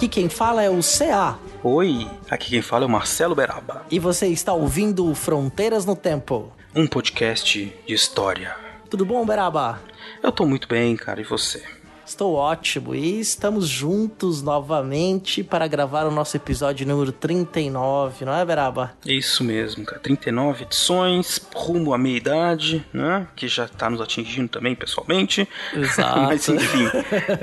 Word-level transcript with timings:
Aqui 0.00 0.08
quem 0.08 0.30
fala 0.30 0.62
é 0.62 0.70
o 0.70 0.80
CA. 0.80 1.38
Oi, 1.62 2.08
aqui 2.30 2.48
quem 2.48 2.62
fala 2.62 2.84
é 2.84 2.86
o 2.86 2.90
Marcelo 2.90 3.34
Beraba, 3.34 3.84
E 3.90 3.98
você 3.98 4.28
está 4.28 4.54
ouvindo 4.54 5.14
Fronteiras 5.14 5.84
no 5.84 5.94
Tempo. 5.94 6.50
um 6.74 6.86
podcast 6.86 7.70
de 7.86 7.92
história. 7.94 8.56
Tudo 8.88 9.04
bom, 9.04 9.26
Beraba? 9.26 9.78
Eu 10.22 10.32
tô 10.32 10.46
muito 10.46 10.66
bem, 10.66 10.96
cara, 10.96 11.20
e 11.20 11.24
você? 11.24 11.62
Estou 12.10 12.34
ótimo 12.34 12.92
e 12.92 13.20
estamos 13.20 13.68
juntos 13.68 14.42
novamente 14.42 15.44
para 15.44 15.68
gravar 15.68 16.06
o 16.06 16.10
nosso 16.10 16.36
episódio 16.36 16.84
número 16.84 17.12
39, 17.12 18.24
não 18.24 18.34
é, 18.34 18.44
Beraba? 18.44 18.94
Isso 19.06 19.44
mesmo, 19.44 19.84
cara. 19.84 20.00
39 20.00 20.64
edições, 20.64 21.40
rumo 21.54 21.94
à 21.94 21.98
meia-idade, 21.98 22.84
né? 22.92 23.28
Que 23.36 23.46
já 23.46 23.68
tá 23.68 23.88
nos 23.88 24.00
atingindo 24.00 24.48
também 24.48 24.74
pessoalmente. 24.74 25.48
Exato. 25.72 26.18
Mas 26.26 26.48
enfim, 26.48 26.90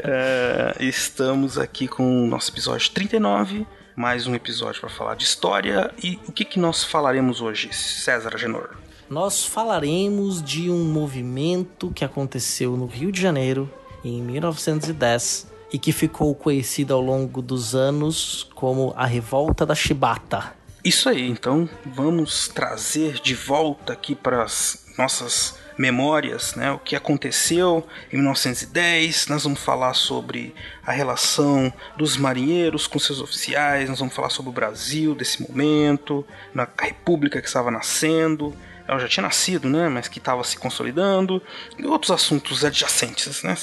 é, 0.03 0.75
estamos 0.81 1.57
aqui 1.57 1.87
com 1.87 2.25
o 2.25 2.27
nosso 2.27 2.51
episódio 2.51 2.91
39. 2.91 3.65
Mais 3.95 4.27
um 4.27 4.35
episódio 4.35 4.81
para 4.81 4.89
falar 4.89 5.15
de 5.15 5.23
história. 5.23 5.93
E 6.03 6.19
o 6.27 6.31
que, 6.33 6.43
que 6.43 6.59
nós 6.59 6.83
falaremos 6.83 7.39
hoje, 7.39 7.73
César 7.73 8.35
Agenor? 8.35 8.71
Nós 9.09 9.45
falaremos 9.45 10.43
de 10.43 10.69
um 10.69 10.83
movimento 10.83 11.89
que 11.95 12.03
aconteceu 12.03 12.75
no 12.75 12.85
Rio 12.85 13.13
de 13.13 13.21
Janeiro 13.21 13.71
em 14.07 14.21
1910 14.21 15.47
e 15.71 15.77
que 15.77 15.91
ficou 15.91 16.33
conhecido 16.33 16.93
ao 16.93 17.01
longo 17.01 17.41
dos 17.41 17.75
anos 17.75 18.47
como 18.55 18.93
a 18.95 19.05
Revolta 19.05 19.65
da 19.65 19.75
Chibata. 19.75 20.55
Isso 20.83 21.09
aí, 21.09 21.27
então 21.27 21.69
vamos 21.85 22.47
trazer 22.47 23.15
de 23.15 23.35
volta 23.35 23.93
aqui 23.93 24.15
para 24.15 24.43
as 24.43 24.85
nossas 24.97 25.55
memórias, 25.77 26.55
né? 26.55 26.71
O 26.71 26.79
que 26.79 26.95
aconteceu 26.95 27.85
em 28.11 28.17
1910. 28.17 29.27
Nós 29.27 29.43
vamos 29.43 29.59
falar 29.59 29.93
sobre 29.93 30.55
a 30.85 30.91
relação 30.91 31.71
dos 31.97 32.17
marinheiros 32.17 32.87
com 32.87 32.97
seus 32.97 33.21
oficiais. 33.21 33.89
Nós 33.89 33.99
vamos 33.99 34.15
falar 34.15 34.29
sobre 34.29 34.49
o 34.49 34.53
Brasil 34.53 35.13
desse 35.13 35.41
momento, 35.41 36.25
na 36.53 36.67
República 36.79 37.41
que 37.41 37.47
estava 37.47 37.69
nascendo. 37.69 38.55
Ela 38.87 38.99
já 38.99 39.07
tinha 39.07 39.23
nascido, 39.23 39.69
né? 39.69 39.89
Mas 39.89 40.07
que 40.07 40.19
estava 40.19 40.43
se 40.43 40.57
consolidando 40.57 41.41
e 41.77 41.85
outros 41.85 42.11
assuntos 42.11 42.63
adjacentes, 42.63 43.43
né? 43.43 43.55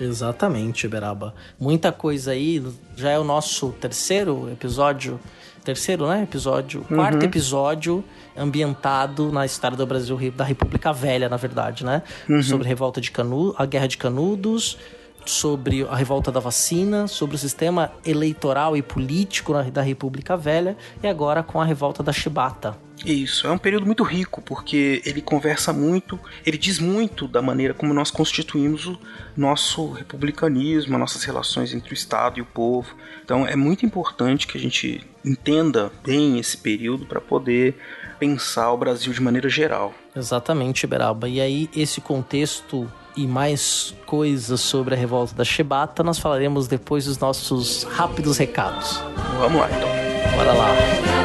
Exatamente, 0.00 0.86
Beraba. 0.86 1.34
Muita 1.58 1.90
coisa 1.90 2.32
aí. 2.32 2.62
Já 2.96 3.10
é 3.10 3.18
o 3.18 3.24
nosso 3.24 3.72
terceiro 3.72 4.50
episódio. 4.50 5.18
Terceiro, 5.64 6.06
né? 6.06 6.22
Episódio. 6.22 6.82
Quarto 6.84 7.24
episódio 7.24 8.04
ambientado 8.36 9.32
na 9.32 9.44
história 9.44 9.76
do 9.76 9.84
Brasil, 9.84 10.16
da 10.36 10.44
República 10.44 10.92
Velha, 10.92 11.28
na 11.28 11.36
verdade, 11.36 11.84
né? 11.84 12.02
Sobre 12.42 12.66
a 12.66 12.68
revolta 12.68 13.00
de 13.00 13.10
Canudos, 13.10 13.56
a 13.58 13.66
Guerra 13.66 13.88
de 13.88 13.96
Canudos, 13.96 14.78
sobre 15.24 15.84
a 15.88 15.96
revolta 15.96 16.30
da 16.30 16.38
vacina, 16.38 17.08
sobre 17.08 17.34
o 17.34 17.38
sistema 17.38 17.90
eleitoral 18.04 18.76
e 18.76 18.82
político 18.82 19.52
da 19.72 19.82
República 19.82 20.36
Velha 20.36 20.76
e 21.02 21.08
agora 21.08 21.42
com 21.42 21.60
a 21.60 21.64
revolta 21.64 22.00
da 22.02 22.12
Chibata. 22.12 22.85
Isso, 23.04 23.46
é 23.46 23.50
um 23.50 23.58
período 23.58 23.86
muito 23.86 24.02
rico, 24.02 24.40
porque 24.40 25.02
ele 25.04 25.20
conversa 25.20 25.72
muito, 25.72 26.18
ele 26.44 26.56
diz 26.56 26.78
muito 26.78 27.28
da 27.28 27.42
maneira 27.42 27.74
como 27.74 27.92
nós 27.92 28.10
constituímos 28.10 28.86
o 28.86 28.98
nosso 29.36 29.92
republicanismo, 29.92 30.94
as 30.94 31.00
nossas 31.00 31.24
relações 31.24 31.74
entre 31.74 31.92
o 31.92 31.94
Estado 31.94 32.38
e 32.38 32.42
o 32.42 32.46
povo. 32.46 32.94
Então 33.24 33.46
é 33.46 33.54
muito 33.54 33.84
importante 33.84 34.46
que 34.46 34.56
a 34.56 34.60
gente 34.60 35.06
entenda 35.24 35.92
bem 36.04 36.38
esse 36.38 36.56
período 36.56 37.04
para 37.04 37.20
poder 37.20 37.74
pensar 38.18 38.72
o 38.72 38.78
Brasil 38.78 39.12
de 39.12 39.20
maneira 39.20 39.48
geral. 39.48 39.92
Exatamente, 40.14 40.86
Beraba. 40.86 41.28
E 41.28 41.40
aí, 41.40 41.68
esse 41.76 42.00
contexto 42.00 42.90
e 43.16 43.26
mais 43.26 43.94
coisas 44.04 44.60
sobre 44.60 44.94
a 44.94 44.96
revolta 44.96 45.34
da 45.34 45.44
Chibata, 45.44 46.02
nós 46.02 46.18
falaremos 46.18 46.68
depois 46.68 47.06
dos 47.06 47.18
nossos 47.18 47.84
rápidos 47.84 48.38
recados. 48.38 49.02
Vamos 49.38 49.60
lá 49.60 49.68
então. 49.70 50.36
Bora 50.36 50.52
lá. 50.52 51.15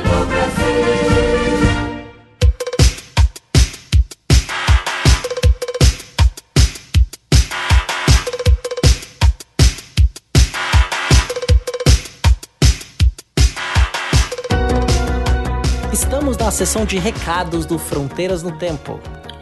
Na 16.51 16.57
sessão 16.57 16.83
de 16.83 16.99
recados 16.99 17.65
do 17.65 17.79
Fronteiras 17.79 18.43
no 18.43 18.51
Tempo. 18.51 18.99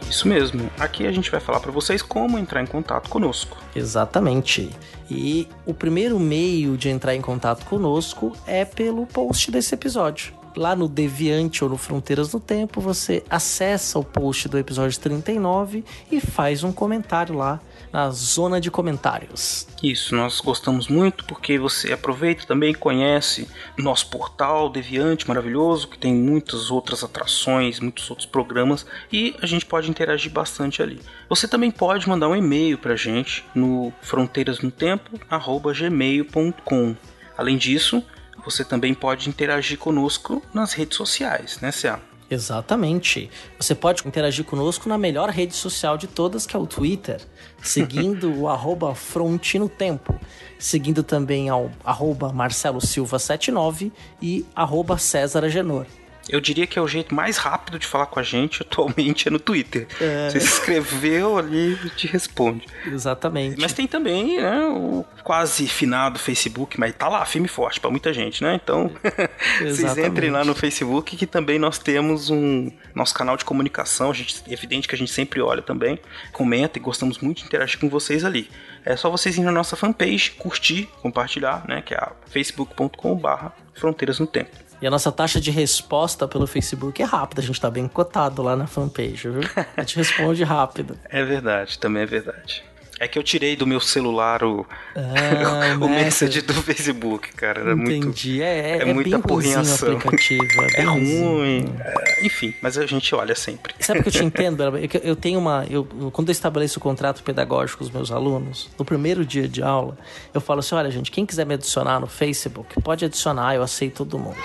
Isso 0.08 0.28
mesmo. 0.28 0.70
Aqui 0.78 1.08
a 1.08 1.10
gente 1.10 1.28
vai 1.28 1.40
falar 1.40 1.58
para 1.58 1.72
vocês 1.72 2.02
como 2.02 2.38
entrar 2.38 2.62
em 2.62 2.66
contato 2.66 3.10
conosco. 3.10 3.58
Exatamente. 3.74 4.70
E 5.10 5.48
o 5.66 5.74
primeiro 5.74 6.20
meio 6.20 6.76
de 6.76 6.88
entrar 6.88 7.16
em 7.16 7.20
contato 7.20 7.66
conosco 7.66 8.32
é 8.46 8.64
pelo 8.64 9.06
post 9.06 9.50
desse 9.50 9.74
episódio. 9.74 10.32
Lá 10.56 10.76
no 10.76 10.86
Deviante 10.86 11.64
ou 11.64 11.70
no 11.70 11.76
Fronteiras 11.76 12.32
no 12.32 12.38
Tempo, 12.38 12.80
você 12.80 13.24
acessa 13.28 13.98
o 13.98 14.04
post 14.04 14.48
do 14.48 14.56
episódio 14.56 14.96
39 15.00 15.84
e 16.12 16.20
faz 16.20 16.62
um 16.62 16.70
comentário 16.70 17.34
lá 17.34 17.60
na 17.92 18.10
zona 18.10 18.60
de 18.60 18.70
comentários. 18.70 19.66
Isso, 19.82 20.14
nós 20.14 20.40
gostamos 20.40 20.86
muito 20.88 21.24
porque 21.24 21.58
você 21.58 21.92
aproveita 21.92 22.46
também 22.46 22.72
conhece 22.72 23.48
nosso 23.76 24.08
portal 24.08 24.70
Deviante 24.70 25.26
maravilhoso, 25.26 25.88
que 25.88 25.98
tem 25.98 26.14
muitas 26.14 26.70
outras 26.70 27.02
atrações, 27.02 27.80
muitos 27.80 28.08
outros 28.10 28.26
programas 28.26 28.86
e 29.12 29.34
a 29.42 29.46
gente 29.46 29.66
pode 29.66 29.90
interagir 29.90 30.30
bastante 30.30 30.80
ali. 30.82 31.00
Você 31.28 31.48
também 31.48 31.70
pode 31.70 32.08
mandar 32.08 32.28
um 32.28 32.36
e-mail 32.36 32.78
pra 32.78 32.96
gente 32.96 33.44
no 33.54 33.92
fronteirasnotempo@gmail.com. 34.02 36.96
Além 37.36 37.56
disso, 37.56 38.04
você 38.44 38.64
também 38.64 38.94
pode 38.94 39.28
interagir 39.28 39.78
conosco 39.78 40.42
nas 40.52 40.72
redes 40.72 40.96
sociais, 40.96 41.60
né, 41.60 41.70
Cia? 41.70 42.09
Exatamente. 42.30 43.28
Você 43.58 43.74
pode 43.74 44.06
interagir 44.06 44.44
conosco 44.44 44.88
na 44.88 44.96
melhor 44.96 45.30
rede 45.30 45.56
social 45.56 45.98
de 45.98 46.06
todas, 46.06 46.46
que 46.46 46.54
é 46.54 46.58
o 46.58 46.66
Twitter, 46.66 47.20
seguindo 47.60 48.32
o 48.38 48.48
arroba 48.48 48.94
Frontino 48.94 49.68
Tempo, 49.68 50.14
seguindo 50.56 51.02
também 51.02 51.48
ao 51.48 51.72
arroba 51.84 52.32
Marcelo 52.32 52.80
Silva 52.80 53.18
79 53.18 53.92
e 54.22 54.46
arroba 54.54 54.96
César 54.96 55.44
Agenor. 55.44 55.86
Eu 56.30 56.40
diria 56.40 56.66
que 56.66 56.78
é 56.78 56.82
o 56.82 56.88
jeito 56.88 57.14
mais 57.14 57.36
rápido 57.36 57.78
de 57.78 57.86
falar 57.86 58.06
com 58.06 58.20
a 58.20 58.22
gente 58.22 58.62
atualmente 58.62 59.28
é 59.28 59.30
no 59.30 59.38
Twitter. 59.38 59.86
Você 60.30 60.38
escreveu 60.38 61.36
ali 61.36 61.78
e 61.84 61.90
te 61.90 62.06
responde. 62.06 62.66
Exatamente. 62.86 63.60
Mas 63.60 63.72
tem 63.72 63.86
também 63.86 64.40
né, 64.40 64.66
o 64.66 65.04
quase 65.24 65.66
finado 65.66 66.18
Facebook, 66.18 66.78
mas 66.78 66.94
tá 66.94 67.08
lá, 67.08 67.24
firme 67.24 67.46
e 67.46 67.50
forte 67.50 67.80
pra 67.80 67.90
muita 67.90 68.12
gente, 68.12 68.42
né? 68.42 68.58
Então, 68.62 68.90
vocês 69.60 69.98
entrem 69.98 70.30
lá 70.30 70.44
no 70.44 70.54
Facebook 70.54 71.16
que 71.16 71.26
também 71.26 71.58
nós 71.58 71.78
temos 71.78 72.30
um 72.30 72.70
nosso 72.94 73.14
canal 73.14 73.36
de 73.36 73.44
comunicação. 73.44 74.10
A 74.10 74.14
gente, 74.14 74.42
é 74.48 74.52
evidente 74.52 74.88
que 74.88 74.94
a 74.94 74.98
gente 74.98 75.10
sempre 75.10 75.40
olha 75.40 75.62
também, 75.62 75.98
comenta 76.32 76.78
e 76.78 76.80
gostamos 76.80 77.18
muito 77.18 77.38
de 77.38 77.44
interagir 77.44 77.78
com 77.78 77.88
vocês 77.88 78.24
ali. 78.24 78.48
É 78.84 78.96
só 78.96 79.10
vocês 79.10 79.34
irem 79.34 79.46
na 79.46 79.52
nossa 79.52 79.76
fanpage, 79.76 80.30
curtir, 80.32 80.88
compartilhar, 81.02 81.64
né? 81.68 81.82
Que 81.82 81.94
é 81.94 81.98
a 81.98 82.12
facebook.com/barra 82.30 83.52
Fronteiras 83.74 84.18
no 84.18 84.26
Tempo. 84.26 84.69
E 84.80 84.86
a 84.86 84.90
nossa 84.90 85.12
taxa 85.12 85.40
de 85.40 85.50
resposta 85.50 86.26
pelo 86.26 86.46
Facebook 86.46 87.02
é 87.02 87.04
rápida, 87.04 87.42
a 87.42 87.44
gente 87.44 87.60
tá 87.60 87.70
bem 87.70 87.86
cotado 87.86 88.42
lá 88.42 88.56
na 88.56 88.66
fanpage, 88.66 89.28
viu? 89.28 89.42
A 89.76 89.82
gente 89.82 89.96
responde 89.96 90.42
rápido. 90.42 90.98
É 91.04 91.22
verdade, 91.22 91.78
também 91.78 92.02
é 92.02 92.06
verdade. 92.06 92.64
É 93.00 93.08
que 93.08 93.18
eu 93.18 93.22
tirei 93.22 93.56
do 93.56 93.66
meu 93.66 93.80
celular 93.80 94.44
o, 94.44 94.66
Ah, 94.94 95.74
o 95.80 95.88
message 95.88 96.42
do 96.42 96.52
Facebook, 96.52 97.32
cara. 97.32 97.62
Era 97.62 97.74
muito. 97.74 97.90
Entendi. 97.90 98.42
É, 98.42 98.46
é, 98.58 98.76
é 98.76 98.88
é 98.90 98.92
muita 98.92 99.18
porrinhação. 99.18 99.92
aplicativo. 99.96 100.44
É, 100.74 100.80
É 100.82 100.84
ruim. 100.84 101.74
é, 101.80 102.26
enfim, 102.26 102.54
mas 102.60 102.76
a 102.76 102.84
gente 102.84 103.14
olha 103.14 103.34
sempre. 103.34 103.74
Sabe 103.80 104.00
o 104.00 104.02
que 104.02 104.10
eu 104.10 104.12
te 104.12 104.22
entendo, 104.22 104.56
Bela? 104.58 104.78
É 104.78 104.88
Eu 105.02 105.16
tenho 105.16 105.38
uma. 105.40 105.64
Eu, 105.70 105.84
quando 106.12 106.28
eu 106.28 106.32
estabeleço 106.32 106.78
o 106.78 106.82
contrato 106.82 107.22
pedagógico 107.22 107.78
com 107.78 107.84
os 107.84 107.90
meus 107.90 108.12
alunos, 108.12 108.68
no 108.78 108.84
primeiro 108.84 109.24
dia 109.24 109.48
de 109.48 109.62
aula, 109.62 109.96
eu 110.34 110.40
falo 110.40 110.60
assim: 110.60 110.74
olha, 110.74 110.90
gente, 110.90 111.10
quem 111.10 111.24
quiser 111.24 111.46
me 111.46 111.54
adicionar 111.54 111.98
no 112.00 112.06
Facebook, 112.06 112.80
pode 112.82 113.06
adicionar, 113.06 113.54
eu 113.54 113.62
aceito 113.62 114.04
todo 114.04 114.18
mundo. 114.18 114.36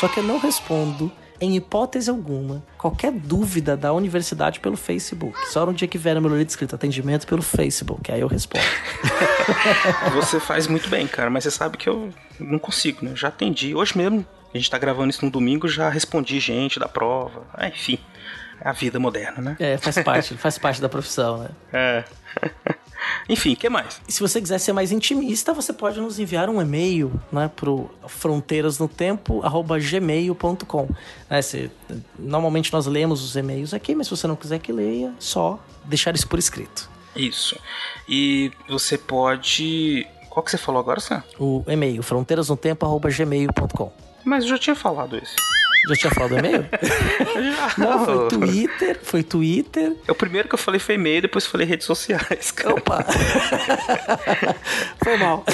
Só 0.00 0.08
que 0.08 0.20
eu 0.20 0.24
não 0.24 0.38
respondo 0.38 1.12
em 1.40 1.56
hipótese 1.56 2.10
alguma, 2.10 2.62
qualquer 2.78 3.12
dúvida 3.12 3.76
da 3.76 3.92
universidade 3.92 4.60
pelo 4.60 4.76
Facebook. 4.76 5.38
Só 5.48 5.66
no 5.66 5.74
dia 5.74 5.88
que 5.88 5.98
vier 5.98 6.14
no 6.14 6.20
meu 6.20 6.30
livro 6.30 6.46
escrito 6.46 6.74
atendimento 6.74 7.26
pelo 7.26 7.42
Facebook, 7.42 8.10
aí 8.10 8.20
eu 8.20 8.28
respondo. 8.28 8.64
você 10.14 10.40
faz 10.40 10.66
muito 10.66 10.88
bem, 10.88 11.06
cara, 11.06 11.30
mas 11.30 11.44
você 11.44 11.50
sabe 11.50 11.76
que 11.76 11.88
eu 11.88 12.12
não 12.38 12.58
consigo, 12.58 13.04
né? 13.04 13.12
Eu 13.12 13.16
já 13.16 13.28
atendi. 13.28 13.74
Hoje 13.74 13.96
mesmo, 13.96 14.26
a 14.52 14.56
gente 14.56 14.70
tá 14.70 14.78
gravando 14.78 15.10
isso 15.10 15.24
no 15.24 15.30
domingo, 15.30 15.68
já 15.68 15.88
respondi 15.88 16.40
gente 16.40 16.78
da 16.78 16.88
prova. 16.88 17.44
Ah, 17.52 17.68
enfim, 17.68 17.98
é 18.60 18.68
a 18.68 18.72
vida 18.72 18.98
moderna, 18.98 19.42
né? 19.42 19.56
É, 19.58 19.76
faz 19.76 19.98
parte, 20.02 20.34
faz 20.36 20.58
parte 20.58 20.80
da 20.80 20.88
profissão, 20.88 21.38
né? 21.38 21.48
É. 21.72 22.04
Enfim, 23.28 23.54
o 23.54 23.56
que 23.56 23.68
mais? 23.68 24.00
E 24.06 24.12
se 24.12 24.20
você 24.20 24.40
quiser 24.40 24.58
ser 24.58 24.72
mais 24.72 24.92
intimista, 24.92 25.52
você 25.52 25.72
pode 25.72 26.00
nos 26.00 26.16
enviar 26.18 26.48
um 26.48 26.62
e-mail 26.62 27.12
né, 27.30 27.50
pro 27.54 27.90
fronteirasnotempo.gmail.com. 28.06 30.88
Né, 31.28 31.40
normalmente 32.18 32.72
nós 32.72 32.86
lemos 32.86 33.22
os 33.22 33.36
e-mails 33.36 33.74
aqui, 33.74 33.94
mas 33.94 34.06
se 34.06 34.12
você 34.12 34.26
não 34.26 34.36
quiser 34.36 34.58
que 34.60 34.72
leia, 34.72 35.12
só 35.18 35.62
deixar 35.84 36.14
isso 36.14 36.26
por 36.28 36.38
escrito. 36.38 36.88
Isso. 37.14 37.58
E 38.08 38.50
você 38.68 38.96
pode. 38.98 40.06
Qual 40.28 40.42
que 40.44 40.50
você 40.50 40.58
falou 40.58 40.80
agora, 40.80 41.00
Sam? 41.00 41.22
O 41.38 41.64
e-mail, 41.66 42.02
fronteirasnotempo.gmail.com. 42.02 43.92
Mas 44.24 44.44
eu 44.44 44.50
já 44.50 44.58
tinha 44.58 44.76
falado 44.76 45.16
esse. 45.16 45.34
Já 45.86 45.94
tinha 45.94 46.10
falado 46.10 46.30
do 46.30 46.38
e-mail? 46.38 46.66
Não, 47.78 48.04
foi 48.04 48.28
Twitter, 48.28 48.98
foi 49.02 49.22
Twitter. 49.22 49.92
É 50.06 50.10
o 50.10 50.14
primeiro 50.14 50.48
que 50.48 50.54
eu 50.54 50.58
falei 50.58 50.80
foi 50.80 50.96
e-mail, 50.96 51.22
depois 51.22 51.46
falei 51.46 51.66
redes 51.66 51.86
sociais, 51.86 52.50
cara. 52.50 52.74
Opa! 52.74 53.04
foi 55.02 55.16
mal. 55.16 55.44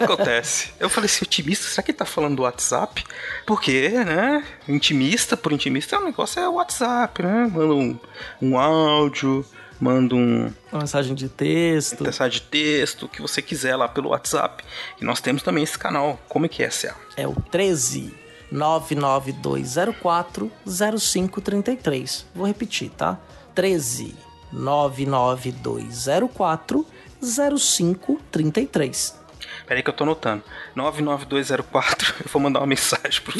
Acontece. 0.00 0.72
Eu 0.80 0.88
falei 0.88 1.06
assim, 1.06 1.24
otimista, 1.24 1.66
será 1.66 1.82
que 1.82 1.90
ele 1.90 1.98
tá 1.98 2.06
falando 2.06 2.36
do 2.36 2.42
WhatsApp? 2.42 3.04
Porque, 3.46 3.90
né? 3.90 4.42
Intimista 4.66 5.36
por 5.36 5.52
intimista, 5.52 5.98
o 5.98 6.04
negócio 6.04 6.40
é 6.40 6.48
o 6.48 6.54
WhatsApp, 6.54 7.22
né? 7.22 7.50
Manda 7.52 7.74
um, 7.74 7.98
um 8.40 8.58
áudio, 8.58 9.44
manda 9.78 10.14
um, 10.14 10.52
uma 10.72 10.80
mensagem 10.80 11.14
de 11.14 11.28
texto. 11.28 12.04
Mensagem 12.04 12.40
de 12.40 12.46
texto, 12.46 13.04
o 13.04 13.08
que 13.08 13.20
você 13.20 13.42
quiser 13.42 13.76
lá 13.76 13.86
pelo 13.86 14.10
WhatsApp. 14.10 14.64
E 14.98 15.04
nós 15.04 15.20
temos 15.20 15.42
também 15.42 15.62
esse 15.62 15.78
canal. 15.78 16.18
Como 16.26 16.46
é 16.46 16.48
que 16.48 16.62
é, 16.62 16.70
Céu? 16.70 16.94
É 17.18 17.28
o 17.28 17.34
13 17.34 18.27
99204 18.50 20.50
0533. 20.66 22.26
Vou 22.34 22.46
repetir, 22.46 22.90
tá? 22.90 23.18
13 23.54 24.14
99204 24.52 26.86
0533. 27.20 29.18
Peraí 29.66 29.82
que 29.82 29.90
eu 29.90 29.94
tô 29.94 30.04
anotando. 30.04 30.42
99204. 30.74 32.14
Eu 32.24 32.30
vou 32.30 32.40
mandar 32.40 32.60
uma 32.60 32.66
mensagem 32.66 33.20
pro 33.20 33.34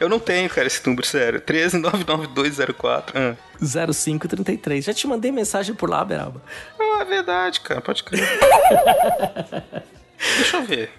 Eu 0.00 0.08
não 0.08 0.18
tenho, 0.18 0.48
cara, 0.48 0.66
esse 0.66 0.86
número, 0.86 1.06
sério. 1.06 1.38
13 1.40 1.76
99204. 1.78 3.18
Ah. 3.18 3.36
0533. 3.60 4.86
Já 4.86 4.94
te 4.94 5.06
mandei 5.06 5.30
mensagem 5.30 5.74
por 5.74 5.90
lá, 5.90 6.02
Beraba. 6.04 6.42
Ah, 6.78 7.02
é 7.02 7.04
verdade, 7.04 7.60
cara. 7.60 7.82
Pode 7.82 8.02
crer. 8.02 8.26
Deixa 10.36 10.56
eu 10.56 10.64
ver. 10.64 10.90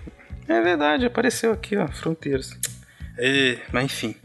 É 0.48 0.62
verdade, 0.62 1.06
apareceu 1.06 1.52
aqui, 1.52 1.76
ó. 1.78 1.88
Fronteiras. 1.88 2.52
É, 3.24 3.60
mas 3.72 3.86
enfim. 3.86 4.16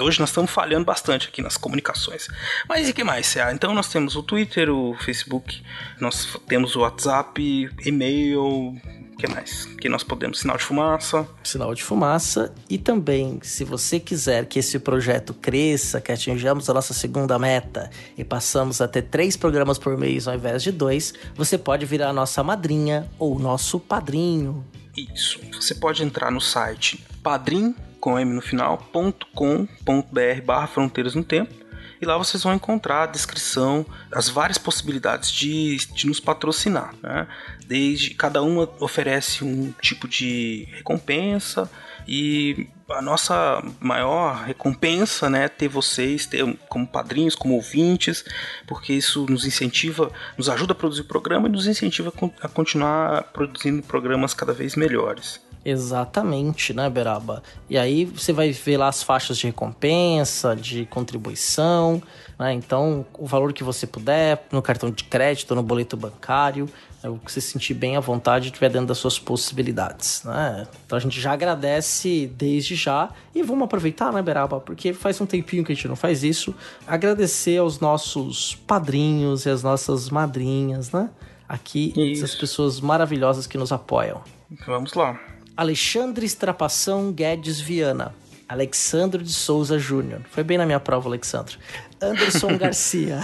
Hoje 0.00 0.20
nós 0.20 0.28
estamos 0.28 0.52
falhando 0.52 0.84
bastante 0.84 1.26
aqui 1.26 1.42
nas 1.42 1.56
comunicações. 1.56 2.28
Mas 2.68 2.88
e 2.88 2.92
que 2.92 3.02
mais, 3.02 3.26
Cé? 3.26 3.52
Então 3.52 3.74
nós 3.74 3.88
temos 3.88 4.14
o 4.14 4.22
Twitter, 4.22 4.70
o 4.70 4.94
Facebook, 4.94 5.60
nós 6.00 6.38
temos 6.46 6.76
o 6.76 6.80
WhatsApp, 6.82 7.68
e-mail, 7.84 8.80
que 9.18 9.26
mais? 9.26 9.66
Que 9.80 9.88
nós 9.88 10.04
podemos 10.04 10.38
sinal 10.38 10.56
de 10.56 10.62
fumaça. 10.62 11.28
Sinal 11.42 11.74
de 11.74 11.82
fumaça. 11.82 12.54
E 12.70 12.78
também, 12.78 13.40
se 13.42 13.64
você 13.64 13.98
quiser 13.98 14.46
que 14.46 14.60
esse 14.60 14.78
projeto 14.78 15.34
cresça, 15.34 16.00
que 16.00 16.12
atinjamos 16.12 16.70
a 16.70 16.74
nossa 16.74 16.94
segunda 16.94 17.36
meta 17.40 17.90
e 18.16 18.22
passamos 18.22 18.80
a 18.80 18.86
ter 18.86 19.02
três 19.02 19.36
programas 19.36 19.78
por 19.78 19.98
mês 19.98 20.28
ao 20.28 20.34
invés 20.36 20.62
de 20.62 20.70
dois, 20.70 21.12
você 21.34 21.58
pode 21.58 21.84
virar 21.86 22.10
a 22.10 22.12
nossa 22.12 22.40
madrinha 22.44 23.10
ou 23.18 23.36
nosso 23.36 23.80
padrinho. 23.80 24.64
Isso. 24.96 25.40
Você 25.54 25.74
pode 25.74 26.04
entrar 26.04 26.30
no 26.30 26.40
site 26.40 27.04
padrim 27.20 27.74
com 28.02 28.18
M 28.18 28.34
no 28.34 28.42
final, 28.42 28.90
.com.br 29.32 30.42
barra 30.44 30.66
Fronteiras 30.66 31.14
no 31.14 31.22
Tempo. 31.22 31.54
E 32.00 32.04
lá 32.04 32.18
vocês 32.18 32.42
vão 32.42 32.52
encontrar 32.52 33.04
a 33.04 33.06
descrição, 33.06 33.86
as 34.10 34.28
várias 34.28 34.58
possibilidades 34.58 35.30
de, 35.30 35.76
de 35.94 36.08
nos 36.08 36.18
patrocinar. 36.18 36.92
Né? 37.00 37.28
Desde 37.64 38.10
cada 38.10 38.42
uma 38.42 38.68
oferece 38.80 39.44
um 39.44 39.72
tipo 39.80 40.08
de 40.08 40.66
recompensa 40.72 41.70
e 42.08 42.66
a 42.90 43.00
nossa 43.00 43.62
maior 43.78 44.42
recompensa 44.46 45.30
né, 45.30 45.44
é 45.44 45.48
ter 45.48 45.68
vocês 45.68 46.26
ter 46.26 46.44
como 46.68 46.84
padrinhos, 46.84 47.36
como 47.36 47.54
ouvintes, 47.54 48.24
porque 48.66 48.92
isso 48.92 49.26
nos 49.30 49.46
incentiva, 49.46 50.10
nos 50.36 50.48
ajuda 50.48 50.72
a 50.72 50.74
produzir 50.74 51.02
o 51.02 51.04
programa 51.04 51.46
e 51.46 51.52
nos 51.52 51.68
incentiva 51.68 52.12
a 52.40 52.48
continuar 52.48 53.22
produzindo 53.32 53.80
programas 53.80 54.34
cada 54.34 54.52
vez 54.52 54.74
melhores. 54.74 55.40
Exatamente, 55.64 56.74
né, 56.74 56.90
Beraba? 56.90 57.42
E 57.70 57.78
aí 57.78 58.04
você 58.04 58.32
vai 58.32 58.50
ver 58.50 58.76
lá 58.76 58.88
as 58.88 59.02
faixas 59.02 59.38
de 59.38 59.46
recompensa, 59.46 60.56
de 60.56 60.86
contribuição, 60.86 62.02
né? 62.38 62.52
Então, 62.52 63.06
o 63.14 63.26
valor 63.26 63.52
que 63.52 63.62
você 63.62 63.86
puder, 63.86 64.46
no 64.50 64.60
cartão 64.60 64.90
de 64.90 65.04
crédito, 65.04 65.54
no 65.54 65.62
boleto 65.62 65.96
bancário, 65.96 66.68
é 67.02 67.08
o 67.08 67.16
que 67.16 67.32
você 67.32 67.40
sentir 67.40 67.74
bem 67.74 67.96
à 67.96 68.00
vontade 68.00 68.46
e 68.46 68.48
estiver 68.48 68.70
dentro 68.70 68.86
das 68.86 68.98
suas 68.98 69.18
possibilidades, 69.18 70.22
né? 70.24 70.66
Então 70.86 70.96
a 70.96 71.00
gente 71.00 71.20
já 71.20 71.32
agradece 71.32 72.30
desde 72.36 72.76
já 72.76 73.10
e 73.34 73.42
vamos 73.42 73.64
aproveitar, 73.64 74.12
né, 74.12 74.22
Beraba? 74.22 74.60
Porque 74.60 74.92
faz 74.92 75.20
um 75.20 75.26
tempinho 75.26 75.64
que 75.64 75.72
a 75.72 75.74
gente 75.74 75.88
não 75.88 75.96
faz 75.96 76.22
isso. 76.22 76.54
Agradecer 76.86 77.58
aos 77.58 77.80
nossos 77.80 78.54
padrinhos 78.54 79.46
e 79.46 79.50
às 79.50 79.62
nossas 79.62 80.10
madrinhas, 80.10 80.92
né? 80.92 81.10
Aqui, 81.48 81.92
isso. 81.96 82.24
essas 82.24 82.36
pessoas 82.36 82.80
maravilhosas 82.80 83.46
que 83.46 83.58
nos 83.58 83.72
apoiam. 83.72 84.22
Vamos 84.66 84.94
lá. 84.94 85.20
Alexandre 85.54 86.24
Estrapação 86.24 87.12
Guedes 87.12 87.60
Viana. 87.60 88.14
Alexandre 88.48 89.22
de 89.22 89.32
Souza 89.32 89.78
Júnior. 89.78 90.22
Foi 90.30 90.42
bem 90.42 90.56
na 90.56 90.64
minha 90.64 90.80
prova, 90.80 91.08
Alexandre. 91.08 91.58
Anderson 92.00 92.56
Garcia. 92.58 93.20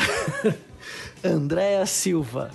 Andréa 1.25 1.87
Silva. 1.87 2.51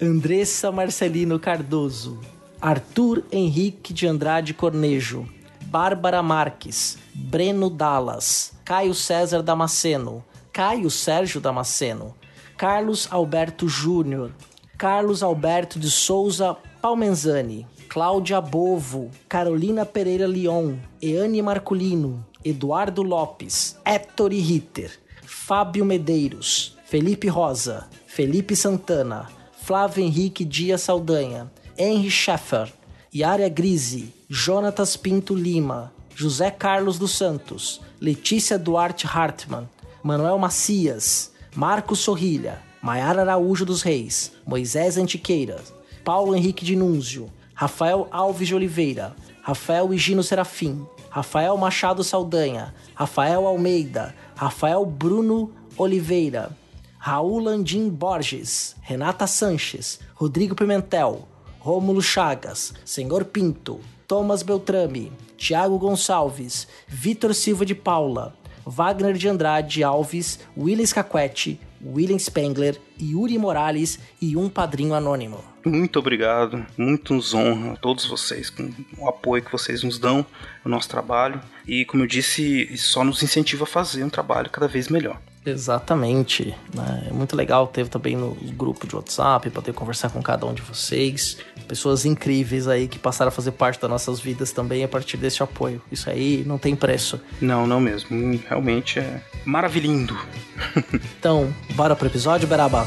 Andressa 0.00 0.72
Marcelino 0.72 1.38
Cardoso. 1.38 2.18
Arthur 2.60 3.22
Henrique 3.30 3.92
de 3.92 4.06
Andrade 4.06 4.54
Cornejo. 4.54 5.28
Bárbara 5.66 6.22
Marques. 6.22 6.96
Breno 7.14 7.68
Dallas. 7.68 8.52
Caio 8.64 8.94
César 8.94 9.42
Damasceno. 9.42 10.24
Caio 10.52 10.90
Sérgio 10.90 11.40
Damasceno. 11.40 12.14
Carlos 12.56 13.06
Alberto 13.10 13.68
Júnior. 13.68 14.32
Carlos 14.78 15.22
Alberto 15.22 15.78
de 15.78 15.90
Souza 15.90 16.56
Palmenzani. 16.80 17.66
Cláudia 17.88 18.38
Bovo, 18.38 19.10
Carolina 19.26 19.86
Pereira 19.86 20.26
Leon, 20.26 20.78
Eane 21.00 21.40
Marculino, 21.40 22.22
Eduardo 22.44 23.02
Lopes, 23.02 23.78
Héctor 23.82 24.30
Ritter, 24.30 24.90
Fábio 25.22 25.86
Medeiros, 25.86 26.76
Felipe 26.84 27.28
Rosa, 27.28 27.88
Felipe 28.06 28.54
Santana, 28.54 29.30
Flávio 29.62 30.04
Henrique 30.04 30.44
Dias 30.44 30.82
Saldanha, 30.82 31.50
Henry 31.78 32.10
Scheffer, 32.10 32.70
Yara 33.12 33.48
Grise, 33.48 34.12
Jonatas 34.28 34.94
Pinto 34.94 35.34
Lima, 35.34 35.90
José 36.14 36.50
Carlos 36.50 36.98
dos 36.98 37.12
Santos, 37.12 37.80
Letícia 37.98 38.58
Duarte 38.58 39.06
Hartmann, 39.06 39.66
Manuel 40.02 40.38
Macias, 40.38 41.32
Marcos 41.56 42.00
Sorrilha, 42.00 42.60
Maiara 42.82 43.22
Araújo 43.22 43.64
dos 43.64 43.80
Reis, 43.80 44.32
Moisés 44.46 44.98
Antiqueira, 44.98 45.58
Paulo 46.04 46.36
Henrique 46.36 46.64
de 46.66 46.76
Núnzio, 46.76 47.30
Rafael 47.60 48.06
Alves 48.12 48.46
de 48.46 48.54
Oliveira, 48.54 49.16
Rafael 49.42 49.88
Higino 49.88 50.22
Serafim, 50.22 50.86
Rafael 51.10 51.56
Machado 51.56 52.04
Saldanha, 52.04 52.72
Rafael 52.94 53.44
Almeida, 53.44 54.14
Rafael 54.36 54.86
Bruno 54.86 55.50
Oliveira, 55.76 56.56
Raul 57.00 57.42
Landim 57.42 57.90
Borges, 57.90 58.76
Renata 58.80 59.26
Sanches, 59.26 59.98
Rodrigo 60.14 60.54
Pimentel, 60.54 61.26
Rômulo 61.60 62.00
Chagas, 62.00 62.74
Senhor 62.84 63.24
Pinto, 63.24 63.80
Thomas 64.06 64.44
Beltrame, 64.44 65.10
Tiago 65.36 65.80
Gonçalves, 65.80 66.68
Vitor 66.86 67.34
Silva 67.34 67.66
de 67.66 67.74
Paula, 67.74 68.36
Wagner 68.64 69.14
de 69.14 69.28
Andrade 69.28 69.82
Alves, 69.82 70.38
Willis 70.56 70.92
Caquete, 70.92 71.58
William 71.84 72.20
Spengler, 72.20 72.80
Yuri 73.00 73.36
Morales 73.36 73.98
e 74.22 74.36
um 74.36 74.48
padrinho 74.48 74.94
anônimo 74.94 75.57
muito 75.68 75.98
obrigado, 75.98 76.64
muito 76.76 77.14
nos 77.14 77.34
honra 77.34 77.72
a 77.72 77.76
todos 77.76 78.06
vocês 78.06 78.50
com 78.50 78.70
o 78.96 79.08
apoio 79.08 79.42
que 79.42 79.52
vocês 79.52 79.82
nos 79.82 79.98
dão 79.98 80.24
no 80.64 80.70
nosso 80.70 80.88
trabalho 80.88 81.40
e 81.66 81.84
como 81.84 82.02
eu 82.02 82.06
disse, 82.06 82.76
só 82.76 83.04
nos 83.04 83.22
incentiva 83.22 83.64
a 83.64 83.66
fazer 83.66 84.02
um 84.04 84.10
trabalho 84.10 84.50
cada 84.50 84.66
vez 84.66 84.88
melhor. 84.88 85.20
Exatamente. 85.44 86.54
Né? 86.74 87.06
É 87.08 87.12
muito 87.12 87.36
legal 87.36 87.66
ter 87.66 87.88
também 87.88 88.16
no 88.16 88.34
grupo 88.34 88.86
de 88.86 88.94
WhatsApp, 88.94 89.50
poder 89.50 89.72
conversar 89.72 90.10
com 90.10 90.22
cada 90.22 90.46
um 90.46 90.52
de 90.52 90.62
vocês. 90.62 91.38
Pessoas 91.66 92.04
incríveis 92.04 92.68
aí 92.68 92.88
que 92.88 92.98
passaram 92.98 93.28
a 93.28 93.32
fazer 93.32 93.52
parte 93.52 93.80
das 93.80 93.90
nossas 93.90 94.20
vidas 94.20 94.52
também 94.52 94.84
a 94.84 94.88
partir 94.88 95.16
desse 95.16 95.42
apoio. 95.42 95.80
Isso 95.90 96.10
aí 96.10 96.44
não 96.46 96.58
tem 96.58 96.74
preço. 96.76 97.20
Não, 97.40 97.66
não 97.66 97.80
mesmo. 97.80 98.38
Realmente 98.48 98.98
é 98.98 99.22
maravilhindo. 99.44 100.16
então, 101.18 101.52
bora 101.74 101.96
pro 101.96 102.08
episódio, 102.08 102.46
Beraba? 102.46 102.86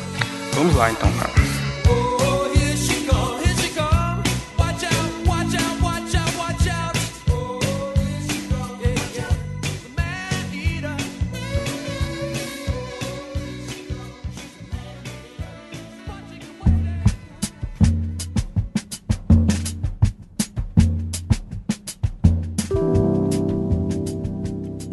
Vamos 0.54 0.76
lá 0.76 0.92
então, 0.92 1.12
cara. 1.14 1.61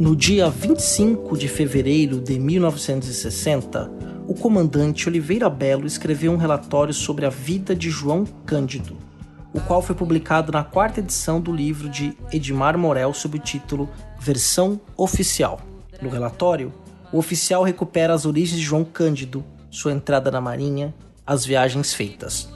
No 0.08 0.16
dia 0.16 0.48
25 0.48 1.36
de 1.36 1.46
fevereiro 1.48 2.18
de 2.18 2.38
1960, 2.38 3.92
o 4.26 4.32
comandante 4.32 5.06
Oliveira 5.06 5.50
Belo 5.50 5.86
escreveu 5.86 6.32
um 6.32 6.38
relatório 6.38 6.94
sobre 6.94 7.26
a 7.26 7.28
vida 7.28 7.76
de 7.76 7.90
João 7.90 8.24
Cândido, 8.46 8.96
o 9.52 9.60
qual 9.60 9.82
foi 9.82 9.94
publicado 9.94 10.50
na 10.50 10.64
quarta 10.64 11.00
edição 11.00 11.38
do 11.38 11.52
livro 11.52 11.90
de 11.90 12.16
Edmar 12.32 12.78
Morel 12.78 13.12
sob 13.12 13.36
o 13.36 13.38
título 13.38 13.86
Versão 14.18 14.80
Oficial. 14.96 15.60
No 16.00 16.08
relatório, 16.08 16.72
o 17.12 17.18
oficial 17.18 17.62
recupera 17.62 18.14
as 18.14 18.24
origens 18.24 18.58
de 18.58 18.64
João 18.64 18.86
Cândido, 18.86 19.44
sua 19.70 19.92
entrada 19.92 20.30
na 20.30 20.40
Marinha, 20.40 20.94
as 21.26 21.44
viagens 21.44 21.92
feitas. 21.92 22.48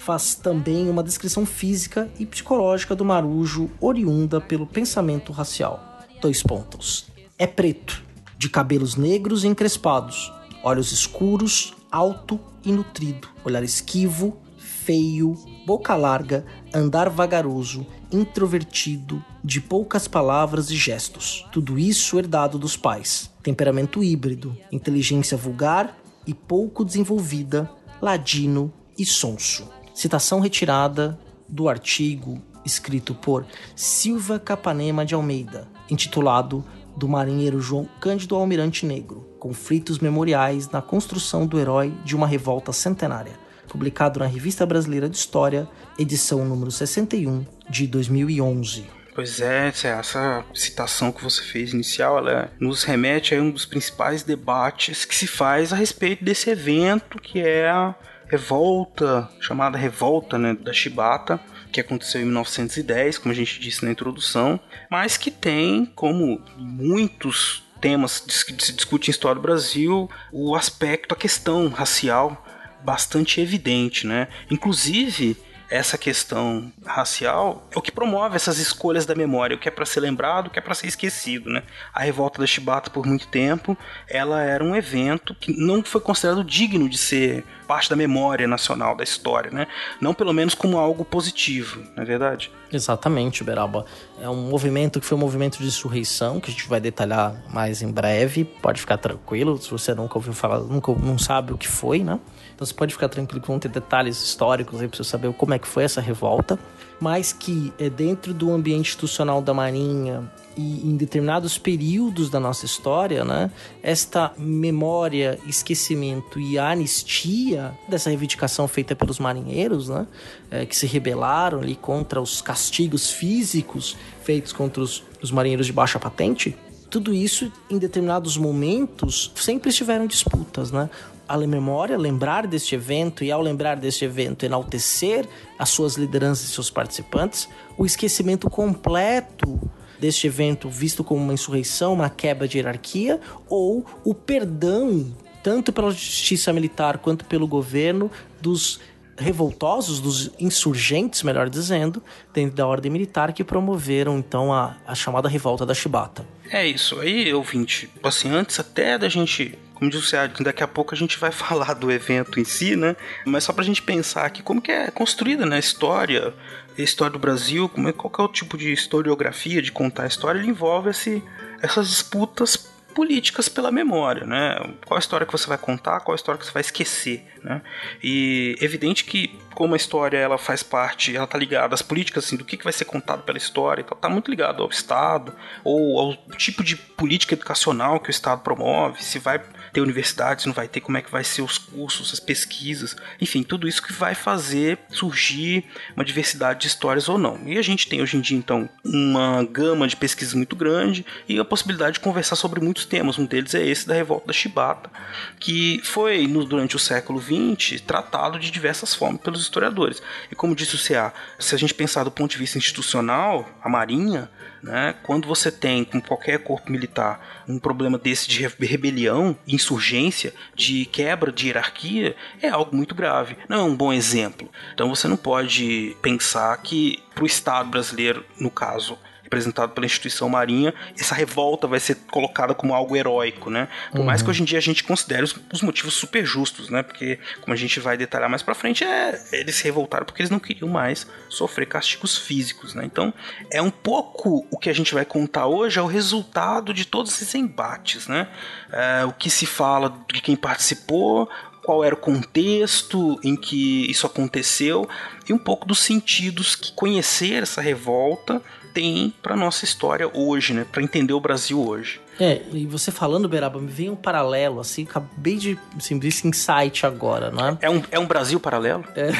Faz 0.00 0.34
também 0.34 0.90
uma 0.90 1.02
descrição 1.02 1.46
física 1.46 2.10
e 2.18 2.26
psicológica 2.26 2.94
do 2.94 3.06
marujo 3.06 3.70
oriunda 3.80 4.38
pelo 4.38 4.66
pensamento 4.66 5.32
racial 5.32 5.89
dois 6.20 6.42
pontos. 6.42 7.06
É 7.38 7.46
preto, 7.46 8.02
de 8.38 8.48
cabelos 8.48 8.96
negros 8.96 9.44
e 9.44 9.48
encrespados, 9.48 10.32
olhos 10.62 10.92
escuros, 10.92 11.74
alto 11.90 12.38
e 12.64 12.70
nutrido, 12.70 13.28
olhar 13.44 13.62
esquivo, 13.62 14.36
feio, 14.58 15.34
boca 15.66 15.94
larga, 15.94 16.44
andar 16.72 17.08
vagaroso, 17.08 17.86
introvertido, 18.12 19.24
de 19.42 19.60
poucas 19.60 20.06
palavras 20.06 20.70
e 20.70 20.76
gestos. 20.76 21.46
Tudo 21.50 21.78
isso 21.78 22.18
herdado 22.18 22.58
dos 22.58 22.76
pais. 22.76 23.30
Temperamento 23.42 24.04
híbrido, 24.04 24.56
inteligência 24.70 25.36
vulgar 25.36 25.96
e 26.26 26.34
pouco 26.34 26.84
desenvolvida, 26.84 27.70
ladino 28.00 28.72
e 28.98 29.06
sonso. 29.06 29.68
Citação 29.94 30.40
retirada 30.40 31.18
do 31.48 31.68
artigo 31.68 32.40
escrito 32.64 33.14
por 33.14 33.46
Silva 33.74 34.38
Capanema 34.38 35.04
de 35.04 35.14
Almeida, 35.14 35.68
intitulado 35.90 36.64
Do 36.96 37.08
Marinheiro 37.08 37.60
João 37.60 37.88
Cândido 38.00 38.36
Almirante 38.36 38.86
Negro: 38.86 39.28
Conflitos 39.38 39.98
Memoriais 39.98 40.68
na 40.70 40.80
Construção 40.80 41.46
do 41.46 41.58
Herói 41.58 41.92
de 42.04 42.14
uma 42.14 42.26
Revolta 42.26 42.72
Centenária, 42.72 43.38
publicado 43.68 44.20
na 44.20 44.26
Revista 44.26 44.64
Brasileira 44.64 45.08
de 45.08 45.16
História, 45.16 45.68
edição 45.98 46.44
número 46.44 46.70
61 46.70 47.44
de 47.68 47.86
2011. 47.86 49.00
Pois 49.14 49.40
é, 49.40 49.68
essa 49.68 50.44
citação 50.54 51.10
que 51.10 51.22
você 51.22 51.42
fez 51.42 51.72
inicial, 51.72 52.18
ela 52.18 52.50
nos 52.60 52.84
remete 52.84 53.34
a 53.34 53.42
um 53.42 53.50
dos 53.50 53.66
principais 53.66 54.22
debates 54.22 55.04
que 55.04 55.14
se 55.14 55.26
faz 55.26 55.72
a 55.72 55.76
respeito 55.76 56.24
desse 56.24 56.48
evento 56.48 57.20
que 57.20 57.40
é 57.40 57.68
a 57.68 57.94
revolta, 58.30 59.28
chamada 59.40 59.76
revolta 59.76 60.38
né, 60.38 60.54
da 60.54 60.72
Chibata, 60.72 61.40
que 61.70 61.80
aconteceu 61.80 62.20
em 62.20 62.24
1910, 62.24 63.18
como 63.18 63.32
a 63.32 63.34
gente 63.34 63.60
disse 63.60 63.84
na 63.84 63.90
introdução, 63.90 64.58
mas 64.90 65.16
que 65.16 65.30
tem, 65.30 65.86
como 65.86 66.42
muitos 66.56 67.62
temas 67.80 68.20
que 68.20 68.64
se 68.64 68.72
discute 68.72 69.08
em 69.08 69.12
história 69.12 69.36
do 69.36 69.42
Brasil, 69.42 70.10
o 70.30 70.54
aspecto, 70.54 71.14
a 71.14 71.16
questão 71.16 71.68
racial 71.68 72.46
bastante 72.84 73.40
evidente, 73.40 74.06
né? 74.06 74.28
Inclusive, 74.50 75.36
essa 75.70 75.96
questão 75.96 76.72
racial 76.84 77.68
é 77.70 77.78
o 77.78 77.82
que 77.82 77.92
promove 77.92 78.34
essas 78.34 78.58
escolhas 78.58 79.06
da 79.06 79.14
memória, 79.14 79.56
o 79.56 79.58
que 79.58 79.68
é 79.68 79.70
para 79.70 79.86
ser 79.86 80.00
lembrado, 80.00 80.48
o 80.48 80.50
que 80.50 80.58
é 80.58 80.62
para 80.62 80.74
ser 80.74 80.88
esquecido, 80.88 81.48
né? 81.48 81.62
A 81.94 82.00
revolta 82.00 82.40
da 82.40 82.46
Chibata 82.46 82.90
por 82.90 83.06
muito 83.06 83.28
tempo, 83.28 83.78
ela 84.08 84.42
era 84.42 84.64
um 84.64 84.74
evento 84.74 85.32
que 85.34 85.56
não 85.56 85.82
foi 85.84 86.00
considerado 86.00 86.42
digno 86.42 86.88
de 86.88 86.98
ser 86.98 87.44
parte 87.68 87.88
da 87.88 87.94
memória 87.94 88.48
nacional 88.48 88.96
da 88.96 89.04
história, 89.04 89.52
né? 89.52 89.68
Não 90.00 90.12
pelo 90.12 90.32
menos 90.32 90.54
como 90.54 90.76
algo 90.76 91.04
positivo, 91.04 91.84
não 91.94 92.02
é 92.02 92.06
verdade? 92.06 92.50
Exatamente, 92.72 93.44
Beraba. 93.44 93.86
É 94.20 94.28
um 94.28 94.48
movimento 94.48 94.98
que 94.98 95.06
foi 95.06 95.16
um 95.16 95.20
movimento 95.20 95.58
de 95.58 95.66
insurreição, 95.66 96.40
que 96.40 96.50
a 96.50 96.52
gente 96.52 96.68
vai 96.68 96.80
detalhar 96.80 97.40
mais 97.48 97.80
em 97.80 97.92
breve. 97.92 98.44
Pode 98.44 98.80
ficar 98.80 98.96
tranquilo, 98.96 99.56
se 99.56 99.70
você 99.70 99.94
nunca 99.94 100.18
ouviu 100.18 100.32
falar, 100.32 100.58
nunca 100.58 100.92
não 100.92 101.16
sabe 101.16 101.52
o 101.52 101.58
que 101.58 101.68
foi, 101.68 102.00
né? 102.00 102.18
Então 102.60 102.66
você 102.66 102.74
pode 102.74 102.92
ficar 102.92 103.08
tranquilo 103.08 103.40
que 103.40 103.48
vão 103.48 103.58
ter 103.58 103.70
detalhes 103.70 104.22
históricos 104.22 104.82
aí 104.82 104.86
para 104.86 104.98
você 104.98 105.04
saber 105.04 105.32
como 105.32 105.54
é 105.54 105.58
que 105.58 105.66
foi 105.66 105.82
essa 105.82 105.98
revolta, 105.98 106.58
mas 107.00 107.32
que 107.32 107.72
é 107.78 107.88
dentro 107.88 108.34
do 108.34 108.52
ambiente 108.52 108.88
institucional 108.88 109.40
da 109.40 109.54
Marinha 109.54 110.30
e 110.54 110.86
em 110.86 110.94
determinados 110.94 111.56
períodos 111.56 112.28
da 112.28 112.38
nossa 112.38 112.66
história, 112.66 113.24
né, 113.24 113.50
esta 113.82 114.34
memória, 114.36 115.38
esquecimento 115.46 116.38
e 116.38 116.58
anistia 116.58 117.72
dessa 117.88 118.10
reivindicação 118.10 118.68
feita 118.68 118.94
pelos 118.94 119.18
marinheiros, 119.18 119.88
né, 119.88 120.06
é, 120.50 120.66
que 120.66 120.76
se 120.76 120.86
rebelaram 120.86 121.60
ali 121.60 121.74
contra 121.74 122.20
os 122.20 122.42
castigos 122.42 123.10
físicos 123.10 123.96
feitos 124.22 124.52
contra 124.52 124.82
os, 124.82 125.02
os 125.22 125.30
marinheiros 125.30 125.64
de 125.64 125.72
baixa 125.72 125.98
patente, 125.98 126.54
tudo 126.90 127.14
isso 127.14 127.50
em 127.70 127.78
determinados 127.78 128.36
momentos 128.36 129.32
sempre 129.36 129.70
estiveram 129.70 130.06
disputas, 130.06 130.72
né? 130.72 130.90
A 131.30 131.46
memória, 131.46 131.96
lembrar 131.96 132.46
deste 132.46 132.74
evento 132.74 133.22
e 133.22 133.30
ao 133.30 133.40
lembrar 133.40 133.76
deste 133.76 134.04
evento 134.04 134.44
enaltecer 134.44 135.28
as 135.56 135.68
suas 135.68 135.94
lideranças 135.94 136.48
e 136.48 136.52
seus 136.52 136.70
participantes, 136.70 137.48
o 137.78 137.86
esquecimento 137.86 138.50
completo 138.50 139.60
deste 140.00 140.26
evento 140.26 140.68
visto 140.68 141.04
como 141.04 141.22
uma 141.22 141.32
insurreição, 141.32 141.92
uma 141.92 142.10
quebra 142.10 142.48
de 142.48 142.58
hierarquia, 142.58 143.20
ou 143.48 143.86
o 144.04 144.12
perdão, 144.12 145.14
tanto 145.40 145.72
pela 145.72 145.92
justiça 145.92 146.52
militar 146.52 146.98
quanto 146.98 147.24
pelo 147.24 147.46
governo, 147.46 148.10
dos 148.40 148.80
revoltosos, 149.16 150.00
dos 150.00 150.30
insurgentes, 150.40 151.22
melhor 151.22 151.48
dizendo, 151.48 152.02
dentro 152.32 152.56
da 152.56 152.66
ordem 152.66 152.90
militar, 152.90 153.32
que 153.32 153.44
promoveram 153.44 154.18
então 154.18 154.52
a, 154.52 154.76
a 154.84 154.94
chamada 154.94 155.28
revolta 155.28 155.64
da 155.64 155.74
Chibata. 155.74 156.26
É 156.50 156.66
isso 156.66 156.98
aí, 156.98 157.32
ouvinte. 157.32 157.88
Assim, 158.02 158.30
antes 158.30 158.58
até 158.58 158.98
da 158.98 159.08
gente 159.08 159.56
como 159.80 159.90
disse 159.90 160.14
o 160.14 160.44
daqui 160.44 160.62
a 160.62 160.68
pouco 160.68 160.94
a 160.94 160.96
gente 160.96 161.18
vai 161.18 161.32
falar 161.32 161.72
do 161.72 161.90
evento 161.90 162.38
em 162.38 162.44
si, 162.44 162.76
né? 162.76 162.94
Mas 163.24 163.44
só 163.44 163.52
pra 163.52 163.64
gente 163.64 163.80
pensar 163.80 164.26
aqui 164.26 164.42
como 164.42 164.60
que 164.60 164.70
é 164.70 164.90
construída 164.90 165.46
né, 165.46 165.56
a 165.56 165.58
história, 165.58 166.34
a 166.78 166.82
história 166.82 167.14
do 167.14 167.18
Brasil, 167.18 167.66
como 167.68 167.88
é, 167.88 167.92
qual 167.92 168.12
é 168.18 168.22
o 168.22 168.28
tipo 168.28 168.58
de 168.58 168.70
historiografia 168.72 169.62
de 169.62 169.72
contar 169.72 170.04
a 170.04 170.06
história, 170.06 170.38
ele 170.38 170.48
envolve 170.48 170.90
esse, 170.90 171.24
essas 171.62 171.88
disputas 171.88 172.68
políticas 172.94 173.48
pela 173.48 173.70
memória, 173.70 174.26
né? 174.26 174.56
Qual 174.84 174.96
a 174.96 174.98
história 174.98 175.24
que 175.24 175.32
você 175.32 175.46
vai 175.46 175.56
contar, 175.56 176.00
qual 176.00 176.12
a 176.12 176.16
história 176.16 176.38
que 176.38 176.44
você 176.44 176.52
vai 176.52 176.60
esquecer, 176.60 177.24
né? 177.42 177.62
E 178.02 178.56
evidente 178.60 179.04
que 179.04 179.38
como 179.54 179.74
a 179.74 179.76
história 179.76 180.18
ela 180.18 180.36
faz 180.36 180.62
parte, 180.62 181.16
ela 181.16 181.26
tá 181.26 181.38
ligada 181.38 181.74
às 181.74 181.80
políticas 181.80 182.24
assim 182.24 182.36
do 182.36 182.44
que, 182.44 182.56
que 182.56 182.64
vai 182.64 182.72
ser 182.72 182.84
contado 182.84 183.22
pela 183.22 183.38
história, 183.38 183.82
então 183.82 183.96
tá 183.96 184.08
muito 184.08 184.30
ligado 184.30 184.62
ao 184.62 184.68
Estado 184.68 185.34
ou 185.64 185.98
ao 185.98 186.16
tipo 186.36 186.62
de 186.62 186.76
política 186.76 187.34
educacional 187.34 188.00
que 188.00 188.10
o 188.10 188.12
Estado 188.12 188.42
promove, 188.42 189.02
se 189.02 189.18
vai 189.18 189.40
ter 189.72 189.80
universidades, 189.80 190.46
não 190.46 190.52
vai 190.52 190.68
ter, 190.68 190.80
como 190.80 190.98
é 190.98 191.02
que 191.02 191.10
vai 191.10 191.24
ser 191.24 191.42
os 191.42 191.58
cursos, 191.58 192.12
as 192.12 192.20
pesquisas, 192.20 192.96
enfim, 193.20 193.42
tudo 193.42 193.68
isso 193.68 193.82
que 193.82 193.92
vai 193.92 194.14
fazer 194.14 194.78
surgir 194.90 195.64
uma 195.94 196.04
diversidade 196.04 196.60
de 196.60 196.66
histórias 196.66 197.08
ou 197.08 197.18
não. 197.18 197.40
E 197.46 197.58
a 197.58 197.62
gente 197.62 197.88
tem 197.88 198.02
hoje 198.02 198.16
em 198.16 198.20
dia, 198.20 198.36
então, 198.36 198.68
uma 198.84 199.44
gama 199.44 199.86
de 199.86 199.96
pesquisas 199.96 200.34
muito 200.34 200.56
grande 200.56 201.04
e 201.28 201.38
a 201.38 201.44
possibilidade 201.44 201.94
de 201.94 202.00
conversar 202.00 202.36
sobre 202.36 202.60
muitos 202.60 202.84
temas. 202.84 203.18
Um 203.18 203.26
deles 203.26 203.54
é 203.54 203.64
esse 203.64 203.86
da 203.86 203.94
revolta 203.94 204.28
da 204.28 204.32
Chibata, 204.32 204.90
que 205.38 205.80
foi, 205.84 206.26
no, 206.26 206.44
durante 206.44 206.76
o 206.76 206.78
século 206.78 207.20
XX, 207.20 207.80
tratado 207.80 208.38
de 208.38 208.50
diversas 208.50 208.94
formas 208.94 209.20
pelos 209.20 209.40
historiadores. 209.40 210.02
E 210.30 210.34
como 210.34 210.54
disse 210.54 210.74
o 210.74 210.78
CA, 210.78 211.12
se 211.38 211.54
a 211.54 211.58
gente 211.58 211.74
pensar 211.74 212.04
do 212.04 212.10
ponto 212.10 212.30
de 212.30 212.38
vista 212.38 212.58
institucional, 212.58 213.48
a 213.62 213.68
Marinha 213.68 214.30
né? 214.62 214.94
Quando 215.02 215.26
você 215.26 215.50
tem, 215.50 215.84
com 215.84 216.00
qualquer 216.00 216.42
corpo 216.42 216.70
militar, 216.70 217.44
um 217.48 217.58
problema 217.58 217.98
desse 217.98 218.28
de 218.28 218.46
rebelião, 218.66 219.36
insurgência, 219.46 220.34
de 220.54 220.84
quebra 220.86 221.32
de 221.32 221.46
hierarquia, 221.46 222.16
é 222.40 222.48
algo 222.48 222.74
muito 222.74 222.94
grave. 222.94 223.36
Não 223.48 223.60
é 223.60 223.62
um 223.62 223.76
bom 223.76 223.92
exemplo. 223.92 224.48
Então 224.74 224.88
você 224.88 225.08
não 225.08 225.16
pode 225.16 225.96
pensar 226.02 226.56
que 226.58 227.02
para 227.14 227.24
o 227.24 227.26
Estado 227.26 227.70
brasileiro, 227.70 228.24
no 228.38 228.50
caso, 228.50 228.98
representado 229.30 229.72
pela 229.72 229.86
instituição 229.86 230.28
marinha, 230.28 230.74
essa 230.98 231.14
revolta 231.14 231.68
vai 231.68 231.78
ser 231.78 231.94
colocada 232.10 232.52
como 232.52 232.74
algo 232.74 232.96
heróico, 232.96 233.48
né? 233.48 233.68
Por 233.92 234.00
uhum. 234.00 234.06
mais 234.06 234.20
que 234.20 234.28
hoje 234.28 234.42
em 234.42 234.44
dia 234.44 234.58
a 234.58 234.62
gente 234.62 234.82
considere 234.82 235.22
os, 235.22 235.36
os, 235.52 235.62
motivos 235.62 235.94
super 235.94 236.24
justos, 236.24 236.68
né? 236.68 236.82
Porque, 236.82 237.20
como 237.40 237.54
a 237.54 237.56
gente 237.56 237.78
vai 237.78 237.96
detalhar 237.96 238.28
mais 238.28 238.42
pra 238.42 238.56
frente, 238.56 238.82
é, 238.82 239.22
eles 239.32 239.54
se 239.54 239.64
revoltaram 239.64 240.04
porque 240.04 240.20
eles 240.20 240.30
não 240.30 240.40
queriam 240.40 240.68
mais 240.68 241.06
sofrer 241.28 241.66
castigos 241.66 242.18
físicos, 242.18 242.74
né? 242.74 242.84
Então, 242.84 243.14
é 243.52 243.62
um 243.62 243.70
pouco 243.70 244.44
o 244.50 244.58
que 244.58 244.68
a 244.68 244.74
gente 244.74 244.92
vai 244.92 245.04
contar 245.04 245.46
hoje 245.46 245.78
é 245.78 245.82
o 245.82 245.86
resultado 245.86 246.74
de 246.74 246.84
todos 246.84 247.12
esses 247.12 247.32
embates, 247.36 248.08
né? 248.08 248.26
É, 248.72 249.04
o 249.04 249.12
que 249.12 249.30
se 249.30 249.46
fala 249.46 249.96
de 250.12 250.20
quem 250.20 250.34
participou, 250.34 251.30
qual 251.62 251.84
era 251.84 251.94
o 251.94 251.98
contexto 251.98 253.20
em 253.22 253.36
que 253.36 253.88
isso 253.88 254.06
aconteceu 254.06 254.88
e 255.28 255.32
um 255.32 255.38
pouco 255.38 255.66
dos 255.66 255.78
sentidos 255.78 256.56
que 256.56 256.72
conhecer 256.72 257.42
essa 257.42 257.60
revolta 257.60 258.42
tem 258.72 259.12
para 259.22 259.36
nossa 259.36 259.64
história 259.64 260.10
hoje, 260.12 260.52
né? 260.52 260.64
Para 260.70 260.82
entender 260.82 261.12
o 261.12 261.20
Brasil 261.20 261.60
hoje. 261.60 262.00
É, 262.20 262.42
e 262.52 262.66
você 262.66 262.90
falando, 262.90 263.26
Beraba, 263.26 263.58
me 263.58 263.70
vem 263.70 263.88
um 263.88 263.96
paralelo, 263.96 264.60
assim, 264.60 264.82
acabei 264.82 265.36
de 265.36 265.58
assim, 265.74 265.98
esse 266.02 266.28
insight 266.28 266.84
agora, 266.84 267.30
não 267.30 267.48
é? 267.48 267.58
É 267.62 267.70
um, 267.70 267.82
é 267.90 267.98
um 267.98 268.06
Brasil 268.06 268.38
paralelo? 268.38 268.84
É, 268.94 269.10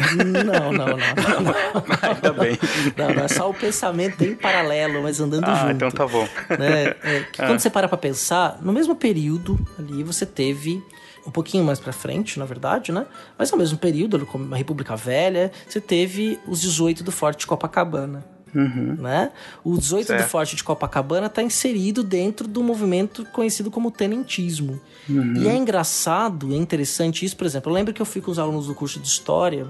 não, 0.44 0.70
não, 0.70 0.86
não. 0.86 0.96
não, 1.40 1.54
Ainda 2.02 2.32
bem. 2.34 2.58
Não, 2.96 3.14
não, 3.14 3.24
é 3.24 3.28
só 3.28 3.48
o 3.48 3.54
pensamento 3.54 4.22
em 4.22 4.34
paralelo, 4.34 5.02
mas 5.02 5.18
andando 5.18 5.44
ah, 5.46 5.54
junto. 5.54 5.72
então 5.72 5.90
tá 5.90 6.06
bom. 6.06 6.28
Né? 6.58 6.94
É, 7.02 7.20
que 7.32 7.40
ah. 7.40 7.46
quando 7.46 7.60
você 7.60 7.70
para 7.70 7.88
pra 7.88 7.96
pensar, 7.96 8.58
no 8.60 8.72
mesmo 8.72 8.94
período 8.94 9.58
ali 9.78 10.02
você 10.02 10.26
teve 10.26 10.82
um 11.26 11.30
pouquinho 11.30 11.64
mais 11.64 11.78
para 11.78 11.92
frente, 11.92 12.38
na 12.38 12.44
verdade, 12.44 12.92
né? 12.92 13.06
Mas 13.38 13.50
no 13.50 13.58
mesmo 13.58 13.78
período, 13.78 14.26
como 14.26 14.52
a 14.54 14.56
República 14.56 14.96
Velha, 14.96 15.52
você 15.66 15.80
teve 15.80 16.38
os 16.46 16.60
18 16.60 17.02
do 17.04 17.12
Forte 17.12 17.46
Copacabana. 17.46 18.24
Uhum. 18.54 18.96
Né? 18.98 19.30
O 19.62 19.76
18 19.76 20.06
certo. 20.06 20.22
do 20.22 20.28
Forte 20.28 20.56
de 20.56 20.64
Copacabana 20.64 21.26
está 21.26 21.42
inserido 21.42 22.02
dentro 22.02 22.48
do 22.48 22.62
movimento 22.62 23.24
conhecido 23.26 23.70
como 23.70 23.90
tenentismo. 23.90 24.80
Uhum. 25.08 25.34
E 25.36 25.48
é 25.48 25.56
engraçado, 25.56 26.52
é 26.52 26.56
interessante 26.56 27.24
isso, 27.24 27.36
por 27.36 27.46
exemplo, 27.46 27.70
eu 27.70 27.74
lembro 27.74 27.94
que 27.94 28.02
eu 28.02 28.06
fui 28.06 28.20
com 28.20 28.30
os 28.30 28.38
alunos 28.38 28.66
do 28.66 28.74
curso 28.74 28.98
de 28.98 29.06
História 29.06 29.66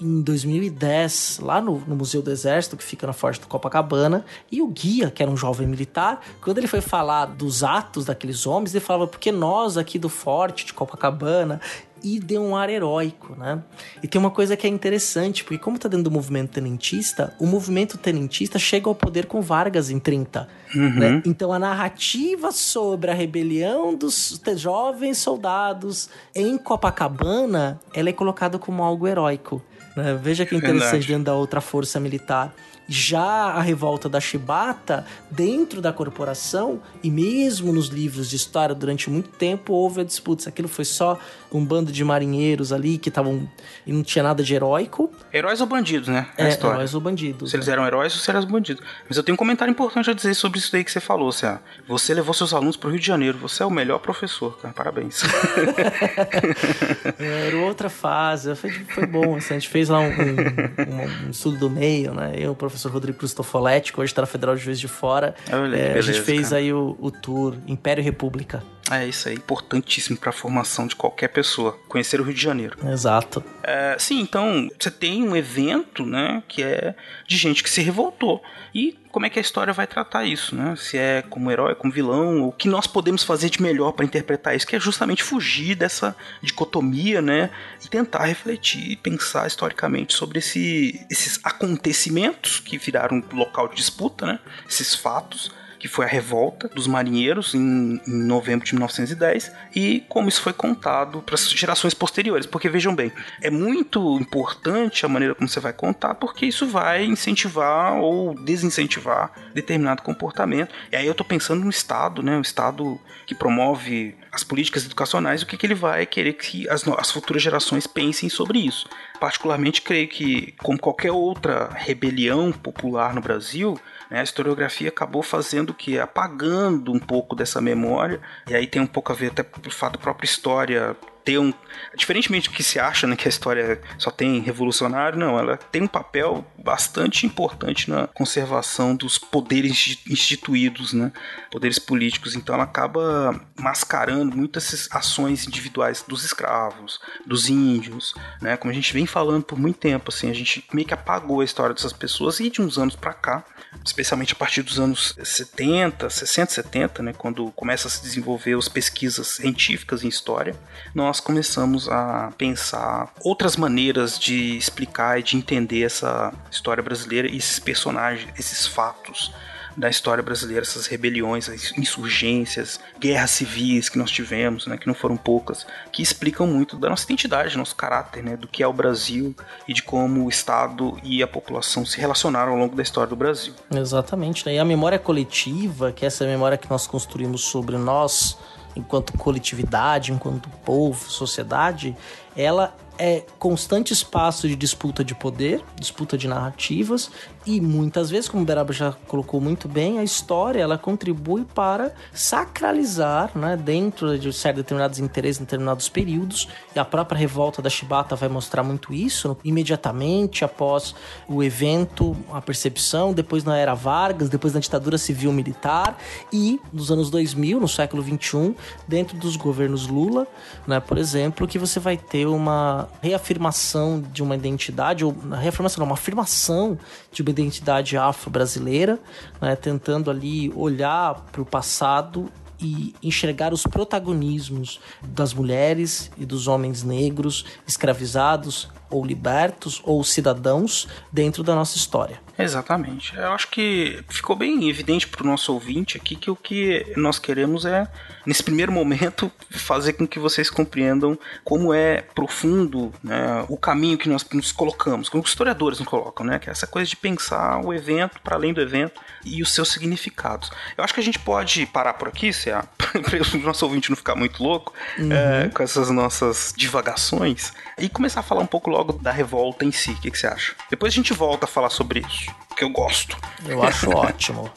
em 0.00 0.20
2010, 0.22 1.40
lá 1.42 1.60
no, 1.60 1.80
no, 1.86 1.94
Museu 1.94 2.20
do 2.20 2.30
Exército, 2.30 2.76
que 2.76 2.84
fica 2.84 3.06
na 3.06 3.12
Forte 3.12 3.40
do 3.40 3.46
Copacabana, 3.46 4.24
e 4.50 4.60
o 4.60 4.66
guia, 4.66 5.10
que 5.10 5.22
era 5.22 5.30
um 5.30 5.36
jovem 5.36 5.66
militar, 5.66 6.20
quando 6.40 6.58
ele 6.58 6.66
foi 6.66 6.80
falar 6.80 7.26
dos 7.26 7.62
atos 7.62 8.04
daqueles 8.04 8.46
homens, 8.46 8.74
ele 8.74 8.84
falava, 8.84 9.06
porque 9.06 9.30
nós 9.30 9.78
aqui 9.78 9.98
do 9.98 10.08
Forte 10.08 10.66
de 10.66 10.74
Copacabana 10.74 11.60
e 12.04 12.20
deu 12.20 12.42
um 12.42 12.54
ar 12.54 12.68
heróico, 12.68 13.34
né? 13.34 13.62
E 14.02 14.06
tem 14.06 14.20
uma 14.20 14.30
coisa 14.30 14.56
que 14.56 14.66
é 14.66 14.70
interessante, 14.70 15.42
porque 15.42 15.58
como 15.58 15.78
tá 15.78 15.88
dentro 15.88 16.04
do 16.04 16.10
movimento 16.10 16.50
tenentista, 16.50 17.34
o 17.40 17.46
movimento 17.46 17.96
tenentista 17.96 18.58
chega 18.58 18.88
ao 18.88 18.94
poder 18.94 19.24
com 19.26 19.40
Vargas 19.40 19.88
em 19.88 19.98
30. 19.98 20.46
Uhum. 20.74 20.94
Né? 20.94 21.22
Então 21.24 21.52
a 21.52 21.58
narrativa 21.58 22.52
sobre 22.52 23.10
a 23.10 23.14
rebelião 23.14 23.94
dos 23.94 24.40
jovens 24.56 25.18
soldados 25.18 26.10
em 26.34 26.58
Copacabana, 26.58 27.80
ela 27.94 28.10
é 28.10 28.12
colocada 28.12 28.58
como 28.58 28.82
algo 28.82 29.08
heróico. 29.08 29.62
Né? 29.96 30.18
Veja 30.20 30.44
que 30.44 30.54
interessante 30.54 30.90
Verdade. 30.90 31.06
dentro 31.06 31.24
da 31.24 31.34
outra 31.34 31.60
força 31.60 31.98
militar. 31.98 32.54
Já 32.88 33.22
a 33.22 33.60
revolta 33.60 34.08
da 34.08 34.20
Chibata, 34.20 35.06
dentro 35.30 35.80
da 35.80 35.92
corporação, 35.92 36.80
e 37.02 37.10
mesmo 37.10 37.72
nos 37.72 37.88
livros 37.88 38.28
de 38.28 38.36
história, 38.36 38.74
durante 38.74 39.08
muito 39.10 39.30
tempo 39.30 39.72
houve 39.72 40.00
a 40.00 40.04
disputa. 40.04 40.42
Se 40.42 40.48
aquilo 40.48 40.68
foi 40.68 40.84
só 40.84 41.18
um 41.54 41.64
bando 41.64 41.92
de 41.92 42.02
marinheiros 42.04 42.72
ali 42.72 42.98
que 42.98 43.08
estavam. 43.08 43.48
e 43.86 43.92
não 43.92 44.02
tinha 44.02 44.22
nada 44.22 44.42
de 44.42 44.54
heróico. 44.54 45.10
Heróis 45.32 45.60
ou 45.60 45.66
bandidos, 45.66 46.08
né? 46.08 46.26
É, 46.36 46.48
história. 46.48 46.74
heróis 46.76 46.94
ou 46.94 47.00
bandidos. 47.00 47.50
Se 47.50 47.56
eles 47.56 47.68
eram 47.68 47.86
heróis 47.86 48.12
ou 48.12 48.20
se 48.20 48.28
eram 48.28 48.44
bandidos. 48.44 48.82
Mas 49.08 49.16
eu 49.16 49.22
tenho 49.22 49.34
um 49.34 49.36
comentário 49.36 49.70
importante 49.70 50.10
a 50.10 50.12
dizer 50.12 50.34
sobre 50.34 50.58
isso 50.58 50.72
daí 50.72 50.82
que 50.82 50.90
você 50.90 51.00
falou, 51.00 51.30
Cé. 51.30 51.60
Você 51.86 52.12
levou 52.12 52.34
seus 52.34 52.52
alunos 52.52 52.76
pro 52.76 52.90
Rio 52.90 52.98
de 52.98 53.06
Janeiro. 53.06 53.38
Você 53.38 53.62
é 53.62 53.66
o 53.66 53.70
melhor 53.70 54.00
professor, 54.00 54.58
cara. 54.58 54.74
Parabéns. 54.74 55.22
era 57.18 57.56
outra 57.58 57.88
fase. 57.88 58.54
Foi, 58.56 58.70
foi 58.70 59.06
bom. 59.06 59.36
Assim, 59.36 59.54
a 59.54 59.58
gente 59.58 59.68
fez 59.68 59.88
lá 59.88 60.00
um, 60.00 60.08
um, 60.08 61.26
um, 61.26 61.30
estudo 61.30 61.56
do 61.56 61.70
meio, 61.70 62.12
né? 62.12 62.32
Eu, 62.36 62.50
o 62.52 62.56
professor 62.74 62.92
Rodrigo 62.92 63.18
Cristofoletti, 63.18 63.92
que 63.92 64.00
hoje 64.00 64.10
está 64.10 64.22
na 64.22 64.26
Federal 64.26 64.56
de 64.56 64.62
Juiz 64.62 64.80
de 64.80 64.88
Fora. 64.88 65.34
Olha, 65.52 65.76
é, 65.76 65.88
beleza, 65.88 65.98
a 65.98 66.02
gente 66.12 66.20
fez 66.22 66.48
cara. 66.48 66.56
aí 66.56 66.72
o, 66.72 66.96
o 67.00 67.10
tour 67.10 67.54
Império 67.66 68.02
e 68.02 68.04
República. 68.04 68.62
É 68.90 69.06
isso 69.06 69.28
aí, 69.28 69.34
importantíssimo 69.34 70.16
para 70.18 70.30
a 70.30 70.32
formação 70.32 70.86
de 70.86 70.94
qualquer 70.94 71.28
pessoa, 71.28 71.72
conhecer 71.88 72.20
o 72.20 72.24
Rio 72.24 72.34
de 72.34 72.42
Janeiro. 72.42 72.76
Exato. 72.86 73.42
É, 73.62 73.96
sim, 73.98 74.20
então 74.20 74.68
você 74.78 74.90
tem 74.90 75.22
um 75.26 75.34
evento, 75.34 76.04
né, 76.04 76.42
que 76.46 76.62
é 76.62 76.94
de 77.26 77.36
gente 77.36 77.62
que 77.62 77.70
se 77.70 77.80
revoltou. 77.80 78.42
E 78.74 78.98
como 79.10 79.24
é 79.24 79.30
que 79.30 79.38
a 79.38 79.42
história 79.42 79.72
vai 79.72 79.86
tratar 79.86 80.24
isso, 80.24 80.54
né? 80.54 80.74
Se 80.76 80.98
é 80.98 81.22
como 81.22 81.50
herói, 81.50 81.76
como 81.76 81.92
vilão, 81.92 82.42
o 82.42 82.52
que 82.52 82.68
nós 82.68 82.86
podemos 82.86 83.22
fazer 83.22 83.48
de 83.48 83.62
melhor 83.62 83.92
para 83.92 84.04
interpretar 84.04 84.54
isso, 84.54 84.66
que 84.66 84.76
é 84.76 84.80
justamente 84.80 85.22
fugir 85.22 85.76
dessa 85.76 86.14
dicotomia, 86.42 87.22
né, 87.22 87.50
e 87.82 87.88
tentar 87.88 88.24
refletir 88.24 88.90
e 88.90 88.96
pensar 88.96 89.46
historicamente 89.46 90.12
sobre 90.12 90.40
esse, 90.40 91.06
esses 91.10 91.38
acontecimentos 91.42 92.60
que 92.60 92.76
viraram 92.76 93.22
local 93.32 93.68
de 93.68 93.76
disputa, 93.76 94.26
né? 94.26 94.38
Esses 94.68 94.94
fatos 94.94 95.50
que 95.84 95.88
foi 95.88 96.06
a 96.06 96.08
revolta 96.08 96.66
dos 96.66 96.86
marinheiros 96.86 97.54
em, 97.54 98.00
em 98.08 98.24
novembro 98.26 98.64
de 98.64 98.72
1910, 98.72 99.52
e 99.76 100.02
como 100.08 100.30
isso 100.30 100.40
foi 100.40 100.54
contado 100.54 101.20
para 101.20 101.34
as 101.34 101.50
gerações 101.50 101.92
posteriores. 101.92 102.46
Porque 102.46 102.70
vejam 102.70 102.94
bem, 102.94 103.12
é 103.42 103.50
muito 103.50 104.18
importante 104.18 105.04
a 105.04 105.10
maneira 105.10 105.34
como 105.34 105.46
você 105.46 105.60
vai 105.60 105.74
contar, 105.74 106.14
porque 106.14 106.46
isso 106.46 106.66
vai 106.66 107.04
incentivar 107.04 107.98
ou 107.98 108.34
desincentivar 108.34 109.30
determinado 109.52 110.00
comportamento. 110.00 110.74
E 110.90 110.96
aí 110.96 111.04
eu 111.04 111.12
estou 111.12 111.26
pensando 111.26 111.62
no 111.62 111.68
Estado, 111.68 112.22
né? 112.22 112.38
O 112.38 112.40
Estado 112.40 112.98
que 113.26 113.34
promove 113.34 114.16
as 114.32 114.42
políticas 114.42 114.86
educacionais, 114.86 115.42
o 115.42 115.46
que, 115.46 115.58
que 115.58 115.66
ele 115.66 115.74
vai 115.74 116.06
querer 116.06 116.32
que 116.32 116.66
as, 116.70 116.88
as 116.88 117.10
futuras 117.10 117.42
gerações 117.42 117.86
pensem 117.86 118.30
sobre 118.30 118.58
isso. 118.58 118.88
Particularmente, 119.20 119.82
creio 119.82 120.08
que, 120.08 120.54
como 120.62 120.78
qualquer 120.78 121.12
outra 121.12 121.68
rebelião 121.74 122.50
popular 122.52 123.14
no 123.14 123.20
Brasil? 123.20 123.78
A 124.10 124.22
historiografia 124.22 124.88
acabou 124.88 125.22
fazendo 125.22 125.74
que 125.74 125.98
apagando 125.98 126.92
um 126.92 126.98
pouco 126.98 127.34
dessa 127.34 127.60
memória, 127.60 128.20
e 128.48 128.54
aí 128.54 128.66
tem 128.66 128.80
um 128.80 128.86
pouco 128.86 129.12
a 129.12 129.14
ver 129.14 129.28
até 129.28 129.42
pelo 129.42 129.74
fato 129.74 129.94
da 129.94 129.98
própria 129.98 130.26
história 130.26 130.96
ter 131.24 131.38
um. 131.38 131.52
Diferentemente 131.96 132.48
do 132.48 132.54
que 132.54 132.62
se 132.62 132.78
acha, 132.78 133.06
né, 133.06 133.16
que 133.16 133.26
a 133.26 133.30
história 133.30 133.80
só 133.98 134.10
tem 134.10 134.40
revolucionário, 134.40 135.18
não, 135.18 135.38
ela 135.38 135.56
tem 135.56 135.82
um 135.82 135.88
papel 135.88 136.44
bastante 136.62 137.26
importante 137.26 137.90
na 137.90 138.06
conservação 138.08 138.94
dos 138.94 139.18
poderes 139.18 139.98
instituídos, 140.08 140.92
né, 140.92 141.10
poderes 141.50 141.78
políticos. 141.78 142.36
Então 142.36 142.54
ela 142.54 142.64
acaba 142.64 143.40
mascarando 143.58 144.36
muitas 144.36 144.88
ações 144.90 145.46
individuais 145.46 146.04
dos 146.06 146.24
escravos, 146.24 147.00
dos 147.26 147.48
índios, 147.48 148.14
né, 148.40 148.56
como 148.56 148.70
a 148.70 148.74
gente 148.74 148.92
vem 148.92 149.06
falando 149.06 149.44
por 149.44 149.58
muito 149.58 149.78
tempo, 149.78 150.10
assim, 150.10 150.30
a 150.30 150.34
gente 150.34 150.64
meio 150.72 150.86
que 150.86 150.94
apagou 150.94 151.40
a 151.40 151.44
história 151.44 151.74
dessas 151.74 151.92
pessoas 151.92 152.38
e 152.40 152.50
de 152.50 152.60
uns 152.60 152.78
anos 152.78 152.94
para 152.94 153.14
cá, 153.14 153.44
especialmente 153.84 154.32
a 154.32 154.36
partir 154.36 154.62
dos 154.62 154.78
anos 154.78 155.14
70, 155.22 156.10
60, 156.10 156.52
70, 156.52 157.02
né, 157.02 157.12
quando 157.12 157.50
começa 157.52 157.88
a 157.88 157.90
se 157.90 158.02
desenvolver 158.02 158.56
as 158.56 158.68
pesquisas 158.68 159.26
científicas 159.28 160.04
em 160.04 160.08
história, 160.08 160.54
nós 160.94 161.20
começamos 161.20 161.88
a 161.88 162.32
pensar 162.36 163.12
outras 163.20 163.56
maneiras 163.56 164.18
de 164.18 164.56
explicar 164.56 165.18
e 165.18 165.22
de 165.22 165.36
entender 165.36 165.82
essa 165.82 166.32
história 166.50 166.82
brasileira 166.82 167.28
e 167.28 167.36
esses 167.36 167.58
personagens, 167.58 168.28
esses 168.38 168.66
fatos 168.66 169.32
da 169.76 169.88
história 169.88 170.22
brasileira, 170.22 170.62
essas 170.62 170.86
rebeliões, 170.86 171.48
insurgências, 171.76 172.80
guerras 172.98 173.30
civis 173.30 173.88
que 173.88 173.98
nós 173.98 174.10
tivemos, 174.10 174.66
né, 174.66 174.76
que 174.76 174.86
não 174.86 174.94
foram 174.94 175.16
poucas, 175.16 175.66
que 175.90 176.02
explicam 176.02 176.46
muito 176.46 176.76
da 176.76 176.88
nossa 176.88 177.04
identidade, 177.04 177.56
nosso 177.56 177.74
caráter, 177.74 178.22
né, 178.22 178.36
do 178.36 178.46
que 178.46 178.62
é 178.62 178.66
o 178.66 178.72
Brasil 178.72 179.34
e 179.66 179.74
de 179.74 179.82
como 179.82 180.24
o 180.24 180.28
Estado 180.28 180.98
e 181.02 181.22
a 181.22 181.26
população 181.26 181.84
se 181.84 181.98
relacionaram 181.98 182.52
ao 182.52 182.58
longo 182.58 182.76
da 182.76 182.82
história 182.82 183.08
do 183.08 183.16
Brasil. 183.16 183.54
Exatamente, 183.70 184.46
né? 184.46 184.54
e 184.54 184.58
a 184.58 184.64
memória 184.64 184.98
coletiva, 184.98 185.92
que 185.92 186.04
é 186.04 186.08
essa 186.08 186.24
memória 186.24 186.56
que 186.56 186.70
nós 186.70 186.86
construímos 186.86 187.42
sobre 187.42 187.76
nós 187.76 188.38
enquanto 188.76 189.16
coletividade, 189.16 190.12
enquanto 190.12 190.48
povo, 190.64 191.08
sociedade, 191.08 191.96
ela 192.36 192.74
é 192.98 193.24
constante 193.38 193.92
espaço 193.92 194.46
de 194.48 194.56
disputa 194.56 195.04
de 195.04 195.14
poder, 195.14 195.62
disputa 195.78 196.16
de 196.16 196.28
narrativas 196.28 197.10
e 197.46 197.60
muitas 197.60 198.08
vezes, 198.08 198.28
como 198.28 198.42
o 198.42 198.46
Beraba 198.46 198.72
já 198.72 198.92
colocou 199.06 199.38
muito 199.38 199.68
bem, 199.68 199.98
a 199.98 200.04
história 200.04 200.62
ela 200.62 200.78
contribui 200.78 201.44
para 201.44 201.92
sacralizar, 202.12 203.30
né, 203.36 203.54
dentro 203.54 204.18
de 204.18 204.32
certos 204.32 204.62
determinados 204.62 204.98
interesses, 204.98 205.40
determinados 205.40 205.88
períodos. 205.88 206.48
E 206.74 206.78
a 206.78 206.84
própria 206.84 207.18
revolta 207.18 207.60
da 207.60 207.68
Chibata 207.68 208.16
vai 208.16 208.30
mostrar 208.30 208.62
muito 208.62 208.94
isso, 208.94 209.36
imediatamente 209.44 210.42
após 210.42 210.94
o 211.28 211.42
evento, 211.42 212.16
a 212.32 212.40
percepção, 212.40 213.12
depois 213.12 213.44
na 213.44 213.58
era 213.58 213.74
Vargas, 213.74 214.30
depois 214.30 214.54
na 214.54 214.60
ditadura 214.60 214.96
civil 214.96 215.30
militar 215.30 215.98
e 216.32 216.58
nos 216.72 216.90
anos 216.90 217.10
2000, 217.10 217.60
no 217.60 217.68
século 217.68 218.02
21, 218.02 218.54
dentro 218.88 219.18
dos 219.18 219.36
governos 219.36 219.86
Lula, 219.86 220.26
né, 220.66 220.80
por 220.80 220.96
exemplo, 220.96 221.46
que 221.46 221.58
você 221.58 221.78
vai 221.78 221.98
ter 221.98 222.26
uma 222.26 222.83
reafirmação 223.00 224.00
de 224.00 224.22
uma 224.22 224.34
identidade, 224.34 225.04
ou 225.04 225.12
reafirmação 225.12 225.80
não, 225.80 225.86
uma 225.86 225.94
afirmação 225.94 226.78
de 227.12 227.22
uma 227.22 227.30
identidade 227.30 227.96
afro-brasileira, 227.96 228.98
né, 229.40 229.56
tentando 229.56 230.10
ali 230.10 230.52
olhar 230.54 231.14
para 231.32 231.42
o 231.42 231.46
passado 231.46 232.30
e 232.60 232.94
enxergar 233.02 233.52
os 233.52 233.66
protagonismos 233.66 234.80
das 235.02 235.34
mulheres 235.34 236.10
e 236.16 236.24
dos 236.24 236.46
homens 236.46 236.82
negros 236.82 237.44
escravizados 237.66 238.68
ou 238.94 239.04
libertos 239.04 239.80
ou 239.84 240.04
cidadãos 240.04 240.88
dentro 241.10 241.42
da 241.42 241.54
nossa 241.54 241.76
história. 241.76 242.20
Exatamente. 242.38 243.16
Eu 243.16 243.32
acho 243.32 243.48
que 243.48 244.02
ficou 244.08 244.34
bem 244.34 244.68
evidente 244.68 245.06
para 245.06 245.22
o 245.22 245.26
nosso 245.26 245.52
ouvinte 245.52 245.96
aqui 245.96 246.16
que 246.16 246.30
o 246.30 246.36
que 246.36 246.92
nós 246.96 247.18
queremos 247.18 247.64
é, 247.64 247.86
nesse 248.26 248.42
primeiro 248.42 248.72
momento, 248.72 249.30
fazer 249.50 249.94
com 249.94 250.06
que 250.06 250.18
vocês 250.18 250.50
compreendam 250.50 251.18
como 251.44 251.72
é 251.72 252.02
profundo 252.14 252.92
né, 253.02 253.44
o 253.48 253.56
caminho 253.56 253.98
que 253.98 254.08
nós 254.08 254.26
nos 254.32 254.50
colocamos, 254.50 255.08
como 255.08 255.22
os 255.22 255.30
historiadores 255.30 255.78
nos 255.78 255.88
colocam, 255.88 256.26
né? 256.26 256.38
Que 256.38 256.48
é 256.48 256.52
essa 256.52 256.66
coisa 256.66 256.88
de 256.88 256.96
pensar 256.96 257.64
o 257.64 257.72
evento 257.72 258.20
para 258.20 258.36
além 258.36 258.52
do 258.52 258.60
evento 258.60 259.00
e 259.24 259.42
os 259.42 259.52
seus 259.54 259.70
significados. 259.72 260.50
Eu 260.76 260.82
acho 260.82 260.92
que 260.92 261.00
a 261.00 261.04
gente 261.04 261.18
pode 261.18 261.66
parar 261.66 261.94
por 261.94 262.08
aqui, 262.08 262.32
se 262.32 262.50
para 262.50 263.38
o 263.38 263.38
nosso 263.42 263.64
ouvinte 263.64 263.90
não 263.90 263.96
ficar 263.96 264.14
muito 264.14 264.42
louco 264.42 264.72
uhum. 264.98 265.12
é, 265.12 265.48
com 265.48 265.62
essas 265.62 265.90
nossas 265.90 266.52
divagações 266.56 267.52
e 267.78 267.88
começar 267.88 268.20
a 268.20 268.22
falar 268.22 268.42
um 268.42 268.46
pouco 268.46 268.70
logo 268.70 268.92
da 268.94 269.10
revolta 269.10 269.64
em 269.64 269.72
si. 269.72 269.92
O 269.92 269.96
que, 269.96 270.10
que 270.10 270.18
você 270.18 270.26
acha? 270.26 270.54
Depois 270.70 270.92
a 270.92 270.96
gente 270.96 271.12
volta 271.12 271.44
a 271.44 271.48
falar 271.48 271.70
sobre 271.70 272.00
isso 272.00 272.34
que 272.56 272.64
eu 272.64 272.70
gosto. 272.70 273.16
Eu 273.46 273.62
acho 273.62 273.90
ótimo. 273.94 274.50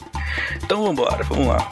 Então 0.64 0.84
vamos 0.84 0.92
embora, 0.92 1.24
vamos 1.24 1.48
lá. 1.48 1.70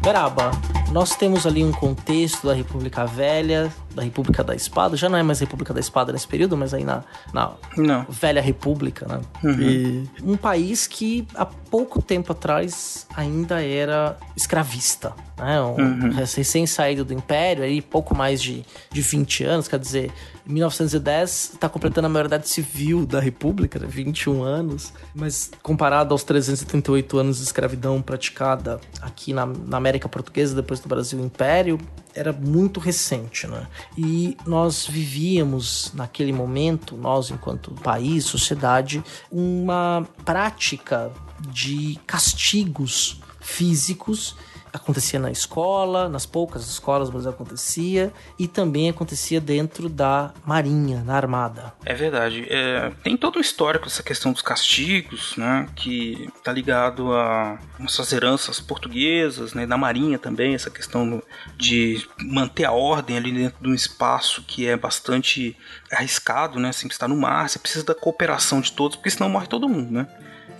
Beraba, 0.00 0.52
nós 0.92 1.16
temos 1.16 1.46
ali 1.46 1.64
um 1.64 1.72
contexto 1.72 2.46
da 2.46 2.54
República 2.54 3.04
Velha, 3.04 3.72
da 3.98 4.04
República 4.04 4.44
da 4.44 4.54
Espada, 4.54 4.96
já 4.96 5.08
não 5.08 5.18
é 5.18 5.22
mais 5.24 5.40
República 5.40 5.74
da 5.74 5.80
Espada 5.80 6.12
nesse 6.12 6.28
período, 6.28 6.56
mas 6.56 6.72
aí 6.72 6.84
na, 6.84 7.02
na 7.32 7.52
não. 7.76 8.06
Velha 8.08 8.40
República, 8.40 9.06
né? 9.08 9.20
Uhum. 9.42 9.60
E 9.60 10.10
um 10.22 10.36
país 10.36 10.86
que 10.86 11.26
há 11.34 11.44
pouco 11.44 12.00
tempo 12.00 12.30
atrás 12.30 13.06
ainda 13.16 13.60
era 13.60 14.16
escravista, 14.36 15.12
né? 15.36 15.60
Um, 15.60 15.76
uhum. 15.76 16.10
Recém 16.12 16.64
saído 16.64 17.04
do 17.04 17.12
Império, 17.12 17.64
aí 17.64 17.82
pouco 17.82 18.14
mais 18.14 18.40
de, 18.40 18.64
de 18.90 19.00
20 19.00 19.44
anos, 19.44 19.66
quer 19.66 19.80
dizer, 19.80 20.12
1910 20.46 21.50
está 21.54 21.68
completando 21.68 22.06
a 22.06 22.10
maioridade 22.10 22.48
civil 22.48 23.04
da 23.04 23.18
República, 23.18 23.80
21 23.80 24.44
né? 24.44 24.50
anos, 24.50 24.92
mas 25.14 25.50
comparado 25.60 26.14
aos 26.14 26.22
338 26.22 27.18
anos 27.18 27.38
de 27.38 27.42
escravidão 27.42 28.00
praticada 28.00 28.80
aqui 29.02 29.32
na, 29.32 29.44
na 29.44 29.76
América 29.76 30.08
Portuguesa, 30.08 30.54
depois 30.54 30.78
do 30.78 30.88
Brasil 30.88 31.20
Império, 31.20 31.78
era 32.18 32.32
muito 32.32 32.80
recente, 32.80 33.46
né? 33.46 33.66
E 33.96 34.36
nós 34.44 34.86
vivíamos 34.86 35.92
naquele 35.94 36.32
momento, 36.32 36.96
nós 36.96 37.30
enquanto 37.30 37.70
país, 37.72 38.24
sociedade, 38.24 39.02
uma 39.30 40.06
prática 40.24 41.12
de 41.52 41.98
castigos 42.06 43.20
físicos 43.40 44.34
acontecia 44.72 45.18
na 45.18 45.30
escola, 45.30 46.08
nas 46.08 46.26
poucas 46.26 46.68
escolas, 46.68 47.10
mas 47.10 47.26
acontecia, 47.26 48.12
e 48.38 48.46
também 48.46 48.88
acontecia 48.88 49.40
dentro 49.40 49.88
da 49.88 50.32
marinha, 50.44 51.02
na 51.04 51.14
armada. 51.14 51.72
É 51.84 51.94
verdade. 51.94 52.46
É, 52.48 52.90
tem 53.02 53.16
todo 53.16 53.38
um 53.38 53.40
histórico 53.40 53.86
essa 53.86 54.02
questão 54.02 54.32
dos 54.32 54.42
castigos, 54.42 55.36
né, 55.36 55.68
que 55.74 56.28
tá 56.42 56.52
ligado 56.52 57.12
a 57.12 57.58
nossas 57.78 58.12
heranças 58.12 58.60
portuguesas, 58.60 59.54
né, 59.54 59.66
da 59.66 59.76
marinha 59.76 60.18
também, 60.18 60.54
essa 60.54 60.70
questão 60.70 61.22
de 61.56 62.06
manter 62.20 62.64
a 62.64 62.72
ordem 62.72 63.16
ali 63.16 63.32
dentro 63.32 63.62
de 63.62 63.68
um 63.68 63.74
espaço 63.74 64.42
que 64.42 64.66
é 64.66 64.76
bastante 64.76 65.56
arriscado, 65.92 66.58
né, 66.58 66.72
sempre 66.72 66.94
está 66.94 67.08
no 67.08 67.16
mar, 67.16 67.48
você 67.48 67.58
precisa 67.58 67.84
da 67.84 67.94
cooperação 67.94 68.60
de 68.60 68.72
todos, 68.72 68.96
porque 68.96 69.10
senão 69.10 69.28
morre 69.28 69.46
todo 69.46 69.68
mundo, 69.68 69.92
né. 69.92 70.06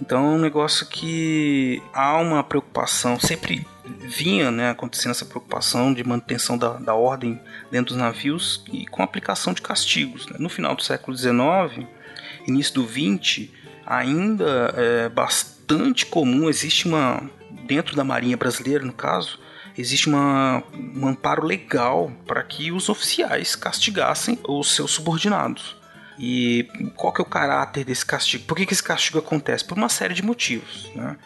Então 0.00 0.24
é 0.26 0.28
um 0.28 0.38
negócio 0.38 0.86
que 0.86 1.82
há 1.92 2.16
uma 2.18 2.42
preocupação, 2.42 3.18
sempre 3.18 3.66
vinha 4.00 4.50
né, 4.50 4.70
acontecendo 4.70 5.12
essa 5.12 5.24
preocupação 5.24 5.92
de 5.92 6.04
manutenção 6.04 6.56
da, 6.56 6.74
da 6.74 6.94
ordem 6.94 7.40
dentro 7.70 7.94
dos 7.94 8.02
navios 8.02 8.64
e 8.72 8.86
com 8.86 9.02
aplicação 9.02 9.52
de 9.52 9.62
castigos. 9.62 10.26
Né? 10.26 10.36
No 10.38 10.48
final 10.48 10.74
do 10.74 10.82
século 10.82 11.16
XIX, 11.16 11.86
início 12.46 12.74
do 12.74 12.86
XX, 12.86 13.48
ainda 13.86 14.74
é 14.76 15.08
bastante 15.08 16.06
comum, 16.06 16.48
existe 16.48 16.86
uma, 16.86 17.22
dentro 17.66 17.96
da 17.96 18.04
Marinha 18.04 18.36
Brasileira 18.36 18.84
no 18.84 18.92
caso, 18.92 19.38
existe 19.76 20.08
uma, 20.08 20.62
um 20.74 21.06
amparo 21.06 21.46
legal 21.46 22.12
para 22.26 22.42
que 22.42 22.72
os 22.72 22.88
oficiais 22.88 23.54
castigassem 23.54 24.38
os 24.46 24.74
seus 24.74 24.90
subordinados. 24.90 25.76
E 26.18 26.68
qual 26.96 27.12
que 27.12 27.20
é 27.20 27.24
o 27.24 27.26
caráter 27.26 27.84
desse 27.84 28.04
castigo? 28.04 28.44
Por 28.44 28.56
que, 28.56 28.66
que 28.66 28.72
esse 28.72 28.82
castigo 28.82 29.20
acontece? 29.20 29.64
Por 29.64 29.78
uma 29.78 29.88
série 29.88 30.14
de 30.14 30.22
motivos. 30.22 30.90
Né? 30.94 31.16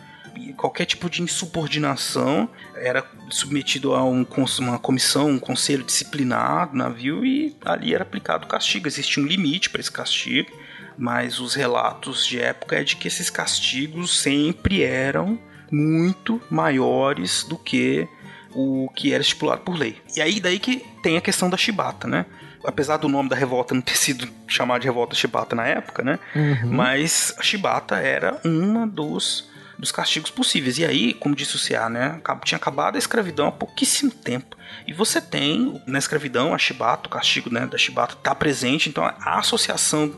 Qualquer 0.56 0.84
tipo 0.84 1.08
de 1.08 1.22
insubordinação 1.22 2.48
era 2.74 3.04
submetido 3.30 3.94
a 3.94 4.04
um, 4.04 4.26
uma 4.58 4.78
comissão, 4.78 5.30
um 5.30 5.38
conselho 5.38 5.84
disciplinar 5.84 6.70
do 6.70 6.76
navio 6.76 7.24
e 7.24 7.56
ali 7.64 7.94
era 7.94 8.02
aplicado 8.02 8.46
castigo. 8.46 8.86
Existia 8.86 9.22
um 9.22 9.26
limite 9.26 9.70
para 9.70 9.80
esse 9.80 9.90
castigo, 9.90 10.50
mas 10.96 11.40
os 11.40 11.54
relatos 11.54 12.26
de 12.26 12.40
época 12.40 12.76
é 12.76 12.84
de 12.84 12.96
que 12.96 13.08
esses 13.08 13.30
castigos 13.30 14.20
sempre 14.20 14.82
eram 14.82 15.38
muito 15.70 16.40
maiores 16.50 17.44
do 17.44 17.56
que 17.56 18.06
o 18.54 18.90
que 18.94 19.12
era 19.12 19.22
estipulado 19.22 19.62
por 19.62 19.76
lei. 19.76 19.96
E 20.14 20.20
aí 20.20 20.38
daí 20.38 20.58
que 20.58 20.84
tem 21.02 21.16
a 21.16 21.20
questão 21.20 21.48
da 21.48 21.56
chibata, 21.56 22.06
né? 22.06 22.26
apesar 22.64 22.96
do 22.96 23.08
nome 23.08 23.28
da 23.28 23.36
revolta 23.36 23.74
não 23.74 23.82
ter 23.82 23.96
sido 23.96 24.28
chamado 24.46 24.82
de 24.82 24.86
revolta 24.86 25.16
chibata 25.16 25.56
na 25.56 25.66
época, 25.66 26.02
né? 26.02 26.18
Uhum. 26.34 26.70
Mas 26.70 27.34
a 27.38 27.42
chibata 27.42 27.96
era 27.96 28.40
uma 28.44 28.86
dos 28.86 29.50
dos 29.82 29.90
castigos 29.90 30.30
possíveis. 30.30 30.78
E 30.78 30.84
aí, 30.84 31.12
como 31.12 31.34
disse 31.34 31.56
o 31.56 31.58
C.A., 31.58 31.90
né, 31.90 32.20
tinha 32.44 32.56
acabado 32.56 32.94
a 32.94 32.98
escravidão 32.98 33.48
há 33.48 33.52
pouquíssimo 33.52 34.12
tempo. 34.12 34.56
E 34.86 34.92
você 34.92 35.20
tem 35.20 35.82
na 35.88 35.98
escravidão 35.98 36.54
a 36.54 36.58
chibata, 36.58 37.08
o 37.08 37.10
castigo 37.10 37.52
né, 37.52 37.66
da 37.66 37.76
chibata 37.76 38.14
está 38.14 38.32
presente, 38.32 38.88
então 38.88 39.04
a 39.04 39.38
associação 39.40 40.14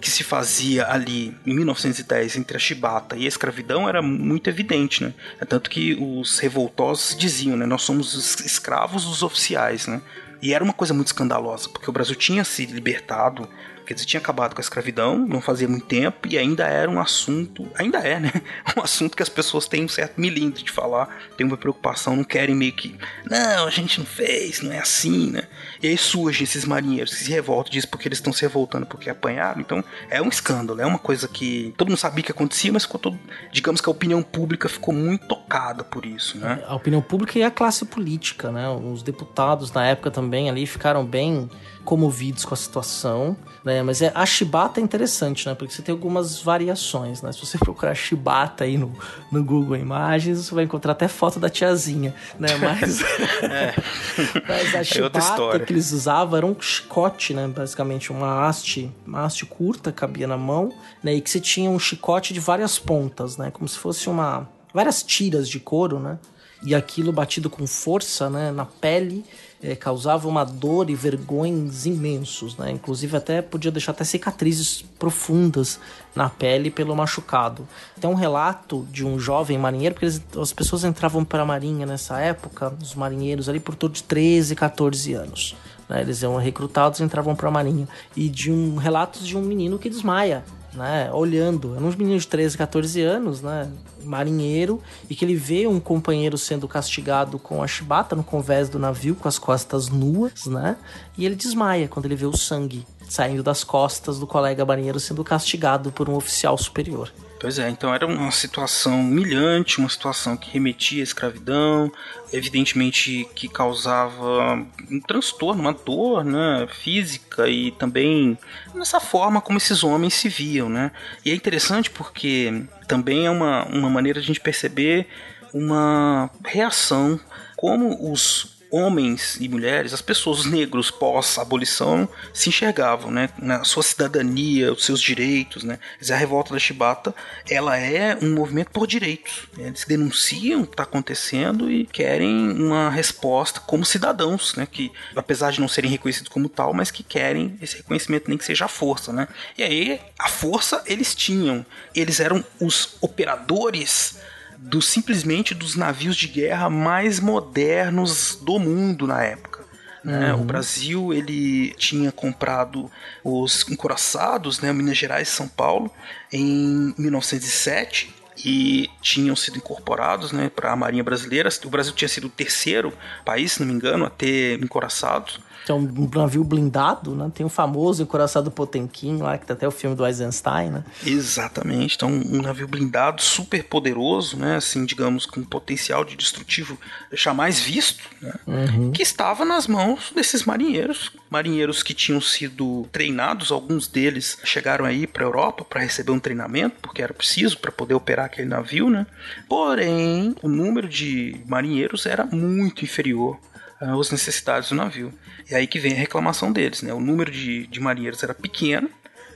que 0.00 0.10
se 0.10 0.24
fazia 0.24 0.90
ali 0.90 1.32
em 1.46 1.54
1910 1.54 2.36
entre 2.38 2.56
a 2.56 2.60
chibata 2.60 3.16
e 3.16 3.24
a 3.24 3.28
escravidão 3.28 3.88
era 3.88 4.02
muito 4.02 4.50
evidente, 4.50 5.04
né? 5.04 5.14
É 5.40 5.44
tanto 5.44 5.70
que 5.70 5.94
os 5.94 6.40
revoltosos 6.40 7.16
diziam, 7.16 7.56
né, 7.56 7.64
nós 7.64 7.82
somos 7.82 8.14
os 8.14 8.40
escravos 8.40 9.04
dos 9.04 9.22
oficiais, 9.22 9.86
né? 9.86 10.02
E 10.42 10.52
era 10.52 10.62
uma 10.62 10.74
coisa 10.74 10.92
muito 10.92 11.06
escandalosa, 11.06 11.68
porque 11.68 11.88
o 11.88 11.92
Brasil 11.92 12.16
tinha 12.16 12.42
se 12.42 12.66
libertado 12.66 13.48
Quer 13.86 13.94
dizer, 13.94 14.06
tinha 14.06 14.20
acabado 14.20 14.54
com 14.54 14.60
a 14.60 14.62
escravidão, 14.62 15.18
não 15.18 15.40
fazia 15.40 15.68
muito 15.68 15.86
tempo, 15.86 16.26
e 16.28 16.38
ainda 16.38 16.66
era 16.66 16.90
um 16.90 17.00
assunto, 17.00 17.68
ainda 17.74 17.98
é, 17.98 18.18
né? 18.18 18.32
Um 18.76 18.80
assunto 18.80 19.16
que 19.16 19.22
as 19.22 19.28
pessoas 19.28 19.68
têm 19.68 19.84
um 19.84 19.88
certo 19.88 20.20
milímetro 20.20 20.64
de 20.64 20.70
falar, 20.70 21.08
tem 21.36 21.46
uma 21.46 21.56
preocupação, 21.56 22.16
não 22.16 22.24
querem 22.24 22.54
meio 22.54 22.72
que, 22.72 22.96
não, 23.30 23.66
a 23.66 23.70
gente 23.70 23.98
não 23.98 24.06
fez, 24.06 24.62
não 24.62 24.72
é 24.72 24.78
assim, 24.78 25.30
né? 25.30 25.44
E 25.82 25.86
aí 25.86 25.96
surgem 25.96 26.44
esses 26.44 26.64
marinheiros 26.64 27.14
que 27.14 27.24
se 27.24 27.30
revoltam, 27.30 27.70
diz 27.70 27.84
porque 27.84 28.08
eles 28.08 28.18
estão 28.18 28.32
se 28.32 28.42
revoltando 28.42 28.86
porque 28.86 29.08
apanharam. 29.10 29.60
Então 29.60 29.84
é 30.10 30.20
um 30.20 30.28
escândalo, 30.28 30.80
é 30.80 30.86
uma 30.86 30.98
coisa 30.98 31.28
que 31.28 31.72
todo 31.76 31.88
mundo 31.88 31.98
sabia 31.98 32.24
que 32.24 32.32
acontecia, 32.32 32.72
mas 32.72 32.84
ficou 32.84 32.98
todo, 32.98 33.18
digamos 33.52 33.80
que 33.80 33.88
a 33.88 33.92
opinião 33.92 34.22
pública 34.22 34.68
ficou 34.68 34.94
muito 34.94 35.26
tocada 35.26 35.84
por 35.84 36.04
isso, 36.04 36.38
né? 36.38 36.64
A 36.66 36.74
opinião 36.74 37.02
pública 37.02 37.38
e 37.38 37.42
a 37.42 37.50
classe 37.50 37.84
política, 37.84 38.50
né? 38.50 38.68
Os 38.68 39.02
deputados 39.02 39.72
na 39.72 39.86
época 39.86 40.10
também 40.10 40.48
ali 40.48 40.66
ficaram 40.66 41.04
bem 41.04 41.48
comovidos 41.84 42.44
com 42.44 42.54
a 42.54 42.56
situação, 42.56 43.36
né? 43.62 43.82
Mas 43.82 44.02
é, 44.02 44.10
a 44.14 44.24
chibata 44.24 44.80
é 44.80 44.82
interessante, 44.82 45.46
né? 45.46 45.54
Porque 45.54 45.72
você 45.72 45.82
tem 45.82 45.92
algumas 45.92 46.40
variações, 46.40 47.22
né? 47.22 47.30
Se 47.32 47.44
você 47.44 47.58
procurar 47.60 47.94
chibata 47.94 48.64
aí 48.64 48.76
no, 48.76 48.92
no 49.30 49.44
Google 49.44 49.76
Imagens, 49.76 50.38
você 50.38 50.54
vai 50.54 50.64
encontrar 50.64 50.92
até 50.92 51.06
foto 51.06 51.38
da 51.38 51.48
tiazinha, 51.48 52.14
né? 52.38 52.48
Mas, 52.58 53.00
é. 53.42 53.74
mas 54.48 54.74
a 54.74 54.78
é 54.78 54.84
chibata 54.84 55.60
que 55.60 55.72
eles 55.72 55.92
usavam 55.92 56.36
era 56.36 56.46
um 56.46 56.56
chicote, 56.58 57.34
né? 57.34 57.46
Basicamente 57.46 58.10
uma 58.10 58.46
haste, 58.46 58.90
uma 59.06 59.24
haste 59.24 59.44
curta, 59.44 59.92
cabia 59.92 60.26
na 60.26 60.38
mão, 60.38 60.72
né? 61.02 61.14
E 61.14 61.20
que 61.20 61.28
você 61.28 61.40
tinha 61.40 61.68
um 61.68 61.78
chicote 61.78 62.32
de 62.32 62.40
várias 62.40 62.78
pontas, 62.78 63.36
né? 63.36 63.50
Como 63.50 63.68
se 63.68 63.78
fosse 63.78 64.08
uma... 64.08 64.48
várias 64.72 65.02
tiras 65.02 65.48
de 65.48 65.60
couro, 65.60 65.98
né? 65.98 66.18
E 66.64 66.74
aquilo 66.74 67.12
batido 67.12 67.50
com 67.50 67.66
força, 67.66 68.30
né? 68.30 68.50
Na 68.50 68.64
pele 68.64 69.24
é, 69.64 69.74
causava 69.74 70.28
uma 70.28 70.44
dor 70.44 70.90
e 70.90 70.94
vergonhas 70.94 71.86
imensos, 71.86 72.54
né? 72.58 72.70
Inclusive 72.70 73.16
até 73.16 73.40
podia 73.40 73.70
deixar 73.70 73.92
até 73.92 74.04
cicatrizes 74.04 74.84
profundas 74.98 75.80
na 76.14 76.28
pele 76.28 76.70
pelo 76.70 76.94
machucado. 76.94 77.66
Tem 77.98 78.10
um 78.10 78.14
relato 78.14 78.86
de 78.92 79.06
um 79.06 79.18
jovem 79.18 79.56
marinheiro, 79.56 79.94
porque 79.94 80.04
eles, 80.04 80.22
as 80.38 80.52
pessoas 80.52 80.84
entravam 80.84 81.24
para 81.24 81.42
a 81.42 81.46
marinha 81.46 81.86
nessa 81.86 82.20
época, 82.20 82.74
os 82.80 82.94
marinheiros 82.94 83.48
ali 83.48 83.58
por 83.58 83.74
torno 83.74 83.94
de 83.94 84.02
13, 84.02 84.54
14 84.54 85.14
anos. 85.14 85.56
Né? 85.88 86.02
Eles 86.02 86.22
eram 86.22 86.36
recrutados 86.36 87.00
e 87.00 87.02
entravam 87.02 87.34
para 87.34 87.48
a 87.48 87.52
marinha. 87.52 87.88
E 88.14 88.28
de 88.28 88.52
um 88.52 88.76
relatos 88.76 89.26
de 89.26 89.34
um 89.34 89.40
menino 89.40 89.78
que 89.78 89.88
desmaia 89.88 90.44
né, 90.74 91.10
olhando, 91.12 91.74
é 91.76 91.78
um 91.78 91.88
menino 91.90 92.18
de 92.18 92.26
13, 92.26 92.58
14 92.58 93.00
anos, 93.00 93.40
né, 93.40 93.70
marinheiro, 94.02 94.80
e 95.08 95.14
que 95.14 95.24
ele 95.24 95.34
vê 95.34 95.66
um 95.66 95.80
companheiro 95.80 96.36
sendo 96.36 96.68
castigado 96.68 97.38
com 97.38 97.62
a 97.62 97.66
chibata 97.66 98.14
no 98.14 98.24
convés 98.24 98.68
do 98.68 98.78
navio, 98.78 99.14
com 99.14 99.28
as 99.28 99.38
costas 99.38 99.88
nuas, 99.88 100.46
né, 100.46 100.76
e 101.16 101.24
ele 101.24 101.34
desmaia 101.34 101.88
quando 101.88 102.06
ele 102.06 102.16
vê 102.16 102.26
o 102.26 102.36
sangue 102.36 102.86
saindo 103.08 103.42
das 103.42 103.62
costas 103.62 104.18
do 104.18 104.26
colega 104.26 104.64
marinheiro 104.64 104.98
sendo 104.98 105.22
castigado 105.22 105.92
por 105.92 106.08
um 106.08 106.14
oficial 106.14 106.56
superior. 106.56 107.12
Pois 107.44 107.58
é, 107.58 107.68
então 107.68 107.94
era 107.94 108.06
uma 108.06 108.30
situação 108.30 109.02
humilhante, 109.02 109.76
uma 109.76 109.90
situação 109.90 110.34
que 110.34 110.50
remetia 110.50 111.02
à 111.02 111.04
escravidão, 111.04 111.92
evidentemente 112.32 113.28
que 113.34 113.50
causava 113.50 114.66
um 114.90 114.98
transtorno, 114.98 115.60
uma 115.60 115.74
dor 115.74 116.24
né, 116.24 116.66
física 116.72 117.46
e 117.46 117.70
também 117.72 118.38
nessa 118.74 118.98
forma 118.98 119.42
como 119.42 119.58
esses 119.58 119.84
homens 119.84 120.14
se 120.14 120.26
viam. 120.26 120.70
Né? 120.70 120.90
E 121.22 121.32
é 121.32 121.34
interessante 121.34 121.90
porque 121.90 122.64
também 122.88 123.26
é 123.26 123.30
uma, 123.30 123.66
uma 123.66 123.90
maneira 123.90 124.20
de 124.20 124.24
a 124.24 124.28
gente 124.28 124.40
perceber 124.40 125.06
uma 125.52 126.30
reação 126.46 127.20
como 127.58 128.10
os 128.10 128.53
homens 128.74 129.36
e 129.40 129.48
mulheres, 129.48 129.94
as 129.94 130.02
pessoas, 130.02 130.40
os 130.40 130.46
negros 130.46 130.90
pós-abolição, 130.90 132.08
se 132.32 132.48
enxergavam, 132.48 133.08
né? 133.08 133.28
Na 133.38 133.62
sua 133.62 133.84
cidadania, 133.84 134.72
os 134.72 134.84
seus 134.84 135.00
direitos, 135.00 135.62
né? 135.62 135.78
A 136.10 136.16
revolta 136.16 136.52
da 136.52 136.58
Chibata, 136.58 137.14
ela 137.48 137.78
é 137.78 138.18
um 138.20 138.34
movimento 138.34 138.70
por 138.70 138.86
direitos. 138.86 139.44
Né? 139.56 139.68
Eles 139.68 139.84
denunciam 139.84 140.62
o 140.62 140.66
que 140.66 140.72
está 140.72 140.82
acontecendo 140.82 141.70
e 141.70 141.86
querem 141.86 142.50
uma 142.50 142.90
resposta 142.90 143.60
como 143.60 143.84
cidadãos, 143.84 144.56
né? 144.56 144.66
Que, 144.70 144.90
apesar 145.14 145.52
de 145.52 145.60
não 145.60 145.68
serem 145.68 145.90
reconhecidos 145.90 146.28
como 146.28 146.48
tal, 146.48 146.74
mas 146.74 146.90
que 146.90 147.04
querem 147.04 147.56
esse 147.62 147.76
reconhecimento, 147.76 148.28
nem 148.28 148.36
que 148.36 148.44
seja 148.44 148.64
a 148.64 148.68
força, 148.68 149.12
né? 149.12 149.28
E 149.56 149.62
aí, 149.62 150.00
a 150.18 150.28
força 150.28 150.82
eles 150.86 151.14
tinham. 151.14 151.64
Eles 151.94 152.18
eram 152.18 152.44
os 152.60 152.96
operadores 153.00 154.18
do 154.64 154.80
simplesmente 154.80 155.54
dos 155.54 155.76
navios 155.76 156.16
de 156.16 156.26
guerra 156.26 156.70
mais 156.70 157.20
modernos 157.20 158.38
do 158.40 158.58
mundo 158.58 159.06
na 159.06 159.22
época. 159.22 159.62
Né? 160.02 160.32
Uhum. 160.32 160.40
O 160.40 160.44
Brasil 160.44 161.12
ele 161.12 161.74
tinha 161.74 162.10
comprado 162.10 162.90
os 163.22 163.68
encoraçados, 163.70 164.60
né, 164.60 164.72
Minas 164.72 164.96
Gerais 164.96 165.28
e 165.28 165.32
São 165.32 165.46
Paulo, 165.46 165.90
em 166.32 166.94
1907 166.96 168.14
e 168.44 168.88
tinham 169.02 169.36
sido 169.36 169.58
incorporados 169.58 170.32
né, 170.32 170.50
para 170.54 170.72
a 170.72 170.76
Marinha 170.76 171.04
Brasileira. 171.04 171.50
O 171.64 171.68
Brasil 171.68 171.92
tinha 171.92 172.08
sido 172.08 172.26
o 172.26 172.30
terceiro 172.30 172.92
país, 173.24 173.52
se 173.52 173.60
não 173.60 173.66
me 173.66 173.74
engano, 173.74 174.06
a 174.06 174.10
ter 174.10 174.62
encoraçados 174.62 175.40
que 175.64 175.72
é 175.72 175.74
um 175.74 176.10
navio 176.14 176.44
blindado, 176.44 177.14
né? 177.14 177.30
Tem 177.34 177.44
o 177.44 177.48
famoso 177.48 178.02
encoraçado 178.02 178.50
Potemkin 178.50 179.16
lá, 179.16 179.38
que 179.38 179.46
tem 179.46 179.54
até 179.54 179.66
o 179.66 179.70
filme 179.70 179.96
do 179.96 180.06
Eisenstein, 180.06 180.70
né? 180.70 180.84
Exatamente. 181.06 181.96
Então, 181.96 182.10
um 182.10 182.42
navio 182.42 182.68
blindado 182.68 183.22
super 183.22 183.64
poderoso, 183.64 184.36
né? 184.36 184.56
Assim, 184.56 184.84
digamos, 184.84 185.24
com 185.24 185.42
potencial 185.42 186.04
de 186.04 186.16
destrutivo 186.16 186.78
jamais 187.10 187.58
visto, 187.58 188.04
né? 188.20 188.34
Uhum. 188.46 188.92
Que 188.92 189.02
estava 189.02 189.44
nas 189.46 189.66
mãos 189.66 190.12
desses 190.14 190.44
marinheiros. 190.44 191.10
Marinheiros 191.30 191.82
que 191.82 191.94
tinham 191.94 192.20
sido 192.20 192.86
treinados, 192.92 193.50
alguns 193.50 193.88
deles 193.88 194.38
chegaram 194.44 194.84
aí 194.84 195.06
para 195.06 195.24
a 195.24 195.26
Europa 195.26 195.64
para 195.64 195.80
receber 195.80 196.12
um 196.12 196.20
treinamento, 196.20 196.76
porque 196.82 197.00
era 197.00 197.14
preciso 197.14 197.58
para 197.58 197.72
poder 197.72 197.94
operar 197.94 198.26
aquele 198.26 198.48
navio, 198.48 198.90
né? 198.90 199.06
Porém, 199.48 200.36
o 200.42 200.48
número 200.48 200.86
de 200.86 201.40
marinheiros 201.46 202.04
era 202.04 202.26
muito 202.26 202.84
inferior 202.84 203.38
às 203.80 204.10
necessidades 204.10 204.68
do 204.68 204.74
navio. 204.74 205.12
E 205.50 205.54
aí 205.54 205.66
que 205.66 205.78
vem 205.78 205.92
a 205.92 205.96
reclamação 205.96 206.52
deles, 206.52 206.82
né? 206.82 206.92
O 206.92 207.00
número 207.00 207.30
de, 207.30 207.66
de 207.66 207.80
marinheiros 207.80 208.22
era 208.22 208.34
pequeno 208.34 208.90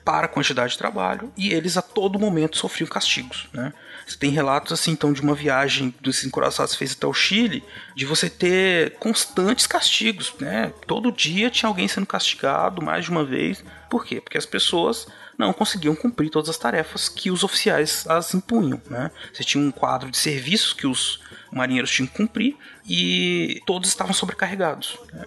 para 0.04 0.24
a 0.24 0.28
quantidade 0.28 0.72
de 0.72 0.78
trabalho 0.78 1.30
e 1.36 1.52
eles 1.52 1.76
a 1.76 1.82
todo 1.82 2.18
momento 2.18 2.56
sofriam 2.56 2.88
castigos, 2.88 3.46
né? 3.52 3.74
Você 4.06 4.16
tem 4.16 4.30
relatos 4.30 4.72
assim, 4.72 4.92
então, 4.92 5.12
de 5.12 5.20
uma 5.20 5.34
viagem 5.34 5.94
dos 6.00 6.24
encoraçados 6.24 6.74
fez 6.74 6.92
até 6.92 7.06
o 7.06 7.12
Chile, 7.12 7.62
de 7.94 8.06
você 8.06 8.30
ter 8.30 8.94
constantes 8.94 9.66
castigos, 9.66 10.32
né? 10.40 10.72
Todo 10.86 11.12
dia 11.12 11.50
tinha 11.50 11.68
alguém 11.68 11.86
sendo 11.86 12.06
castigado 12.06 12.80
mais 12.80 13.04
de 13.04 13.10
uma 13.10 13.22
vez. 13.22 13.62
Por 13.90 14.06
quê? 14.06 14.18
Porque 14.18 14.38
as 14.38 14.46
pessoas 14.46 15.06
não 15.38 15.52
conseguiam 15.52 15.94
cumprir 15.94 16.28
todas 16.28 16.50
as 16.50 16.58
tarefas 16.58 17.08
que 17.08 17.30
os 17.30 17.44
oficiais 17.44 18.04
as 18.08 18.34
impunham, 18.34 18.82
né? 18.90 19.10
Você 19.32 19.44
tinha 19.44 19.62
um 19.62 19.70
quadro 19.70 20.10
de 20.10 20.18
serviços 20.18 20.72
que 20.72 20.86
os 20.86 21.20
marinheiros 21.52 21.90
tinham 21.90 22.08
que 22.08 22.16
cumprir 22.16 22.56
e 22.86 23.62
todos 23.64 23.88
estavam 23.88 24.12
sobrecarregados. 24.12 24.98
Né? 25.12 25.24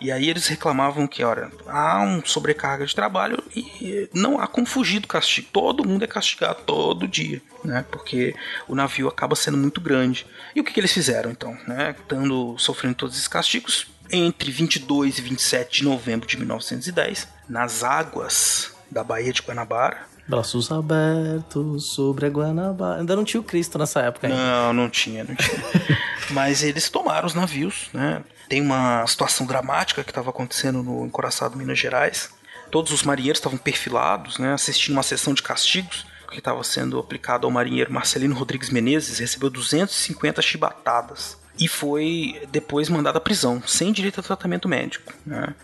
E 0.00 0.12
aí 0.12 0.28
eles 0.28 0.46
reclamavam 0.48 1.06
que, 1.06 1.24
olha, 1.24 1.50
há 1.66 2.02
um 2.02 2.22
sobrecarga 2.24 2.84
de 2.84 2.94
trabalho 2.94 3.42
e 3.56 4.06
não 4.12 4.38
há 4.38 4.46
como 4.46 4.66
fugir 4.66 5.00
do 5.00 5.08
castigo. 5.08 5.48
Todo 5.50 5.86
mundo 5.86 6.04
é 6.04 6.06
castigado 6.06 6.60
todo 6.66 7.08
dia, 7.08 7.40
né? 7.64 7.86
Porque 7.90 8.34
o 8.68 8.74
navio 8.74 9.08
acaba 9.08 9.34
sendo 9.34 9.56
muito 9.56 9.80
grande. 9.80 10.26
E 10.54 10.60
o 10.60 10.64
que, 10.64 10.72
que 10.72 10.80
eles 10.80 10.92
fizeram 10.92 11.30
então, 11.30 11.56
né? 11.66 11.94
Estando 11.98 12.54
sofrendo 12.58 12.96
todos 12.96 13.14
esses 13.14 13.28
castigos, 13.28 13.86
entre 14.10 14.50
22 14.50 15.18
e 15.18 15.22
27 15.22 15.78
de 15.78 15.84
novembro 15.84 16.28
de 16.28 16.36
1910, 16.36 17.26
nas 17.48 17.82
águas 17.82 18.73
da 18.94 19.04
Baía 19.04 19.32
de 19.32 19.42
Guanabara, 19.42 20.06
Braços 20.26 20.72
abertos 20.72 21.84
sobre 21.88 22.24
a 22.24 22.30
Guanabara. 22.30 23.00
Ainda 23.00 23.14
não 23.14 23.24
tinha 23.24 23.40
o 23.40 23.44
Cristo 23.44 23.78
nessa 23.78 24.00
época 24.00 24.26
ainda. 24.26 24.38
Não, 24.38 24.72
não 24.72 24.88
tinha, 24.88 25.22
não 25.22 25.34
tinha. 25.34 25.62
Mas 26.30 26.62
eles 26.62 26.88
tomaram 26.88 27.26
os 27.26 27.34
navios, 27.34 27.88
né? 27.92 28.24
Tem 28.48 28.60
uma 28.62 29.06
situação 29.06 29.46
dramática 29.46 30.02
que 30.02 30.10
estava 30.10 30.30
acontecendo 30.30 30.82
no 30.82 31.04
encoraçado 31.04 31.58
Minas 31.58 31.78
Gerais. 31.78 32.30
Todos 32.70 32.90
os 32.90 33.02
marinheiros 33.02 33.38
estavam 33.38 33.58
perfilados, 33.58 34.38
né? 34.38 34.54
Assistindo 34.54 34.94
uma 34.94 35.02
sessão 35.02 35.34
de 35.34 35.42
castigos 35.42 36.06
que 36.30 36.38
estava 36.38 36.64
sendo 36.64 36.98
aplicado 36.98 37.46
ao 37.46 37.50
marinheiro 37.50 37.92
Marcelino 37.92 38.34
Rodrigues 38.34 38.70
Menezes. 38.70 39.18
Recebeu 39.18 39.50
250 39.50 40.40
chibatadas. 40.40 41.38
E 41.58 41.68
foi 41.68 42.42
depois 42.50 42.88
mandado 42.88 43.18
à 43.18 43.20
prisão, 43.20 43.62
sem 43.66 43.92
direito 43.92 44.20
a 44.20 44.22
tratamento 44.22 44.68
médico, 44.68 45.12
né? 45.26 45.54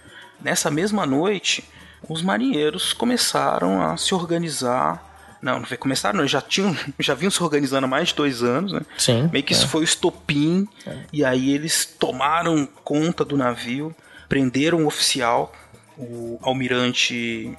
Nessa 0.43 0.71
mesma 0.71 1.05
noite, 1.07 1.64
os 2.09 2.23
marinheiros 2.23 2.93
começaram 2.93 3.83
a 3.83 3.97
se 3.97 4.15
organizar. 4.15 5.09
Não, 5.41 5.61
não 5.61 5.67
foi 5.67 5.77
começar, 5.77 6.13
não, 6.13 6.27
já 6.27 6.43
tinham, 6.43 6.77
já 6.99 7.15
vinham 7.15 7.31
se 7.31 7.41
organizando 7.43 7.87
há 7.87 7.89
mais 7.89 8.09
de 8.09 8.15
dois 8.15 8.43
anos, 8.43 8.73
né? 8.73 8.81
Sim. 8.99 9.31
Meio 9.33 9.45
que 9.45 9.55
é. 9.55 9.57
isso 9.57 9.69
foi 9.69 9.83
o 9.83 9.85
estopim, 9.85 10.69
é. 10.87 10.99
e 11.13 11.25
aí 11.25 11.55
eles 11.55 11.87
tomaram 11.87 12.67
conta 12.85 13.25
do 13.25 13.37
navio, 13.37 13.95
prenderam 14.29 14.85
o 14.85 14.87
oficial, 14.87 15.53
o 15.97 16.39
almirante. 16.43 17.57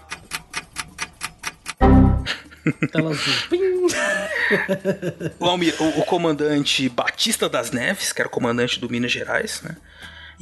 o, 5.39 5.45
almir... 5.45 5.73
o, 5.81 6.01
o 6.01 6.05
comandante 6.05 6.87
Batista 6.87 7.49
das 7.49 7.71
Neves, 7.71 8.13
que 8.13 8.21
era 8.21 8.27
o 8.27 8.31
comandante 8.31 8.79
do 8.79 8.87
Minas 8.87 9.11
Gerais, 9.11 9.63
né? 9.63 9.75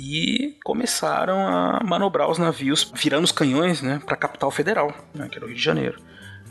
E 0.01 0.57
começaram 0.63 1.45
a 1.45 1.83
manobrar 1.83 2.31
os 2.31 2.37
navios, 2.37 2.89
virando 2.95 3.25
os 3.25 3.33
canhões 3.33 3.81
né, 3.81 4.01
para 4.05 4.13
a 4.13 4.17
capital 4.17 4.49
federal, 4.49 4.93
né, 5.13 5.27
que 5.27 5.35
era 5.35 5.43
o 5.43 5.49
Rio 5.49 5.57
de 5.57 5.61
Janeiro. 5.61 5.99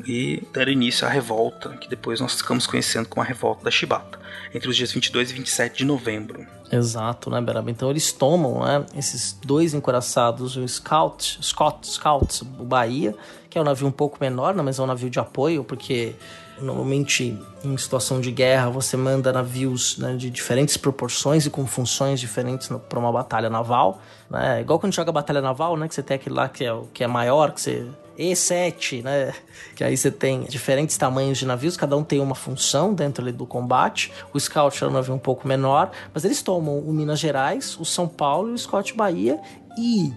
E 0.07 0.47
deram 0.53 0.71
início 0.71 1.07
à 1.07 1.11
revolta, 1.11 1.71
que 1.79 1.89
depois 1.89 2.21
nós 2.21 2.35
ficamos 2.35 2.67
conhecendo 2.67 3.09
como 3.09 3.23
a 3.23 3.27
Revolta 3.27 3.65
da 3.65 3.71
Chibata, 3.71 4.21
entre 4.55 4.69
os 4.69 4.77
dias 4.77 4.93
22 4.93 5.31
e 5.31 5.35
27 5.35 5.79
de 5.79 5.85
novembro. 5.87 6.47
Exato, 6.71 7.31
né, 7.31 7.41
Beraba? 7.41 7.71
Então 7.71 7.91
eles 7.91 8.13
tomam 8.13 8.63
né, 8.65 8.87
esses 8.95 9.33
dois 9.43 9.73
encoraçados, 9.73 10.57
o 10.57 10.69
Scout, 10.69 11.39
Scott, 11.43 11.89
Scouts, 11.89 12.43
o 12.43 12.65
Bahia, 12.65 13.17
que 13.49 13.57
é 13.57 13.61
um 13.61 13.65
navio 13.65 13.89
um 13.89 13.93
pouco 13.93 14.19
menor, 14.21 14.55
né, 14.55 14.63
mas 14.63 14.79
é 14.79 14.83
um 14.83 14.87
navio 14.87 15.09
de 15.09 15.19
apoio, 15.19 15.65
porque 15.65 16.15
Normalmente, 16.61 17.39
em 17.65 17.77
situação 17.77 18.21
de 18.21 18.31
guerra, 18.31 18.69
você 18.69 18.97
manda 18.97 19.33
navios 19.33 19.97
né, 19.99 20.15
de 20.17 20.31
diferentes 20.31 20.77
proporções 20.77 21.47
e 21.47 21.51
com 21.51 21.67
funções 21.67 22.21
diferentes 22.21 22.69
para 22.89 22.99
uma 22.99 23.13
batalha 23.13 23.49
naval. 23.49 24.01
Né? 24.31 24.61
Igual 24.61 24.79
quando 24.79 24.93
joga 24.93 25.13
batalha 25.13 25.41
naval, 25.41 25.77
né? 25.77 25.89
Que 25.89 25.95
você 25.95 26.03
tem 26.03 26.17
aquele 26.17 26.35
lá 26.35 26.49
que 26.49 26.65
é, 26.65 26.77
que 26.93 27.05
é 27.05 27.07
maior, 27.07 27.53
que 27.53 27.61
você. 27.61 27.87
E7, 28.19 29.03
né? 29.05 29.33
Que 29.77 29.85
aí 29.85 29.97
você 29.97 30.11
tem 30.11 30.43
diferentes 30.43 30.97
tamanhos 30.97 31.39
de 31.39 31.47
navios, 31.47 31.77
cada 31.77 31.97
um 31.97 32.03
tem 32.03 32.19
uma 32.21 32.35
função 32.35 32.93
dentro 32.93 33.33
do 33.33 33.47
combate. 33.47 34.13
O 34.35 34.41
Scout 34.41 34.83
é 34.83 34.87
um 34.89 34.91
navio 34.91 35.15
um 35.15 35.19
pouco 35.19 35.47
menor, 35.47 35.93
mas 36.13 36.25
eles 36.25 36.43
tomam 36.43 36.79
o 36.81 36.93
Minas 36.93 37.21
Gerais, 37.21 37.79
o 37.79 37.85
São 37.85 38.09
Paulo 38.09 38.51
e 38.51 38.55
o 38.55 38.59
Scott 38.59 38.93
Bahia 38.95 39.39
e 39.79 40.13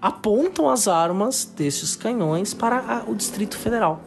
apontam 0.00 0.70
as 0.70 0.86
armas 0.86 1.44
desses 1.44 1.96
canhões 1.96 2.54
para 2.54 2.78
a, 2.78 3.10
o 3.10 3.14
Distrito 3.14 3.56
Federal 3.56 4.00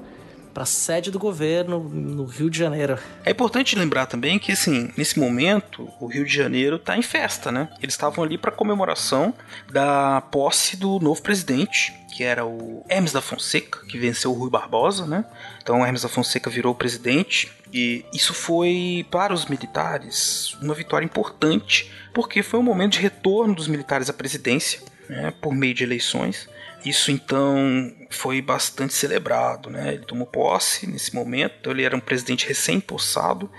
para 0.55 0.63
a 0.63 0.65
sede 0.65 1.11
do 1.11 1.19
governo 1.19 1.81
no 1.81 2.23
Rio 2.23 2.49
de 2.49 2.57
Janeiro. 2.57 2.97
É 3.25 3.31
importante 3.31 3.75
lembrar 3.75 4.05
também 4.05 4.39
que, 4.39 4.53
assim, 4.53 4.89
nesse 4.95 5.19
momento, 5.19 5.91
o 5.99 6.07
Rio 6.07 6.23
de 6.23 6.33
Janeiro 6.33 6.77
está 6.77 6.97
em 6.97 7.01
festa, 7.01 7.51
né? 7.51 7.67
Eles 7.81 7.93
estavam 7.93 8.23
ali 8.23 8.37
para 8.37 8.51
comemoração 8.51 9.33
da 9.69 10.21
posse 10.31 10.77
do 10.77 10.97
novo 11.01 11.21
presidente, 11.21 11.93
que 12.15 12.23
era 12.23 12.45
o 12.45 12.85
Hermes 12.87 13.11
da 13.11 13.19
Fonseca, 13.19 13.85
que 13.85 13.97
venceu 13.97 14.31
o 14.31 14.33
Rui 14.33 14.49
Barbosa, 14.49 15.05
né? 15.05 15.25
Então, 15.61 15.85
Hermes 15.85 16.03
da 16.03 16.07
Fonseca 16.07 16.49
virou 16.49 16.73
presidente 16.73 17.51
e 17.73 18.05
isso 18.13 18.33
foi 18.33 19.05
para 19.11 19.33
os 19.33 19.47
militares 19.47 20.53
uma 20.61 20.73
vitória 20.73 21.03
importante, 21.03 21.91
porque 22.13 22.41
foi 22.41 22.61
um 22.61 22.63
momento 22.63 22.93
de 22.93 22.99
retorno 22.99 23.53
dos 23.53 23.67
militares 23.67 24.09
à 24.09 24.13
presidência 24.13 24.79
né, 25.09 25.33
por 25.41 25.53
meio 25.53 25.73
de 25.73 25.83
eleições. 25.83 26.47
Isso 26.85 27.09
então 27.11 27.91
foi 28.09 28.41
bastante 28.41 28.93
celebrado, 28.93 29.69
né? 29.69 29.95
Ele 29.95 30.05
tomou 30.05 30.27
posse 30.27 30.85
nesse 30.85 31.15
momento, 31.15 31.55
então 31.59 31.73
ele 31.73 31.83
era 31.83 31.95
um 31.95 31.99
presidente 31.99 32.47
recém-possado 32.47 33.49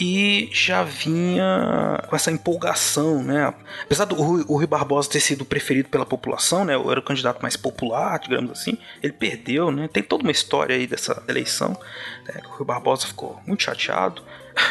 e 0.00 0.48
já 0.52 0.82
vinha 0.82 2.02
com 2.08 2.16
essa 2.16 2.30
empolgação, 2.30 3.22
né? 3.22 3.52
Apesar 3.82 4.06
do 4.06 4.14
Rui, 4.14 4.42
Rui 4.44 4.66
Barbosa 4.66 5.10
ter 5.10 5.20
sido 5.20 5.44
preferido 5.44 5.90
pela 5.90 6.06
população, 6.06 6.64
né? 6.64 6.74
Era 6.74 7.00
o 7.00 7.02
candidato 7.02 7.42
mais 7.42 7.56
popular, 7.56 8.18
digamos 8.18 8.50
assim. 8.50 8.78
Ele 9.02 9.12
perdeu, 9.12 9.70
né? 9.70 9.88
Tem 9.92 10.02
toda 10.02 10.22
uma 10.22 10.32
história 10.32 10.74
aí 10.74 10.86
dessa 10.86 11.22
eleição. 11.28 11.76
Né? 12.26 12.40
O 12.46 12.56
Rui 12.56 12.66
Barbosa 12.66 13.06
ficou 13.06 13.38
muito 13.46 13.62
chateado. 13.62 14.22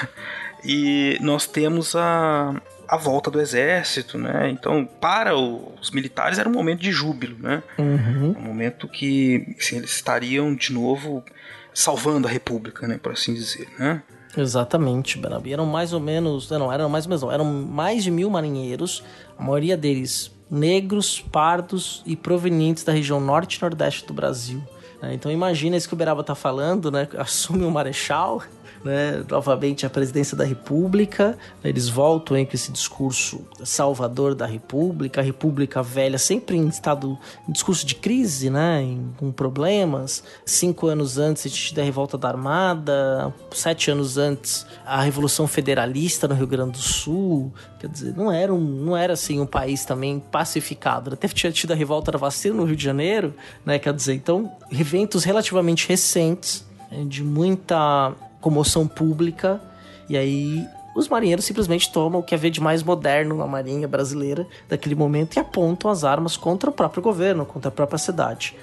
e 0.66 1.18
nós 1.22 1.46
temos 1.46 1.96
a, 1.96 2.60
a 2.90 2.98
volta 2.98 3.30
do 3.30 3.40
exército, 3.40 4.18
né? 4.18 4.50
Então, 4.50 4.84
para 5.00 5.38
os 5.38 5.92
militares 5.92 6.40
era 6.40 6.50
um 6.50 6.52
momento 6.52 6.82
de 6.82 6.92
júbilo, 6.92 7.38
né? 7.38 7.62
Uhum. 7.78 8.36
Um 8.36 8.42
momento 8.42 8.88
que 8.88 9.56
assim, 9.60 9.78
eles 9.78 9.92
estariam 9.92 10.56
de 10.56 10.74
novo 10.74 11.24
salvando 11.72 12.28
a 12.28 12.32
república, 12.32 12.88
né? 12.88 13.00
Por 13.02 13.12
assim 13.12 13.36
dizer, 13.36 13.68
né? 13.78 14.02
Exatamente, 14.36 15.20
Benabi. 15.20 15.54
Eram 15.54 15.68
mais 15.68 15.94
ou 15.94 16.00
menos. 16.00 16.50
Não, 16.50 16.74
eram 16.74 16.90
mais 16.90 17.06
ou 17.06 17.10
menos. 17.10 17.22
Não, 17.22 17.32
eram 17.32 17.46
mais 17.46 18.04
de 18.04 18.10
mil 18.10 18.30
marinheiros, 18.30 19.04
a 19.38 19.44
maioria 19.44 19.78
deles 19.78 20.32
negros, 20.50 21.22
pardos 21.32 22.02
e 22.08 22.16
provenientes 22.16 22.84
da 22.84 22.92
região 22.92 23.22
norte 23.22 23.58
e 23.58 23.62
nordeste 23.62 24.08
do 24.08 24.16
Brasil. 24.16 24.64
né? 25.00 25.14
Então 25.14 25.32
imagina 25.32 25.78
isso 25.78 25.88
que 25.88 25.94
o 25.94 25.98
Beraba 25.98 26.24
tá 26.24 26.34
falando, 26.34 26.92
né? 26.92 27.08
Assume 27.20 27.66
o 27.66 27.72
marechal, 27.72 28.42
né, 28.84 29.24
novamente 29.30 29.86
a 29.86 29.90
presidência 29.90 30.36
da 30.36 30.44
República. 30.44 31.38
Eles 31.64 31.90
voltam 31.90 32.38
hein, 32.38 32.46
com 32.46 32.54
esse 32.54 32.72
discurso 32.72 33.46
salvador 33.64 34.36
da 34.36 34.46
República, 34.46 35.22
a 35.22 35.24
República 35.24 35.82
velha 35.84 36.18
sempre 36.18 36.58
em 36.58 36.68
estado, 36.68 37.18
em 37.48 37.52
discurso 37.52 37.86
de 37.86 37.96
crise, 37.96 38.50
né, 38.50 38.82
em, 38.82 39.14
com 39.18 39.32
problemas. 39.32 40.24
Cinco 40.46 40.88
anos 40.88 41.18
antes 41.18 41.46
a 41.46 41.50
gente 41.50 41.74
da 41.76 41.84
revolta 41.84 42.18
da 42.18 42.30
Armada, 42.30 43.34
sete 43.52 43.92
anos 43.92 44.18
antes 44.18 44.66
a 44.86 45.02
Revolução 45.02 45.48
Federalista 45.48 46.28
no 46.28 46.36
Rio 46.36 46.48
Grande 46.48 46.74
do 46.74 46.78
Sul. 46.80 47.54
Quer 47.80 47.88
dizer, 47.88 48.16
não 48.16 48.32
era, 48.32 48.54
um, 48.54 48.60
não 48.60 48.96
era 48.96 49.14
assim 49.14 49.40
um 49.40 49.46
país 49.46 49.86
também 49.86 50.20
pacificado. 50.20 51.14
Até 51.14 51.28
tinha 51.28 51.52
tido 51.52 51.72
a 51.72 51.76
revolta 51.76 52.12
da 52.12 52.18
vacina 52.18 52.56
no 52.56 52.66
Rio 52.66 52.76
de 52.76 52.84
Janeiro, 52.84 53.34
né? 53.66 53.80
Quer 53.80 53.94
dizer, 53.94 54.14
então, 54.16 54.52
eventos 54.72 55.24
relativamente 55.24 55.88
recentes, 55.88 56.66
né, 56.92 57.06
de 57.06 57.24
muita 57.24 58.14
comoção 58.42 58.88
pública, 58.88 59.62
e 60.08 60.18
aí 60.18 60.68
os 60.96 61.08
marinheiros 61.08 61.46
simplesmente 61.46 61.92
tomam 61.92 62.20
o 62.20 62.24
que 62.24 62.36
havia 62.36 62.52
de 62.52 62.60
mais 62.60 62.84
moderno 62.84 63.36
na 63.36 63.48
marinha 63.48 63.88
brasileira 63.88 64.46
daquele 64.68 64.96
momento 64.96 65.36
e 65.36 65.40
apontam 65.40 65.90
as 65.90 66.04
armas 66.04 66.36
contra 66.36 66.70
o 66.70 66.74
próprio 66.74 67.02
governo, 67.02 67.46
contra 67.46 67.70
a 67.70 67.72
própria 67.72 67.98
cidade. 67.98 68.56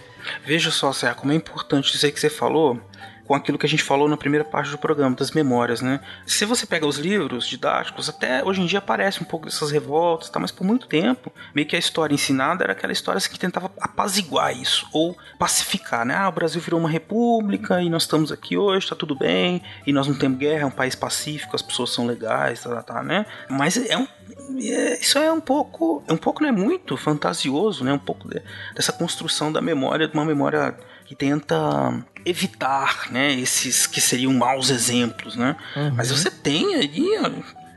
Veja 0.45 0.71
só, 0.71 0.93
Serra, 0.93 1.15
como 1.15 1.33
é 1.33 1.35
importante 1.35 1.95
isso 1.95 2.05
aí 2.05 2.13
que 2.13 2.21
você 2.21 2.29
falou 2.29 2.81
com 3.27 3.35
aquilo 3.35 3.59
que 3.59 3.67
a 3.67 3.69
gente 3.69 3.83
falou 3.83 4.09
na 4.09 4.17
primeira 4.17 4.45
parte 4.45 4.71
do 4.71 4.79
programa, 4.79 5.17
das 5.17 5.33
memórias, 5.33 5.81
né? 5.81 6.01
Se 6.27 6.45
você 6.45 6.67
pega 6.67 6.87
os 6.87 6.99
livros 6.99 7.47
didáticos, 7.47 8.09
até 8.09 8.45
hoje 8.45 8.61
em 8.61 8.67
dia 8.67 8.79
aparece 8.79 9.23
um 9.23 9.27
pouco 9.27 9.47
dessas 9.47 9.71
revoltas, 9.71 10.31
tá? 10.31 10.39
mas 10.39 10.53
por 10.53 10.65
muito 10.65 10.87
tempo, 10.87 11.33
meio 11.55 11.67
que 11.67 11.77
a 11.77 11.79
história 11.79 12.15
ensinada 12.15 12.65
era 12.65 12.73
aquela 12.73 12.93
história 12.93 13.19
assim, 13.19 13.31
que 13.31 13.39
tentava 13.39 13.71
apaziguar 13.81 14.57
isso, 14.57 14.87
ou 14.93 15.17
pacificar, 15.39 16.05
né? 16.05 16.15
Ah, 16.15 16.29
o 16.29 16.33
Brasil 16.33 16.61
virou 16.61 16.79
uma 16.79 16.89
república 16.89 17.83
e 17.83 17.91
nós 17.91 18.05
estamos 18.05 18.31
aqui 18.31 18.57
hoje, 18.57 18.89
tá 18.89 18.95
tudo 18.95 19.15
bem, 19.15 19.63
e 19.87 19.93
nós 19.93 20.07
não 20.07 20.15
temos 20.15 20.39
guerra, 20.39 20.63
é 20.63 20.67
um 20.67 20.71
país 20.71 20.95
pacífico, 20.95 21.57
as 21.57 21.63
pessoas 21.63 21.91
são 21.91 22.07
legais, 22.07 22.63
tá, 22.63 22.71
tá, 22.77 22.83
tá 22.83 23.03
né? 23.03 23.27
Mas 23.49 23.77
é 23.77 23.97
um 23.97 24.07
é, 24.61 25.01
isso 25.01 25.19
é 25.19 25.33
um 25.33 25.41
pouco, 25.41 26.03
é 26.07 26.13
um 26.13 26.17
pouco 26.17 26.43
não 26.43 26.49
é 26.49 26.53
muito 26.53 26.97
fantasioso, 26.97 27.85
né? 27.85 27.93
Um 27.93 27.99
pouco 27.99 28.29
de, 28.29 28.43
dessa 28.75 28.93
construção 28.93 29.53
da 29.53 29.61
memória, 29.61 30.09
de 30.09 30.15
uma 30.15 30.25
memória 30.25 30.77
que 31.07 31.15
tenta 31.15 32.05
evitar, 32.25 33.11
né, 33.13 33.33
esses 33.35 33.87
que 33.87 34.01
seriam 34.01 34.33
maus 34.33 34.71
exemplos, 34.71 35.37
né? 35.37 35.57
Uhum. 35.77 35.95
Mas 35.95 36.11
você 36.11 36.31
tem 36.31 36.75
aí 36.75 37.17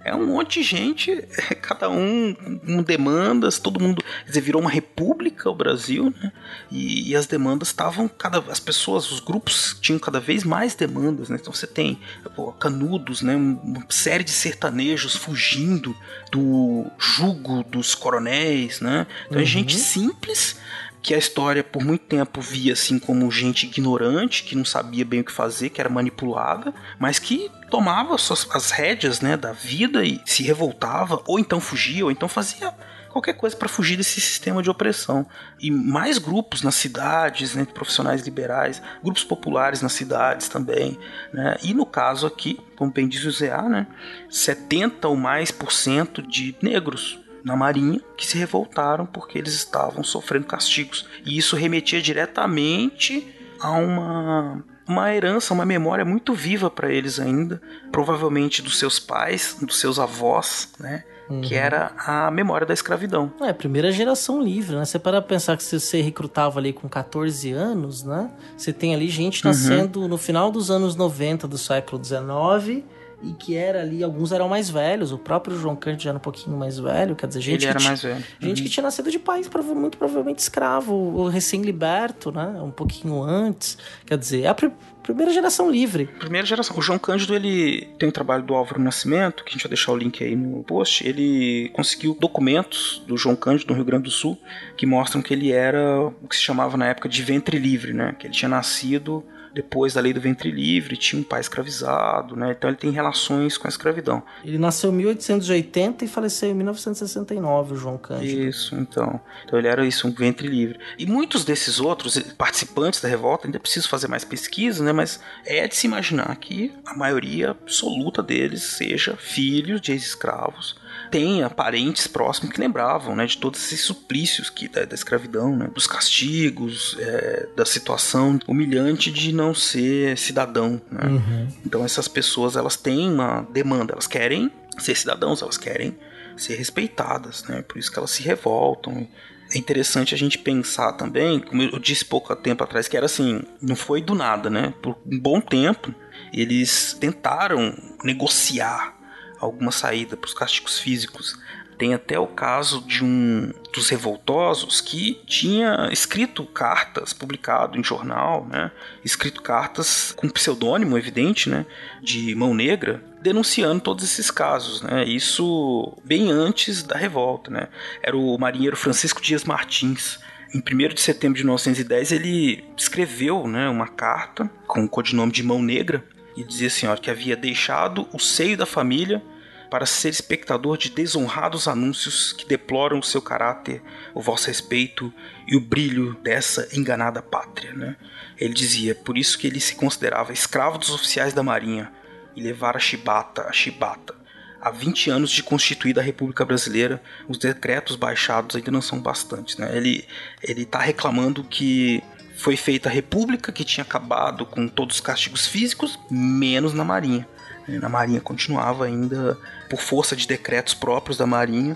é 0.03 0.15
um 0.15 0.25
monte 0.25 0.61
de 0.61 0.65
gente, 0.65 1.23
cada 1.61 1.89
um 1.89 2.33
com 2.65 2.81
demandas, 2.81 3.59
todo 3.59 3.79
mundo, 3.79 4.01
quer 4.01 4.27
dizer, 4.27 4.41
virou 4.41 4.61
uma 4.61 4.69
república 4.69 5.49
o 5.49 5.55
Brasil, 5.55 6.13
né? 6.21 6.31
E, 6.71 7.11
e 7.11 7.15
as 7.15 7.27
demandas 7.27 7.67
estavam 7.67 8.07
cada 8.07 8.39
as 8.49 8.59
pessoas, 8.59 9.11
os 9.11 9.19
grupos 9.19 9.77
tinham 9.81 9.99
cada 9.99 10.19
vez 10.19 10.43
mais 10.43 10.73
demandas, 10.73 11.29
né? 11.29 11.37
Então 11.39 11.53
você 11.53 11.67
tem 11.67 11.99
pô, 12.35 12.51
canudos, 12.53 13.21
né, 13.21 13.35
uma 13.35 13.85
série 13.89 14.23
de 14.23 14.31
sertanejos 14.31 15.15
fugindo 15.15 15.95
do 16.31 16.87
jugo 16.97 17.63
dos 17.63 17.93
coronéis, 17.93 18.79
né? 18.79 19.05
Então 19.27 19.39
é 19.39 19.45
gente 19.45 19.75
simples 19.75 20.57
que 21.01 21.13
a 21.13 21.17
história 21.17 21.63
por 21.63 21.83
muito 21.83 22.05
tempo 22.05 22.41
via 22.41 22.73
assim 22.73 22.99
como 22.99 23.31
gente 23.31 23.65
ignorante, 23.65 24.43
que 24.43 24.55
não 24.55 24.65
sabia 24.65 25.05
bem 25.05 25.21
o 25.21 25.23
que 25.23 25.31
fazer, 25.31 25.69
que 25.69 25.79
era 25.79 25.89
manipulada, 25.89 26.73
mas 26.97 27.19
que 27.19 27.49
tomava 27.69 28.15
as 28.15 28.71
rédeas 28.71 29.21
né, 29.21 29.37
da 29.37 29.51
vida 29.51 30.03
e 30.03 30.21
se 30.25 30.43
revoltava, 30.43 31.21
ou 31.25 31.39
então 31.39 31.59
fugia, 31.59 32.03
ou 32.03 32.11
então 32.11 32.27
fazia 32.27 32.73
qualquer 33.09 33.33
coisa 33.33 33.55
para 33.55 33.67
fugir 33.67 33.97
desse 33.97 34.21
sistema 34.21 34.61
de 34.61 34.69
opressão. 34.69 35.25
E 35.59 35.71
mais 35.71 36.17
grupos 36.17 36.61
nas 36.61 36.75
cidades, 36.75 37.55
né, 37.55 37.65
profissionais 37.65 38.21
liberais, 38.23 38.81
grupos 39.03 39.23
populares 39.23 39.81
nas 39.81 39.93
cidades 39.93 40.47
também. 40.47 40.97
Né? 41.33 41.57
E 41.63 41.73
no 41.73 41.85
caso 41.85 42.27
aqui, 42.27 42.59
como 42.75 42.91
bem 42.91 43.07
diz 43.07 43.23
o 43.25 43.31
Zé, 43.31 43.61
né, 43.63 43.87
70 44.29 45.07
ou 45.07 45.15
mais 45.15 45.49
por 45.49 45.71
cento 45.71 46.21
de 46.21 46.55
negros 46.61 47.19
na 47.49 47.55
Marinha 47.55 47.99
que 48.15 48.25
se 48.25 48.37
revoltaram 48.37 49.05
porque 49.05 49.37
eles 49.37 49.53
estavam 49.53 50.03
sofrendo 50.03 50.45
castigos. 50.45 51.05
E 51.25 51.37
isso 51.37 51.55
remetia 51.55 52.01
diretamente 52.01 53.27
a 53.59 53.71
uma 53.71 54.63
uma 54.87 55.13
herança, 55.13 55.53
uma 55.53 55.65
memória 55.67 56.03
muito 56.03 56.33
viva 56.33 56.67
para 56.67 56.91
eles 56.91 57.19
ainda, 57.19 57.61
provavelmente 57.91 58.59
dos 58.59 58.79
seus 58.79 58.97
pais, 58.97 59.55
dos 59.61 59.79
seus 59.79 59.99
avós, 59.99 60.69
né? 60.79 61.03
Uhum. 61.29 61.41
Que 61.41 61.53
era 61.53 61.91
a 61.95 62.31
memória 62.31 62.65
da 62.65 62.73
escravidão. 62.73 63.31
É, 63.41 63.53
primeira 63.53 63.91
geração 63.91 64.41
livre, 64.41 64.75
né? 64.75 64.83
Você 64.83 64.97
para 64.97 65.21
pensar 65.21 65.55
que 65.57 65.61
se 65.63 65.79
você 65.79 66.01
recrutava 66.01 66.57
ali 66.59 66.73
com 66.73 66.89
14 66.89 67.51
anos, 67.51 68.03
né? 68.03 68.31
Você 68.57 68.73
tem 68.73 68.95
ali 68.95 69.07
gente 69.09 69.45
Uhum. 69.45 69.51
nascendo 69.51 70.07
no 70.07 70.17
final 70.17 70.49
dos 70.49 70.71
anos 70.71 70.95
90 70.95 71.47
do 71.47 71.57
século 71.59 72.03
XIX 72.03 72.83
e 73.21 73.33
que 73.33 73.55
era 73.55 73.81
ali, 73.81 74.03
alguns 74.03 74.31
eram 74.31 74.47
mais 74.47 74.69
velhos, 74.69 75.11
o 75.11 75.17
próprio 75.17 75.57
João 75.57 75.75
Cândido 75.75 76.03
já 76.03 76.09
era 76.11 76.17
um 76.17 76.21
pouquinho 76.21 76.55
mais 76.57 76.79
velho, 76.79 77.15
quer 77.15 77.27
dizer, 77.27 77.41
gente 77.41 77.61
Ele 77.63 77.69
era 77.69 77.79
que 77.79 77.85
mais 77.85 78.01
velho. 78.01 78.23
Gente 78.39 78.57
Uhum. 78.59 78.63
que 78.63 78.69
tinha 78.69 78.83
nascido 78.83 79.11
de 79.11 79.19
pais 79.19 79.49
muito 79.75 79.97
provavelmente 79.97 80.39
escravo, 80.39 80.93
ou 80.93 81.27
recém-liberto, 81.27 82.31
né? 82.31 82.59
Um 82.61 82.71
pouquinho 82.71 83.21
antes. 83.21 83.77
Quer 84.05 84.17
dizer, 84.17 84.43
é 84.43 84.47
a 84.47 84.53
pri- 84.53 84.71
primeira 85.03 85.31
geração 85.33 85.69
livre. 85.69 86.05
Primeira 86.19 86.45
geração. 86.45 86.77
O 86.77 86.81
João 86.81 86.97
Cândido, 86.99 87.35
ele 87.35 87.87
tem 87.97 88.07
um 88.07 88.11
trabalho 88.11 88.43
do 88.43 88.53
Álvaro 88.53 88.81
Nascimento, 88.81 89.43
que 89.43 89.49
a 89.49 89.53
gente 89.53 89.63
vai 89.63 89.69
deixar 89.69 89.91
o 89.91 89.97
link 89.97 90.23
aí 90.23 90.35
no 90.35 90.63
post. 90.63 91.05
Ele 91.07 91.69
conseguiu 91.73 92.15
documentos 92.19 93.03
do 93.07 93.17
João 93.17 93.35
Cândido 93.35 93.69
no 93.71 93.75
Rio 93.75 93.85
Grande 93.85 94.03
do 94.03 94.11
Sul 94.11 94.37
que 94.77 94.85
mostram 94.85 95.21
que 95.21 95.33
ele 95.33 95.51
era 95.51 95.99
o 96.21 96.27
que 96.27 96.35
se 96.35 96.41
chamava 96.41 96.77
na 96.77 96.87
época 96.87 97.09
de 97.09 97.21
ventre 97.21 97.57
livre, 97.59 97.91
né? 97.93 98.15
Que 98.17 98.27
ele 98.27 98.33
tinha 98.33 98.49
nascido 98.49 99.23
depois 99.53 99.93
da 99.93 100.01
lei 100.01 100.13
do 100.13 100.21
ventre 100.21 100.51
livre, 100.51 100.97
tinha 100.97 101.19
um 101.19 101.23
pai 101.23 101.41
escravizado, 101.41 102.35
né? 102.35 102.55
Então 102.57 102.69
ele 102.69 102.77
tem 102.77 102.91
relações 102.91 103.57
com 103.57 103.67
a 103.67 103.69
escravidão. 103.69 104.21
Ele 104.43 104.57
nasceu 104.57 104.91
em 104.91 104.95
1880 104.95 106.05
e 106.05 106.07
faleceu 106.07 106.49
em 106.49 106.53
1969, 106.53 107.73
o 107.73 107.77
João 107.77 107.97
Cândido. 107.97 108.41
Isso, 108.41 108.75
então. 108.75 109.19
Então 109.45 109.57
ele 109.57 109.67
era 109.67 109.85
isso, 109.85 110.07
um 110.07 110.11
ventre 110.11 110.47
livre. 110.47 110.79
E 110.97 111.05
muitos 111.05 111.43
desses 111.43 111.79
outros 111.79 112.17
participantes 112.37 113.01
da 113.01 113.07
revolta, 113.07 113.47
ainda 113.47 113.59
preciso 113.59 113.89
fazer 113.89 114.07
mais 114.07 114.23
pesquisa, 114.23 114.83
né? 114.83 114.91
Mas 114.91 115.19
é 115.45 115.67
de 115.67 115.75
se 115.75 115.87
imaginar 115.87 116.35
que 116.37 116.73
a 116.85 116.95
maioria 116.95 117.51
absoluta 117.51 118.21
deles 118.21 118.63
seja 118.63 119.15
filhos 119.15 119.81
de 119.81 119.91
ex-escravos, 119.91 120.77
tenha 121.09 121.49
parentes 121.49 122.07
próximos 122.07 122.53
que 122.53 122.59
lembravam, 122.59 123.15
né? 123.15 123.25
De 123.25 123.37
todos 123.37 123.59
esses 123.63 123.81
suplícios 123.81 124.49
que, 124.49 124.67
da, 124.67 124.85
da 124.85 124.95
escravidão, 124.95 125.55
né? 125.55 125.69
Dos 125.73 125.87
castigos, 125.87 126.95
é, 126.99 127.47
da 127.55 127.65
situação 127.65 128.39
humilhante 128.47 129.11
de 129.11 129.33
não 129.33 129.53
ser 129.53 130.17
cidadão, 130.17 130.81
né? 130.91 131.05
Uhum. 131.05 131.47
Então 131.65 131.83
essas 131.83 132.07
pessoas 132.07 132.55
elas 132.55 132.75
têm 132.75 133.11
uma 133.11 133.41
demanda, 133.51 133.93
elas 133.93 134.07
querem 134.07 134.51
ser 134.77 134.95
cidadãos, 134.95 135.41
elas 135.41 135.57
querem 135.57 135.97
ser 136.37 136.55
respeitadas, 136.55 137.43
né? 137.45 137.61
Por 137.61 137.77
isso 137.77 137.91
que 137.91 137.99
elas 137.99 138.11
se 138.11 138.23
revoltam. 138.23 139.07
É 139.51 139.57
interessante 139.57 140.13
a 140.13 140.17
gente 140.17 140.37
pensar 140.37 140.93
também, 140.93 141.39
como 141.39 141.63
eu 141.63 141.79
disse 141.79 142.05
pouco 142.05 142.35
tempo 142.35 142.63
atrás, 142.63 142.87
que 142.87 142.95
era 142.95 143.07
assim, 143.07 143.41
não 143.61 143.75
foi 143.75 144.01
do 144.01 144.13
nada, 144.13 144.49
né? 144.49 144.73
Por 144.81 144.95
um 145.05 145.19
bom 145.19 145.41
tempo 145.41 145.93
eles 146.31 146.95
tentaram 146.99 147.75
negociar 148.03 148.98
alguma 149.39 149.71
saída 149.71 150.17
para 150.17 150.27
os 150.27 150.33
castigos 150.33 150.79
físicos. 150.79 151.37
Tem 151.77 151.93
até 151.93 152.19
o 152.19 152.27
caso 152.27 152.81
de 152.81 153.05
um 153.05 153.53
dos 153.71 153.87
revoltosos 153.87 154.81
que 154.81 155.21
tinha 155.25 155.87
escrito 155.91 156.43
cartas, 156.43 157.13
publicado 157.13 157.79
em 157.79 157.83
jornal, 157.83 158.45
né? 158.49 158.69
Escrito 159.03 159.41
cartas 159.41 160.11
com 160.11 160.27
pseudônimo 160.27 160.97
evidente, 160.97 161.49
né? 161.49 161.65
De 162.01 162.35
mão 162.35 162.53
negra, 162.53 163.01
denunciando 163.21 163.79
todos 163.79 164.03
esses 164.03 164.29
casos, 164.29 164.81
né? 164.81 165.05
Isso 165.05 165.97
bem 166.03 166.29
antes 166.29 166.83
da 166.83 166.97
revolta, 166.97 167.49
né? 167.49 167.69
Era 168.03 168.17
o 168.17 168.37
marinheiro 168.37 168.75
Francisco 168.75 169.21
Dias 169.21 169.45
Martins. 169.45 170.19
Em 170.53 170.59
1 170.59 170.95
de 170.95 170.99
setembro 170.99 171.37
de 171.37 171.43
1910, 171.43 172.11
ele 172.11 172.65
escreveu 172.75 173.47
né, 173.47 173.69
uma 173.69 173.87
carta 173.87 174.49
com 174.67 174.83
o 174.83 174.89
codinome 174.89 175.31
de 175.31 175.43
Mão 175.43 175.61
Negra 175.61 176.03
e 176.35 176.43
dizia 176.43 176.67
assim, 176.67 176.87
ó, 176.87 176.95
que 176.95 177.09
havia 177.09 177.35
deixado 177.35 178.07
o 178.13 178.19
seio 178.19 178.57
da 178.57 178.65
família 178.65 179.21
para 179.69 179.85
ser 179.85 180.09
espectador 180.09 180.77
de 180.77 180.89
desonrados 180.89 181.67
anúncios 181.67 182.33
que 182.33 182.45
deploram 182.45 182.99
o 182.99 183.03
seu 183.03 183.21
caráter, 183.21 183.81
o 184.13 184.21
vosso 184.21 184.47
respeito 184.47 185.13
e 185.47 185.55
o 185.55 185.61
brilho 185.61 186.15
dessa 186.23 186.67
enganada 186.73 187.21
pátria. 187.21 187.73
Né? 187.73 187.95
Ele 188.37 188.53
dizia, 188.53 188.95
por 188.95 189.17
isso 189.17 189.37
que 189.37 189.47
ele 189.47 189.59
se 189.59 189.75
considerava 189.75 190.33
escravo 190.33 190.77
dos 190.77 190.89
oficiais 190.89 191.33
da 191.33 191.43
marinha 191.43 191.91
e 192.35 192.41
levar 192.41 192.75
a 192.75 192.79
chibata, 192.79 193.43
a 193.43 193.51
chibata. 193.51 194.15
Há 194.61 194.71
20 194.71 195.09
anos 195.09 195.31
de 195.31 195.41
constituída 195.41 196.01
a 196.01 196.03
República 196.03 196.43
Brasileira, 196.43 197.01
os 197.27 197.37
decretos 197.37 197.95
baixados 197.95 198.55
ainda 198.55 198.71
não 198.71 198.81
são 198.81 198.99
bastantes. 198.99 199.55
Né? 199.57 199.77
Ele 199.77 200.05
está 200.41 200.79
reclamando 200.79 201.43
que 201.43 202.03
foi 202.39 202.55
feita 202.55 202.87
a 202.87 202.91
República, 202.91 203.51
que 203.51 203.65
tinha 203.65 203.83
acabado 203.83 204.45
com 204.45 204.65
todos 204.65 204.95
os 204.95 205.01
castigos 205.01 205.45
físicos, 205.45 205.99
menos 206.09 206.73
na 206.73 206.85
Marinha. 206.85 207.27
Na 207.67 207.89
Marinha 207.89 208.21
continuava 208.21 208.85
ainda 208.85 209.37
por 209.69 209.81
força 209.81 210.15
de 210.15 210.25
decretos 210.25 210.73
próprios 210.73 211.17
da 211.17 211.27
Marinha, 211.27 211.75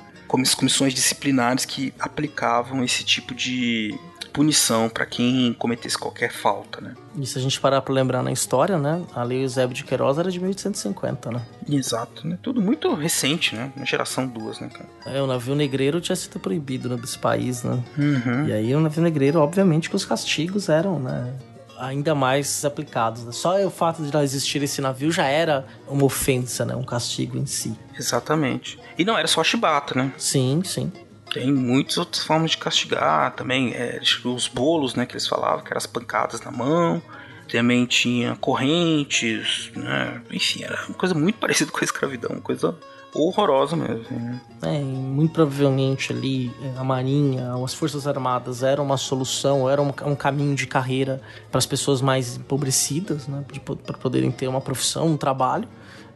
comissões 0.56 0.94
disciplinares 0.94 1.66
que 1.66 1.94
aplicavam 2.00 2.84
esse 2.84 3.04
tipo 3.04 3.36
de 3.36 3.94
punição 4.34 4.90
para 4.90 5.06
quem 5.06 5.54
cometesse 5.54 5.98
qualquer 5.98 6.32
falta, 6.32 6.82
né? 6.82 6.96
E 7.16 7.26
se 7.26 7.38
a 7.38 7.42
gente 7.42 7.60
parar 7.60 7.82
para 7.82 7.94
lembrar 7.94 8.24
na 8.24 8.32
história, 8.32 8.78
né? 8.80 9.04
A 9.14 9.24
Lei 9.24 9.44
Eusébio 9.44 9.76
de 9.76 9.84
Queiroz 9.84 10.18
era 10.18 10.32
de 10.32 10.40
1850, 10.40 11.32
né? 11.32 11.42
Exato, 11.70 12.28
né? 12.28 12.38
Tudo 12.42 12.60
muito 12.60 12.94
recente, 12.96 13.56
né? 13.56 13.72
Uma 13.76 13.86
geração 13.86 14.28
duas, 14.28 14.60
né, 14.60 14.70
cara? 14.70 14.90
É, 15.06 15.22
o 15.22 15.28
navio 15.28 15.54
negreiro 15.54 16.02
tinha 16.02 16.16
sido 16.16 16.40
proibido 16.40 16.90
né, 16.90 16.98
desse 16.98 17.20
país, 17.20 17.64
né? 17.64 17.82
Uhum. 17.98 18.48
E 18.48 18.54
aí 18.54 18.76
o 18.76 18.80
navio 18.80 19.04
negreiro, 19.04 19.40
obviamente, 19.40 19.90
que 19.90 19.96
os 19.96 20.04
castigos 20.04 20.68
eram, 20.68 21.00
né? 21.00 21.32
ainda 21.78 22.16
mais 22.16 22.64
aplicados. 22.64 23.24
Né? 23.26 23.32
Só 23.32 23.60
o 23.66 23.70
fato 23.70 24.04
de 24.04 24.14
não 24.14 24.22
existir 24.22 24.62
esse 24.64 24.82
navio 24.82 25.12
já 25.12 25.26
era 25.26 25.66
uma 25.88 26.06
ofensa, 26.06 26.66
né? 26.66 26.76
Um 26.76 26.84
castigo 26.84 27.38
em 27.38 27.46
si. 27.46 27.78
Exatamente. 27.98 28.80
E 28.98 29.04
não 29.04 29.18
era 29.18 29.28
só 29.28 29.42
a 29.42 29.44
chibata, 29.44 29.96
né? 29.96 30.14
Sim, 30.18 30.62
sim. 30.64 30.92
Tem 31.34 31.52
muitas 31.52 31.98
outras 31.98 32.24
formas 32.24 32.52
de 32.52 32.58
castigar 32.60 33.34
também. 33.36 33.74
É, 33.74 34.00
os 34.24 34.48
bolos, 34.48 34.94
né? 34.94 35.06
Que 35.06 35.14
eles 35.14 35.28
falavam, 35.28 35.64
que 35.64 35.70
eram 35.72 35.80
as 35.80 35.88
pancadas 35.88 36.40
na 36.42 36.52
mão. 36.52 37.02
Também 37.52 37.86
tinha 37.86 38.36
correntes, 38.36 39.72
né? 39.76 40.22
Enfim, 40.32 40.64
era 40.64 40.86
uma 40.88 40.94
coisa 40.94 41.16
muito 41.16 41.38
parecida 41.40 41.72
com 41.72 41.80
a 41.80 41.84
escravidão. 41.84 42.40
Coisa 42.40 42.78
horrorosa 43.16 43.76
mesmo. 43.76 44.06
Né? 44.10 44.42
É, 44.62 44.80
muito 44.80 45.34
provavelmente 45.34 46.12
ali 46.12 46.52
é, 46.62 46.80
a 46.80 46.84
Marinha, 46.84 47.54
as 47.64 47.74
Forças 47.74 48.08
Armadas 48.08 48.64
eram 48.64 48.84
uma 48.84 48.98
solução, 48.98 49.70
era 49.70 49.82
um, 49.82 49.94
um 50.06 50.16
caminho 50.16 50.56
de 50.56 50.66
carreira 50.66 51.22
para 51.52 51.60
as 51.60 51.66
pessoas 51.66 52.02
mais 52.02 52.38
empobrecidas, 52.38 53.28
né? 53.28 53.44
Para 53.86 53.98
poderem 53.98 54.32
ter 54.32 54.48
uma 54.48 54.62
profissão, 54.62 55.08
um 55.08 55.18
trabalho. 55.18 55.68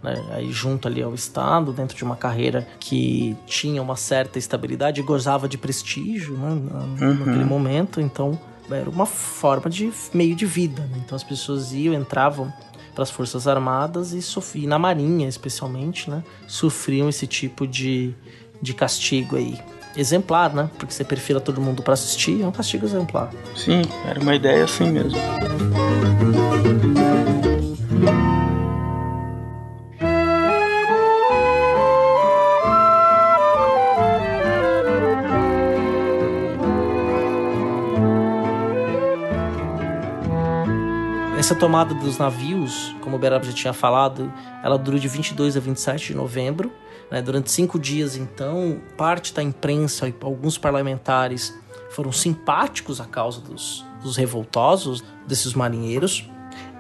Né, 0.02 0.24
aí 0.30 0.52
junto 0.52 0.88
ali 0.88 1.02
ao 1.02 1.16
Estado, 1.16 1.74
dentro 1.74 1.98
de 1.98 2.04
uma 2.04 2.16
carreira 2.16 2.68
que 2.80 3.36
tinha 3.48 3.82
uma 3.82 3.96
certa 3.96 4.38
estabilidade 4.38 5.02
e 5.02 5.04
gozava 5.04 5.50
de 5.50 5.58
prestígio 5.58 6.38
né, 6.38 6.50
uhum. 6.50 7.14
naquele 7.16 7.44
momento, 7.44 8.00
então 8.00 8.40
era 8.70 8.90
uma 8.90 9.06
forma 9.06 9.70
de 9.70 9.92
meio 10.14 10.36
de 10.36 10.46
vida. 10.46 10.84
Né? 10.84 11.02
Então 11.04 11.16
as 11.16 11.24
pessoas 11.24 11.74
iam, 11.74 11.94
entravam 11.94 12.54
para 12.94 13.04
as 13.04 13.12
Forças 13.12 13.48
Armadas 13.48 14.12
e, 14.12 14.22
sofri, 14.22 14.64
e 14.64 14.68
na 14.68 14.80
Marinha, 14.80 15.28
especialmente, 15.28 16.10
né, 16.10 16.24
sofriam 16.48 17.08
esse 17.08 17.28
tipo 17.28 17.68
de, 17.68 18.14
de 18.62 18.74
castigo 18.74 19.36
aí. 19.36 19.60
Exemplar, 19.96 20.54
né? 20.54 20.70
Porque 20.78 20.94
você 20.94 21.04
perfila 21.04 21.40
todo 21.40 21.60
mundo 21.60 21.82
para 21.82 21.94
assistir, 21.94 22.42
é 22.42 22.46
um 22.48 22.52
castigo 22.52 22.86
exemplar. 22.86 23.32
Sim, 23.56 23.82
era 24.06 24.20
uma 24.20 24.36
ideia 24.36 24.64
assim 24.64 24.92
mesmo. 24.92 25.18
Essa 41.48 41.56
tomada 41.56 41.94
dos 41.94 42.18
navios, 42.18 42.94
como 43.00 43.16
o 43.16 43.20
Beraba 43.20 43.46
já 43.46 43.54
tinha 43.54 43.72
falado, 43.72 44.34
ela 44.62 44.78
durou 44.78 45.00
de 45.00 45.08
22 45.08 45.56
a 45.56 45.62
27 45.62 46.08
de 46.08 46.14
novembro. 46.14 46.70
Né? 47.10 47.22
Durante 47.22 47.50
cinco 47.50 47.80
dias, 47.80 48.18
então, 48.18 48.82
parte 48.98 49.34
da 49.34 49.42
imprensa 49.42 50.10
e 50.10 50.16
alguns 50.22 50.58
parlamentares 50.58 51.58
foram 51.90 52.12
simpáticos 52.12 53.00
à 53.00 53.06
causa 53.06 53.40
dos, 53.40 53.86
dos 54.04 54.18
revoltosos, 54.18 55.02
desses 55.26 55.54
marinheiros. 55.54 56.30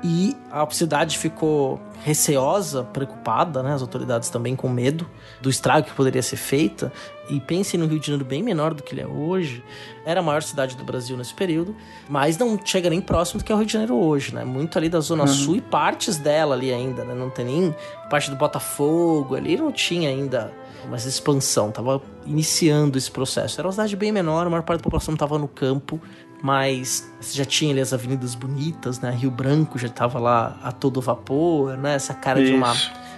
E 0.03 0.35
a 0.51 0.67
cidade 0.69 1.17
ficou 1.17 1.81
receosa, 2.03 2.83
preocupada, 2.83 3.63
né? 3.63 3.73
as 3.73 3.81
autoridades 3.81 4.29
também 4.29 4.55
com 4.55 4.69
medo 4.69 5.09
do 5.41 5.49
estrago 5.49 5.87
que 5.87 5.93
poderia 5.93 6.21
ser 6.21 6.35
feito. 6.35 6.91
E 7.29 7.39
pense 7.41 7.77
no 7.77 7.87
Rio 7.87 7.99
de 7.99 8.07
Janeiro 8.07 8.23
bem 8.23 8.41
menor 8.41 8.73
do 8.73 8.83
que 8.83 8.93
ele 8.93 9.01
é 9.01 9.07
hoje. 9.07 9.63
Era 10.05 10.19
a 10.19 10.23
maior 10.23 10.43
cidade 10.43 10.77
do 10.77 10.83
Brasil 10.83 11.17
nesse 11.17 11.33
período, 11.33 11.75
mas 12.07 12.37
não 12.37 12.57
chega 12.63 12.89
nem 12.89 13.01
próximo 13.01 13.39
do 13.39 13.43
que 13.43 13.51
é 13.51 13.55
o 13.55 13.57
Rio 13.57 13.67
de 13.67 13.73
Janeiro 13.73 13.95
hoje, 13.95 14.33
né? 14.33 14.45
Muito 14.45 14.77
ali 14.77 14.87
da 14.87 14.99
Zona 14.99 15.23
uhum. 15.23 15.27
Sul 15.27 15.55
e 15.57 15.61
partes 15.61 16.17
dela 16.17 16.55
ali 16.55 16.71
ainda, 16.71 17.03
né? 17.03 17.13
Não 17.13 17.29
tem 17.29 17.45
nem 17.45 17.75
parte 18.09 18.29
do 18.29 18.37
Botafogo 18.37 19.35
ali, 19.35 19.57
não 19.57 19.71
tinha 19.71 20.09
ainda 20.09 20.53
mais 20.89 21.05
expansão, 21.05 21.71
tava 21.71 22.01
iniciando 22.25 22.97
esse 22.97 23.11
processo. 23.11 23.59
Era 23.59 23.67
uma 23.67 23.71
cidade 23.71 23.95
bem 23.95 24.11
menor, 24.11 24.47
a 24.47 24.49
maior 24.49 24.63
parte 24.63 24.79
da 24.79 24.83
população 24.83 25.13
estava 25.13 25.37
no 25.37 25.47
campo, 25.47 25.99
mas 26.41 27.11
já 27.21 27.45
tinha 27.45 27.71
ali 27.71 27.81
as 27.81 27.93
avenidas 27.93 28.35
bonitas, 28.35 28.99
né? 28.99 29.11
Rio 29.11 29.31
Branco 29.31 29.77
já 29.77 29.88
estava 29.88 30.19
lá 30.19 30.57
a 30.61 30.71
todo 30.71 31.01
vapor, 31.01 31.77
né? 31.77 31.95
Essa 31.95 32.13
cara 32.13 32.39
Isso. 32.39 32.51
de 32.51 32.57
uma 32.57 32.73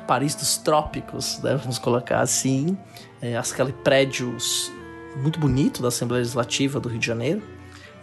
Paris 0.07 0.34
dos 0.34 0.57
trópicos, 0.57 1.39
né? 1.43 1.55
vamos 1.55 1.78
colocar 1.78 2.22
assim. 2.22 2.78
É, 3.22 3.38
aquele 3.38 3.74
prédios 3.74 4.72
muito 5.17 5.39
bonito 5.39 5.82
da 5.82 5.89
Assembleia 5.89 6.22
Legislativa 6.22 6.80
do 6.80 6.89
Rio 6.89 6.99
de 6.99 7.05
Janeiro. 7.05 7.43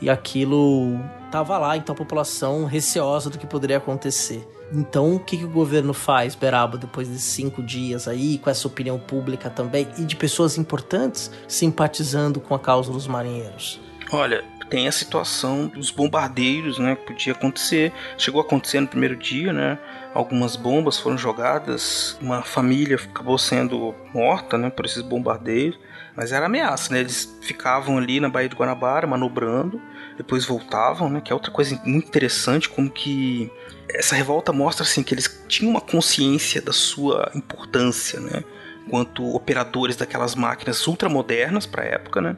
E 0.00 0.10
aquilo 0.10 1.00
tava 1.32 1.56
lá, 1.58 1.76
então 1.76 1.94
a 1.94 1.96
população 1.96 2.64
receosa 2.64 3.30
do 3.30 3.38
que 3.38 3.46
poderia 3.46 3.78
acontecer. 3.78 4.46
Então, 4.72 5.14
o 5.14 5.20
que, 5.20 5.38
que 5.38 5.44
o 5.44 5.48
governo 5.48 5.94
faz, 5.94 6.34
Beraba, 6.34 6.76
depois 6.76 7.08
desses 7.08 7.24
cinco 7.24 7.62
dias 7.62 8.06
aí, 8.06 8.36
com 8.38 8.50
essa 8.50 8.66
opinião 8.66 8.98
pública 8.98 9.48
também, 9.48 9.88
e 9.96 10.04
de 10.04 10.16
pessoas 10.16 10.58
importantes 10.58 11.30
simpatizando 11.48 12.40
com 12.40 12.54
a 12.54 12.58
causa 12.58 12.92
dos 12.92 13.06
marinheiros? 13.06 13.80
Olha, 14.12 14.44
tem 14.68 14.88
a 14.88 14.92
situação 14.92 15.68
dos 15.68 15.90
bombardeiros, 15.90 16.78
né, 16.78 16.96
que 16.96 17.06
podia 17.06 17.32
acontecer. 17.32 17.92
Chegou 18.18 18.40
a 18.40 18.44
acontecer 18.44 18.80
no 18.80 18.88
primeiro 18.88 19.16
dia, 19.16 19.52
né? 19.52 19.78
Algumas 20.12 20.56
bombas 20.56 20.98
foram 20.98 21.16
jogadas, 21.16 22.18
uma 22.20 22.42
família 22.42 22.96
acabou 22.96 23.38
sendo 23.38 23.94
morta, 24.14 24.56
né, 24.56 24.70
por 24.70 24.86
esses 24.86 25.02
bombardeiros. 25.02 25.78
Mas 26.16 26.32
era 26.32 26.46
ameaça, 26.46 26.92
né? 26.92 27.00
Eles 27.00 27.38
ficavam 27.42 27.98
ali 27.98 28.20
na 28.20 28.28
Baía 28.28 28.48
de 28.48 28.56
Guanabara, 28.56 29.06
manobrando, 29.06 29.80
depois 30.16 30.46
voltavam, 30.46 31.10
né? 31.10 31.20
Que 31.20 31.30
é 31.30 31.34
outra 31.34 31.52
coisa 31.52 31.78
muito 31.84 32.08
interessante, 32.08 32.68
como 32.70 32.90
que 32.90 33.50
essa 33.90 34.14
revolta 34.14 34.52
mostra 34.52 34.84
assim 34.84 35.02
que 35.02 35.14
eles 35.14 35.44
tinham 35.46 35.70
uma 35.70 35.80
consciência 35.80 36.62
da 36.62 36.72
sua 36.72 37.30
importância, 37.34 38.18
né? 38.18 38.42
Quanto 38.89 39.34
operadores 39.34 39.97
daquelas 39.97 40.34
máquinas 40.34 40.87
ultramodernas 40.87 41.66
para 41.66 41.82
a 41.82 41.87
época, 41.87 42.20
né? 42.20 42.37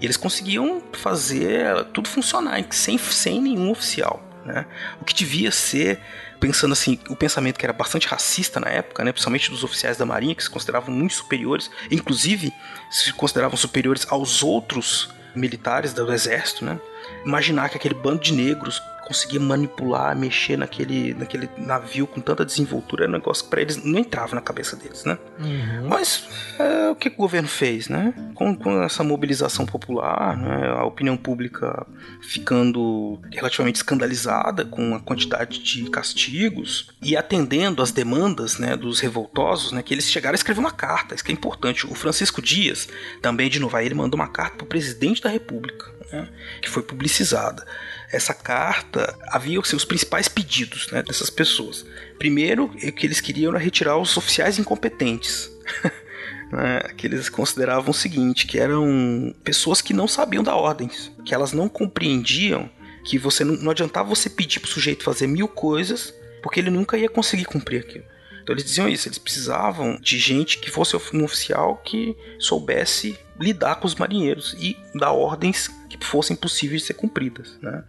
E 0.00 0.06
eles 0.06 0.16
conseguiam 0.16 0.82
fazer 0.92 1.84
tudo 1.92 2.08
funcionar 2.08 2.64
sem, 2.70 2.96
sem 2.98 3.40
nenhum 3.40 3.70
oficial, 3.70 4.22
né? 4.44 4.66
O 5.00 5.04
que 5.04 5.14
devia 5.14 5.50
ser, 5.50 6.00
pensando 6.40 6.72
assim, 6.72 6.98
o 7.08 7.16
pensamento 7.16 7.58
que 7.58 7.66
era 7.66 7.72
bastante 7.72 8.06
racista 8.06 8.58
na 8.58 8.68
época, 8.68 9.04
né? 9.04 9.12
Principalmente 9.12 9.50
dos 9.50 9.62
oficiais 9.62 9.96
da 9.96 10.06
marinha, 10.06 10.34
que 10.34 10.42
se 10.42 10.50
consideravam 10.50 10.94
muito 10.94 11.14
superiores, 11.14 11.70
inclusive 11.90 12.52
se 12.90 13.12
consideravam 13.12 13.56
superiores 13.56 14.06
aos 14.08 14.42
outros 14.42 15.10
militares 15.34 15.92
do 15.92 16.12
exército, 16.12 16.64
né? 16.64 16.78
Imaginar 17.24 17.68
que 17.68 17.76
aquele 17.76 17.94
bando 17.94 18.22
de 18.22 18.32
negros 18.32 18.80
conseguia 19.12 19.40
manipular, 19.40 20.16
mexer 20.16 20.56
naquele, 20.56 21.12
naquele 21.12 21.48
navio 21.58 22.06
com 22.06 22.18
tanta 22.18 22.46
desenvoltura, 22.46 23.04
era 23.04 23.10
um 23.10 23.12
negócio 23.12 23.44
que 23.44 23.50
pra 23.50 23.60
eles 23.60 23.76
não 23.84 23.98
entrava 23.98 24.34
na 24.34 24.40
cabeça 24.40 24.74
deles, 24.74 25.04
né? 25.04 25.18
Uhum. 25.38 25.88
Mas 25.88 26.26
é, 26.58 26.88
o 26.88 26.96
que, 26.96 27.08
o 27.08 27.14
governo 27.14 27.46
fez, 27.46 27.88
né? 27.88 28.14
Com, 28.34 28.56
com 28.56 28.82
essa 28.82 29.04
mobilização 29.04 29.66
popular, 29.66 30.36
né? 30.36 30.68
a 30.68 30.84
opinião 30.84 31.16
pública 31.16 31.86
ficando 32.22 33.20
relativamente 33.30 33.76
escandalizada 33.76 34.64
com 34.64 34.94
a 34.94 35.00
quantidade 35.00 35.62
de 35.62 35.90
castigos 35.90 36.90
e 37.02 37.14
atendendo 37.14 37.82
às 37.82 37.92
demandas 37.92 38.58
né, 38.58 38.76
dos 38.76 38.98
revoltosos, 39.00 39.72
né, 39.72 39.82
que 39.82 39.92
eles 39.92 40.10
chegaram 40.10 40.34
a 40.34 40.36
escrever 40.36 40.60
uma 40.60 40.70
carta, 40.70 41.14
isso 41.14 41.22
que 41.22 41.30
é 41.30 41.34
importante. 41.34 41.86
O 41.86 41.94
Francisco 41.94 42.40
Dias, 42.40 42.88
também 43.20 43.50
de 43.50 43.60
novo, 43.60 43.78
ele 43.78 43.94
mandou 43.94 44.18
uma 44.18 44.28
carta 44.28 44.56
para 44.56 44.64
o 44.64 44.68
presidente 44.68 45.20
da 45.20 45.28
República, 45.28 45.90
né, 46.10 46.28
que 46.62 46.70
foi 46.70 46.82
publicizada 46.82 47.66
essa 48.12 48.34
carta 48.34 49.16
havia 49.28 49.58
os 49.58 49.68
seus 49.68 49.84
principais 49.84 50.28
pedidos 50.28 50.90
né, 50.92 51.02
dessas 51.02 51.30
pessoas. 51.30 51.84
Primeiro, 52.18 52.66
o 52.66 52.92
que 52.92 53.06
eles 53.06 53.20
queriam 53.20 53.50
era 53.50 53.58
retirar 53.58 53.96
os 53.96 54.16
oficiais 54.16 54.58
incompetentes. 54.58 55.50
né, 56.52 56.80
que 56.96 57.06
eles 57.06 57.30
consideravam 57.30 57.90
o 57.90 57.94
seguinte, 57.94 58.46
que 58.46 58.58
eram 58.58 59.34
pessoas 59.42 59.80
que 59.80 59.94
não 59.94 60.06
sabiam 60.06 60.42
dar 60.44 60.54
ordens, 60.54 61.10
que 61.24 61.34
elas 61.34 61.52
não 61.52 61.68
compreendiam 61.68 62.70
que 63.04 63.18
você 63.18 63.42
não, 63.42 63.54
não 63.56 63.70
adiantava 63.70 64.08
você 64.08 64.28
pedir 64.28 64.60
pro 64.60 64.70
sujeito 64.70 65.02
fazer 65.02 65.26
mil 65.26 65.48
coisas, 65.48 66.14
porque 66.42 66.60
ele 66.60 66.70
nunca 66.70 66.98
ia 66.98 67.08
conseguir 67.08 67.46
cumprir 67.46 67.80
aquilo. 67.80 68.04
Então 68.42 68.54
eles 68.54 68.64
diziam 68.64 68.88
isso, 68.88 69.08
eles 69.08 69.18
precisavam 69.18 69.98
de 70.00 70.18
gente 70.18 70.58
que 70.58 70.70
fosse 70.70 70.96
um 71.14 71.24
oficial 71.24 71.76
que 71.78 72.16
soubesse 72.38 73.18
lidar 73.40 73.76
com 73.76 73.86
os 73.86 73.94
marinheiros 73.94 74.54
e 74.58 74.76
dar 74.94 75.12
ordens 75.12 75.68
que 75.88 76.04
fossem 76.04 76.36
possíveis 76.36 76.82
de 76.82 76.88
ser 76.88 76.94
cumpridas, 76.94 77.56
né? 77.62 77.84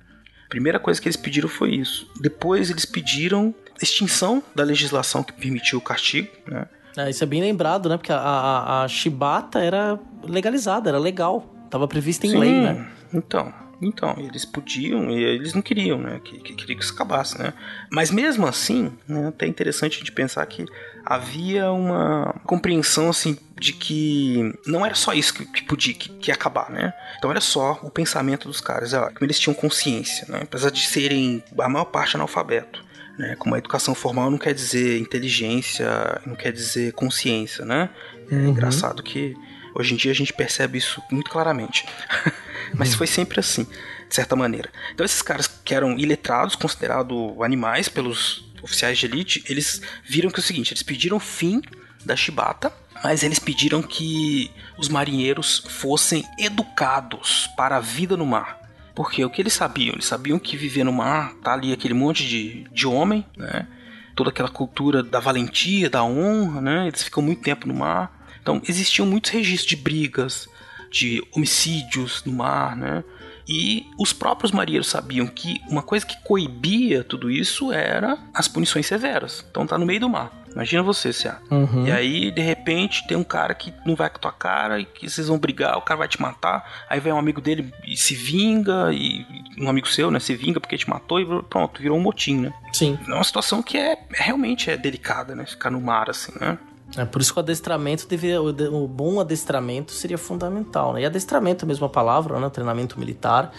Primeira 0.53 0.79
coisa 0.79 1.01
que 1.01 1.07
eles 1.07 1.17
pediram 1.17 1.49
foi 1.49 1.73
isso. 1.73 2.07
Depois 2.21 2.69
eles 2.69 2.85
pediram 2.85 3.55
extinção 3.81 4.43
da 4.53 4.63
legislação 4.63 5.23
que 5.23 5.33
permitiu 5.33 5.79
o 5.79 5.81
castigo, 5.81 6.29
né? 6.47 6.67
É, 6.95 7.09
isso 7.09 7.23
é 7.23 7.27
bem 7.27 7.41
lembrado, 7.41 7.89
né? 7.89 7.97
Porque 7.97 8.13
a, 8.13 8.19
a, 8.19 8.83
a 8.83 8.87
chibata 8.87 9.59
era 9.59 9.99
legalizada, 10.23 10.91
era 10.91 10.99
legal. 10.99 11.51
Tava 11.71 11.87
prevista 11.87 12.27
em 12.27 12.29
Sim, 12.29 12.37
lei, 12.37 12.51
né? 12.51 12.87
Então, 13.11 13.51
então, 13.85 14.15
eles 14.17 14.45
podiam 14.45 15.09
e 15.09 15.23
eles 15.23 15.53
não 15.53 15.61
queriam, 15.61 15.97
né? 15.99 16.19
Que, 16.23 16.39
que 16.39 16.53
queria 16.53 16.75
que 16.75 16.83
isso 16.83 16.93
acabasse, 16.93 17.37
né? 17.37 17.53
Mas 17.91 18.11
mesmo 18.11 18.47
assim, 18.47 18.91
né, 19.07 19.27
até 19.27 19.45
interessante 19.45 19.95
a 19.95 19.99
gente 19.99 20.11
pensar 20.11 20.45
que 20.45 20.65
havia 21.05 21.71
uma 21.71 22.35
compreensão 22.45 23.09
assim 23.09 23.37
de 23.59 23.73
que 23.73 24.53
não 24.65 24.85
era 24.85 24.95
só 24.95 25.13
isso 25.13 25.33
que, 25.33 25.45
que 25.45 25.63
podia 25.63 25.93
que, 25.93 26.09
que, 26.09 26.31
acabar, 26.31 26.69
né? 26.69 26.93
Então 27.17 27.29
era 27.29 27.41
só 27.41 27.79
o 27.83 27.89
pensamento 27.89 28.47
dos 28.47 28.61
caras, 28.61 28.91
como 28.93 29.17
eles 29.21 29.39
tinham 29.39 29.53
consciência, 29.53 30.25
né? 30.29 30.39
Apesar 30.43 30.69
de 30.69 30.85
serem 30.85 31.43
a 31.59 31.69
maior 31.69 31.85
parte 31.85 32.15
analfabeto. 32.15 32.83
Né? 33.17 33.35
Como 33.37 33.53
a 33.53 33.59
educação 33.59 33.93
formal 33.93 34.31
não 34.31 34.39
quer 34.39 34.53
dizer 34.53 34.97
inteligência, 34.99 35.87
não 36.25 36.35
quer 36.35 36.51
dizer 36.51 36.93
consciência, 36.93 37.63
né? 37.63 37.89
É 38.31 38.35
uhum. 38.35 38.47
engraçado 38.47 39.03
que 39.03 39.35
hoje 39.73 39.93
em 39.93 39.97
dia 39.97 40.11
a 40.11 40.15
gente 40.15 40.33
percebe 40.33 40.77
isso 40.77 41.01
muito 41.11 41.29
claramente. 41.29 41.85
Mas 42.75 42.95
foi 42.95 43.07
sempre 43.07 43.39
assim, 43.39 43.63
de 43.63 44.15
certa 44.15 44.35
maneira. 44.35 44.69
Então 44.93 45.05
esses 45.05 45.21
caras 45.21 45.47
que 45.47 45.75
eram 45.75 45.97
iletrados, 45.97 46.55
considerados 46.55 47.17
animais 47.41 47.87
pelos 47.87 48.51
oficiais 48.61 48.97
de 48.97 49.05
elite, 49.05 49.43
eles 49.47 49.81
viram 50.03 50.29
que 50.29 50.39
é 50.39 50.43
o 50.43 50.43
seguinte, 50.43 50.73
eles 50.73 50.83
pediram 50.83 51.19
fim 51.19 51.61
da 52.05 52.15
chibata, 52.15 52.73
mas 53.03 53.21
eles 53.21 53.39
pediram 53.39 53.81
que 53.81 54.49
os 54.77 54.87
marinheiros 54.87 55.63
fossem 55.67 56.23
educados 56.39 57.49
para 57.57 57.77
a 57.77 57.79
vida 57.79 58.15
no 58.15 58.25
mar. 58.25 58.61
Porque 58.95 59.25
o 59.25 59.29
que 59.29 59.41
eles 59.41 59.53
sabiam? 59.53 59.93
Eles 59.93 60.05
sabiam 60.05 60.39
que 60.39 60.55
viver 60.55 60.83
no 60.83 60.93
mar 60.93 61.33
tá 61.43 61.53
ali 61.53 61.73
aquele 61.73 61.93
monte 61.93 62.25
de, 62.25 62.63
de 62.71 62.87
homem, 62.87 63.25
né? 63.35 63.67
Toda 64.15 64.29
aquela 64.29 64.49
cultura 64.49 65.01
da 65.01 65.19
valentia, 65.19 65.89
da 65.89 66.03
honra, 66.03 66.61
né? 66.61 66.87
Eles 66.87 67.01
ficam 67.03 67.23
muito 67.23 67.41
tempo 67.41 67.67
no 67.67 67.73
mar. 67.73 68.22
Então 68.43 68.61
existiam 68.67 69.07
muitos 69.07 69.31
registros 69.31 69.69
de 69.69 69.75
brigas, 69.77 70.49
de 70.91 71.25
homicídios 71.33 72.21
no 72.25 72.33
mar, 72.33 72.75
né? 72.75 73.03
E 73.47 73.87
os 73.97 74.13
próprios 74.13 74.51
marinheiros 74.51 74.87
sabiam 74.87 75.27
que 75.27 75.59
uma 75.67 75.81
coisa 75.81 76.05
que 76.05 76.21
coibia 76.23 77.03
tudo 77.03 77.31
isso 77.31 77.71
era 77.71 78.17
as 78.33 78.47
punições 78.47 78.85
severas. 78.85 79.43
Então 79.49 79.65
tá 79.65 79.77
no 79.77 79.85
meio 79.85 79.99
do 79.99 80.09
mar. 80.09 80.31
Imagina 80.53 80.83
você, 80.83 81.11
Cia. 81.11 81.39
Uhum. 81.49 81.87
E 81.87 81.91
aí, 81.91 82.29
de 82.29 82.41
repente, 82.41 83.07
tem 83.07 83.17
um 83.17 83.23
cara 83.23 83.55
que 83.55 83.73
não 83.85 83.95
vai 83.95 84.07
com 84.09 84.17
a 84.17 84.19
tua 84.19 84.31
cara 84.31 84.79
e 84.79 84.85
que 84.85 85.09
vocês 85.09 85.27
vão 85.27 85.39
brigar, 85.39 85.77
o 85.77 85.81
cara 85.81 85.97
vai 85.97 86.07
te 86.07 86.21
matar. 86.21 86.85
Aí 86.87 86.99
vem 86.99 87.11
um 87.11 87.17
amigo 87.17 87.41
dele 87.41 87.73
e 87.87 87.97
se 87.97 88.13
vinga, 88.13 88.93
e 88.93 89.25
um 89.59 89.67
amigo 89.67 89.87
seu, 89.87 90.11
né, 90.11 90.19
se 90.19 90.35
vinga 90.35 90.59
porque 90.59 90.77
te 90.77 90.87
matou 90.87 91.19
e 91.19 91.43
pronto, 91.43 91.81
virou 91.81 91.97
um 91.97 92.01
motim, 92.01 92.37
né? 92.37 92.53
Sim. 92.71 92.99
É 93.07 93.13
uma 93.13 93.23
situação 93.23 93.63
que 93.63 93.77
é 93.77 93.97
realmente 94.11 94.69
é 94.69 94.77
delicada, 94.77 95.35
né? 95.35 95.43
Ficar 95.45 95.71
no 95.71 95.81
mar 95.81 96.07
assim, 96.09 96.31
né? 96.39 96.59
É 96.95 97.05
por 97.05 97.21
isso 97.21 97.33
que 97.33 97.39
o 97.39 97.41
adestramento 97.41 98.07
deveria. 98.07 98.41
O, 98.41 98.87
bom 98.87 99.19
adestramento 99.19 99.91
seria 99.91 100.17
fundamental, 100.17 100.93
né? 100.93 101.01
E 101.01 101.05
adestramento 101.05 101.63
é 101.63 101.65
a 101.65 101.67
mesma 101.67 101.89
palavra, 101.89 102.39
né? 102.39 102.49
Treinamento 102.49 102.99
militar. 102.99 103.51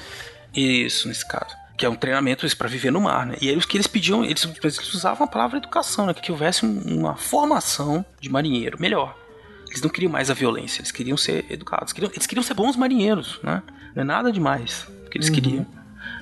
Isso, 0.54 1.08
nesse 1.08 1.26
caso. 1.26 1.54
Que 1.76 1.84
é 1.84 1.88
um 1.88 1.96
treinamento 1.96 2.46
para 2.56 2.68
viver 2.68 2.92
no 2.92 3.00
mar, 3.00 3.26
né? 3.26 3.36
E 3.40 3.48
aí 3.48 3.56
os 3.56 3.66
que 3.66 3.76
eles 3.76 3.88
pediam, 3.88 4.24
eles, 4.24 4.48
eles 4.62 4.94
usavam 4.94 5.26
a 5.26 5.30
palavra 5.30 5.58
educação, 5.58 6.06
né? 6.06 6.14
Que 6.14 6.30
houvesse 6.30 6.64
uma 6.64 7.16
formação 7.16 8.04
de 8.20 8.28
marinheiro 8.28 8.80
melhor. 8.80 9.16
Eles 9.68 9.82
não 9.82 9.90
queriam 9.90 10.12
mais 10.12 10.30
a 10.30 10.34
violência, 10.34 10.80
eles 10.80 10.92
queriam 10.92 11.16
ser 11.16 11.44
educados. 11.50 11.92
Queriam, 11.92 12.12
eles 12.12 12.26
queriam 12.26 12.44
ser 12.44 12.54
bons 12.54 12.76
marinheiros, 12.76 13.40
né? 13.42 13.60
Não 13.96 14.02
é 14.02 14.04
nada 14.04 14.30
demais 14.30 14.86
que 15.10 15.18
eles 15.18 15.28
uhum. 15.28 15.34
queriam. 15.34 15.66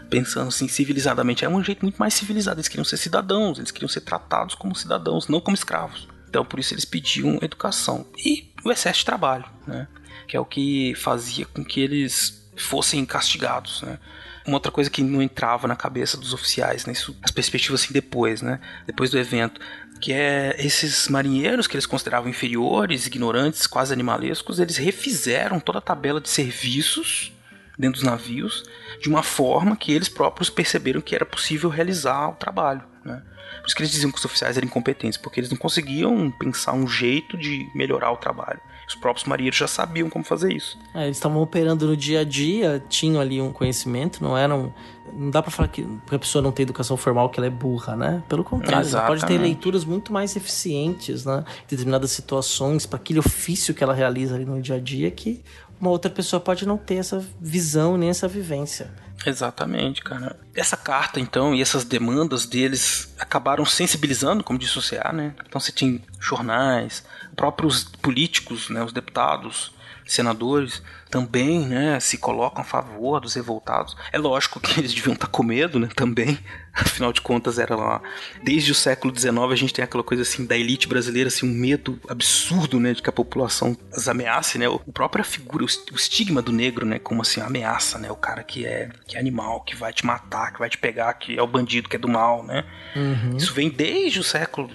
Pensando 0.09 0.49
assim, 0.49 0.69
civilizadamente. 0.69 1.45
É 1.45 1.49
um 1.49 1.63
jeito 1.63 1.83
muito 1.83 1.97
mais 1.97 2.15
civilizado. 2.15 2.59
Eles 2.59 2.69
queriam 2.69 2.85
ser 2.85 2.97
cidadãos, 2.97 3.59
eles 3.59 3.71
queriam 3.71 3.89
ser 3.89 4.01
tratados 4.01 4.55
como 4.55 4.75
cidadãos, 4.75 5.29
não 5.29 5.41
como 5.41 5.55
escravos. 5.55 6.09
Então, 6.33 6.47
por 6.47 6.59
isso 6.59 6.73
eles 6.73 6.87
pediam 6.87 7.39
educação 7.43 8.07
e 8.17 8.51
o 8.65 8.73
excesso 8.73 9.01
de 9.01 9.05
trabalho, 9.05 9.45
né? 9.67 9.87
Que 10.27 10.35
é 10.35 10.41
o 10.41 10.47
que 10.47 10.95
fazia 10.95 11.45
com 11.45 11.63
que 11.63 11.79
eles 11.79 12.51
fossem 12.57 13.05
castigados, 13.05 13.83
né? 13.83 13.99
Uma 14.47 14.57
outra 14.57 14.73
coisa 14.73 14.89
que 14.89 15.03
não 15.03 15.21
entrava 15.21 15.69
na 15.69 15.77
cabeça 15.77 16.17
dos 16.17 16.33
oficiais, 16.33 16.87
né? 16.87 16.95
Isso, 16.95 17.15
as 17.23 17.31
perspectivas 17.31 17.83
assim 17.83 17.93
depois, 17.93 18.41
né? 18.41 18.61
Depois 18.87 19.11
do 19.11 19.19
evento, 19.19 19.61
que 20.01 20.11
é 20.11 20.57
esses 20.59 21.07
marinheiros 21.07 21.67
que 21.67 21.75
eles 21.77 21.85
consideravam 21.85 22.31
inferiores, 22.31 23.07
ignorantes, 23.07 23.67
quase 23.67 23.93
animalescos, 23.93 24.59
eles 24.59 24.79
refizeram 24.79 25.61
toda 25.61 25.81
a 25.81 25.83
tabela 25.83 26.19
de 26.19 26.31
serviços 26.31 27.31
dentro 27.79 28.01
dos 28.01 28.09
navios 28.09 28.65
de 29.03 29.11
uma 29.11 29.23
forma 29.23 29.77
que 29.77 29.93
eles 29.93 30.09
próprios 30.09 30.49
perceberam 30.49 31.03
que 31.03 31.15
era 31.15 31.27
possível 31.27 31.69
realizar 31.69 32.31
o 32.31 32.37
trabalho, 32.37 32.91
né? 33.05 33.23
Por 33.61 33.67
isso 33.67 33.77
que 33.77 33.83
eles 33.83 33.93
diziam 33.93 34.11
que 34.11 34.19
os 34.19 34.25
oficiais 34.25 34.57
eram 34.57 34.67
incompetentes, 34.67 35.19
porque 35.19 35.41
eles 35.41 35.51
não 35.51 35.57
conseguiam 35.57 36.31
pensar 36.31 36.73
um 36.73 36.87
jeito 36.87 37.37
de 37.37 37.69
melhorar 37.75 38.11
o 38.11 38.17
trabalho. 38.17 38.61
Os 38.89 38.95
próprios 38.95 39.27
marinheiros 39.27 39.59
já 39.59 39.69
sabiam 39.69 40.11
como 40.11 40.25
fazer 40.25 40.53
isso. 40.53 40.79
É, 40.95 41.05
eles 41.05 41.17
estavam 41.17 41.41
operando 41.41 41.87
no 41.87 41.97
dia 41.97 42.21
a 42.21 42.25
dia, 42.25 42.83
tinham 42.89 43.21
ali 43.21 43.41
um 43.41 43.53
conhecimento, 43.53 44.23
não 44.23 44.37
eram. 44.37 44.75
Não 45.13 45.31
dá 45.31 45.43
para 45.43 45.51
falar 45.51 45.69
que 45.69 45.87
a 46.11 46.19
pessoa 46.19 46.43
não 46.43 46.53
tem 46.53 46.65
educação 46.65 46.97
formal 46.97 47.29
que 47.29 47.39
ela 47.39 47.47
é 47.47 47.51
burra, 47.51 47.95
né? 47.95 48.23
Pelo 48.29 48.43
contrário, 48.43 48.89
ela 48.89 49.07
pode 49.07 49.25
ter 49.27 49.39
leituras 49.39 49.85
muito 49.85 50.13
mais 50.13 50.37
eficientes, 50.37 51.25
né? 51.25 51.45
Em 51.65 51.71
determinadas 51.71 52.11
situações, 52.11 52.87
para 52.87 52.99
aquele 52.99 53.19
ofício 53.19 53.75
que 53.75 53.85
ela 53.85 53.95
realiza 53.95 54.35
ali 54.35 54.45
no 54.45 54.61
dia 54.61 54.77
a 54.77 54.81
dia, 54.81 55.11
que 55.11 55.43
uma 55.81 55.91
outra 55.91 56.11
pessoa 56.11 56.41
pode 56.41 56.67
não 56.67 56.77
ter 56.77 56.97
essa 56.97 57.25
visão 57.41 57.97
nem 57.97 58.09
essa 58.09 58.29
vivência. 58.29 58.91
Exatamente, 59.25 60.03
cara. 60.03 60.39
Essa 60.55 60.77
carta, 60.77 61.21
então, 61.21 61.55
e 61.55 61.63
essas 61.63 61.85
demandas 61.85 62.47
deles 62.47 63.15
acabaram 63.19 63.65
sensibilizando, 63.65 64.43
como 64.43 64.59
disse 64.59 64.79
o 64.79 64.83
CA, 64.83 65.13
né? 65.13 65.35
Então 65.47 65.61
você 65.61 65.73
tinha 65.73 66.01
jornais, 66.21 67.05
próprios 67.37 67.85
políticos, 67.85 68.69
né, 68.69 68.83
os 68.83 68.93
deputados, 68.93 69.73
senadores, 70.05 70.83
também 71.11 71.67
né, 71.67 72.01
se 72.01 72.19
colocam 72.19 72.63
a 72.63 72.65
favor 72.65 73.21
dos 73.21 73.35
revoltados. 73.35 73.97
É 74.13 74.19
lógico 74.19 74.61
que 74.61 74.81
eles 74.81 74.93
deviam 74.95 75.15
estar 75.15 75.29
com 75.29 75.43
medo 75.43 75.79
né, 75.79 75.89
também, 75.95 76.39
afinal 76.73 77.13
de 77.13 77.21
contas 77.21 77.59
era 77.59 77.77
lá. 77.77 78.01
Desde 78.43 78.73
o 78.73 78.75
século 78.75 79.17
XIX 79.17 79.37
a 79.51 79.57
gente 79.57 79.75
tem 79.75 79.85
aquela 79.85 80.03
coisa 80.03 80.23
assim 80.23 80.47
da 80.47 80.57
elite 80.57 80.89
brasileira, 80.89 81.29
assim, 81.29 81.47
um 81.47 81.55
medo 81.55 82.01
absurdo 82.09 82.81
né, 82.81 82.93
de 82.95 83.03
que 83.03 83.09
a 83.09 83.13
população 83.13 83.77
as 83.93 84.09
ameace, 84.09 84.59
né? 84.59 84.69
O 84.69 84.79
própria 84.79 85.25
figura, 85.25 85.65
o 85.65 85.97
estigma 85.97 86.41
do 86.41 86.53
negro, 86.53 86.87
né, 86.87 86.99
como 86.99 87.23
assim, 87.23 87.41
ameaça, 87.41 87.99
né? 87.99 88.11
O 88.11 88.17
cara 88.17 88.43
que 88.43 88.65
é, 88.65 88.91
que 89.07 89.17
é 89.17 89.21
animal, 89.21 89.61
que 89.61 89.77
vai 89.77 89.93
te 89.93 90.07
matar, 90.07 90.53
que 90.53 90.59
vai 90.59 90.71
te 90.71 90.79
pegar, 90.79 91.13
que 91.15 91.39
é 91.39 91.43
o 91.43 91.47
bandido, 91.47 91.89
que 91.89 91.97
é 91.97 91.99
do 91.99 92.09
mal, 92.09 92.43
né? 92.43 92.65
Uhum. 92.97 93.37
Isso 93.37 93.53
vem 93.53 93.69
desde 93.69 94.21
o 94.21 94.25
século, 94.25 94.71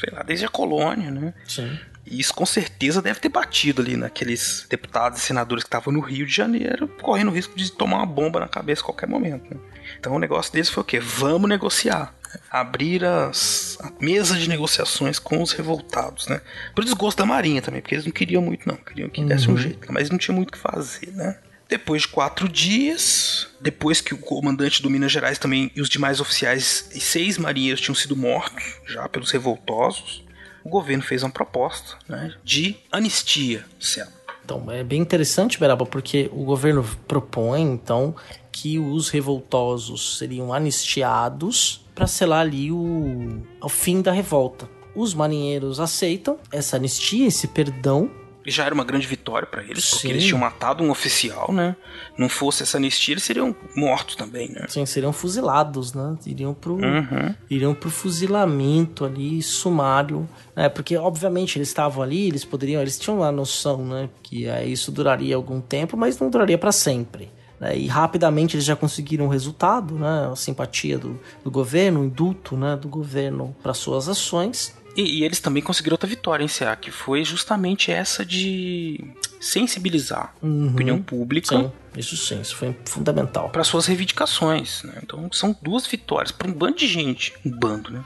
sei 0.00 0.12
lá, 0.12 0.22
desde 0.22 0.46
a 0.46 0.48
colônia, 0.48 1.10
né? 1.10 1.34
Sim. 1.46 1.78
E 2.06 2.20
isso 2.20 2.32
com 2.32 2.46
certeza 2.46 3.02
deve 3.02 3.18
ter 3.18 3.28
batido 3.28 3.82
ali 3.82 3.96
naqueles 3.96 4.64
deputados 4.70 5.18
e 5.18 5.22
senadores 5.22 5.64
que 5.64 5.68
estavam 5.68 5.92
no 5.92 6.00
Rio 6.00 6.24
de 6.24 6.32
Janeiro, 6.32 6.86
correndo 7.02 7.28
o 7.28 7.34
risco 7.34 7.56
de 7.56 7.70
tomar 7.72 7.96
uma 7.96 8.06
bomba 8.06 8.38
na 8.38 8.48
cabeça 8.48 8.82
a 8.82 8.84
qualquer 8.84 9.08
momento. 9.08 9.52
Né? 9.52 9.60
Então 10.06 10.14
o 10.14 10.20
negócio 10.20 10.52
deles 10.52 10.68
foi 10.68 10.82
o 10.82 10.84
quê? 10.84 11.00
Vamos 11.00 11.48
negociar. 11.48 12.14
Abrir 12.48 13.04
as, 13.04 13.76
a 13.80 13.90
mesa 13.98 14.36
de 14.36 14.48
negociações 14.48 15.18
com 15.18 15.42
os 15.42 15.50
revoltados, 15.50 16.28
né? 16.28 16.40
Por 16.76 16.84
desgosto 16.84 17.18
da 17.18 17.26
Marinha 17.26 17.60
também, 17.60 17.80
porque 17.80 17.96
eles 17.96 18.04
não 18.04 18.12
queriam 18.12 18.40
muito, 18.40 18.68
não. 18.68 18.76
Queriam 18.76 19.08
que 19.08 19.24
desse 19.24 19.48
uhum. 19.48 19.54
um 19.54 19.56
jeito, 19.56 19.92
mas 19.92 20.08
não 20.08 20.16
tinha 20.16 20.32
muito 20.32 20.50
o 20.50 20.52
que 20.52 20.58
fazer, 20.58 21.10
né? 21.10 21.36
Depois 21.68 22.02
de 22.02 22.08
quatro 22.08 22.48
dias, 22.48 23.48
depois 23.60 24.00
que 24.00 24.14
o 24.14 24.18
comandante 24.18 24.80
do 24.80 24.88
Minas 24.88 25.10
Gerais 25.10 25.38
também 25.38 25.72
e 25.74 25.80
os 25.80 25.88
demais 25.88 26.20
oficiais 26.20 26.88
e 26.94 27.00
seis 27.00 27.36
marinheiros 27.36 27.80
tinham 27.80 27.96
sido 27.96 28.14
mortos 28.14 28.62
já 28.86 29.08
pelos 29.08 29.32
revoltosos, 29.32 30.24
o 30.62 30.68
governo 30.68 31.02
fez 31.02 31.24
uma 31.24 31.30
proposta 31.30 31.96
né, 32.08 32.32
de 32.44 32.76
anistia, 32.92 33.64
certo? 33.80 34.14
Então, 34.44 34.70
é 34.70 34.84
bem 34.84 35.00
interessante, 35.00 35.58
Beraba, 35.58 35.84
porque 35.84 36.30
o 36.32 36.44
governo 36.44 36.84
propõe, 37.08 37.62
então, 37.62 38.14
que 38.58 38.78
os 38.78 39.10
revoltosos 39.10 40.16
seriam 40.16 40.50
anistiados 40.50 41.84
para 41.94 42.06
selar 42.06 42.40
ali 42.40 42.72
o, 42.72 43.42
o 43.62 43.68
fim 43.68 44.00
da 44.00 44.10
revolta. 44.12 44.66
Os 44.94 45.12
marinheiros 45.12 45.78
aceitam 45.78 46.38
essa 46.50 46.76
anistia, 46.76 47.26
esse 47.26 47.48
perdão, 47.48 48.10
já 48.46 48.64
era 48.64 48.72
uma 48.72 48.84
grande 48.84 49.06
vitória 49.08 49.44
para 49.46 49.60
eles, 49.62 49.90
porque 49.90 50.06
Sim. 50.06 50.10
eles 50.10 50.24
tinham 50.24 50.38
matado 50.38 50.82
um 50.84 50.90
oficial, 50.90 51.52
né? 51.52 51.74
Não 52.16 52.28
fosse 52.28 52.62
essa 52.62 52.76
anistia, 52.76 53.12
eles 53.14 53.24
seriam 53.24 53.54
mortos 53.74 54.14
também, 54.14 54.48
né? 54.50 54.66
Sim, 54.68 54.86
seriam 54.86 55.12
fuzilados, 55.12 55.92
né? 55.92 56.16
Iriam 56.24 56.54
pro, 56.54 56.74
Uhum. 56.76 57.34
iriam 57.50 57.74
pro 57.74 57.90
fuzilamento 57.90 59.04
ali, 59.04 59.42
sumário, 59.42 60.28
né? 60.54 60.68
Porque, 60.68 60.96
obviamente, 60.96 61.58
eles 61.58 61.68
estavam 61.68 62.02
ali, 62.04 62.28
eles 62.28 62.44
poderiam, 62.44 62.80
eles 62.80 62.98
tinham 62.98 63.22
a 63.24 63.32
noção, 63.32 63.84
né? 63.84 64.08
Que 64.22 64.46
eh, 64.46 64.64
isso 64.66 64.92
duraria 64.92 65.34
algum 65.34 65.60
tempo, 65.60 65.96
mas 65.96 66.18
não 66.20 66.30
duraria 66.30 66.56
para 66.56 66.70
sempre. 66.70 67.28
Né? 67.60 67.76
E 67.76 67.86
rapidamente 67.86 68.56
eles 68.56 68.64
já 68.64 68.76
conseguiram 68.76 69.26
o 69.26 69.28
resultado, 69.28 69.94
né? 69.94 70.28
A 70.32 70.36
simpatia 70.36 70.98
do, 70.98 71.18
do 71.44 71.50
governo, 71.50 72.00
o 72.00 72.04
indulto, 72.04 72.56
né? 72.56 72.76
Do 72.76 72.88
governo 72.88 73.54
para 73.62 73.72
suas 73.74 74.08
ações. 74.08 74.74
E, 74.96 75.18
e 75.20 75.24
eles 75.24 75.40
também 75.40 75.62
conseguiram 75.62 75.94
outra 75.94 76.08
vitória 76.08 76.42
em 76.42 76.48
CA, 76.48 76.74
que 76.74 76.90
foi 76.90 77.22
justamente 77.22 77.92
essa 77.92 78.24
de 78.24 79.04
sensibilizar 79.38 80.34
a 80.42 80.46
opinião 80.72 81.00
pública 81.02 81.54
Sim, 81.56 81.72
isso 81.96 82.16
sim, 82.16 82.40
isso 82.40 82.56
foi 82.56 82.74
fundamental. 82.86 83.50
para 83.50 83.62
suas 83.62 83.86
reivindicações, 83.86 84.82
né? 84.82 84.94
Então 85.02 85.28
são 85.32 85.54
duas 85.62 85.86
vitórias 85.86 86.32
para 86.32 86.48
um 86.48 86.52
bando 86.52 86.76
de 86.78 86.86
gente, 86.86 87.34
um 87.44 87.50
bando, 87.50 87.90
né? 87.90 88.02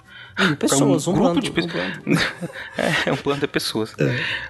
Pessoas, 0.58 1.06
um, 1.06 1.12
grupo 1.12 1.28
bando, 1.28 1.40
de 1.42 1.50
um 1.50 1.52
pessoas. 1.52 1.74
bando. 1.98 2.20
é, 3.06 3.12
um 3.12 3.16
bando 3.22 3.40
de 3.40 3.46
pessoas. 3.48 3.94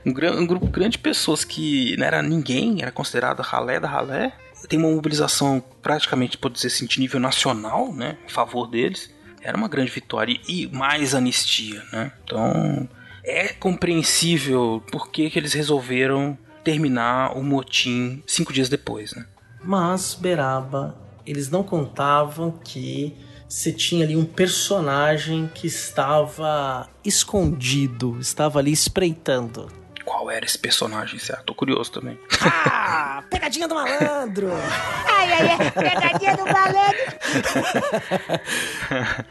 Um, 0.06 0.12
gran- 0.12 0.38
um 0.38 0.46
grupo 0.46 0.66
grande 0.68 0.92
de 0.92 0.98
pessoas 0.98 1.44
que 1.44 1.96
não 1.96 2.06
era 2.06 2.22
ninguém, 2.22 2.80
era 2.80 2.92
considerado 2.92 3.40
ralé 3.40 3.80
da 3.80 3.88
ralé. 3.88 4.32
Tem 4.68 4.78
uma 4.78 4.90
mobilização 4.90 5.62
praticamente, 5.82 6.38
pode 6.38 6.54
dizer 6.54 6.68
assim, 6.68 6.86
de 6.86 7.00
nível 7.00 7.20
nacional, 7.20 7.92
né? 7.92 8.18
Em 8.24 8.30
favor 8.30 8.66
deles. 8.66 9.10
Era 9.42 9.56
uma 9.56 9.68
grande 9.68 9.90
vitória. 9.90 10.38
E 10.48 10.66
mais 10.68 11.14
anistia, 11.14 11.82
né? 11.92 12.12
Então, 12.24 12.88
é 13.24 13.48
compreensível 13.48 14.82
por 14.90 15.10
que, 15.10 15.30
que 15.30 15.38
eles 15.38 15.52
resolveram 15.52 16.36
terminar 16.62 17.36
o 17.36 17.42
motim 17.42 18.22
cinco 18.26 18.52
dias 18.52 18.68
depois, 18.68 19.14
né? 19.14 19.26
Mas, 19.62 20.14
Beraba, 20.14 20.96
eles 21.26 21.50
não 21.50 21.62
contavam 21.62 22.52
que 22.64 23.16
você 23.48 23.72
tinha 23.72 24.04
ali 24.04 24.16
um 24.16 24.24
personagem 24.24 25.50
que 25.52 25.66
estava 25.66 26.88
escondido, 27.04 28.18
estava 28.20 28.58
ali 28.58 28.72
espreitando. 28.72 29.79
Qual 30.10 30.28
era 30.28 30.44
esse 30.44 30.58
personagem, 30.58 31.20
certo? 31.20 31.44
Tô 31.44 31.54
curioso 31.54 31.92
também. 31.92 32.18
Ah, 32.42 33.22
pegadinha 33.30 33.68
do 33.68 33.76
malandro! 33.76 34.50
Ai, 35.06 35.32
ai, 35.32 35.48
ai, 35.50 35.70
pegadinha 35.70 36.36
do 36.36 36.44
malandro. 36.44 36.98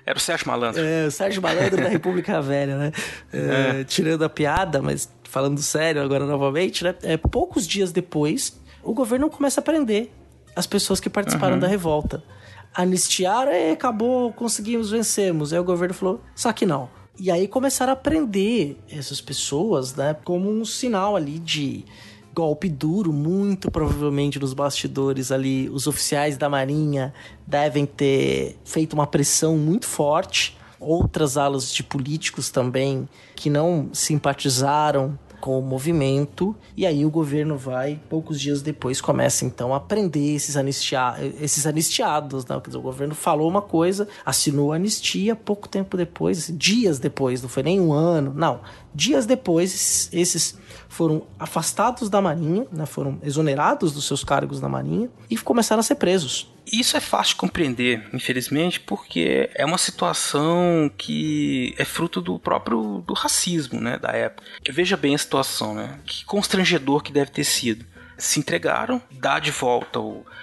Era 0.06 0.18
o 0.18 0.22
Sérgio 0.22 0.48
Malandro. 0.48 0.82
É, 0.84 1.08
o 1.08 1.12
Sérgio 1.12 1.42
Malandro 1.42 1.78
da 1.78 1.90
República 1.90 2.40
Velha, 2.40 2.78
né? 2.78 2.92
É, 3.34 3.84
Tirando 3.86 4.24
a 4.24 4.30
piada, 4.30 4.80
mas 4.80 5.12
falando 5.24 5.60
sério 5.62 6.00
agora 6.00 6.26
novamente, 6.26 6.84
né? 6.84 6.94
É, 7.02 7.18
poucos 7.18 7.68
dias 7.68 7.92
depois, 7.92 8.56
o 8.84 8.94
governo 8.94 9.32
começa 9.32 9.62
a 9.62 9.64
prender 9.64 10.12
as 10.56 10.68
pessoas 10.68 11.00
que 11.00 11.10
participaram 11.10 11.58
da 11.58 11.68
revolta. 11.68 12.24
Anistiaram 12.72 13.52
e 13.52 13.72
acabou, 13.72 14.32
conseguimos, 14.32 14.92
vencemos. 14.92 15.52
Aí 15.52 15.60
o 15.60 15.64
governo 15.64 15.96
falou, 15.96 16.22
só 16.36 16.54
que 16.54 16.68
não. 16.68 16.88
E 17.18 17.32
aí 17.32 17.48
começaram 17.48 17.94
a 17.94 17.96
prender 17.96 18.78
essas 18.90 19.22
pessoas, 19.22 19.96
né? 19.96 20.16
Como 20.26 20.50
um 20.52 20.66
sinal 20.66 21.16
ali 21.16 21.40
de 21.40 21.86
golpe 22.34 22.68
duro, 22.68 23.14
muito 23.14 23.72
provavelmente 23.72 24.38
nos 24.38 24.54
bastidores 24.54 25.32
ali, 25.32 25.70
os 25.70 25.88
oficiais 25.88 26.38
da 26.38 26.50
Marinha 26.50 27.14
devem 27.48 27.86
ter 27.86 28.58
feito 28.66 28.94
uma 28.94 29.08
pressão 29.08 29.58
muito 29.58 29.88
forte. 29.88 30.58
Outras 30.78 31.38
alas 31.38 31.74
de 31.74 31.82
políticos 31.82 32.50
também 32.50 33.08
que 33.34 33.50
não 33.50 33.90
simpatizaram 33.94 35.18
com 35.46 35.60
o 35.60 35.62
movimento, 35.62 36.56
e 36.76 36.88
aí 36.88 37.06
o 37.06 37.10
governo 37.12 37.56
vai, 37.56 38.00
poucos 38.10 38.42
dias 38.42 38.64
depois, 38.64 39.00
começa 39.00 39.46
então 39.46 39.76
a 39.76 39.80
prender 39.80 40.34
esses, 40.34 40.58
anistia 40.58 41.14
esses 41.40 41.68
anistiados. 41.68 42.48
Né? 42.48 42.60
Quer 42.60 42.70
dizer, 42.70 42.80
o 42.80 42.82
governo 42.82 43.14
falou 43.14 43.48
uma 43.48 43.62
coisa, 43.62 44.08
assinou 44.26 44.74
a 44.74 44.78
anistia, 44.78 45.36
pouco 45.36 45.70
tempo 45.70 45.96
depois, 45.98 46.52
dias 46.52 46.98
depois, 46.98 47.44
não 47.44 47.48
foi 47.48 47.62
nem 47.62 47.80
um 47.80 47.94
ano, 47.94 48.34
não. 48.36 48.62
Dias 48.92 49.28
depois, 49.28 50.10
esses 50.12 50.58
foram 50.90 51.22
afastados 51.38 52.10
da 52.10 52.20
Marinha, 52.20 52.66
né? 52.72 52.88
foram 52.88 53.20
exonerados 53.22 53.92
dos 53.92 54.08
seus 54.08 54.24
cargos 54.24 54.60
na 54.60 54.68
Marinha 54.68 55.12
e 55.30 55.38
começaram 55.38 55.80
a 55.80 55.84
ser 55.84 55.94
presos. 55.94 56.55
Isso 56.72 56.98
é 56.98 57.00
fácil 57.00 57.34
de 57.34 57.40
compreender, 57.40 58.08
infelizmente, 58.14 58.80
porque 58.80 59.50
é 59.54 59.66
uma 59.66 59.78
situação 59.78 60.92
que 60.98 61.76
é 61.78 61.86
fruto 61.86 62.22
do 62.22 62.40
próprio 62.40 63.04
do 63.06 63.14
racismo, 63.14 63.80
né, 63.80 63.98
da 63.98 64.10
época. 64.10 64.48
Veja 64.70 64.98
bem 64.98 65.16
a 65.16 65.18
situação, 65.20 65.76
né? 65.76 66.00
Que 66.06 66.26
constrangedor 66.26 67.04
que 67.04 67.12
deve 67.12 67.32
ter 67.32 67.44
sido. 67.44 67.86
Se 68.18 68.40
entregaram, 68.40 69.02
dá 69.12 69.40
de 69.40 69.52
volta 69.52 70.00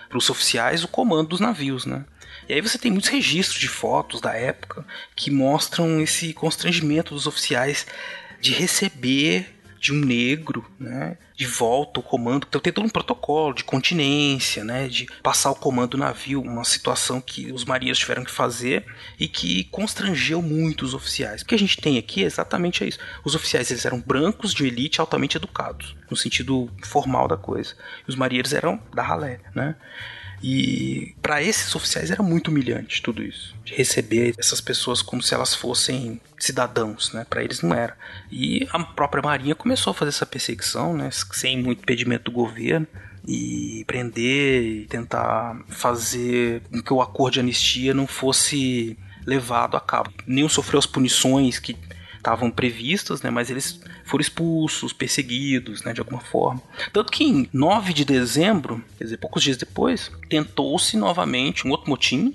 para 0.08 0.18
os 0.18 0.30
oficiais 0.30 0.84
o 0.84 0.88
comando 0.88 1.30
dos 1.30 1.40
navios, 1.40 1.86
né? 1.86 2.04
E 2.48 2.54
aí 2.54 2.60
você 2.60 2.78
tem 2.78 2.90
muitos 2.90 3.10
registros 3.10 3.58
de 3.58 3.68
fotos 3.68 4.20
da 4.20 4.34
época 4.34 4.84
que 5.16 5.30
mostram 5.30 6.00
esse 6.00 6.32
constrangimento 6.32 7.14
dos 7.14 7.26
oficiais 7.26 7.86
de 8.40 8.52
receber 8.52 9.46
de 9.78 9.92
um 9.92 9.96
negro, 9.96 10.64
né, 10.78 11.16
de 11.36 11.46
volta 11.46 12.00
o 12.00 12.02
comando. 12.02 12.46
Então 12.48 12.60
tem 12.60 12.72
todo 12.72 12.84
um 12.84 12.90
protocolo 12.90 13.54
de 13.54 13.64
continência, 13.64 14.64
né, 14.64 14.88
de 14.88 15.06
passar 15.22 15.50
o 15.50 15.54
comando 15.54 15.92
do 15.92 15.98
navio, 15.98 16.40
uma 16.40 16.64
situação 16.64 17.20
que 17.20 17.52
os 17.52 17.64
marinheiros 17.64 17.98
tiveram 17.98 18.24
que 18.24 18.30
fazer 18.30 18.84
e 19.18 19.28
que 19.28 19.64
constrangeu 19.64 20.40
muito 20.42 20.84
os 20.84 20.94
oficiais. 20.94 21.42
O 21.42 21.46
que 21.46 21.54
a 21.54 21.58
gente 21.58 21.80
tem 21.80 21.98
aqui 21.98 22.22
é 22.22 22.26
exatamente 22.26 22.86
isso. 22.86 22.98
Os 23.24 23.34
oficiais 23.34 23.70
eles 23.70 23.84
eram 23.84 24.00
brancos 24.00 24.54
de 24.54 24.66
elite 24.66 25.00
altamente 25.00 25.36
educados, 25.36 25.96
no 26.10 26.16
sentido 26.16 26.70
formal 26.84 27.28
da 27.28 27.36
coisa. 27.36 27.74
E 28.06 28.10
os 28.10 28.16
marinheiros 28.16 28.52
eram 28.52 28.80
da 28.94 29.02
ralé, 29.02 29.40
né? 29.54 29.76
E 30.42 31.14
para 31.22 31.40
esses 31.40 31.74
oficiais 31.74 32.10
era 32.10 32.22
muito 32.22 32.48
humilhante 32.48 33.00
tudo 33.00 33.22
isso, 33.22 33.54
de 33.64 33.74
receber 33.74 34.34
essas 34.36 34.60
pessoas 34.60 35.00
como 35.00 35.22
se 35.22 35.32
elas 35.34 35.54
fossem 35.54 36.20
cidadãos, 36.38 37.12
né? 37.12 37.24
Para 37.28 37.44
eles 37.44 37.62
não 37.62 37.72
era. 37.72 37.96
E 38.30 38.66
a 38.72 38.82
própria 38.82 39.22
Marinha 39.22 39.54
começou 39.54 39.92
a 39.92 39.94
fazer 39.94 40.08
essa 40.08 40.26
perseguição, 40.26 40.96
né? 40.96 41.10
Sem 41.12 41.62
muito 41.62 41.82
impedimento 41.82 42.24
do 42.24 42.32
governo 42.32 42.86
e 43.26 43.84
prender 43.86 44.64
e 44.64 44.86
tentar 44.86 45.60
fazer 45.68 46.62
com 46.70 46.82
que 46.82 46.92
o 46.92 47.00
acordo 47.00 47.34
de 47.34 47.40
anistia 47.40 47.94
não 47.94 48.06
fosse 48.06 48.98
levado 49.24 49.76
a 49.76 49.80
cabo. 49.80 50.12
Nenhum 50.26 50.48
sofreu 50.48 50.78
as 50.78 50.86
punições 50.86 51.60
que 51.60 51.76
estavam 52.16 52.50
previstas, 52.50 53.22
né, 53.22 53.30
mas 53.30 53.50
eles 53.50 53.80
foram 54.04 54.20
expulsos, 54.20 54.92
perseguidos, 54.92 55.82
né, 55.82 55.92
de 55.92 56.00
alguma 56.00 56.20
forma. 56.20 56.62
Tanto 56.92 57.12
que 57.12 57.24
em 57.24 57.48
9 57.52 57.92
de 57.92 58.04
dezembro, 58.04 58.84
quer 58.98 59.04
dizer, 59.04 59.16
poucos 59.18 59.42
dias 59.42 59.56
depois, 59.56 60.10
tentou-se 60.28 60.96
novamente 60.96 61.66
um 61.66 61.70
outro 61.70 61.90
motim. 61.90 62.34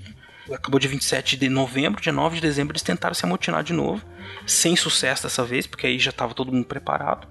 Acabou 0.51 0.80
de 0.80 0.88
27 0.88 1.36
de 1.36 1.49
novembro, 1.49 2.01
dia 2.01 2.13
9 2.13 2.36
de 2.36 2.41
dezembro 2.41 2.72
eles 2.72 2.82
tentaram 2.82 3.13
se 3.13 3.26
amotinar 3.26 3.63
de 3.63 3.74
novo, 3.74 4.01
sem 4.45 4.78
sucesso 4.78 5.24
dessa 5.24 5.43
vez, 5.43 5.68
porque 5.68 5.86
aí 5.88 5.99
já 5.99 6.09
estava 6.09 6.34
todo 6.34 6.53
mundo 6.53 6.65
preparado. 6.65 7.28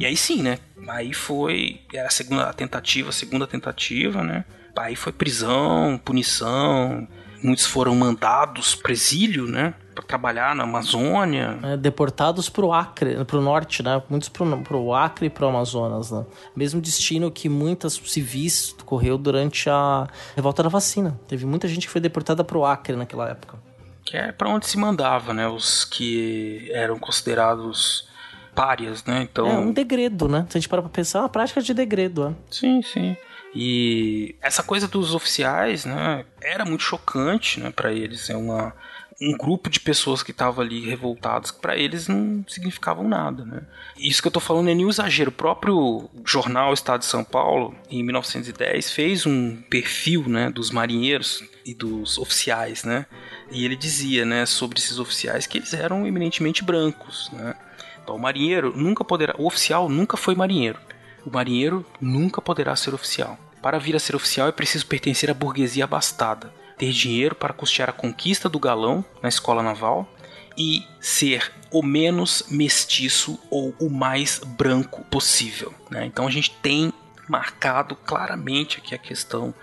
E 0.00 0.04
aí 0.06 0.16
sim, 0.16 0.42
né? 0.42 0.58
Aí 0.88 1.14
foi, 1.14 1.80
era 1.94 2.08
a 2.08 2.10
segunda 2.10 2.52
tentativa, 2.52 3.10
a 3.10 3.12
segunda 3.12 3.46
tentativa, 3.46 4.22
né? 4.24 4.44
Aí 4.76 4.96
foi 4.96 5.12
prisão, 5.12 5.96
punição, 6.04 7.06
muitos 7.42 7.66
foram 7.66 7.94
mandados 7.94 8.74
para 8.74 8.90
exílio, 8.92 9.46
né? 9.46 9.74
Para 9.96 10.04
trabalhar 10.04 10.54
na 10.54 10.64
Amazônia. 10.64 11.52
né, 11.52 11.76
deportados 11.76 12.50
pro 12.50 12.70
Acre, 12.70 13.24
pro 13.24 13.40
norte, 13.40 13.82
né? 13.82 14.02
Muitos 14.10 14.28
pro, 14.28 14.58
pro 14.58 14.92
Acre 14.92 15.26
e 15.26 15.30
pro 15.30 15.48
Amazonas, 15.48 16.10
né? 16.10 16.24
Mesmo 16.54 16.82
destino 16.82 17.30
que 17.30 17.48
muitas 17.48 17.94
civis 17.94 18.76
correu 18.84 19.16
durante 19.16 19.70
a 19.70 20.06
revolta 20.36 20.62
da 20.62 20.68
vacina. 20.68 21.18
Teve 21.26 21.46
muita 21.46 21.66
gente 21.66 21.86
que 21.86 21.92
foi 21.92 22.00
deportada 22.00 22.44
pro 22.44 22.64
Acre 22.64 22.94
naquela 22.94 23.28
época. 23.30 23.58
Que 24.04 24.18
é 24.18 24.32
para 24.32 24.50
onde 24.50 24.66
se 24.66 24.76
mandava, 24.76 25.32
né? 25.32 25.48
Os 25.48 25.84
que 25.84 26.68
eram 26.72 26.98
considerados 26.98 28.06
párias, 28.54 29.02
né? 29.04 29.22
Então, 29.22 29.48
É 29.48 29.58
um 29.58 29.72
degredo, 29.72 30.28
né? 30.28 30.46
Se 30.50 30.58
a 30.58 30.60
gente 30.60 30.68
parar 30.68 30.82
pra 30.82 30.90
pensar, 30.90 31.20
é 31.20 31.22
uma 31.22 31.28
prática 31.30 31.60
de 31.62 31.72
degredo, 31.72 32.28
é. 32.28 32.34
sim, 32.50 32.82
sim. 32.82 33.16
E 33.54 34.34
essa 34.42 34.62
coisa 34.62 34.86
dos 34.86 35.14
oficiais, 35.14 35.86
né, 35.86 36.26
era 36.42 36.64
muito 36.66 36.82
chocante, 36.82 37.58
né, 37.58 37.70
para 37.70 37.90
eles. 37.90 38.28
É 38.28 38.36
uma 38.36 38.74
um 39.20 39.36
grupo 39.36 39.70
de 39.70 39.80
pessoas 39.80 40.22
que 40.22 40.30
estavam 40.30 40.62
ali 40.62 40.86
revoltadas, 40.86 41.50
que 41.50 41.60
para 41.60 41.76
eles 41.76 42.06
não 42.06 42.44
significavam 42.46 43.08
nada, 43.08 43.44
né? 43.44 43.62
Isso 43.96 44.20
que 44.20 44.28
eu 44.28 44.32
tô 44.32 44.40
falando 44.40 44.68
é 44.68 44.74
nenhum 44.74 44.90
exagero. 44.90 45.30
O 45.30 45.34
próprio 45.34 46.10
jornal 46.24 46.74
Estado 46.74 47.00
de 47.00 47.06
São 47.06 47.24
Paulo, 47.24 47.74
em 47.90 48.02
1910, 48.02 48.90
fez 48.90 49.24
um 49.24 49.56
perfil, 49.70 50.28
né, 50.28 50.50
dos 50.50 50.70
marinheiros 50.70 51.42
e 51.64 51.72
dos 51.72 52.18
oficiais, 52.18 52.84
né? 52.84 53.06
E 53.50 53.64
ele 53.64 53.76
dizia, 53.76 54.24
né, 54.24 54.44
sobre 54.44 54.78
esses 54.78 54.98
oficiais 54.98 55.46
que 55.46 55.58
eles 55.58 55.72
eram 55.72 56.06
eminentemente 56.06 56.62
brancos, 56.62 57.30
né? 57.32 57.54
Então, 58.02 58.16
o 58.16 58.20
marinheiro 58.20 58.72
nunca 58.76 59.04
poderá, 59.04 59.34
o 59.38 59.46
oficial 59.46 59.88
nunca 59.88 60.16
foi 60.16 60.34
marinheiro. 60.34 60.78
O 61.24 61.30
marinheiro 61.30 61.84
nunca 62.00 62.40
poderá 62.40 62.76
ser 62.76 62.94
oficial. 62.94 63.38
Para 63.60 63.78
vir 63.78 63.96
a 63.96 63.98
ser 63.98 64.14
oficial 64.14 64.46
é 64.46 64.52
preciso 64.52 64.86
pertencer 64.86 65.28
à 65.28 65.34
burguesia 65.34 65.84
abastada, 65.84 66.52
ter 66.76 66.92
dinheiro 66.92 67.34
para 67.34 67.52
custear 67.52 67.88
a 67.88 67.92
conquista 67.92 68.48
do 68.48 68.58
galão 68.58 69.04
na 69.22 69.28
escola 69.28 69.62
naval 69.62 70.08
e 70.56 70.84
ser 71.00 71.52
o 71.70 71.82
menos 71.82 72.44
mestiço 72.50 73.38
ou 73.50 73.74
o 73.78 73.90
mais 73.90 74.40
branco 74.44 75.02
possível. 75.04 75.74
Né? 75.90 76.06
Então 76.06 76.26
a 76.26 76.30
gente 76.30 76.50
tem 76.62 76.92
marcado 77.28 77.96
claramente 77.96 78.78
aqui 78.78 78.94
a 78.94 78.98
questão 78.98 79.54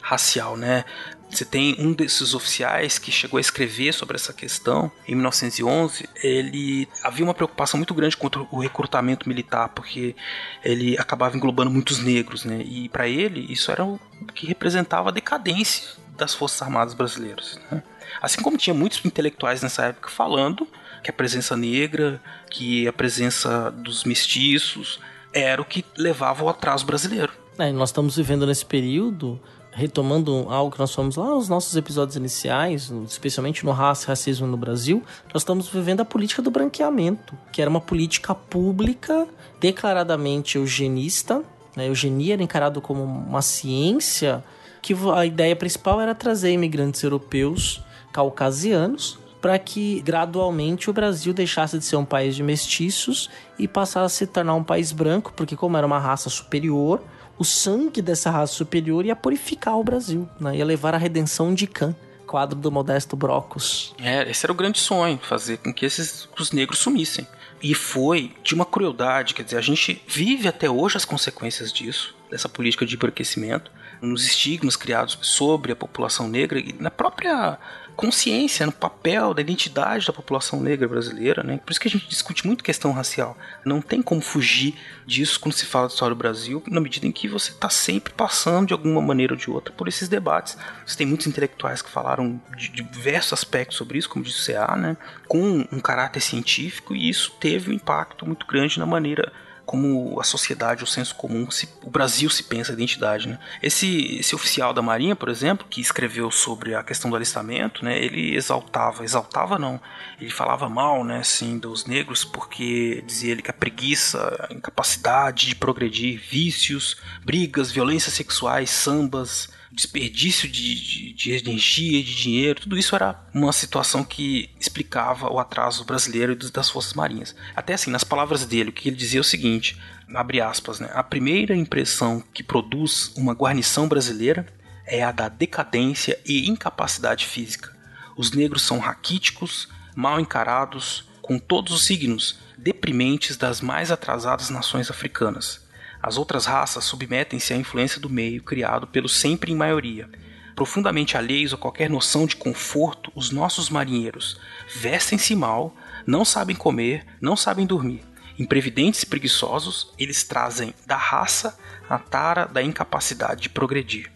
racial, 0.00 0.56
né? 0.56 0.84
Você 1.30 1.46
tem 1.46 1.76
um 1.78 1.94
desses 1.94 2.34
oficiais 2.34 2.98
que 2.98 3.10
chegou 3.10 3.38
a 3.38 3.40
escrever 3.40 3.94
sobre 3.94 4.16
essa 4.16 4.34
questão 4.34 4.92
em 5.08 5.14
1911. 5.14 6.06
Ele 6.22 6.86
havia 7.02 7.24
uma 7.24 7.32
preocupação 7.32 7.78
muito 7.78 7.94
grande 7.94 8.18
contra 8.18 8.42
o 8.50 8.60
recrutamento 8.60 9.26
militar, 9.26 9.70
porque 9.70 10.14
ele 10.62 10.98
acabava 10.98 11.34
englobando 11.34 11.70
muitos 11.70 12.00
negros, 12.00 12.44
né? 12.44 12.60
E 12.62 12.86
para 12.90 13.08
ele 13.08 13.50
isso 13.50 13.70
era 13.70 13.82
o 13.82 13.98
que 14.34 14.46
representava 14.46 15.08
a 15.08 15.12
decadência 15.12 16.01
das 16.22 16.34
Forças 16.34 16.62
Armadas 16.62 16.94
brasileiras. 16.94 17.58
Né? 17.70 17.82
Assim 18.20 18.40
como 18.40 18.56
tinha 18.56 18.72
muitos 18.72 19.04
intelectuais 19.04 19.62
nessa 19.62 19.86
época 19.86 20.08
falando 20.08 20.66
que 21.02 21.10
a 21.10 21.12
presença 21.12 21.56
negra, 21.56 22.20
que 22.50 22.86
a 22.86 22.92
presença 22.92 23.70
dos 23.70 24.04
mestiços 24.04 25.00
era 25.32 25.60
o 25.60 25.64
que 25.64 25.84
levava 25.96 26.42
ao 26.42 26.48
atraso 26.48 26.86
brasileiro. 26.86 27.32
É, 27.58 27.72
nós 27.72 27.88
estamos 27.88 28.16
vivendo 28.16 28.46
nesse 28.46 28.64
período 28.64 29.40
retomando 29.72 30.46
algo 30.50 30.70
que 30.70 30.78
nós 30.78 30.94
falamos 30.94 31.16
lá 31.16 31.30
nos 31.30 31.48
nossos 31.48 31.74
episódios 31.76 32.14
iniciais, 32.14 32.92
especialmente 33.08 33.64
no 33.64 33.72
raça 33.72 34.08
racismo 34.08 34.46
no 34.46 34.56
Brasil, 34.56 35.02
nós 35.32 35.42
estamos 35.42 35.68
vivendo 35.68 36.02
a 36.02 36.04
política 36.04 36.42
do 36.42 36.50
branqueamento, 36.50 37.36
que 37.50 37.62
era 37.62 37.70
uma 37.70 37.80
política 37.80 38.34
pública 38.34 39.26
declaradamente 39.58 40.58
eugenista. 40.58 41.38
Né? 41.74 41.84
A 41.84 41.86
eugenia 41.86 42.34
era 42.34 42.42
encarado 42.42 42.82
como 42.82 43.02
uma 43.02 43.40
ciência 43.40 44.44
que 44.82 44.94
a 45.14 45.24
ideia 45.24 45.54
principal 45.54 46.00
era 46.00 46.14
trazer 46.14 46.50
imigrantes 46.50 47.02
europeus 47.02 47.80
caucasianos 48.12 49.18
para 49.40 49.58
que 49.58 50.00
gradualmente 50.02 50.90
o 50.90 50.92
Brasil 50.92 51.32
deixasse 51.32 51.78
de 51.78 51.84
ser 51.84 51.96
um 51.96 52.04
país 52.04 52.36
de 52.36 52.42
mestiços 52.42 53.30
e 53.58 53.66
passasse 53.66 54.24
a 54.24 54.26
se 54.26 54.26
tornar 54.26 54.54
um 54.54 54.62
país 54.62 54.92
branco, 54.92 55.32
porque 55.34 55.56
como 55.56 55.76
era 55.76 55.86
uma 55.86 55.98
raça 55.98 56.28
superior, 56.28 57.02
o 57.36 57.44
sangue 57.44 58.00
dessa 58.00 58.30
raça 58.30 58.52
superior 58.52 59.04
ia 59.04 59.16
purificar 59.16 59.76
o 59.76 59.82
Brasil, 59.82 60.28
né? 60.38 60.56
ia 60.56 60.64
levar 60.64 60.94
à 60.94 60.98
redenção 60.98 61.54
de 61.54 61.66
Khan, 61.66 61.94
quadro 62.24 62.56
do 62.56 62.70
Modesto 62.70 63.16
Brocos. 63.16 63.94
É, 63.98 64.30
esse 64.30 64.46
era 64.46 64.52
o 64.52 64.54
grande 64.54 64.78
sonho, 64.78 65.18
fazer 65.18 65.58
com 65.58 65.74
que 65.74 65.84
esses 65.84 66.28
os 66.38 66.52
negros 66.52 66.78
sumissem. 66.78 67.26
E 67.60 67.74
foi 67.74 68.32
de 68.42 68.54
uma 68.54 68.64
crueldade, 68.64 69.34
quer 69.34 69.42
dizer, 69.42 69.56
a 69.56 69.62
gente 69.62 70.02
vive 70.06 70.46
até 70.46 70.70
hoje 70.70 70.96
as 70.96 71.04
consequências 71.04 71.72
disso, 71.72 72.14
dessa 72.30 72.48
política 72.48 72.86
de 72.86 72.94
embranquecimento, 72.94 73.70
nos 74.02 74.26
estigmas 74.26 74.74
criados 74.74 75.16
sobre 75.22 75.72
a 75.72 75.76
população 75.76 76.28
negra 76.28 76.58
e 76.58 76.74
na 76.78 76.90
própria 76.90 77.58
consciência, 77.94 78.66
no 78.66 78.72
papel 78.72 79.34
da 79.34 79.40
identidade 79.40 80.06
da 80.06 80.12
população 80.12 80.60
negra 80.60 80.88
brasileira, 80.88 81.42
né? 81.42 81.60
Por 81.64 81.70
isso 81.70 81.80
que 81.80 81.88
a 81.88 81.90
gente 81.90 82.08
discute 82.08 82.46
muito 82.46 82.64
questão 82.64 82.90
racial. 82.92 83.36
Não 83.64 83.80
tem 83.80 84.02
como 84.02 84.20
fugir 84.20 84.74
disso 85.06 85.38
quando 85.38 85.54
se 85.54 85.66
fala 85.66 85.86
de 85.86 85.92
história 85.92 86.14
do 86.14 86.18
Brasil, 86.18 86.62
na 86.66 86.80
medida 86.80 87.06
em 87.06 87.12
que 87.12 87.28
você 87.28 87.52
está 87.52 87.68
sempre 87.68 88.12
passando 88.12 88.68
de 88.68 88.72
alguma 88.72 89.00
maneira 89.00 89.34
ou 89.34 89.38
de 89.38 89.50
outra 89.50 89.72
por 89.72 89.88
esses 89.88 90.08
debates. 90.08 90.56
Você 90.86 90.96
tem 90.96 91.06
muitos 91.06 91.26
intelectuais 91.26 91.82
que 91.82 91.90
falaram 91.90 92.40
de 92.56 92.70
diversos 92.70 93.32
aspectos 93.32 93.76
sobre 93.76 93.98
isso, 93.98 94.08
como 94.08 94.24
disse 94.24 94.50
o 94.50 94.54
CA, 94.54 94.76
né? 94.76 94.96
Com 95.28 95.66
um 95.70 95.80
caráter 95.80 96.20
científico, 96.20 96.94
e 96.94 97.08
isso 97.08 97.32
teve 97.38 97.70
um 97.70 97.74
impacto 97.74 98.26
muito 98.26 98.46
grande 98.46 98.78
na 98.78 98.86
maneira 98.86 99.32
como 99.64 100.20
a 100.20 100.24
sociedade, 100.24 100.84
o 100.84 100.86
senso 100.86 101.14
comum, 101.14 101.50
se, 101.50 101.68
o 101.82 101.90
Brasil 101.90 102.28
se 102.28 102.42
pensa 102.42 102.72
a 102.72 102.74
identidade. 102.74 103.28
Né? 103.28 103.38
Esse, 103.62 104.18
esse 104.18 104.34
oficial 104.34 104.72
da 104.72 104.82
Marinha, 104.82 105.16
por 105.16 105.28
exemplo, 105.28 105.66
que 105.68 105.80
escreveu 105.80 106.30
sobre 106.30 106.74
a 106.74 106.82
questão 106.82 107.10
do 107.10 107.16
alistamento, 107.16 107.84
né, 107.84 108.02
ele 108.02 108.34
exaltava, 108.34 109.04
exaltava 109.04 109.58
não, 109.58 109.80
ele 110.20 110.30
falava 110.30 110.68
mal 110.68 111.04
né, 111.04 111.18
assim, 111.18 111.58
dos 111.58 111.86
negros 111.86 112.24
porque 112.24 113.02
dizia 113.06 113.32
ele 113.32 113.42
que 113.42 113.50
a 113.50 113.54
preguiça, 113.54 114.48
a 114.48 114.52
incapacidade 114.52 115.46
de 115.46 115.54
progredir, 115.54 116.20
vícios, 116.20 116.96
brigas, 117.24 117.70
violências 117.70 118.14
sexuais, 118.14 118.70
sambas, 118.70 119.48
desperdício 119.72 120.48
de, 120.48 120.74
de, 120.74 121.12
de 121.14 121.32
energia, 121.32 122.02
de 122.02 122.14
dinheiro, 122.14 122.60
tudo 122.60 122.78
isso 122.78 122.94
era 122.94 123.18
uma 123.32 123.52
situação 123.52 124.04
que 124.04 124.50
explicava 124.60 125.32
o 125.32 125.38
atraso 125.38 125.84
brasileiro 125.84 126.36
das 126.50 126.68
forças 126.68 126.92
marinhas. 126.92 127.34
Até 127.56 127.72
assim, 127.72 127.90
nas 127.90 128.04
palavras 128.04 128.44
dele, 128.44 128.68
o 128.68 128.72
que 128.72 128.88
ele 128.88 128.96
dizia 128.96 129.18
é 129.18 129.22
o 129.22 129.24
seguinte, 129.24 129.80
abre 130.14 130.40
aspas, 130.40 130.78
né? 130.78 130.90
A 130.92 131.02
primeira 131.02 131.56
impressão 131.56 132.22
que 132.34 132.42
produz 132.42 133.12
uma 133.16 133.32
guarnição 133.32 133.88
brasileira 133.88 134.46
é 134.86 135.02
a 135.02 135.10
da 135.10 135.28
decadência 135.28 136.20
e 136.26 136.50
incapacidade 136.50 137.26
física. 137.26 137.74
Os 138.16 138.32
negros 138.32 138.62
são 138.62 138.78
raquíticos, 138.78 139.68
mal 139.96 140.20
encarados, 140.20 141.08
com 141.22 141.38
todos 141.38 141.72
os 141.72 141.84
signos 141.84 142.38
deprimentes 142.58 143.36
das 143.36 143.60
mais 143.60 143.90
atrasadas 143.90 144.50
nações 144.50 144.90
africanas. 144.90 145.60
As 146.02 146.18
outras 146.18 146.46
raças 146.46 146.84
submetem-se 146.84 147.54
à 147.54 147.56
influência 147.56 148.00
do 148.00 148.10
meio 148.10 148.42
criado 148.42 148.88
pelo 148.88 149.08
sempre 149.08 149.52
em 149.52 149.56
maioria. 149.56 150.10
Profundamente 150.56 151.16
alheios 151.16 151.54
a 151.54 151.56
qualquer 151.56 151.88
noção 151.88 152.26
de 152.26 152.34
conforto, 152.34 153.12
os 153.14 153.30
nossos 153.30 153.70
marinheiros 153.70 154.38
vestem-se 154.74 155.34
mal, 155.36 155.74
não 156.06 156.24
sabem 156.24 156.56
comer, 156.56 157.06
não 157.20 157.36
sabem 157.36 157.64
dormir. 157.64 158.02
Imprevidentes 158.38 159.02
e 159.02 159.06
preguiçosos, 159.06 159.92
eles 159.96 160.24
trazem 160.24 160.74
da 160.86 160.96
raça 160.96 161.56
a 161.88 161.98
tara 161.98 162.46
da 162.46 162.62
incapacidade 162.62 163.42
de 163.42 163.48
progredir. 163.48 164.10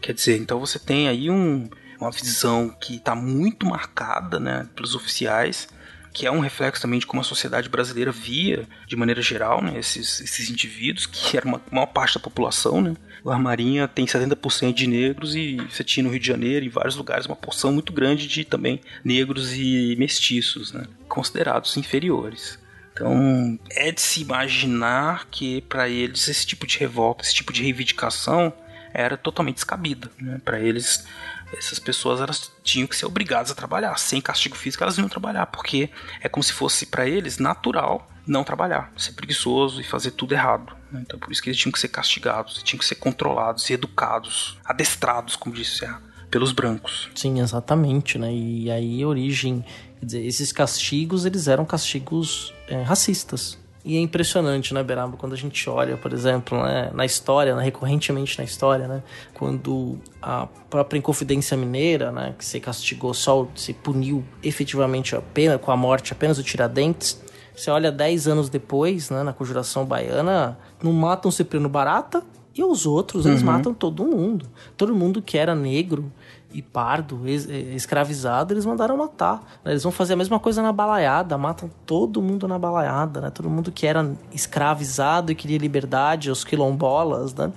Quer 0.00 0.12
dizer, 0.12 0.38
então 0.38 0.60
você 0.60 0.78
tem 0.78 1.08
aí 1.08 1.28
um, 1.28 1.68
uma 1.98 2.10
visão 2.10 2.68
que 2.68 2.96
está 2.96 3.14
muito 3.14 3.66
marcada 3.66 4.38
né, 4.38 4.68
pelos 4.74 4.94
oficiais 4.94 5.68
que 6.12 6.26
é 6.26 6.30
um 6.30 6.40
reflexo 6.40 6.82
também 6.82 6.98
de 6.98 7.06
como 7.06 7.20
a 7.20 7.24
sociedade 7.24 7.68
brasileira 7.68 8.12
via, 8.12 8.68
de 8.86 8.96
maneira 8.96 9.22
geral, 9.22 9.62
né, 9.62 9.78
esses, 9.78 10.20
esses 10.20 10.50
indivíduos, 10.50 11.06
que 11.06 11.36
era 11.36 11.46
uma 11.46 11.60
maior 11.70 11.86
parte 11.86 12.14
da 12.14 12.20
população, 12.20 12.80
né? 12.80 12.94
O 13.24 13.30
Armarinha 13.30 13.86
tem 13.86 14.04
70% 14.04 14.74
de 14.74 14.86
negros 14.86 15.34
e 15.34 15.56
você 15.70 15.84
tinha 15.84 16.04
no 16.04 16.10
Rio 16.10 16.20
de 16.20 16.26
Janeiro, 16.26 16.66
em 16.66 16.68
vários 16.68 16.96
lugares, 16.96 17.26
uma 17.26 17.36
porção 17.36 17.72
muito 17.72 17.92
grande 17.92 18.26
de 18.26 18.44
também 18.44 18.80
negros 19.04 19.52
e 19.54 19.94
mestiços, 19.98 20.72
né? 20.72 20.84
Considerados 21.08 21.76
inferiores. 21.76 22.58
Então, 22.92 23.58
é 23.70 23.90
de 23.90 24.00
se 24.00 24.20
imaginar 24.20 25.26
que 25.30 25.62
para 25.62 25.88
eles 25.88 26.28
esse 26.28 26.46
tipo 26.46 26.66
de 26.66 26.78
revolta, 26.78 27.24
esse 27.24 27.34
tipo 27.34 27.52
de 27.52 27.62
reivindicação 27.62 28.52
era 28.92 29.16
totalmente 29.16 29.56
descabida. 29.56 30.10
Né? 30.20 30.40
Para 30.44 30.60
eles, 30.60 31.06
essas 31.56 31.78
pessoas 31.78 32.20
elas 32.20 32.52
tinham 32.62 32.86
que 32.86 32.96
ser 32.96 33.06
obrigadas 33.06 33.50
a 33.50 33.54
trabalhar. 33.54 33.98
Sem 33.98 34.20
castigo 34.20 34.56
físico, 34.56 34.82
elas 34.82 34.98
iam 34.98 35.08
trabalhar, 35.08 35.46
porque 35.46 35.90
é 36.20 36.28
como 36.28 36.42
se 36.42 36.52
fosse 36.52 36.86
para 36.86 37.08
eles 37.08 37.38
natural 37.38 38.08
não 38.26 38.44
trabalhar, 38.44 38.92
ser 38.96 39.12
preguiçoso 39.12 39.80
e 39.80 39.84
fazer 39.84 40.12
tudo 40.12 40.32
errado. 40.32 40.76
Né? 40.90 41.02
Então, 41.02 41.18
por 41.18 41.32
isso 41.32 41.42
que 41.42 41.48
eles 41.48 41.58
tinham 41.58 41.72
que 41.72 41.80
ser 41.80 41.88
castigados, 41.88 42.62
tinham 42.62 42.78
que 42.78 42.84
ser 42.84 42.94
controlados 42.94 43.68
e 43.68 43.72
educados, 43.72 44.58
adestrados, 44.64 45.36
como 45.36 45.54
disse 45.54 45.84
pelos 46.30 46.52
brancos. 46.52 47.10
Sim, 47.14 47.40
exatamente, 47.40 48.18
né? 48.18 48.32
E 48.32 48.70
aí 48.70 49.04
origem, 49.04 49.62
quer 50.00 50.06
dizer, 50.06 50.24
esses 50.24 50.50
castigos, 50.50 51.26
eles 51.26 51.46
eram 51.46 51.64
castigos 51.64 52.54
é, 52.66 52.80
racistas. 52.82 53.58
E 53.84 53.96
é 53.96 54.00
impressionante, 54.00 54.72
né, 54.72 54.82
Beraba, 54.82 55.16
quando 55.16 55.32
a 55.32 55.36
gente 55.36 55.68
olha, 55.68 55.96
por 55.96 56.12
exemplo, 56.12 56.62
né, 56.62 56.90
na 56.94 57.04
história, 57.04 57.56
né, 57.56 57.64
recorrentemente 57.64 58.38
na 58.38 58.44
história, 58.44 58.86
né, 58.86 59.02
quando 59.34 59.98
a 60.20 60.46
própria 60.70 60.98
Inconfidência 60.98 61.56
Mineira, 61.56 62.12
né, 62.12 62.32
que 62.38 62.44
se 62.44 62.60
castigou 62.60 63.12
só, 63.12 63.48
se 63.56 63.72
puniu 63.72 64.24
efetivamente 64.40 65.16
a 65.16 65.20
pena, 65.20 65.58
com 65.58 65.72
a 65.72 65.76
morte 65.76 66.12
apenas 66.12 66.38
o 66.38 66.44
Tiradentes, 66.44 67.20
você 67.56 67.70
olha 67.70 67.90
10 67.90 68.28
anos 68.28 68.48
depois, 68.48 69.10
né, 69.10 69.24
na 69.24 69.32
Conjuração 69.32 69.84
Baiana, 69.84 70.56
não 70.80 70.92
matam 70.92 71.30
Cipriano 71.30 71.68
Barata, 71.68 72.22
e 72.54 72.62
os 72.62 72.84
outros, 72.84 73.24
eles 73.24 73.40
uhum. 73.40 73.46
matam 73.46 73.72
todo 73.72 74.04
mundo. 74.04 74.46
Todo 74.76 74.94
mundo 74.94 75.22
que 75.22 75.38
era 75.38 75.54
negro, 75.54 76.12
e 76.52 76.62
pardo, 76.62 77.20
escravizado, 77.26 78.52
eles 78.52 78.64
mandaram 78.64 78.96
matar. 78.96 79.60
Né? 79.64 79.72
Eles 79.72 79.82
vão 79.82 79.92
fazer 79.92 80.14
a 80.14 80.16
mesma 80.16 80.38
coisa 80.38 80.62
na 80.62 80.72
balaiada, 80.72 81.36
matam 81.38 81.70
todo 81.86 82.20
mundo 82.20 82.46
na 82.46 82.58
balaiada, 82.58 83.20
né? 83.20 83.30
Todo 83.30 83.48
mundo 83.48 83.72
que 83.72 83.86
era 83.86 84.14
escravizado 84.32 85.32
e 85.32 85.34
queria 85.34 85.58
liberdade, 85.58 86.30
os 86.30 86.44
quilombolas, 86.44 87.34
né? 87.34 87.52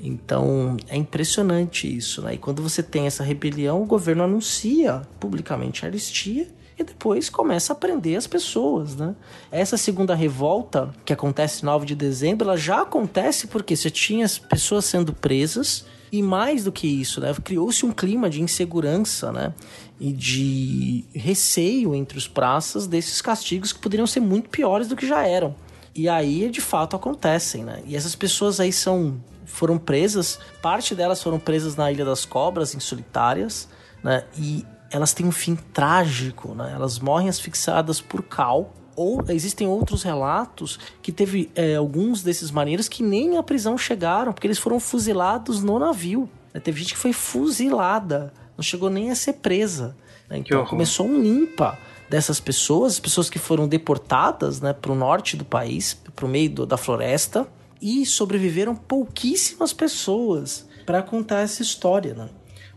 Então 0.00 0.76
é 0.88 0.96
impressionante 0.96 1.94
isso, 1.94 2.22
né? 2.22 2.34
E 2.34 2.38
quando 2.38 2.62
você 2.62 2.82
tem 2.82 3.06
essa 3.06 3.24
rebelião, 3.24 3.82
o 3.82 3.86
governo 3.86 4.24
anuncia 4.24 5.02
publicamente 5.18 5.84
a 5.84 5.88
anistia 5.88 6.48
e 6.78 6.84
depois 6.84 7.30
começa 7.30 7.72
a 7.72 7.76
prender 7.76 8.16
as 8.16 8.26
pessoas, 8.26 8.94
né? 8.94 9.14
Essa 9.50 9.76
segunda 9.76 10.14
revolta, 10.14 10.90
que 11.04 11.12
acontece 11.12 11.64
9 11.64 11.86
de 11.86 11.94
dezembro, 11.94 12.48
ela 12.48 12.56
já 12.56 12.82
acontece 12.82 13.46
porque 13.46 13.74
você 13.74 13.90
tinha 13.90 14.26
as 14.26 14.38
pessoas 14.38 14.84
sendo 14.84 15.12
presas 15.12 15.86
e 16.10 16.22
mais 16.22 16.64
do 16.64 16.72
que 16.72 16.86
isso, 16.86 17.20
né? 17.20 17.34
Criou-se 17.42 17.84
um 17.84 17.92
clima 17.92 18.30
de 18.30 18.42
insegurança, 18.42 19.32
né? 19.32 19.52
E 19.98 20.12
de 20.12 21.04
receio 21.14 21.94
entre 21.94 22.18
os 22.18 22.28
praças 22.28 22.86
desses 22.86 23.20
castigos 23.20 23.72
que 23.72 23.78
poderiam 23.78 24.06
ser 24.06 24.20
muito 24.20 24.48
piores 24.48 24.88
do 24.88 24.96
que 24.96 25.06
já 25.06 25.26
eram. 25.26 25.54
E 25.94 26.08
aí, 26.08 26.50
de 26.50 26.60
fato, 26.60 26.94
acontecem, 26.94 27.64
né? 27.64 27.82
E 27.86 27.96
essas 27.96 28.14
pessoas 28.14 28.60
aí 28.60 28.72
são 28.72 29.20
foram 29.46 29.78
presas, 29.78 30.38
parte 30.60 30.94
delas 30.94 31.22
foram 31.22 31.38
presas 31.38 31.76
na 31.76 31.90
Ilha 31.90 32.04
das 32.04 32.24
Cobras, 32.24 32.74
em 32.74 32.80
solitárias, 32.80 33.68
né? 34.02 34.24
E 34.36 34.64
elas 34.90 35.12
têm 35.12 35.26
um 35.26 35.32
fim 35.32 35.56
trágico, 35.56 36.54
né? 36.54 36.72
Elas 36.74 36.98
morrem 36.98 37.28
asfixiadas 37.28 38.00
por 38.00 38.22
cal. 38.22 38.74
Ou 38.96 39.22
existem 39.28 39.68
outros 39.68 40.02
relatos 40.02 40.80
que 41.02 41.12
teve 41.12 41.50
é, 41.54 41.76
alguns 41.76 42.22
desses 42.22 42.50
marinheiros 42.50 42.88
que 42.88 43.02
nem 43.02 43.36
à 43.36 43.42
prisão 43.42 43.76
chegaram, 43.76 44.32
porque 44.32 44.46
eles 44.46 44.58
foram 44.58 44.80
fuzilados 44.80 45.62
no 45.62 45.78
navio. 45.78 46.28
Né? 46.52 46.60
Teve 46.60 46.80
gente 46.80 46.94
que 46.94 46.98
foi 46.98 47.12
fuzilada, 47.12 48.32
não 48.56 48.62
chegou 48.62 48.88
nem 48.88 49.10
a 49.10 49.14
ser 49.14 49.34
presa. 49.34 49.94
Né? 50.28 50.38
Então 50.38 50.64
começou 50.64 51.06
um 51.06 51.20
limpa 51.20 51.78
dessas 52.08 52.40
pessoas, 52.40 52.94
as 52.94 53.00
pessoas 53.00 53.28
que 53.28 53.38
foram 53.38 53.68
deportadas 53.68 54.60
né, 54.60 54.72
para 54.72 54.92
o 54.92 54.94
norte 54.94 55.36
do 55.36 55.44
país, 55.44 55.94
para 56.14 56.24
o 56.24 56.28
meio 56.28 56.50
do, 56.50 56.66
da 56.66 56.76
floresta, 56.76 57.46
e 57.80 58.06
sobreviveram 58.06 58.74
pouquíssimas 58.74 59.72
pessoas 59.72 60.66
para 60.86 61.02
contar 61.02 61.40
essa 61.40 61.62
história. 61.62 62.14
Né? 62.14 62.28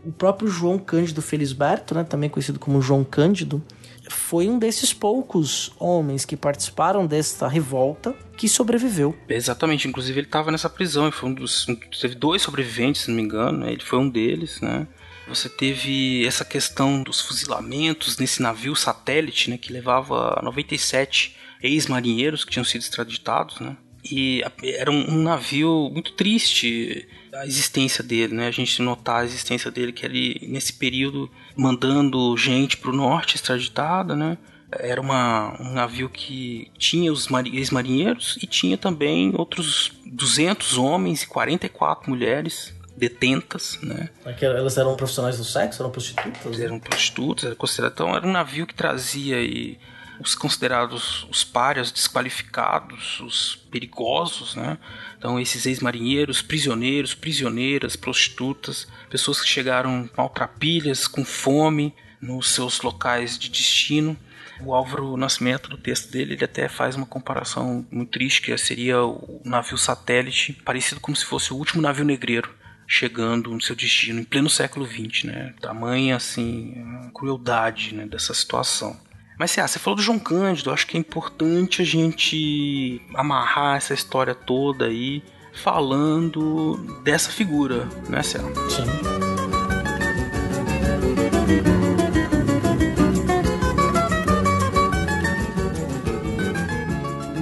O 0.04 0.12
próprio 0.12 0.48
João 0.48 0.78
Cândido 0.78 1.22
Felisberto, 1.22 1.94
né, 1.94 2.04
também 2.04 2.28
conhecido 2.28 2.58
como 2.58 2.82
João 2.82 3.04
Cândido, 3.04 3.62
foi 4.10 4.48
um 4.48 4.58
desses 4.58 4.92
poucos 4.92 5.72
homens 5.78 6.24
que 6.24 6.36
participaram 6.36 7.06
desta 7.06 7.48
revolta 7.48 8.14
que 8.36 8.48
sobreviveu. 8.48 9.16
Exatamente, 9.28 9.88
inclusive 9.88 10.20
ele 10.20 10.26
estava 10.26 10.50
nessa 10.50 10.68
prisão, 10.68 11.04
ele 11.04 11.12
foi 11.12 11.28
um 11.28 11.34
dos. 11.34 11.66
Teve 12.00 12.14
dois 12.14 12.42
sobreviventes, 12.42 13.02
se 13.02 13.08
não 13.08 13.16
me 13.16 13.22
engano, 13.22 13.58
né? 13.58 13.72
ele 13.72 13.82
foi 13.82 13.98
um 13.98 14.08
deles, 14.08 14.60
né? 14.60 14.86
Você 15.28 15.48
teve 15.48 16.26
essa 16.26 16.44
questão 16.44 17.02
dos 17.04 17.20
fuzilamentos 17.20 18.18
nesse 18.18 18.42
navio 18.42 18.74
satélite, 18.74 19.48
né, 19.48 19.56
que 19.56 19.72
levava 19.72 20.40
97 20.42 21.36
ex-marinheiros 21.62 22.44
que 22.44 22.50
tinham 22.50 22.64
sido 22.64 22.80
extraditados, 22.82 23.60
né? 23.60 23.76
E 24.04 24.42
era 24.64 24.90
um, 24.90 25.22
navio 25.22 25.90
muito 25.92 26.12
triste 26.12 27.06
a 27.34 27.46
existência 27.46 28.02
dele, 28.02 28.34
né? 28.34 28.48
A 28.48 28.50
gente 28.50 28.80
notar 28.80 29.20
a 29.20 29.24
existência 29.24 29.70
dele 29.70 29.92
que 29.92 30.04
ele 30.04 30.40
nesse 30.48 30.72
período 30.72 31.30
mandando 31.56 32.36
gente 32.36 32.76
para 32.76 32.90
o 32.90 32.96
norte 32.96 33.36
extraditada, 33.36 34.14
né? 34.14 34.38
Era 34.72 35.00
uma, 35.00 35.56
um 35.60 35.72
navio 35.72 36.08
que 36.08 36.70
tinha 36.78 37.12
os 37.12 37.28
ex-marinheiros 37.52 38.38
e 38.40 38.46
tinha 38.46 38.78
também 38.78 39.32
outros 39.36 39.92
200 40.06 40.78
homens 40.78 41.22
e 41.22 41.26
44 41.26 42.08
mulheres 42.08 42.72
detentas, 42.96 43.78
né? 43.82 44.10
Elas 44.40 44.76
eram 44.76 44.94
profissionais 44.94 45.38
do 45.38 45.44
sexo, 45.44 45.82
eram 45.82 45.90
prostitutas? 45.90 46.60
Eram 46.60 46.78
prostitutas, 46.78 47.44
era 47.44 47.56
considerado, 47.56 47.92
então 47.94 48.14
era 48.14 48.26
um 48.26 48.30
navio 48.30 48.66
que 48.66 48.74
trazia 48.74 49.36
aí 49.36 49.78
os 50.20 50.34
considerados 50.34 51.26
os 51.30 51.42
párias, 51.42 51.90
desqualificados, 51.90 53.20
os 53.20 53.56
perigosos, 53.70 54.54
né? 54.54 54.78
Então 55.18 55.40
esses 55.40 55.66
ex-marinheiros, 55.66 56.42
prisioneiros, 56.42 57.14
prisioneiras, 57.14 57.96
prostitutas, 57.96 58.86
pessoas 59.08 59.40
que 59.40 59.48
chegaram 59.48 60.08
maltrapilhas, 60.16 61.08
com 61.08 61.24
fome 61.24 61.94
nos 62.20 62.50
seus 62.50 62.80
locais 62.82 63.38
de 63.38 63.48
destino. 63.48 64.16
O 64.62 64.74
Álvaro 64.74 65.16
Nascimento, 65.16 65.70
no 65.70 65.78
texto 65.78 66.10
dele, 66.10 66.34
ele 66.34 66.44
até 66.44 66.68
faz 66.68 66.94
uma 66.94 67.06
comparação 67.06 67.86
muito 67.90 68.10
triste, 68.10 68.42
que 68.42 68.56
seria 68.58 69.02
o 69.02 69.40
navio 69.42 69.78
satélite, 69.78 70.52
parecido 70.52 71.00
como 71.00 71.16
se 71.16 71.24
fosse 71.24 71.52
o 71.52 71.56
último 71.56 71.80
navio 71.80 72.04
negreiro 72.04 72.60
chegando 72.86 73.52
no 73.52 73.60
seu 73.60 73.76
destino 73.76 74.20
em 74.20 74.24
pleno 74.24 74.50
século 74.50 74.84
XX, 74.84 75.24
né? 75.24 75.54
Tamanha 75.60 76.16
assim 76.16 76.74
crueldade 77.14 77.94
né, 77.94 78.04
dessa 78.04 78.34
situação. 78.34 78.98
Mas 79.40 79.52
você 79.52 79.78
falou 79.78 79.96
do 79.96 80.02
João 80.02 80.18
Cândido, 80.18 80.70
acho 80.70 80.86
que 80.86 80.98
é 80.98 81.00
importante 81.00 81.80
a 81.80 81.84
gente 81.86 83.00
amarrar 83.14 83.78
essa 83.78 83.94
história 83.94 84.34
toda 84.34 84.84
aí 84.84 85.22
falando 85.54 86.76
dessa 87.02 87.30
figura, 87.30 87.88
né, 88.06 88.22
Céu? 88.22 88.42
Sim. 88.68 88.84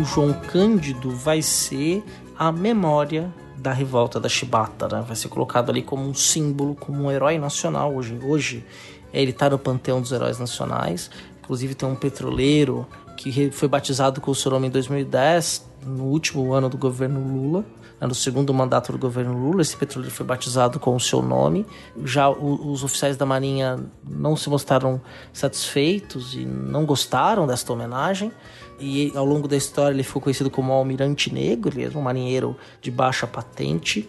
O 0.01 0.05
João 0.05 0.33
Cândido 0.35 1.11
vai 1.11 1.43
ser 1.43 2.05
a 2.39 2.53
memória 2.53 3.35
da 3.57 3.73
revolta 3.73 4.21
da 4.21 4.29
Chibata, 4.29 4.87
né? 4.87 5.05
Vai 5.05 5.17
ser 5.17 5.27
colocado 5.27 5.71
ali 5.71 5.83
como 5.83 6.09
um 6.09 6.15
símbolo, 6.15 6.77
como 6.77 7.03
um 7.03 7.11
herói 7.11 7.39
nacional 7.39 7.93
hoje. 7.93 8.17
Hoje 8.23 8.65
ele 9.13 9.33
está 9.33 9.51
no 9.51 9.59
panteão 9.59 10.01
dos 10.01 10.13
heróis 10.13 10.39
nacionais. 10.39 11.11
Inclusive 11.49 11.75
tem 11.75 11.89
um 11.89 11.95
petroleiro 11.95 12.87
que 13.17 13.51
foi 13.51 13.67
batizado 13.67 14.21
com 14.21 14.31
o 14.31 14.35
seu 14.35 14.51
nome 14.51 14.67
em 14.67 14.71
2010, 14.71 15.67
no 15.87 16.05
último 16.05 16.53
ano 16.53 16.69
do 16.69 16.77
governo 16.77 17.21
Lula. 17.21 17.65
Né, 17.99 18.07
no 18.07 18.15
segundo 18.15 18.53
mandato 18.53 18.93
do 18.93 18.99
governo 18.99 19.33
Lula, 19.33 19.63
esse 19.63 19.75
petroleiro 19.75 20.15
foi 20.15 20.27
batizado 20.27 20.79
com 20.79 20.95
o 20.95 21.01
seu 21.01 21.23
nome. 21.23 21.65
Já 22.05 22.29
os 22.29 22.85
oficiais 22.85 23.17
da 23.17 23.25
Marinha 23.25 23.83
não 24.07 24.37
se 24.37 24.51
mostraram 24.51 25.01
satisfeitos 25.33 26.35
e 26.35 26.45
não 26.45 26.85
gostaram 26.85 27.47
desta 27.47 27.73
homenagem. 27.73 28.31
E 28.79 29.11
ao 29.17 29.25
longo 29.25 29.49
da 29.49 29.57
história 29.57 29.95
ele 29.95 30.03
ficou 30.03 30.21
conhecido 30.21 30.51
como 30.51 30.71
Almirante 30.71 31.33
Negro, 31.33 31.73
ele 31.75 31.87
era 31.87 31.99
um 31.99 32.03
marinheiro 32.03 32.59
de 32.83 32.91
baixa 32.91 33.27
patente. 33.27 34.07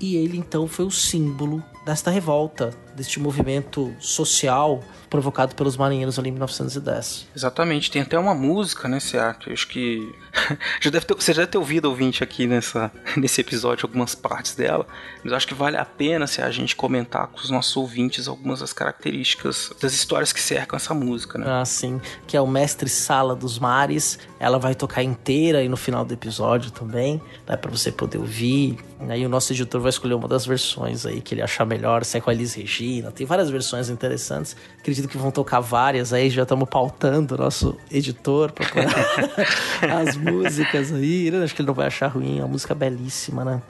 E 0.00 0.16
ele 0.16 0.36
então 0.36 0.66
foi 0.66 0.84
o 0.84 0.90
símbolo 0.90 1.62
desta 1.86 2.10
revolta, 2.10 2.70
deste 2.96 3.20
movimento 3.20 3.94
social 4.00 4.80
provocado 5.10 5.56
pelos 5.56 5.76
marinheiros 5.76 6.18
ali 6.18 6.28
em 6.28 6.32
1910. 6.32 7.26
Exatamente, 7.34 7.90
tem 7.90 8.00
até 8.00 8.16
uma 8.16 8.34
música, 8.34 8.88
né, 8.88 9.00
Seattle? 9.00 9.52
Acho 9.52 9.66
que 9.66 10.14
já 10.80 10.88
deve 10.88 11.04
ter, 11.04 11.14
você 11.14 11.32
já 11.34 11.42
deve 11.42 11.52
ter 11.52 11.58
ouvido 11.58 11.86
ouvinte 11.86 12.22
aqui 12.22 12.46
nessa, 12.46 12.92
nesse 13.16 13.40
episódio 13.40 13.84
algumas 13.84 14.14
partes 14.14 14.54
dela, 14.54 14.86
mas 15.24 15.32
acho 15.32 15.48
que 15.48 15.54
vale 15.54 15.76
a 15.76 15.84
pena 15.84 16.26
se 16.28 16.40
a 16.40 16.50
gente 16.50 16.76
comentar 16.76 17.26
com 17.26 17.38
os 17.38 17.50
nossos 17.50 17.76
ouvintes 17.76 18.28
algumas 18.28 18.60
das 18.60 18.72
características 18.72 19.72
das 19.80 19.92
histórias 19.92 20.32
que 20.32 20.40
cercam 20.40 20.76
essa 20.76 20.94
música, 20.94 21.36
né? 21.38 21.46
Ah, 21.48 21.64
sim, 21.64 22.00
que 22.26 22.36
é 22.36 22.40
o 22.40 22.46
Mestre 22.46 22.88
Sala 22.88 23.34
dos 23.34 23.58
Mares. 23.58 24.18
Ela 24.38 24.58
vai 24.58 24.74
tocar 24.74 25.02
inteira 25.02 25.58
aí 25.58 25.68
no 25.68 25.76
final 25.76 26.04
do 26.04 26.14
episódio 26.14 26.70
também, 26.70 27.20
né, 27.46 27.56
para 27.56 27.70
você 27.70 27.90
poder 27.90 28.18
ouvir. 28.18 28.78
Aí 29.08 29.24
o 29.24 29.28
nosso 29.28 29.52
editor 29.52 29.80
vai 29.80 29.90
escolher 29.90 30.14
uma 30.14 30.28
das 30.28 30.44
versões 30.44 31.06
aí 31.06 31.20
que 31.20 31.34
ele 31.34 31.42
achar 31.42 31.64
melhor, 31.64 32.04
se 32.04 32.18
é 32.18 32.20
com 32.20 32.30
a 32.30 32.34
Elis 32.34 32.54
Regina. 32.54 33.10
Tem 33.10 33.26
várias 33.26 33.48
versões 33.48 33.88
interessantes. 33.88 34.56
Acredito 34.78 35.08
que 35.08 35.16
vão 35.16 35.30
tocar 35.30 35.60
várias 35.60 36.12
aí, 36.12 36.28
já 36.28 36.42
estamos 36.42 36.68
pautando 36.68 37.34
o 37.34 37.38
nosso 37.38 37.76
editor 37.90 38.52
para 38.52 38.66
as 40.00 40.16
músicas 40.16 40.92
aí. 40.92 41.30
Né? 41.30 41.42
Acho 41.42 41.54
que 41.54 41.62
ele 41.62 41.68
não 41.68 41.74
vai 41.74 41.86
achar 41.86 42.08
ruim, 42.08 42.38
é 42.38 42.42
uma 42.42 42.48
música 42.48 42.74
belíssima, 42.74 43.44
né? 43.44 43.62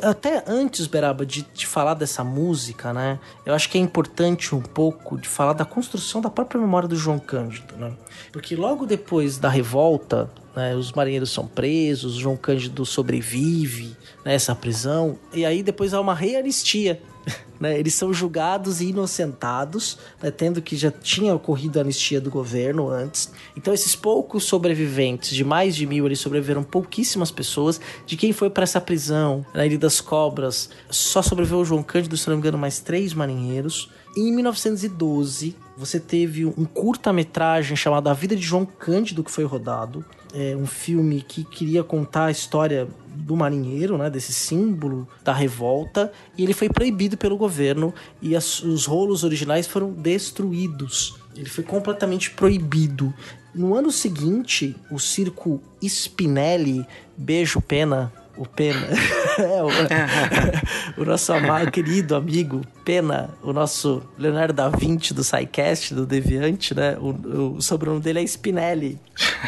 Até 0.00 0.44
antes, 0.46 0.86
Beraba, 0.86 1.26
de, 1.26 1.42
de 1.42 1.66
falar 1.66 1.94
dessa 1.94 2.22
música, 2.22 2.92
né? 2.92 3.18
Eu 3.44 3.52
acho 3.52 3.68
que 3.68 3.76
é 3.76 3.80
importante 3.80 4.54
um 4.54 4.60
pouco 4.60 5.18
de 5.18 5.28
falar 5.28 5.54
da 5.54 5.64
construção 5.64 6.20
da 6.20 6.30
própria 6.30 6.60
memória 6.60 6.86
do 6.86 6.94
João 6.94 7.18
Cândido, 7.18 7.74
né? 7.76 7.92
Porque 8.30 8.54
logo 8.54 8.86
depois 8.86 9.38
da 9.38 9.48
revolta, 9.48 10.30
né, 10.54 10.74
os 10.74 10.92
marinheiros 10.92 11.30
são 11.30 11.46
presos, 11.46 12.14
João 12.14 12.36
Cândido 12.36 12.84
sobrevive 12.84 13.96
nessa 14.24 14.54
prisão, 14.54 15.18
e 15.32 15.44
aí 15.44 15.62
depois 15.62 15.94
há 15.94 16.00
uma 16.00 16.14
reanistia 16.14 17.00
né? 17.60 17.78
Eles 17.78 17.94
são 17.94 18.12
julgados 18.12 18.80
e 18.80 18.88
inocentados, 18.88 19.98
né? 20.22 20.30
tendo 20.30 20.60
que 20.60 20.76
já 20.76 20.90
tinha 20.90 21.34
ocorrido 21.34 21.78
a 21.78 21.82
anistia 21.82 22.20
do 22.20 22.30
governo 22.30 22.88
antes. 22.88 23.30
Então, 23.56 23.72
esses 23.72 23.94
poucos 23.94 24.44
sobreviventes, 24.44 25.34
de 25.34 25.44
mais 25.44 25.76
de 25.76 25.86
mil, 25.86 26.06
eles 26.06 26.20
sobreviveram 26.20 26.62
pouquíssimas 26.62 27.30
pessoas. 27.30 27.80
De 28.06 28.16
quem 28.16 28.32
foi 28.32 28.50
para 28.50 28.64
essa 28.64 28.80
prisão, 28.80 29.44
na 29.54 29.64
Ilha 29.66 29.78
das 29.78 30.00
Cobras, 30.00 30.70
só 30.90 31.22
sobreviveu 31.22 31.60
o 31.60 31.64
João 31.64 31.82
Cândido, 31.82 32.16
se 32.16 32.28
não 32.28 32.36
me 32.36 32.40
engano, 32.40 32.58
mais 32.58 32.80
três 32.80 33.14
marinheiros. 33.14 33.90
Em 34.16 34.30
1912, 34.32 35.56
você 35.76 35.98
teve 35.98 36.44
um 36.44 36.64
curta-metragem 36.64 37.76
chamado 37.76 38.08
A 38.08 38.12
Vida 38.12 38.36
de 38.36 38.42
João 38.42 38.66
Cândido, 38.66 39.24
que 39.24 39.30
foi 39.30 39.44
rodado. 39.44 40.04
É 40.34 40.56
um 40.56 40.66
filme 40.66 41.20
que 41.20 41.44
queria 41.44 41.84
contar 41.84 42.26
a 42.26 42.30
história 42.30 42.88
do 43.14 43.36
marinheiro, 43.36 43.98
né, 43.98 44.08
desse 44.08 44.32
símbolo 44.32 45.06
da 45.22 45.32
revolta, 45.32 46.10
e 46.36 46.42
ele 46.42 46.54
foi 46.54 46.68
proibido 46.68 47.16
pelo 47.16 47.36
governo 47.36 47.94
e 48.20 48.34
as, 48.34 48.62
os 48.62 48.86
rolos 48.86 49.24
originais 49.24 49.66
foram 49.66 49.92
destruídos. 49.92 51.16
Ele 51.36 51.48
foi 51.48 51.64
completamente 51.64 52.30
proibido. 52.30 53.12
No 53.54 53.74
ano 53.74 53.90
seguinte, 53.90 54.74
o 54.90 54.98
circo 54.98 55.60
Spinelli, 55.82 56.86
beijo 57.16 57.60
pena 57.60 58.12
o 58.36 58.46
Pena. 58.46 58.88
é, 59.38 59.62
o, 59.62 59.68
o, 61.02 61.04
nosso 61.04 61.32
amado, 61.32 61.70
querido 61.70 62.14
amigo 62.14 62.62
Pena, 62.84 63.30
o 63.42 63.52
nosso 63.52 64.02
Leonardo 64.18 64.52
da 64.52 64.68
Vinci 64.68 65.12
do 65.14 65.22
SciCast, 65.22 65.94
do 65.94 66.06
Deviante, 66.06 66.74
né? 66.74 66.96
O, 66.98 67.56
o 67.56 67.62
sobrenome 67.62 68.00
dele 68.00 68.20
é 68.20 68.22
Spinelli. 68.22 68.98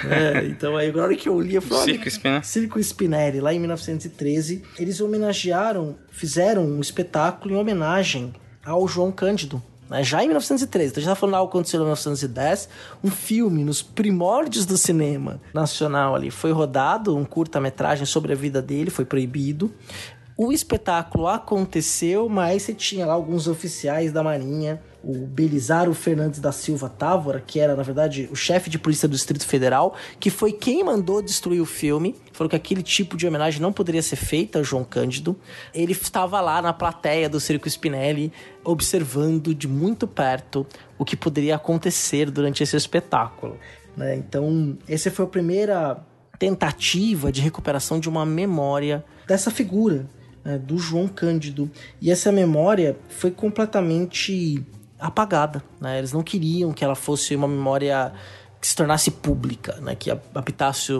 né? 0.04 0.44
Então 0.54 0.76
aí, 0.76 0.92
na 0.92 1.02
hora 1.02 1.16
que 1.16 1.28
eu 1.28 1.40
li, 1.40 1.54
eu 1.54 1.62
falei... 1.62 1.94
Circo 1.94 2.08
Spinelli. 2.08 2.44
Circo 2.44 2.78
Spinelli, 2.78 3.40
lá 3.40 3.52
em 3.52 3.58
1913. 3.58 4.62
Eles 4.78 5.00
homenagearam, 5.00 5.96
fizeram 6.10 6.64
um 6.64 6.80
espetáculo 6.80 7.54
em 7.54 7.58
homenagem 7.58 8.32
ao 8.64 8.86
João 8.88 9.12
Cândido, 9.12 9.62
né? 9.88 10.02
já 10.02 10.22
em 10.22 10.26
1913. 10.26 10.90
Então, 10.90 11.00
a 11.00 11.02
gente 11.02 11.10
está 11.10 11.14
falando 11.14 11.34
algo 11.36 11.50
que 11.50 11.56
aconteceu 11.56 11.78
em 11.78 11.84
1910. 11.84 12.68
Um 13.02 13.10
filme 13.10 13.64
nos 13.64 13.82
primórdios 13.82 14.66
do 14.66 14.76
cinema 14.76 15.40
nacional 15.52 16.14
ali 16.14 16.30
foi 16.30 16.52
rodado, 16.52 17.16
um 17.16 17.24
curta-metragem 17.24 18.06
sobre 18.06 18.32
a 18.32 18.36
vida 18.36 18.60
dele, 18.60 18.90
foi 18.90 19.04
proibido. 19.04 19.72
O 20.36 20.52
espetáculo 20.52 21.28
aconteceu, 21.28 22.28
mas 22.28 22.62
você 22.62 22.74
tinha 22.74 23.06
lá 23.06 23.14
alguns 23.14 23.46
oficiais 23.46 24.12
da 24.12 24.22
Marinha 24.22 24.82
o 25.06 25.26
Belizaro 25.26 25.92
Fernandes 25.92 26.40
da 26.40 26.50
Silva 26.50 26.88
Távora, 26.88 27.42
que 27.46 27.60
era, 27.60 27.76
na 27.76 27.82
verdade, 27.82 28.28
o 28.32 28.36
chefe 28.36 28.70
de 28.70 28.78
polícia 28.78 29.06
do 29.06 29.12
Distrito 29.12 29.46
Federal, 29.46 29.94
que 30.18 30.30
foi 30.30 30.52
quem 30.52 30.82
mandou 30.82 31.20
destruir 31.20 31.60
o 31.60 31.66
filme. 31.66 32.16
Falou 32.32 32.48
que 32.48 32.56
aquele 32.56 32.82
tipo 32.82 33.16
de 33.16 33.26
homenagem 33.26 33.60
não 33.60 33.72
poderia 33.72 34.02
ser 34.02 34.16
feita 34.16 34.60
a 34.60 34.62
João 34.62 34.82
Cândido. 34.82 35.36
Ele 35.74 35.92
estava 35.92 36.40
lá 36.40 36.62
na 36.62 36.72
plateia 36.72 37.28
do 37.28 37.38
Circo 37.38 37.68
Spinelli, 37.68 38.32
observando 38.64 39.54
de 39.54 39.68
muito 39.68 40.06
perto 40.06 40.66
o 40.98 41.04
que 41.04 41.16
poderia 41.16 41.56
acontecer 41.56 42.30
durante 42.30 42.62
esse 42.62 42.76
espetáculo. 42.76 43.58
Né? 43.96 44.16
Então, 44.16 44.76
essa 44.88 45.10
foi 45.10 45.26
a 45.26 45.28
primeira 45.28 46.02
tentativa 46.38 47.30
de 47.30 47.40
recuperação 47.40 48.00
de 48.00 48.08
uma 48.08 48.26
memória 48.26 49.04
dessa 49.26 49.50
figura, 49.50 50.06
do 50.58 50.78
João 50.78 51.08
Cândido. 51.08 51.70
E 52.00 52.10
essa 52.10 52.30
memória 52.30 52.96
foi 53.08 53.30
completamente 53.30 54.62
apagada. 54.98 55.62
Né? 55.80 55.98
Eles 55.98 56.12
não 56.12 56.22
queriam 56.22 56.72
que 56.72 56.84
ela 56.84 56.94
fosse 56.94 57.34
uma 57.34 57.48
memória 57.48 58.12
que 58.60 58.66
se 58.66 58.76
tornasse 58.76 59.10
pública, 59.10 59.76
né? 59.80 59.94
que 59.94 60.10
habitasse 60.34 60.92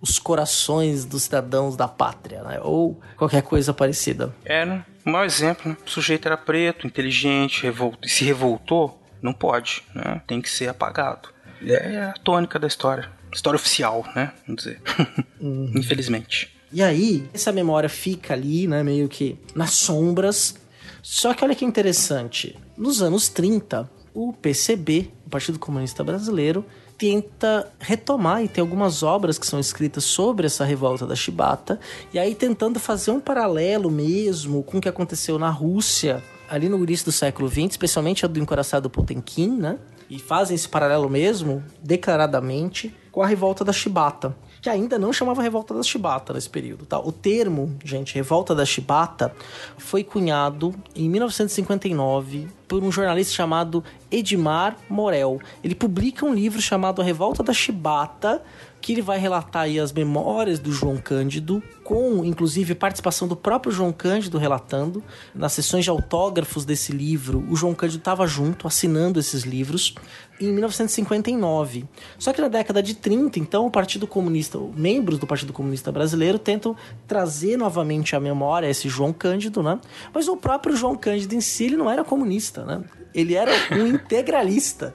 os 0.00 0.18
corações 0.18 1.04
dos 1.04 1.24
cidadãos 1.24 1.76
da 1.76 1.86
pátria, 1.86 2.42
né? 2.42 2.60
ou 2.62 3.00
qualquer 3.16 3.42
coisa 3.42 3.72
parecida. 3.72 4.34
É, 4.44 4.64
né? 4.64 4.84
Um 5.04 5.12
mau 5.12 5.24
exemplo, 5.24 5.70
né? 5.70 5.76
O 5.84 5.90
sujeito 5.90 6.26
era 6.26 6.36
preto, 6.36 6.86
inteligente, 6.86 7.62
revolto, 7.64 8.08
se 8.08 8.24
revoltou, 8.24 9.00
não 9.20 9.32
pode, 9.32 9.82
né? 9.94 10.20
Tem 10.26 10.40
que 10.40 10.48
ser 10.48 10.68
apagado. 10.68 11.28
É 11.64 12.04
a 12.04 12.12
tônica 12.12 12.58
da 12.58 12.66
história. 12.66 13.08
História 13.32 13.56
oficial, 13.56 14.04
né? 14.14 14.32
Vamos 14.46 14.64
dizer. 14.64 14.80
Uhum. 15.40 15.72
Infelizmente. 15.74 16.54
E 16.72 16.82
aí, 16.82 17.28
essa 17.34 17.52
memória 17.52 17.88
fica 17.88 18.32
ali, 18.34 18.66
né? 18.66 18.82
Meio 18.82 19.08
que 19.08 19.38
nas 19.54 19.72
sombras. 19.72 20.54
Só 21.02 21.34
que 21.34 21.44
olha 21.44 21.54
que 21.54 21.64
interessante 21.64 22.56
nos 22.76 23.02
anos 23.02 23.28
30, 23.28 23.90
o 24.14 24.32
PCB, 24.32 25.10
o 25.26 25.30
Partido 25.30 25.58
Comunista 25.58 26.02
Brasileiro, 26.02 26.64
tenta 26.96 27.70
retomar 27.80 28.44
e 28.44 28.48
tem 28.48 28.62
algumas 28.62 29.02
obras 29.02 29.38
que 29.38 29.46
são 29.46 29.58
escritas 29.58 30.04
sobre 30.04 30.46
essa 30.46 30.64
revolta 30.64 31.06
da 31.06 31.16
Chibata, 31.16 31.80
e 32.14 32.18
aí 32.18 32.34
tentando 32.34 32.78
fazer 32.78 33.10
um 33.10 33.18
paralelo 33.18 33.90
mesmo 33.90 34.62
com 34.62 34.78
o 34.78 34.80
que 34.80 34.88
aconteceu 34.88 35.38
na 35.38 35.50
Rússia 35.50 36.22
ali 36.48 36.68
no 36.68 36.82
início 36.82 37.06
do 37.06 37.12
século 37.12 37.48
XX, 37.48 37.70
especialmente 37.70 38.24
a 38.24 38.28
do 38.28 38.38
encoraçado 38.38 38.88
Potemkin, 38.88 39.50
né? 39.50 39.78
E 40.08 40.18
fazem 40.18 40.54
esse 40.54 40.68
paralelo 40.68 41.08
mesmo, 41.08 41.64
declaradamente, 41.82 42.94
com 43.10 43.22
a 43.22 43.26
revolta 43.26 43.64
da 43.64 43.72
Chibata 43.72 44.36
que 44.62 44.70
ainda 44.70 44.96
não 44.96 45.12
chamava 45.12 45.42
Revolta 45.42 45.74
da 45.74 45.82
Chibata 45.82 46.32
nesse 46.32 46.48
período. 46.48 46.86
Tá? 46.86 46.96
O 47.00 47.10
termo, 47.10 47.76
gente, 47.84 48.14
Revolta 48.14 48.54
da 48.54 48.64
Chibata, 48.64 49.34
foi 49.76 50.04
cunhado 50.04 50.72
em 50.94 51.10
1959 51.10 52.46
por 52.68 52.80
um 52.80 52.92
jornalista 52.92 53.34
chamado 53.34 53.82
Edmar 54.08 54.76
Morel. 54.88 55.40
Ele 55.64 55.74
publica 55.74 56.24
um 56.24 56.32
livro 56.32 56.62
chamado 56.62 57.02
A 57.02 57.04
Revolta 57.04 57.42
da 57.42 57.52
Chibata, 57.52 58.40
que 58.82 58.92
ele 58.92 59.00
vai 59.00 59.16
relatar 59.16 59.62
aí 59.62 59.78
as 59.78 59.92
memórias 59.92 60.58
do 60.58 60.72
João 60.72 60.96
Cândido, 60.96 61.62
com 61.84 62.24
inclusive 62.24 62.74
participação 62.74 63.28
do 63.28 63.36
próprio 63.36 63.72
João 63.72 63.92
Cândido 63.92 64.38
relatando. 64.38 65.02
Nas 65.32 65.52
sessões 65.52 65.84
de 65.84 65.90
autógrafos 65.90 66.64
desse 66.64 66.90
livro, 66.90 67.46
o 67.48 67.54
João 67.54 67.74
Cândido 67.74 68.00
estava 68.00 68.26
junto, 68.26 68.66
assinando 68.66 69.20
esses 69.20 69.44
livros, 69.44 69.94
em 70.40 70.52
1959. 70.52 71.84
Só 72.18 72.32
que 72.32 72.40
na 72.40 72.48
década 72.48 72.82
de 72.82 72.94
30, 72.94 73.38
então, 73.38 73.66
o 73.66 73.70
Partido 73.70 74.06
Comunista, 74.06 74.58
membros 74.76 75.18
do 75.18 75.28
Partido 75.28 75.52
Comunista 75.52 75.92
Brasileiro 75.92 76.38
tentam 76.38 76.76
trazer 77.06 77.56
novamente 77.56 78.16
à 78.16 78.20
memória 78.20 78.68
esse 78.68 78.88
João 78.88 79.12
Cândido, 79.12 79.62
né? 79.62 79.78
Mas 80.12 80.26
o 80.26 80.36
próprio 80.36 80.76
João 80.76 80.96
Cândido 80.96 81.36
em 81.36 81.40
si, 81.40 81.66
ele 81.66 81.76
não 81.76 81.88
era 81.88 82.02
comunista, 82.02 82.64
né? 82.64 82.82
Ele 83.14 83.34
era 83.34 83.52
um 83.70 83.86
integralista. 83.94 84.92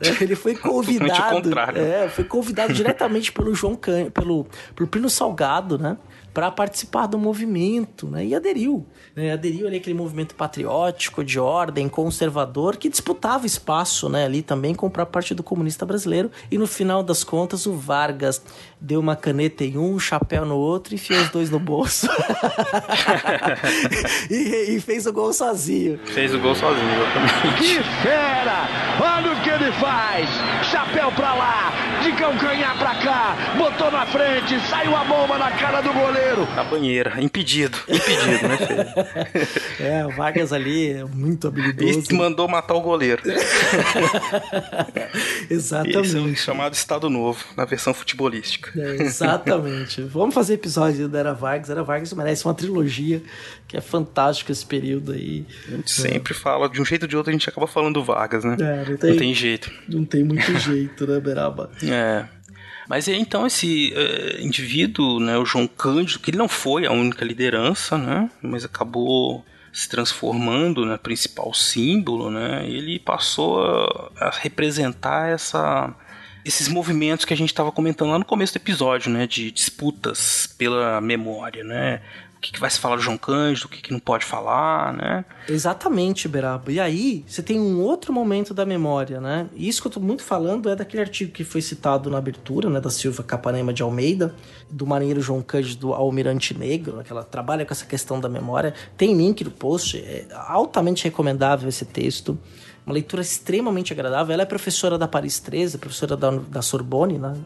Ele 0.20 0.34
foi 0.34 0.54
convidado. 0.54 1.50
É, 1.78 2.08
foi 2.08 2.24
convidado 2.24 2.72
diretamente 2.72 3.30
pelo 3.30 3.54
João 3.54 3.76
Can, 3.76 4.10
pelo, 4.10 4.46
pelo 4.74 4.88
Plínio 4.88 5.10
Salgado, 5.10 5.78
né? 5.78 5.96
Para 6.32 6.50
participar 6.50 7.06
do 7.06 7.18
movimento, 7.18 8.06
né? 8.06 8.24
E 8.24 8.34
aderiu. 8.34 8.86
Né? 9.14 9.32
Aderiu 9.32 9.66
ali 9.66 9.76
aquele 9.76 9.96
movimento 9.96 10.34
patriótico, 10.34 11.24
de 11.24 11.38
ordem, 11.38 11.88
conservador, 11.88 12.76
que 12.76 12.88
disputava 12.88 13.46
espaço, 13.46 14.08
né? 14.08 14.24
Ali 14.24 14.42
também 14.42 14.74
com 14.74 14.86
o 14.86 14.90
próprio 14.90 15.12
Partido 15.12 15.42
Comunista 15.42 15.84
Brasileiro. 15.84 16.30
E 16.50 16.56
no 16.56 16.66
final 16.66 17.02
das 17.02 17.24
contas, 17.24 17.66
o 17.66 17.74
Vargas 17.74 18.42
deu 18.80 19.00
uma 19.00 19.16
caneta 19.16 19.64
em 19.64 19.76
um, 19.76 19.94
um 19.94 19.98
chapéu 19.98 20.46
no 20.46 20.56
outro 20.56 20.94
e 20.94 20.96
enfiou 20.96 21.20
os 21.20 21.30
dois 21.30 21.50
no 21.50 21.58
bolso. 21.58 22.08
e, 24.30 24.76
e, 24.76 24.80
fez 24.80 25.06
o 25.06 25.12
gol 25.12 25.32
sozinho. 25.32 25.98
Fez 26.06 26.34
o 26.34 26.38
gol 26.38 26.54
sozinho, 26.54 26.90
exatamente. 26.94 27.58
Que 27.58 27.82
fera! 28.02 28.68
Olha 29.00 29.32
o 29.32 29.42
que 29.42 29.50
ele 29.50 29.72
faz! 29.72 30.28
Chapéu 30.70 31.10
pra 31.12 31.34
lá, 31.34 31.72
de 32.02 32.12
calcanhar 32.12 32.78
pra 32.78 32.94
cá, 32.96 33.36
botou 33.56 33.90
na 33.90 34.06
frente, 34.06 34.58
saiu 34.68 34.96
a 34.96 35.04
bomba 35.04 35.36
na 35.36 35.50
cara 35.52 35.80
do 35.82 35.92
goleiro. 35.92 36.48
A 36.56 36.64
banheira, 36.64 37.20
impedido, 37.20 37.76
impedido, 37.88 38.48
né, 38.48 38.56
Fê? 38.56 38.86
É, 39.80 40.06
o 40.06 40.10
Vargas 40.10 40.52
ali 40.52 40.92
é 40.92 41.04
muito 41.04 41.48
habilidoso. 41.48 42.10
E 42.10 42.14
mandou 42.14 42.46
matar 42.46 42.74
o 42.74 42.80
goleiro. 42.80 43.22
Exatamente. 45.50 45.98
Esse 45.98 46.16
é 46.16 46.20
o 46.20 46.36
chamado 46.36 46.74
Estado 46.74 47.08
Novo, 47.10 47.44
na 47.56 47.64
versão 47.64 47.92
futebolística. 47.94 48.72
É, 48.78 49.02
exatamente. 49.02 50.02
Vamos 50.12 50.34
fazer 50.34 50.54
episódio 50.54 51.08
da 51.08 51.18
Era 51.18 51.32
Vargas. 51.32 51.70
Era 51.70 51.82
Vargas 51.82 52.12
merece 52.12 52.44
uma 52.44 52.54
trilogia, 52.54 53.22
que 53.66 53.76
é 53.76 53.80
fantástico 53.80 54.52
esse 54.52 54.64
período 54.64 55.12
aí. 55.12 55.46
A 55.68 55.70
gente 55.76 55.92
é. 55.92 56.10
sempre 56.10 56.34
fala, 56.34 56.68
de 56.68 56.80
um 56.80 56.84
jeito 56.84 57.02
ou 57.02 57.08
de 57.08 57.16
outro, 57.16 57.30
a 57.30 57.32
gente 57.32 57.48
acaba 57.48 57.66
falando 57.66 57.94
do 57.94 58.04
Vargas, 58.04 58.44
né? 58.44 58.56
É, 58.60 58.90
não, 58.90 58.96
tem, 58.96 59.10
não 59.10 59.18
tem 59.18 59.34
jeito. 59.34 59.70
Não 59.88 60.04
tem 60.04 60.24
muito 60.24 60.58
jeito, 60.58 61.06
né, 61.06 61.20
Beraba? 61.20 61.70
É. 61.90 62.26
Mas 62.88 63.08
aí, 63.08 63.20
então 63.20 63.46
esse 63.46 63.94
uh, 63.94 64.42
indivíduo, 64.42 65.20
né, 65.20 65.38
o 65.38 65.44
João 65.44 65.68
Cândido, 65.68 66.18
que 66.18 66.30
ele 66.30 66.38
não 66.38 66.48
foi 66.48 66.86
a 66.86 66.92
única 66.92 67.24
liderança, 67.24 67.96
né, 67.96 68.28
mas 68.42 68.64
acabou 68.64 69.44
se 69.72 69.88
transformando 69.88 70.84
na 70.84 70.92
né, 70.92 70.98
principal 70.98 71.54
símbolo, 71.54 72.30
né, 72.30 72.64
ele 72.66 72.98
passou 72.98 73.64
a, 73.64 74.10
a 74.26 74.30
representar 74.30 75.28
essa 75.28 75.94
esses 76.44 76.68
movimentos 76.68 77.26
que 77.26 77.34
a 77.34 77.36
gente 77.36 77.50
estava 77.50 77.70
comentando 77.70 78.10
lá 78.10 78.18
no 78.18 78.24
começo 78.24 78.54
do 78.54 78.56
episódio, 78.56 79.12
né, 79.12 79.26
de 79.26 79.52
disputas 79.52 80.52
pela 80.58 81.00
memória, 81.00 81.62
né, 81.62 82.00
o 82.40 82.42
que, 82.42 82.52
que, 82.52 82.58
vai 82.58 82.70
se 82.70 82.80
falar 82.80 82.96
do 82.96 83.02
João 83.02 83.18
Cândido, 83.18 83.66
o 83.66 83.68
que, 83.68 83.82
que, 83.82 83.92
não 83.92 84.00
pode 84.00 84.24
falar, 84.24 84.94
né? 84.94 85.26
Exatamente, 85.46 86.26
Beraba. 86.26 86.72
E 86.72 86.80
aí, 86.80 87.22
você 87.26 87.42
tem 87.42 87.60
um 87.60 87.82
outro 87.82 88.14
momento 88.14 88.54
da 88.54 88.64
memória, 88.64 89.20
né? 89.20 89.46
E 89.54 89.68
isso 89.68 89.82
que 89.82 89.88
eu 89.88 89.92
tô 89.92 90.00
muito 90.00 90.22
falando 90.22 90.70
é 90.70 90.74
daquele 90.74 91.02
artigo 91.02 91.32
que 91.32 91.44
foi 91.44 91.60
citado 91.60 92.08
na 92.08 92.16
abertura, 92.16 92.70
né, 92.70 92.80
da 92.80 92.88
Silva 92.88 93.22
Capanema 93.22 93.74
de 93.74 93.82
Almeida, 93.82 94.34
do 94.70 94.86
marinheiro 94.86 95.20
João 95.20 95.42
Cândido 95.42 95.92
Almirante 95.92 96.56
Negro, 96.56 96.96
né, 96.96 97.02
que 97.04 97.12
ela 97.12 97.24
trabalha 97.24 97.66
com 97.66 97.74
essa 97.74 97.84
questão 97.84 98.18
da 98.18 98.28
memória. 98.28 98.72
Tem 98.96 99.14
link 99.14 99.44
no 99.44 99.50
post, 99.50 99.98
é 99.98 100.26
altamente 100.32 101.04
recomendável 101.04 101.68
esse 101.68 101.84
texto 101.84 102.38
uma 102.86 102.94
leitura 102.94 103.20
extremamente 103.20 103.92
agradável. 103.92 104.32
Ela 104.32 104.42
é 104.42 104.46
professora 104.46 104.96
da 104.96 105.06
Paris 105.06 105.38
13, 105.38 105.76
professora 105.76 106.16
da, 106.16 106.30
da 106.30 106.62
Sorbonne, 106.62 107.18
né? 107.18 107.36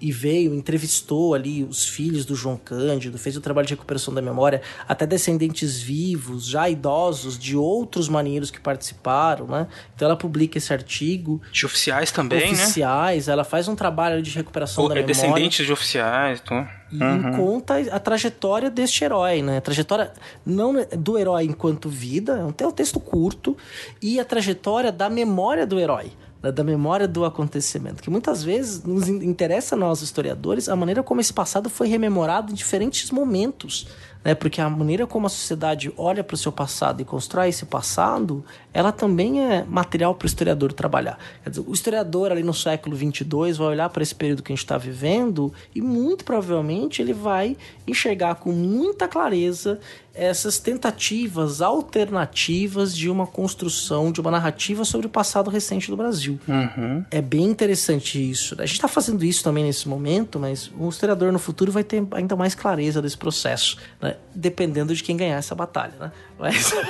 E 0.00 0.12
veio, 0.12 0.54
entrevistou 0.54 1.34
ali 1.34 1.64
os 1.64 1.86
filhos 1.86 2.24
do 2.24 2.34
João 2.34 2.56
Cândido, 2.56 3.18
fez 3.18 3.36
o 3.36 3.40
trabalho 3.40 3.66
de 3.66 3.74
recuperação 3.74 4.14
da 4.14 4.22
memória, 4.22 4.62
até 4.86 5.06
descendentes 5.06 5.80
vivos, 5.80 6.46
já 6.46 6.68
idosos, 6.68 7.38
de 7.38 7.56
outros 7.56 8.08
marinheiros 8.08 8.50
que 8.50 8.60
participaram, 8.60 9.46
né? 9.46 9.66
Então 9.94 10.06
ela 10.06 10.16
publica 10.16 10.58
esse 10.58 10.72
artigo. 10.72 11.40
De 11.50 11.66
oficiais 11.66 12.12
também, 12.12 12.38
oficiais, 12.38 12.58
né? 12.58 12.64
Oficiais, 12.64 13.28
ela 13.28 13.44
faz 13.44 13.68
um 13.68 13.74
trabalho 13.74 14.22
de 14.22 14.30
recuperação 14.30 14.84
Pô, 14.84 14.88
da 14.88 14.94
é 14.94 15.02
memória. 15.02 15.14
Descendentes 15.14 15.66
de 15.66 15.72
oficiais, 15.72 16.40
então 16.44 16.66
e 16.90 17.02
uhum. 17.02 17.36
conta 17.36 17.74
a 17.92 17.98
trajetória 17.98 18.70
deste 18.70 19.04
herói, 19.04 19.42
né? 19.42 19.58
A 19.58 19.60
trajetória 19.60 20.10
não 20.44 20.74
do 20.96 21.18
herói 21.18 21.44
enquanto 21.44 21.88
vida, 21.88 22.38
é 22.58 22.66
um 22.66 22.70
texto 22.72 22.98
curto, 22.98 23.56
e 24.00 24.18
a 24.18 24.24
trajetória 24.24 24.90
da 24.90 25.10
memória 25.10 25.66
do 25.66 25.78
herói. 25.78 26.10
Né, 26.42 26.52
da 26.52 26.62
memória 26.62 27.08
do 27.08 27.24
acontecimento, 27.24 28.02
que 28.02 28.10
muitas 28.10 28.42
vezes 28.42 28.82
nos 28.84 29.08
interessa 29.08 29.74
a 29.74 29.78
nós 29.78 30.02
historiadores 30.02 30.68
a 30.68 30.76
maneira 30.76 31.02
como 31.02 31.20
esse 31.20 31.32
passado 31.32 31.68
foi 31.68 31.88
rememorado 31.88 32.52
em 32.52 32.54
diferentes 32.54 33.10
momentos 33.10 33.86
né? 34.24 34.34
Porque 34.34 34.60
a 34.60 34.68
maneira 34.68 35.06
como 35.06 35.26
a 35.26 35.30
sociedade 35.30 35.92
olha 35.96 36.22
para 36.24 36.34
o 36.34 36.38
seu 36.38 36.52
passado 36.52 37.00
e 37.00 37.04
constrói 37.04 37.48
esse 37.48 37.64
passado, 37.64 38.44
ela 38.72 38.92
também 38.92 39.40
é 39.40 39.64
material 39.64 40.14
para 40.14 40.26
o 40.26 40.28
historiador 40.28 40.72
trabalhar. 40.72 41.18
Dizer, 41.46 41.64
o 41.66 41.72
historiador 41.72 42.32
ali 42.32 42.42
no 42.42 42.54
século 42.54 42.96
22 42.96 43.56
vai 43.56 43.68
olhar 43.68 43.88
para 43.88 44.02
esse 44.02 44.14
período 44.14 44.42
que 44.42 44.52
a 44.52 44.54
gente 44.54 44.64
está 44.64 44.76
vivendo 44.76 45.52
e 45.74 45.80
muito 45.80 46.24
provavelmente 46.24 47.00
ele 47.00 47.12
vai 47.12 47.56
enxergar 47.86 48.36
com 48.36 48.52
muita 48.52 49.08
clareza 49.08 49.80
essas 50.18 50.58
tentativas 50.58 51.62
alternativas 51.62 52.94
de 52.94 53.08
uma 53.08 53.26
construção 53.26 54.10
de 54.10 54.20
uma 54.20 54.30
narrativa 54.30 54.84
sobre 54.84 55.06
o 55.06 55.10
passado 55.10 55.48
recente 55.48 55.88
do 55.90 55.96
Brasil. 55.96 56.38
Uhum. 56.48 57.04
É 57.10 57.22
bem 57.22 57.44
interessante 57.44 58.18
isso. 58.18 58.56
A 58.58 58.66
gente 58.66 58.74
está 58.74 58.88
fazendo 58.88 59.24
isso 59.24 59.44
também 59.44 59.64
nesse 59.64 59.88
momento, 59.88 60.38
mas 60.38 60.70
o 60.76 60.88
historiador 60.88 61.32
no 61.32 61.38
futuro 61.38 61.70
vai 61.70 61.84
ter 61.84 62.04
ainda 62.10 62.34
mais 62.34 62.54
clareza 62.54 63.00
desse 63.00 63.16
processo, 63.16 63.78
né? 64.00 64.16
dependendo 64.34 64.94
de 64.94 65.02
quem 65.02 65.16
ganhar 65.16 65.36
essa 65.36 65.54
batalha. 65.54 65.94
Né? 66.00 66.12
Mas... 66.38 66.72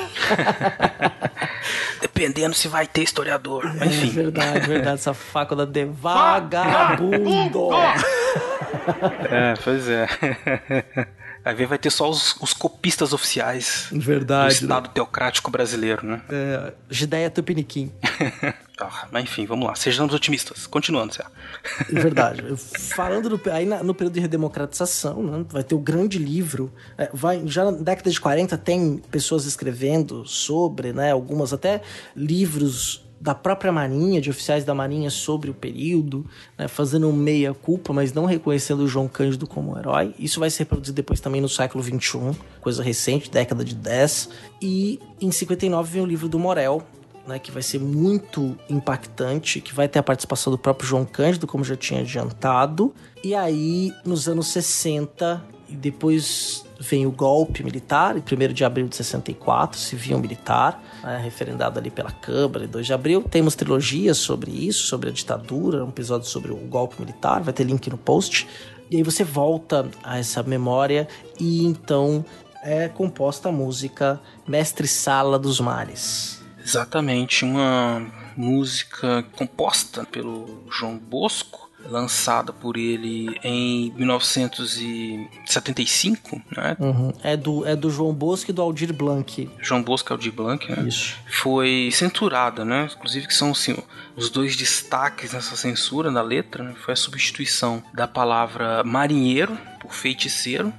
Dependendo 2.01 2.55
se 2.55 2.69
vai 2.69 2.87
ter 2.87 3.03
historiador. 3.03 3.65
É 3.81 3.87
Enfim. 3.87 4.11
verdade, 4.11 4.67
verdade. 4.67 4.95
Essa 4.95 5.15
faculdade 5.15 5.71
de 5.71 5.85
vagabundo. 5.85 7.69
É, 9.31 9.55
pois 9.63 9.89
é. 9.89 10.07
Vai 11.49 11.55
ver, 11.55 11.67
vai 11.67 11.79
ter 11.79 11.89
só 11.89 12.11
os, 12.11 12.37
os 12.43 12.53
copistas 12.53 13.15
oficiais 13.15 13.87
do 13.91 13.99
Verdade. 14.01 14.49
né? 14.57 14.61
Estado 14.61 14.91
teocrático 14.91 15.51
brasileiro, 15.51 16.07
né? 16.07 16.21
É, 16.29 16.75
Gideia 16.91 17.31
Tupiniquim. 17.31 17.91
Ah, 18.79 19.09
mas 19.11 19.25
enfim, 19.25 19.47
vamos 19.47 19.67
lá. 19.67 19.75
Sejamos 19.75 20.13
otimistas. 20.13 20.67
Continuando, 20.67 21.15
Zé. 21.15 21.25
Verdade. 21.91 22.43
Falando 22.95 23.31
no, 23.31 23.41
aí 23.51 23.65
na- 23.65 23.83
no 23.83 23.95
período 23.95 24.13
de 24.13 24.21
redemocratização, 24.21 25.23
né, 25.23 25.47
vai 25.49 25.65
ter 25.65 25.75
o 25.75 25.79
grande 25.79 26.19
livro. 26.19 26.71
é, 26.99 27.09
vai, 27.15 27.41
já 27.47 27.65
na 27.65 27.71
década 27.79 28.11
de 28.11 28.21
40 28.21 28.59
tem 28.59 28.99
pessoas 29.11 29.47
escrevendo 29.47 30.27
sobre, 30.27 30.93
né, 30.93 31.13
algumas 31.13 31.55
até 31.55 31.81
livros 32.15 33.08
da 33.21 33.35
própria 33.35 33.73
Marinha, 33.73 34.21
de 34.21 34.31
oficiais 34.31 34.65
da 34.65 34.75
Marinha 34.75 35.11
sobre 35.11 35.51
o 35.51 35.55
período, 35.55 36.25
né, 36.57 36.69
fazendo 36.69 37.09
um 37.09 37.13
meia-culpa, 37.13 37.93
mas 37.93 38.13
não 38.13 38.25
reconhecendo 38.25 38.81
o 38.81 38.89
João 38.89 39.09
Cândido 39.09 39.47
como 39.47 39.77
herói. 39.77 40.15
Isso 40.19 40.39
vai 40.39 40.51
ser 40.51 40.61
reproduzido 40.61 40.95
depois 40.95 41.21
também 41.21 41.41
no 41.41 41.49
século 41.49 41.83
XXI, 41.83 42.37
coisa 42.61 42.83
recente, 42.83 43.31
década 43.31 43.65
de 43.65 43.75
10. 43.75 44.29
E 44.63 45.01
em 45.21 45.31
59 45.31 45.93
vem 45.93 46.03
o 46.03 46.07
livro 46.07 46.29
do 46.29 46.39
Morel, 46.39 46.83
né, 47.27 47.39
que 47.39 47.51
vai 47.51 47.63
ser 47.63 47.81
muito 47.81 48.57
impactante, 48.71 49.61
que 49.61 49.75
vai 49.75 49.89
ter 49.89 49.99
a 49.99 50.03
participação 50.03 50.51
do 50.51 50.59
próprio 50.59 50.89
João 50.89 51.05
Cândido, 51.05 51.47
como 51.47 51.65
já 51.65 51.77
tinha 51.77 52.01
adiantado. 52.01 52.95
E 53.23 53.35
aí, 53.35 53.93
nos 54.05 54.29
anos 54.29 54.47
60, 54.49 55.45
e 55.69 55.77
depois 55.77 56.65
vem 56.79 57.07
o 57.07 57.11
golpe 57.11 57.65
militar, 57.65 58.17
em 58.17 58.21
1 58.21 58.53
de 58.53 58.65
abril 58.65 58.87
de 58.89 58.97
64, 58.97 59.79
civil 59.79 60.19
militar, 60.19 60.83
né, 61.03 61.21
referendado 61.23 61.79
ali 61.79 61.91
pela 61.91 62.11
Câmara, 62.11 62.65
em 62.65 62.69
2 62.69 62.87
de 62.87 62.93
abril. 62.93 63.23
Temos 63.23 63.55
trilogias 63.55 64.19
sobre 64.19 64.51
isso, 64.51 64.87
sobre 64.87 65.09
a 65.09 65.13
ditadura, 65.13 65.85
um 65.85 65.89
episódio 65.89 66.29
sobre 66.29 66.53
o 66.53 66.57
golpe 66.57 67.01
militar, 67.01 67.43
vai 67.43 67.53
ter 67.53 67.65
link 67.65 67.91
no 67.91 67.99
post. 67.99 68.47
E 68.91 68.97
aí 68.97 69.03
você 69.03 69.25
volta 69.25 69.89
a 70.03 70.19
essa 70.19 70.43
memória 70.43 71.09
e 71.39 71.65
então 71.65 72.25
é 72.63 72.89
composta 72.89 73.49
a 73.49 73.53
música 73.53 74.21
Mestre 74.47 74.87
Sala 74.87 75.39
dos 75.39 75.61
Mares. 75.61 76.43
Exatamente, 76.65 77.45
uma 77.45 78.07
música 78.37 79.25
composta 79.37 80.05
pelo 80.05 80.65
João 80.71 80.97
Bosco, 80.97 81.68
lançada 81.89 82.53
por 82.53 82.77
ele 82.77 83.37
em 83.43 83.93
1975, 83.97 86.41
né? 86.55 86.77
Uhum. 86.79 87.11
É, 87.23 87.35
do, 87.37 87.67
é 87.67 87.75
do 87.75 87.91
João 87.91 88.13
Bosco 88.13 88.51
e 88.51 88.55
do 88.55 88.61
Aldir 88.63 88.93
Blanc. 88.93 89.51
João 89.61 89.83
Bosco 89.83 90.13
Aldir 90.13 90.33
Blanc, 90.33 90.71
né? 90.71 90.87
Isso. 90.87 91.17
Foi 91.31 91.89
censurada, 91.93 92.65
né? 92.65 92.89
Inclusive 92.95 93.27
que 93.27 93.35
são 93.35 93.51
assim, 93.53 93.77
os 94.15 94.31
dois 94.31 94.55
destaques 94.57 95.33
nessa 95.33 95.57
censura 95.57 96.11
da 96.11 96.21
letra, 96.23 96.63
né? 96.63 96.75
Foi 96.79 96.93
a 96.93 96.97
substituição 96.97 97.83
da 97.95 98.07
palavra 98.07 98.85
marinheiro 98.85 99.57
por 99.81 99.95
feiticeiro 99.95 100.71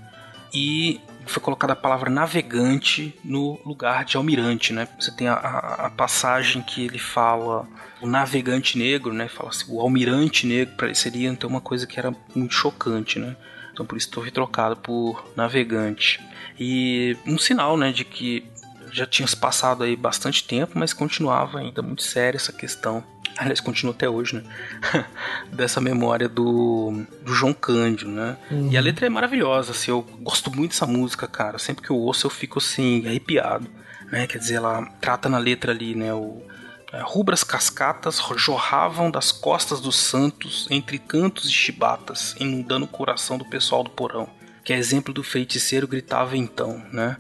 e 0.54 1.02
foi 1.30 1.42
colocada 1.42 1.74
a 1.74 1.76
palavra 1.76 2.10
navegante 2.10 3.18
no 3.24 3.60
lugar 3.66 4.04
de 4.06 4.18
almirante, 4.18 4.74
né? 4.74 4.88
Você 5.00 5.12
tem 5.16 5.28
a, 5.28 5.34
a- 5.34 5.86
a 5.86 5.90
passagem 5.90 6.62
que 6.62 6.86
ele 6.86 7.00
fala 7.00 7.68
o 8.02 8.08
navegante 8.08 8.78
negro, 8.78 9.14
né? 9.14 9.28
Fala 9.28 9.50
assim, 9.50 9.66
o 9.70 9.80
almirante 9.80 10.46
negro 10.48 10.76
pareceria 10.76 11.30
então 11.30 11.50
uma 11.50 11.62
coisa 11.62 11.86
que 11.88 12.00
era 12.00 12.14
muito 12.36 12.54
chocante, 12.54 13.20
né? 13.20 13.36
Então 13.72 13.86
por 13.86 13.98
isso 13.98 14.10
foi 14.14 14.32
trocado 14.32 14.76
por 14.78 15.24
navegante. 15.36 16.20
E 16.60 17.16
um 17.26 17.38
sinal, 17.38 17.78
né, 17.78 17.92
de 17.92 18.04
que 18.04 18.46
já 18.92 19.06
tinha 19.06 19.28
passado 19.40 19.84
aí 19.84 19.96
bastante 19.96 20.44
tempo, 20.44 20.78
mas 20.78 20.94
continuava 20.94 21.60
ainda 21.60 21.82
muito 21.82 22.02
séria 22.04 22.38
essa 22.38 22.52
questão. 22.52 23.04
Aliás, 23.40 23.62
continua 23.62 23.94
até 23.94 24.10
hoje, 24.10 24.36
né? 24.36 24.44
Dessa 25.54 25.80
memória 25.80 26.28
do, 26.28 27.06
do 27.24 27.34
João 27.34 27.54
Cândido, 27.54 28.12
né? 28.12 28.36
E 28.70 28.78
a 28.78 28.82
letra 28.82 29.06
é 29.06 29.10
maravilhosa, 29.10 29.72
assim, 29.72 29.92
eu 29.92 30.02
gosto 30.20 30.54
muito 30.54 30.72
dessa 30.72 30.86
música, 30.86 31.26
cara. 31.26 31.58
Sempre 31.58 31.86
que 31.86 31.90
eu 31.90 31.96
ouço 31.96 32.28
eu 32.28 32.30
fico 32.30 32.60
assim, 32.60 33.08
arrepiado, 33.08 33.66
né? 34.12 34.28
Quer 34.28 34.40
dizer, 34.40 34.56
ela 34.56 34.86
trata 35.00 35.30
na 35.30 35.38
letra 35.38 35.72
ali, 35.72 35.96
né? 35.96 36.14
O, 36.14 36.44
é, 36.92 37.00
rubras 37.02 37.42
cascatas 37.42 38.22
jorravam 38.36 39.10
das 39.10 39.32
costas 39.32 39.80
dos 39.80 39.96
santos 39.96 40.68
entre 40.70 41.00
cantos 41.00 41.46
e 41.46 41.54
chibatas, 41.54 42.36
inundando 42.42 42.86
o 42.86 42.90
coração 42.90 43.38
do 43.38 43.46
pessoal 43.46 43.86
do 43.86 43.90
porão. 43.90 44.28
Que 44.66 44.74
é 44.74 44.78
exemplo 44.78 45.14
do 45.14 45.24
feiticeiro 45.24 45.88
gritava 45.88 46.36
então, 46.36 46.84
né? 46.92 47.16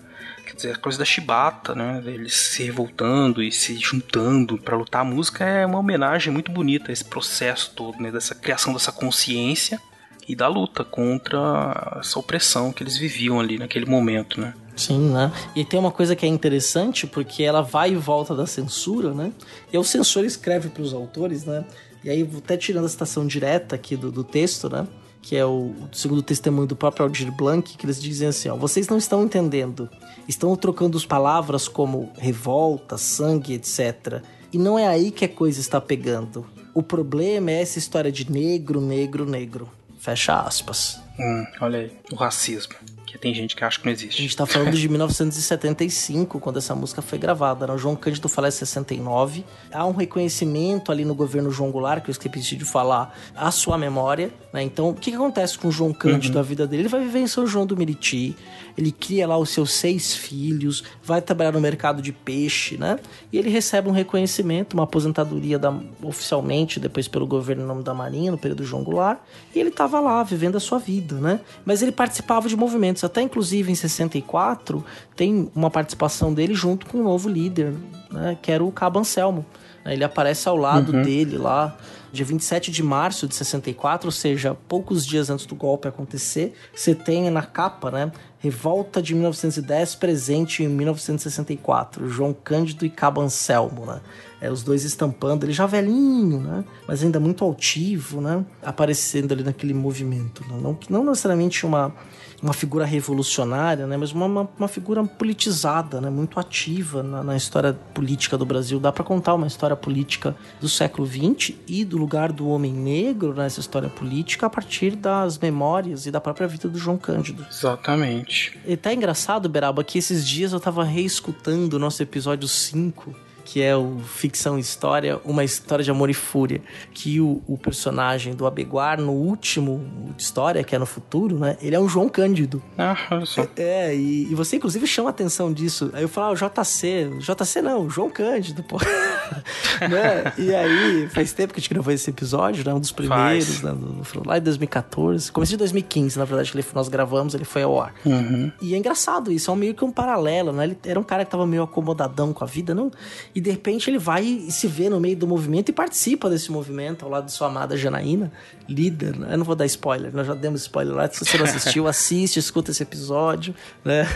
Dizer, 0.60 0.74
a 0.74 0.78
coisa 0.78 1.00
da 1.00 1.06
chibata, 1.06 1.74
né? 1.74 2.04
Eles 2.06 2.34
se 2.34 2.64
revoltando 2.64 3.42
e 3.42 3.50
se 3.50 3.78
juntando 3.78 4.58
para 4.58 4.76
lutar. 4.76 5.02
A 5.02 5.06
música 5.06 5.46
é 5.46 5.66
uma 5.66 5.80
homenagem 5.80 6.34
muito 6.34 6.52
bonita 6.52 6.92
a 6.92 6.94
esse 6.94 7.06
processo 7.06 7.72
todo, 7.74 7.98
né? 7.98 8.12
Dessa 8.12 8.36
criação 8.36 8.74
dessa 8.74 8.92
consciência 8.92 9.80
e 10.28 10.36
da 10.36 10.50
luta 10.50 10.84
contra 10.84 11.98
essa 12.02 12.20
opressão 12.20 12.74
que 12.74 12.84
eles 12.84 12.98
viviam 12.98 13.40
ali 13.40 13.58
naquele 13.58 13.86
momento, 13.86 14.42
né? 14.42 14.54
Sim, 14.76 15.12
né? 15.14 15.32
E 15.56 15.64
tem 15.64 15.80
uma 15.80 15.92
coisa 15.92 16.14
que 16.14 16.26
é 16.26 16.30
interessante, 16.30 17.08
porque 17.08 17.42
ela 17.42 17.62
vai 17.62 17.94
e 17.94 17.96
volta 17.96 18.36
da 18.36 18.46
censura, 18.46 19.14
né? 19.14 19.32
E 19.72 19.78
o 19.78 19.84
censor 19.84 20.26
escreve 20.26 20.68
para 20.68 20.84
os 20.84 20.94
autores, 20.94 21.46
né? 21.46 21.64
E 22.04 22.10
aí, 22.10 22.30
até 22.38 22.58
tirando 22.58 22.86
a 22.86 22.90
citação 22.90 23.26
direta 23.26 23.76
aqui 23.76 23.96
do, 23.96 24.12
do 24.12 24.26
texto, 24.26 24.70
né? 24.70 24.86
Que 25.22 25.36
é 25.36 25.46
o, 25.46 25.74
segundo 25.92 26.22
testemunho 26.22 26.68
do 26.68 26.76
próprio 26.76 27.06
Aldir 27.06 27.32
Blanc, 27.32 27.78
que 27.78 27.86
eles 27.86 28.02
dizem 28.02 28.30
assim: 28.30 28.50
ó, 28.50 28.56
vocês 28.56 28.88
não 28.88 28.98
estão 28.98 29.24
entendendo. 29.24 29.90
Estão 30.28 30.56
trocando 30.56 30.98
as 30.98 31.06
palavras 31.06 31.68
como 31.68 32.12
revolta, 32.18 32.98
sangue, 32.98 33.54
etc. 33.54 34.22
E 34.52 34.58
não 34.58 34.78
é 34.80 34.88
aí 34.88 35.12
que 35.12 35.26
a 35.26 35.30
coisa 35.30 35.60
está 35.60 35.82
pegando. 35.82 36.46
O 36.74 36.82
problema 36.82 37.52
é 37.52 37.62
essa 37.62 37.80
história 37.80 38.12
de 38.12 38.32
negro, 38.32 38.80
negro, 38.80 39.26
negro. 39.26 39.70
Fecha 40.00 40.40
aspas. 40.40 41.00
Hum, 41.20 41.46
olha 41.60 41.80
aí, 41.80 41.92
o 42.12 42.16
racismo. 42.16 42.74
Que 43.12 43.18
tem 43.18 43.34
gente 43.34 43.56
que 43.56 43.64
acha 43.64 43.80
que 43.80 43.86
não 43.86 43.90
A 43.90 43.94
existe. 43.94 44.22
gente 44.22 44.36
tá 44.36 44.46
falando 44.46 44.72
de 44.78 44.88
1975, 44.88 46.40
quando 46.40 46.58
essa 46.58 46.76
música 46.76 47.02
foi 47.02 47.18
gravada. 47.18 47.66
Né? 47.66 47.74
O 47.74 47.78
João 47.78 47.96
Cândido 47.96 48.30
falece 48.30 48.58
em 48.58 48.68
69. 48.68 49.44
Há 49.72 49.86
um 49.86 49.94
reconhecimento 49.96 50.92
ali 50.92 51.04
no 51.04 51.16
governo 51.16 51.50
João 51.50 51.72
Goulart, 51.72 52.04
que 52.04 52.10
eu 52.10 52.12
esqueci 52.12 52.56
de 52.56 52.66
falar, 52.66 53.18
à 53.36 53.50
sua 53.52 53.78
memória. 53.78 54.32
Né? 54.54 54.62
Então, 54.64 54.90
o 54.90 54.94
que, 54.94 55.10
que 55.12 55.16
acontece 55.18 55.58
com 55.58 55.70
o 55.70 55.72
João 55.72 55.92
Cândido, 55.92 56.38
a 56.38 56.42
vida 56.44 56.68
dele? 56.68 56.84
Ele 56.84 56.90
vai 56.90 57.02
viver 57.02 57.20
em 57.20 57.28
São 57.28 57.48
João 57.48 57.66
do 57.66 57.76
Meriti, 57.76 58.36
ele 58.78 58.92
cria 58.92 59.28
lá 59.28 59.38
os 59.38 59.50
seus 59.50 59.72
seis 59.74 60.16
filhos, 60.16 60.84
vai 61.04 61.22
trabalhar 61.22 61.52
no 61.52 61.60
mercado 61.60 62.02
de 62.02 62.12
peixe, 62.12 62.78
né? 62.78 62.98
E 63.34 63.38
ele 63.38 63.50
recebe 63.50 63.90
um 63.90 63.92
reconhecimento, 63.92 64.74
uma 64.76 64.84
aposentadoria 64.84 65.58
da- 65.60 65.74
oficialmente, 66.02 66.80
depois 66.80 67.08
pelo 67.08 67.26
governo 67.28 67.64
em 67.64 67.66
nome 67.66 67.84
da 67.84 67.94
Marinha, 67.94 68.32
no 68.32 68.38
período 68.38 68.64
João 68.64 68.84
Goulart. 68.84 69.20
E 69.54 69.60
ele 69.60 69.70
estava 69.70 70.00
lá, 70.00 70.24
vivendo 70.24 70.56
a 70.56 70.60
sua 70.60 70.78
vida, 70.80 71.16
né? 71.16 71.40
Mas 71.66 71.82
ele 71.82 71.92
participava 71.92 72.48
de 72.48 72.56
movimentos, 72.56 72.99
até 73.06 73.22
inclusive 73.22 73.72
em 73.72 73.76
64, 73.76 74.84
tem 75.16 75.50
uma 75.56 75.70
participação 75.70 76.34
dele 76.34 76.54
junto 76.54 76.86
com 76.86 77.00
um 77.00 77.04
novo 77.04 77.30
líder, 77.30 77.74
né? 78.12 78.38
Que 78.42 78.52
era 78.52 78.64
o 78.64 78.72
Cabo 78.72 79.00
Anselmo. 79.00 79.46
Ele 79.86 80.04
aparece 80.04 80.48
ao 80.48 80.58
lado 80.58 80.92
dele 81.04 81.38
lá, 81.38 81.76
dia 82.12 82.26
27 82.26 82.72
de 82.72 82.84
março 82.84 83.28
de 83.28 83.36
64, 83.36 84.08
ou 84.08 84.12
seja, 84.12 84.56
poucos 84.68 85.06
dias 85.06 85.30
antes 85.30 85.46
do 85.46 85.56
golpe 85.56 85.88
acontecer. 85.88 86.54
Você 86.74 86.94
tem 86.94 87.30
na 87.30 87.42
capa, 87.42 87.92
né? 87.92 88.12
Revolta 88.40 89.02
de 89.02 89.14
1910 89.14 89.96
presente 89.96 90.64
em 90.64 90.68
1964. 90.68 92.10
João 92.10 92.34
Cândido 92.34 92.86
e 92.86 92.90
Cabo 92.90 93.22
Anselmo, 93.22 93.86
né? 93.86 94.02
É, 94.42 94.50
os 94.50 94.64
dois 94.64 94.84
estampando, 94.86 95.46
ele 95.46 95.52
já 95.52 95.66
velhinho, 95.66 96.40
né? 96.40 96.64
Mas 96.88 97.04
ainda 97.04 97.20
muito 97.20 97.44
altivo, 97.44 98.22
né? 98.22 98.46
Aparecendo 98.64 99.34
ali 99.34 99.44
naquele 99.44 99.74
movimento. 99.74 100.44
Né? 100.48 100.60
Não, 100.62 100.78
não 100.90 101.04
necessariamente 101.04 101.66
uma 101.66 101.94
uma 102.42 102.54
figura 102.54 102.86
revolucionária, 102.86 103.86
né? 103.86 103.98
Mas 103.98 104.12
uma, 104.12 104.26
uma, 104.26 104.50
uma 104.58 104.68
figura 104.68 105.04
politizada, 105.04 106.00
né? 106.00 106.10
Muito 106.10 106.40
ativa 106.40 107.04
na, 107.04 107.24
na 107.24 107.36
história 107.36 107.74
política 107.94 108.38
do 108.38 108.46
Brasil. 108.46 108.80
Dá 108.80 108.92
para 108.92 109.04
contar 109.04 109.34
uma 109.34 109.48
história 109.48 109.76
política 109.76 110.36
do 110.60 110.70
século 110.70 111.08
XX 111.08 111.56
e 111.68 111.84
do 111.84 111.98
lugar 111.98 112.32
do 112.32 112.48
homem 112.48 112.72
negro 112.72 113.34
nessa 113.34 113.60
história 113.60 113.90
política 113.90 114.46
a 114.46 114.50
partir 114.50 114.96
das 114.96 115.38
memórias 115.38 116.06
e 116.06 116.12
da 116.12 116.22
própria 116.22 116.48
vida 116.48 116.68
do 116.68 116.78
João 116.78 116.98
Cândido. 116.98 117.46
Exatamente. 117.50 118.58
E 118.66 118.78
tá 118.78 118.94
engraçado, 118.94 119.50
Beraba, 119.50 119.84
que 119.84 119.98
esses 119.98 120.28
dias 120.28 120.54
eu 120.54 120.60
tava 120.60 120.84
reescutando 120.84 121.76
o 121.76 121.80
nosso 121.80 122.02
episódio 122.02 122.48
5 122.48 123.29
que 123.50 123.64
é 123.64 123.76
o 123.76 123.98
Ficção 123.98 124.60
História, 124.60 125.20
uma 125.26 125.44
história 125.44 125.84
de 125.84 125.90
amor 125.90 126.08
e 126.08 126.14
fúria, 126.14 126.62
que 126.94 127.20
o, 127.20 127.42
o 127.48 127.58
personagem 127.58 128.36
do 128.36 128.46
Abeguar, 128.46 129.02
no 129.02 129.12
último 129.12 130.14
história, 130.16 130.64
que 130.64 130.76
é 130.76 130.78
no 130.78 130.86
futuro, 130.86 131.40
né? 131.40 131.58
Ele 131.60 131.76
é 131.76 131.80
um 131.80 131.90
João 131.90 132.08
Cândido. 132.08 132.62
Ah, 132.78 132.96
olha 133.10 133.26
só. 133.26 133.48
É, 133.58 133.96
e, 133.96 134.32
e 134.32 134.36
você 134.36 134.58
inclusive 134.58 134.86
chama 134.86 135.10
atenção 135.10 135.52
disso. 135.52 135.90
Aí 135.94 136.04
eu 136.04 136.08
falo, 136.08 136.28
ah, 136.28 136.32
o 136.32 136.36
JC, 136.36 137.10
JC 137.18 137.62
não, 137.64 137.88
o 137.88 137.90
João 137.90 138.12
Cândido, 138.12 138.62
pô. 138.62 138.78
né? 139.90 140.32
E 140.38 140.54
aí, 140.54 141.10
faz 141.10 141.34
tempo 141.34 141.52
que 141.52 141.60
a 141.60 141.62
gente 141.62 141.72
gravou 141.72 141.92
esse 141.92 142.08
episódio, 142.08 142.64
né? 142.64 142.72
Um 142.72 142.80
dos 142.80 142.92
primeiros, 142.92 143.64
né? 143.64 143.72
No, 143.72 144.04
lá 144.28 144.38
em 144.38 144.42
2014. 144.42 145.32
Começo 145.32 145.50
de 145.50 145.58
2015, 145.58 146.20
na 146.20 146.26
verdade, 146.26 146.52
que 146.52 146.58
ele, 146.58 146.68
nós 146.76 146.88
gravamos, 146.88 147.34
ele 147.34 147.46
foi 147.46 147.64
ao 147.64 147.82
ar. 147.82 147.96
Uhum. 148.06 148.52
E 148.62 148.76
é 148.76 148.78
engraçado 148.78 149.32
isso, 149.32 149.50
é 149.50 149.54
um 149.56 149.58
meio 149.58 149.74
que 149.74 149.84
um 149.84 149.92
paralelo, 149.92 150.52
né? 150.52 150.66
Ele 150.66 150.78
era 150.86 151.00
um 151.00 151.04
cara 151.04 151.26
que 151.26 151.32
tava 151.32 151.48
meio 151.48 151.64
acomodadão 151.64 152.32
com 152.32 152.44
a 152.44 152.48
vida, 152.48 152.76
não? 152.76 152.92
E 153.34 153.39
de 153.40 153.52
repente 153.52 153.90
ele 153.90 153.98
vai 153.98 154.24
e 154.24 154.52
se 154.52 154.68
vê 154.68 154.90
no 154.90 155.00
meio 155.00 155.16
do 155.16 155.28
movimento 155.28 155.70
e 155.70 155.74
participa 155.74 156.30
desse 156.30 156.52
movimento 156.52 157.06
ao 157.06 157.12
lado 157.12 157.26
de 157.26 157.32
sua 157.32 157.48
amada 157.48 157.78
Janaína, 157.78 158.32
líder. 158.68 159.18
Né? 159.18 159.34
Eu 159.34 159.38
não 159.38 159.46
vou 159.46 159.56
dar 159.56 159.66
spoiler, 159.66 160.14
nós 160.14 160.28
já 160.28 160.34
demos 160.34 160.62
spoiler 160.62 160.96
lá. 160.96 161.10
Se 161.10 161.26
você 161.26 161.38
não 161.38 161.46
assistiu, 161.46 161.88
assiste, 161.90 162.38
escuta 162.38 162.72
esse 162.72 162.84
episódio, 162.84 163.54
né? 163.84 164.08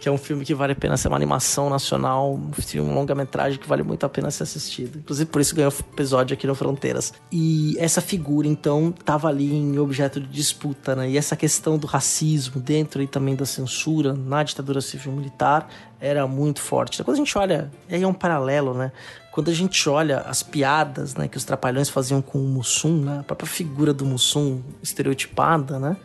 Que 0.00 0.08
é 0.08 0.12
um 0.12 0.16
filme 0.16 0.46
que 0.46 0.54
vale 0.54 0.72
a 0.72 0.76
pena 0.76 0.96
ser 0.96 1.08
uma 1.08 1.16
animação 1.16 1.68
nacional, 1.68 2.34
um 2.34 2.52
filme, 2.54 2.90
longa-metragem 2.90 3.58
que 3.58 3.68
vale 3.68 3.82
muito 3.82 4.04
a 4.06 4.08
pena 4.08 4.30
ser 4.30 4.44
assistido. 4.44 4.98
Inclusive, 4.98 5.28
por 5.30 5.42
isso 5.42 5.54
ganhou 5.54 5.70
episódio 5.92 6.32
aqui 6.32 6.46
no 6.46 6.54
Fronteiras. 6.54 7.12
E 7.30 7.76
essa 7.78 8.00
figura, 8.00 8.48
então, 8.48 8.94
estava 8.98 9.28
ali 9.28 9.52
em 9.52 9.78
objeto 9.78 10.18
de 10.18 10.26
disputa, 10.26 10.96
né? 10.96 11.10
E 11.10 11.18
essa 11.18 11.36
questão 11.36 11.76
do 11.76 11.86
racismo 11.86 12.60
dentro 12.60 13.02
aí 13.02 13.06
também 13.06 13.36
da 13.36 13.44
censura 13.44 14.14
na 14.14 14.42
ditadura 14.42 14.80
civil-militar 14.80 15.68
era 16.00 16.26
muito 16.26 16.62
forte. 16.62 17.04
Quando 17.04 17.16
a 17.16 17.18
gente 17.18 17.36
olha, 17.36 17.70
aí 17.90 18.02
é 18.02 18.06
um 18.06 18.14
paralelo, 18.14 18.72
né? 18.72 18.90
Quando 19.30 19.50
a 19.50 19.54
gente 19.54 19.86
olha 19.86 20.20
as 20.20 20.42
piadas, 20.42 21.14
né, 21.14 21.28
que 21.28 21.36
os 21.36 21.44
trapalhões 21.44 21.88
faziam 21.90 22.22
com 22.22 22.38
o 22.38 22.48
Mussum, 22.48 23.02
né? 23.02 23.18
A 23.20 23.22
própria 23.22 23.48
figura 23.48 23.92
do 23.92 24.06
Mussum 24.06 24.62
estereotipada, 24.82 25.78
né? 25.78 25.96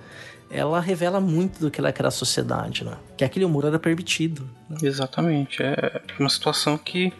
Ela 0.49 0.79
revela 0.79 1.19
muito 1.19 1.59
do 1.59 1.71
que 1.71 1.81
é 1.81 1.83
era 1.83 2.07
a 2.07 2.11
sociedade, 2.11 2.83
né? 2.83 2.97
Que 3.17 3.23
aquele 3.23 3.45
humor 3.45 3.65
era 3.65 3.79
permitido. 3.79 4.49
Né? 4.69 4.77
Exatamente. 4.83 5.61
É 5.61 6.01
uma 6.19 6.29
situação 6.29 6.77
que, 6.77 7.11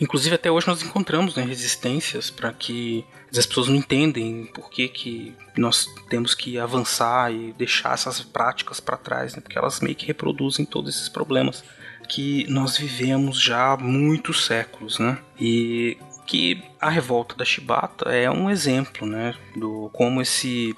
inclusive, 0.00 0.34
até 0.34 0.50
hoje 0.50 0.66
nós 0.66 0.82
encontramos 0.82 1.34
né, 1.36 1.44
resistências 1.44 2.30
para 2.30 2.52
que 2.52 3.04
as 3.36 3.46
pessoas 3.46 3.68
não 3.68 3.76
entendem 3.76 4.46
por 4.46 4.70
que, 4.70 4.88
que 4.88 5.34
nós 5.56 5.86
temos 6.08 6.34
que 6.34 6.58
avançar 6.58 7.32
e 7.32 7.52
deixar 7.54 7.94
essas 7.94 8.20
práticas 8.20 8.80
para 8.80 8.96
trás, 8.96 9.34
né? 9.34 9.40
Porque 9.40 9.58
elas 9.58 9.80
meio 9.80 9.96
que 9.96 10.06
reproduzem 10.06 10.64
todos 10.64 10.94
esses 10.94 11.08
problemas 11.08 11.64
que 12.08 12.46
nós 12.50 12.76
vivemos 12.76 13.40
já 13.40 13.72
há 13.72 13.76
muitos 13.76 14.44
séculos, 14.44 14.98
né? 14.98 15.18
E 15.40 15.96
que 16.26 16.62
a 16.80 16.88
revolta 16.88 17.34
da 17.34 17.44
Chibata 17.44 18.10
é 18.10 18.30
um 18.30 18.48
exemplo, 18.48 19.06
né, 19.06 19.34
do 19.56 19.90
como 19.92 20.22
esse 20.22 20.74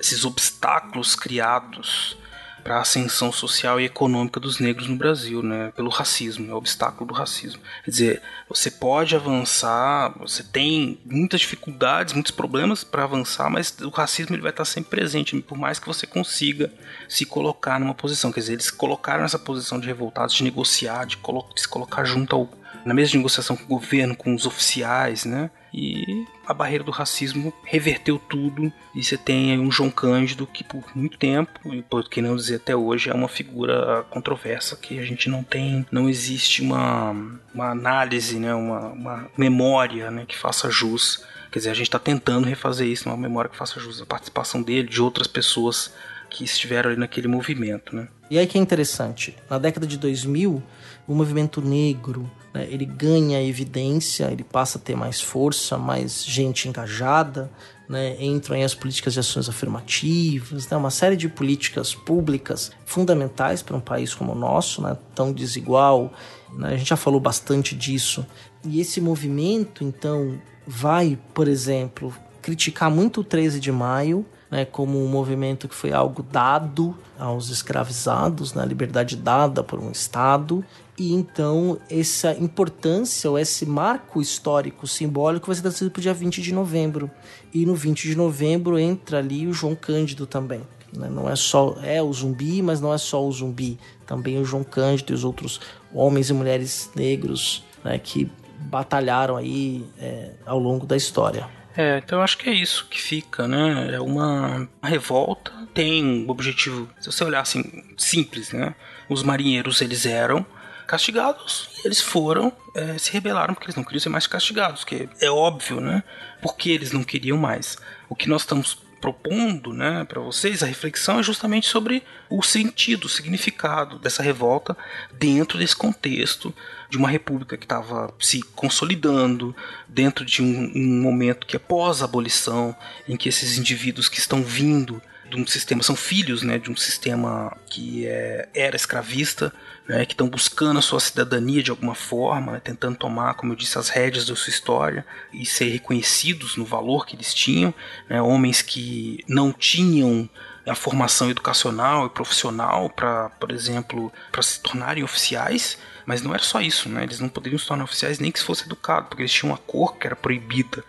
esses 0.00 0.24
obstáculos 0.24 1.14
criados 1.14 2.16
para 2.62 2.76
a 2.76 2.80
ascensão 2.80 3.32
social 3.32 3.80
e 3.80 3.84
econômica 3.84 4.38
dos 4.38 4.58
negros 4.58 4.86
no 4.86 4.96
Brasil, 4.96 5.42
né? 5.42 5.72
Pelo 5.74 5.90
racismo, 5.90 6.50
é 6.50 6.54
o 6.54 6.58
obstáculo 6.58 7.06
do 7.06 7.14
racismo. 7.14 7.60
Quer 7.84 7.90
dizer, 7.90 8.22
você 8.48 8.70
pode 8.70 9.16
avançar, 9.16 10.14
você 10.18 10.42
tem 10.42 10.98
muitas 11.04 11.40
dificuldades, 11.40 12.14
muitos 12.14 12.32
problemas 12.32 12.84
para 12.84 13.04
avançar, 13.04 13.50
mas 13.50 13.74
o 13.80 13.88
racismo 13.88 14.34
ele 14.34 14.42
vai 14.42 14.50
estar 14.50 14.64
sempre 14.64 14.90
presente, 14.90 15.40
por 15.40 15.56
mais 15.56 15.78
que 15.78 15.86
você 15.86 16.06
consiga 16.06 16.72
se 17.08 17.24
colocar 17.24 17.80
numa 17.80 17.94
posição. 17.94 18.30
Quer 18.30 18.40
dizer, 18.40 18.52
eles 18.54 18.70
colocaram 18.70 19.24
essa 19.24 19.38
posição 19.38 19.80
de 19.80 19.86
revoltados, 19.86 20.34
de 20.34 20.44
negociar, 20.44 21.06
de, 21.06 21.16
colo 21.16 21.48
de 21.54 21.62
se 21.62 21.68
colocar 21.68 22.04
junto 22.04 22.36
ao 22.36 22.60
na 22.84 22.94
mesma 22.94 23.18
negociação 23.18 23.56
com 23.56 23.64
o 23.64 23.78
governo, 23.78 24.16
com 24.16 24.34
os 24.34 24.46
oficiais, 24.46 25.26
né? 25.26 25.50
E 25.72 26.24
a 26.50 26.54
barreira 26.54 26.82
do 26.82 26.90
racismo 26.90 27.52
reverteu 27.62 28.18
tudo. 28.18 28.72
E 28.92 29.04
você 29.04 29.16
tem 29.16 29.58
um 29.60 29.70
João 29.70 29.88
Cândido 29.88 30.48
que, 30.48 30.64
por 30.64 30.84
muito 30.96 31.16
tempo, 31.16 31.72
e 31.72 31.80
por 31.80 32.08
que 32.08 32.20
não 32.20 32.34
dizer 32.34 32.56
até 32.56 32.74
hoje, 32.74 33.08
é 33.08 33.14
uma 33.14 33.28
figura 33.28 34.04
controversa 34.10 34.76
que 34.76 34.98
a 34.98 35.04
gente 35.04 35.28
não 35.28 35.44
tem, 35.44 35.86
não 35.92 36.08
existe 36.08 36.60
uma, 36.60 37.12
uma 37.54 37.70
análise, 37.70 38.36
né? 38.40 38.52
uma, 38.52 38.88
uma 38.88 39.30
memória 39.38 40.10
né? 40.10 40.24
que 40.26 40.36
faça 40.36 40.68
jus. 40.68 41.24
Quer 41.52 41.60
dizer, 41.60 41.70
a 41.70 41.74
gente 41.74 41.86
está 41.86 42.00
tentando 42.00 42.48
refazer 42.48 42.88
isso, 42.88 43.08
uma 43.08 43.16
memória 43.16 43.48
que 43.48 43.56
faça 43.56 43.78
jus 43.78 44.02
à 44.02 44.06
participação 44.06 44.60
dele, 44.60 44.88
de 44.88 45.00
outras 45.00 45.28
pessoas 45.28 45.94
que 46.28 46.42
estiveram 46.42 46.90
ali 46.90 46.98
naquele 46.98 47.28
movimento. 47.28 47.94
Né? 47.94 48.08
E 48.28 48.38
aí 48.38 48.46
que 48.48 48.58
é 48.58 48.60
interessante, 48.60 49.36
na 49.48 49.58
década 49.58 49.86
de 49.86 49.96
2000, 49.96 50.60
o 51.06 51.14
movimento 51.14 51.60
negro 51.60 52.28
né, 52.52 52.66
ele 52.70 52.84
ganha 52.84 53.42
evidência, 53.42 54.30
ele 54.30 54.44
passa 54.44 54.78
a 54.78 54.80
ter 54.80 54.96
mais 54.96 55.20
força, 55.20 55.78
mais 55.78 56.24
gente 56.24 56.68
engajada, 56.68 57.50
né, 57.88 58.16
entram 58.22 58.54
aí 58.56 58.62
as 58.62 58.74
políticas 58.74 59.14
de 59.14 59.20
ações 59.20 59.48
afirmativas, 59.48 60.68
né, 60.68 60.76
uma 60.76 60.90
série 60.90 61.16
de 61.16 61.28
políticas 61.28 61.94
públicas 61.94 62.70
fundamentais 62.86 63.62
para 63.62 63.76
um 63.76 63.80
país 63.80 64.14
como 64.14 64.32
o 64.32 64.34
nosso, 64.36 64.80
né, 64.80 64.96
tão 65.14 65.32
desigual. 65.32 66.12
Né, 66.52 66.74
a 66.74 66.76
gente 66.76 66.88
já 66.88 66.96
falou 66.96 67.18
bastante 67.20 67.74
disso. 67.74 68.24
E 68.64 68.80
esse 68.80 69.00
movimento, 69.00 69.82
então, 69.82 70.40
vai, 70.66 71.18
por 71.34 71.48
exemplo, 71.48 72.14
criticar 72.40 72.90
muito 72.90 73.22
o 73.22 73.24
13 73.24 73.58
de 73.58 73.72
maio, 73.72 74.24
né, 74.50 74.64
como 74.64 75.02
um 75.02 75.08
movimento 75.08 75.68
que 75.68 75.74
foi 75.74 75.92
algo 75.92 76.22
dado 76.22 76.96
aos 77.18 77.50
escravizados, 77.50 78.54
né, 78.54 78.64
liberdade 78.66 79.16
dada 79.16 79.62
por 79.62 79.80
um 79.80 79.90
Estado, 79.90 80.64
e 81.00 81.14
então 81.14 81.80
essa 81.90 82.34
importância 82.34 83.30
ou 83.30 83.38
esse 83.38 83.64
marco 83.64 84.20
histórico 84.20 84.86
simbólico 84.86 85.46
vai 85.46 85.56
ser 85.56 85.62
trazido 85.62 85.90
para 85.90 85.98
o 85.98 86.02
dia 86.02 86.12
20 86.12 86.42
de 86.42 86.52
novembro. 86.52 87.10
E 87.54 87.64
no 87.64 87.74
20 87.74 88.06
de 88.06 88.14
novembro 88.14 88.78
entra 88.78 89.16
ali 89.16 89.46
o 89.46 89.52
João 89.54 89.74
Cândido 89.74 90.26
também. 90.26 90.60
Né? 90.92 91.08
Não 91.08 91.26
é 91.26 91.34
só 91.34 91.78
é 91.82 92.02
o 92.02 92.12
zumbi, 92.12 92.60
mas 92.60 92.82
não 92.82 92.92
é 92.92 92.98
só 92.98 93.26
o 93.26 93.32
zumbi. 93.32 93.78
Também 94.06 94.38
o 94.38 94.44
João 94.44 94.62
Cândido 94.62 95.14
e 95.14 95.14
os 95.14 95.24
outros 95.24 95.58
homens 95.90 96.28
e 96.28 96.34
mulheres 96.34 96.90
negros 96.94 97.64
né, 97.82 97.98
que 97.98 98.30
batalharam 98.58 99.38
aí 99.38 99.86
é, 99.98 100.32
ao 100.44 100.58
longo 100.58 100.84
da 100.84 100.98
história. 100.98 101.48
É, 101.74 101.96
então 101.96 102.18
eu 102.18 102.22
acho 102.22 102.36
que 102.36 102.50
é 102.50 102.52
isso 102.52 102.86
que 102.90 103.00
fica, 103.00 103.48
né? 103.48 103.94
É 103.94 104.00
uma 104.02 104.68
revolta, 104.82 105.50
tem 105.72 106.04
um 106.04 106.28
objetivo, 106.28 106.90
se 107.00 107.10
você 107.10 107.24
olhar 107.24 107.40
assim, 107.40 107.64
simples, 107.96 108.52
né? 108.52 108.74
Os 109.08 109.22
marinheiros, 109.22 109.80
eles 109.80 110.04
eram 110.04 110.44
castigados 110.90 111.68
e 111.78 111.86
eles 111.86 112.00
foram, 112.00 112.52
é, 112.74 112.98
se 112.98 113.12
rebelaram 113.12 113.54
porque 113.54 113.66
eles 113.66 113.76
não 113.76 113.84
queriam 113.84 114.00
ser 114.00 114.08
mais 114.08 114.26
castigados, 114.26 114.82
que 114.82 115.08
é 115.20 115.30
óbvio, 115.30 115.80
né? 115.80 116.02
Porque 116.42 116.68
eles 116.68 116.90
não 116.90 117.04
queriam 117.04 117.38
mais. 117.38 117.78
O 118.08 118.16
que 118.16 118.28
nós 118.28 118.42
estamos 118.42 118.76
propondo 119.00 119.72
né, 119.72 120.04
para 120.04 120.20
vocês, 120.20 120.62
a 120.62 120.66
reflexão 120.66 121.20
é 121.20 121.22
justamente 121.22 121.68
sobre 121.68 122.02
o 122.28 122.42
sentido, 122.42 123.04
o 123.04 123.08
significado 123.08 123.98
dessa 124.00 124.22
revolta 124.22 124.76
dentro 125.12 125.56
desse 125.56 125.74
contexto 125.74 126.52
de 126.90 126.98
uma 126.98 127.08
república 127.08 127.56
que 127.56 127.64
estava 127.64 128.12
se 128.18 128.42
consolidando, 128.54 129.54
dentro 129.88 130.24
de 130.24 130.42
um, 130.42 130.72
um 130.74 131.00
momento 131.00 131.46
que 131.46 131.54
é 131.56 131.58
pós-abolição, 131.58 132.74
em 133.08 133.16
que 133.16 133.28
esses 133.28 133.56
indivíduos 133.56 134.08
que 134.08 134.18
estão 134.18 134.42
vindo 134.42 135.00
de 135.30 135.40
um 135.40 135.46
sistema, 135.46 135.82
são 135.82 135.96
filhos 135.96 136.42
né, 136.42 136.58
de 136.58 136.70
um 136.70 136.76
sistema 136.76 137.56
que 137.66 138.06
é, 138.06 138.48
era 138.52 138.76
escravista, 138.76 139.52
né, 139.88 140.04
que 140.04 140.12
estão 140.12 140.28
buscando 140.28 140.78
a 140.78 140.82
sua 140.82 141.00
cidadania 141.00 141.62
de 141.62 141.70
alguma 141.70 141.94
forma, 141.94 142.52
né, 142.52 142.60
tentando 142.60 142.96
tomar, 142.96 143.34
como 143.34 143.52
eu 143.52 143.56
disse, 143.56 143.78
as 143.78 143.88
rédeas 143.88 144.26
da 144.26 144.34
sua 144.34 144.50
história 144.50 145.06
e 145.32 145.46
ser 145.46 145.68
reconhecidos 145.70 146.56
no 146.56 146.64
valor 146.64 147.06
que 147.06 147.16
eles 147.16 147.32
tinham, 147.32 147.72
né, 148.08 148.20
homens 148.20 148.60
que 148.60 149.24
não 149.28 149.52
tinham 149.52 150.28
a 150.66 150.74
formação 150.74 151.30
educacional 151.30 152.06
e 152.06 152.10
profissional 152.10 152.90
para, 152.90 153.30
por 153.30 153.50
exemplo, 153.50 154.12
para 154.30 154.42
se 154.42 154.60
tornarem 154.60 155.02
oficiais, 155.02 155.78
Mas 156.06 156.22
não 156.22 156.34
era 156.34 156.42
só 156.42 156.60
isso, 156.60 156.88
né? 156.88 157.04
Eles 157.04 157.20
não 157.20 157.28
poderiam 157.28 157.58
se 157.58 157.66
tornar 157.66 157.84
oficiais 157.84 158.18
nem 158.18 158.32
que 158.32 158.40
se 158.40 158.44
fosse 158.44 158.64
educado, 158.64 159.06
porque 159.06 159.22
eles 159.22 159.32
tinham 159.32 159.52
uma 159.52 159.58
cor 159.58 159.96
que 159.96 160.06
era 160.08 160.16
proibida 160.16 160.82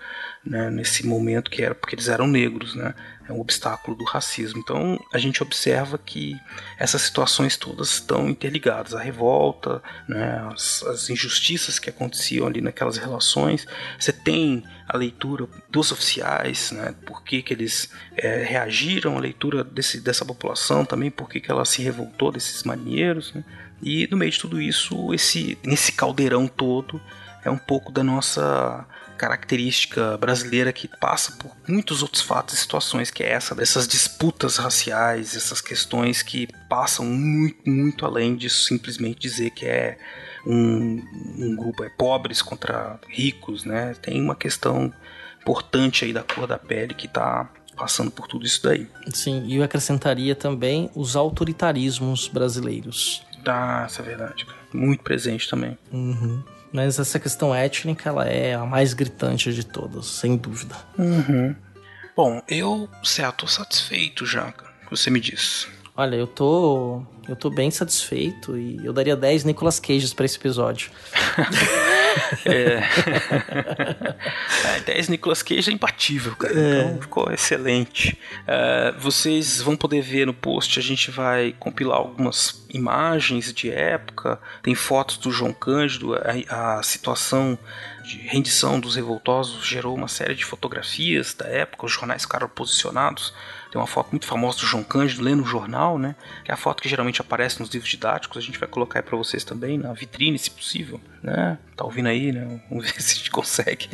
né, 0.44 0.72
nesse 0.72 1.06
momento, 1.06 1.52
que 1.52 1.62
era 1.62 1.76
porque 1.76 1.96
eles 1.96 2.08
eram 2.08 2.26
negros, 2.26 2.74
né? 2.76 2.96
É 3.30 3.32
um 3.32 3.40
obstáculo 3.40 3.96
do 3.96 4.04
racismo. 4.04 4.60
Então 4.60 5.00
a 5.14 5.18
gente 5.20 5.44
observa 5.44 5.98
que 5.98 6.36
essas 6.78 7.04
situações 7.04 7.56
todas 7.56 7.92
estão 7.92 8.28
interligadas. 8.28 8.96
A 8.96 9.00
revolta, 9.00 9.82
né, 10.08 10.50
as, 10.52 10.84
as 10.84 11.10
injustiças 11.10 11.78
que 11.78 11.90
aconteciam 11.90 12.48
ali 12.48 12.60
naquelas 12.60 12.98
relações. 12.98 13.68
Você 14.00 14.12
tem 14.12 14.64
a 14.88 14.98
leitura 14.98 15.48
dos 15.70 15.92
oficiais, 15.92 16.72
né, 16.72 16.96
por 17.06 17.24
que, 17.24 17.42
que 17.42 17.54
eles 17.54 17.92
é, 18.18 18.44
reagiram, 18.44 19.18
a 19.18 19.22
leitura 19.22 19.64
desse, 19.64 20.02
dessa 20.02 20.26
população 20.26 20.84
também, 20.84 21.12
por 21.12 21.30
que, 21.30 21.40
que 21.40 21.52
ela 21.52 21.64
se 21.64 21.84
revoltou 21.84 22.32
desses 22.32 22.64
marinheiros. 22.64 23.34
Né? 23.34 23.44
E 23.82 24.08
no 24.10 24.18
meio 24.18 24.32
de 24.32 24.40
tudo 24.40 24.60
isso, 24.60 25.14
esse, 25.14 25.58
nesse 25.64 25.92
caldeirão 25.92 26.48
todo, 26.48 27.00
é 27.46 27.50
um 27.50 27.58
pouco 27.58 27.92
da 27.92 28.04
nossa 28.04 28.86
característica 29.22 30.18
brasileira 30.18 30.74
que 30.74 30.88
passa 30.88 31.34
por 31.34 31.56
muitos 31.68 32.02
outros 32.02 32.24
fatos 32.24 32.56
e 32.56 32.58
situações, 32.58 33.12
que 33.12 33.22
é 33.22 33.30
essa 33.30 33.54
dessas 33.54 33.88
disputas 33.88 34.58
raciais, 34.58 35.36
essas 35.36 35.62
questões 35.62 36.24
que 36.24 36.48
passam 36.68 37.06
muito, 37.06 37.70
muito 37.70 38.04
além 38.04 38.36
de 38.36 38.50
simplesmente 38.50 39.20
dizer 39.20 39.52
que 39.52 39.68
é 39.68 40.00
um, 40.44 41.00
um 41.38 41.56
grupo 41.56 41.84
é 41.84 41.90
pobres 41.90 42.42
contra 42.42 43.00
ricos, 43.08 43.64
né? 43.64 43.94
Tem 44.02 44.20
uma 44.20 44.36
questão 44.36 44.92
importante 45.40 46.04
aí 46.04 46.12
da 46.12 46.24
cor 46.24 46.48
da 46.48 46.58
pele 46.58 46.96
que 46.96 47.06
está 47.06 47.48
passando 47.78 48.10
por 48.10 48.28
tudo 48.28 48.44
isso 48.44 48.64
daí. 48.64 48.88
Sim, 49.14 49.44
e 49.46 49.58
eu 49.58 49.64
acrescentaria 49.64 50.34
também 50.34 50.90
os 50.96 51.16
autoritarismos 51.16 52.28
brasileiros. 52.28 53.24
Ah, 53.46 53.86
isso 53.88 54.02
é 54.02 54.04
verdade. 54.04 54.48
Muito 54.74 55.04
presente 55.04 55.48
também. 55.48 55.78
Uhum. 55.92 56.44
Mas 56.72 57.00
essa 57.00 57.20
questão 57.20 57.54
étnica, 57.54 58.10
ela 58.10 58.28
é 58.28 58.54
a 58.54 58.66
mais 58.66 58.94
gritante 58.94 59.54
de 59.54 59.66
todas, 59.66 60.06
sem 60.06 60.38
dúvida. 60.38 60.76
Uhum. 60.98 61.56
Bom, 62.16 62.42
eu, 62.48 62.90
certo, 63.04 63.40
tô 63.40 63.48
satisfeito 63.48 64.26
já, 64.26 64.54
você 64.90 65.10
me 65.10 65.20
diz. 65.20 65.68
Olha, 65.96 66.16
eu 66.16 66.28
tô. 66.28 67.04
Eu 67.28 67.36
tô 67.36 67.50
bem 67.50 67.70
satisfeito 67.70 68.58
e 68.58 68.84
eu 68.84 68.92
daria 68.92 69.16
10 69.16 69.44
Nicolas 69.44 69.80
Cages 69.80 70.14
para 70.14 70.26
esse 70.26 70.38
episódio. 70.38 70.92
é. 72.46 72.82
é, 74.78 74.80
10 74.82 75.10
Nicolas 75.10 75.42
Cage 75.42 75.70
é 75.70 75.74
imbatível, 75.74 76.36
cara. 76.36 76.54
É. 76.54 76.82
Então 76.82 77.02
ficou 77.02 77.32
excelente. 77.32 78.18
Uh, 78.42 79.00
vocês 79.00 79.62
vão 79.62 79.76
poder 79.76 80.02
ver 80.02 80.26
no 80.26 80.34
post, 80.34 80.80
a 80.80 80.82
gente 80.82 81.12
vai 81.12 81.56
compilar 81.60 81.98
algumas 81.98 82.66
imagens 82.70 83.54
de 83.54 83.70
época, 83.70 84.40
tem 84.64 84.76
fotos 84.76 85.18
do 85.18 85.32
João 85.32 85.54
Cândido, 85.54 86.16
a, 86.16 86.78
a 86.78 86.84
situação 86.84 87.58
de 88.04 88.18
rendição 88.18 88.80
dos 88.80 88.96
revoltosos 88.96 89.66
gerou 89.66 89.96
uma 89.96 90.08
série 90.08 90.36
de 90.36 90.46
fotografias 90.46 91.34
da 91.34 91.48
época, 91.48 91.86
os 91.86 91.92
jornais 91.92 92.24
ficaram 92.24 92.48
posicionados 92.50 93.34
tem 93.72 93.80
uma 93.80 93.88
foto 93.88 94.10
muito 94.12 94.26
famosa 94.26 94.60
do 94.60 94.66
João 94.66 94.84
Cândido 94.84 95.24
lendo 95.24 95.44
o 95.44 95.46
jornal, 95.46 95.98
né? 95.98 96.14
Que 96.44 96.52
é 96.52 96.54
a 96.54 96.58
foto 96.58 96.84
que 96.84 96.90
geralmente 96.90 97.22
aparece 97.22 97.62
nos 97.62 97.70
livros 97.70 97.90
didáticos. 97.90 98.38
A 98.38 98.42
gente 98.42 98.60
vai 98.60 98.68
colocar 98.68 99.00
aí 99.00 99.04
pra 99.04 99.18
vocês 99.18 99.46
também, 99.46 99.78
na 99.78 99.94
vitrine, 99.94 100.38
se 100.38 100.52
possível, 100.52 101.00
né? 101.24 101.58
Tá 101.78 101.86
ouvindo 101.86 102.10
aí, 102.10 102.34
né? 102.34 102.60
Vamos 102.70 102.92
ver 102.92 103.02
se 103.02 103.14
a 103.14 103.18
gente 103.18 103.32
consegue. 103.32 103.88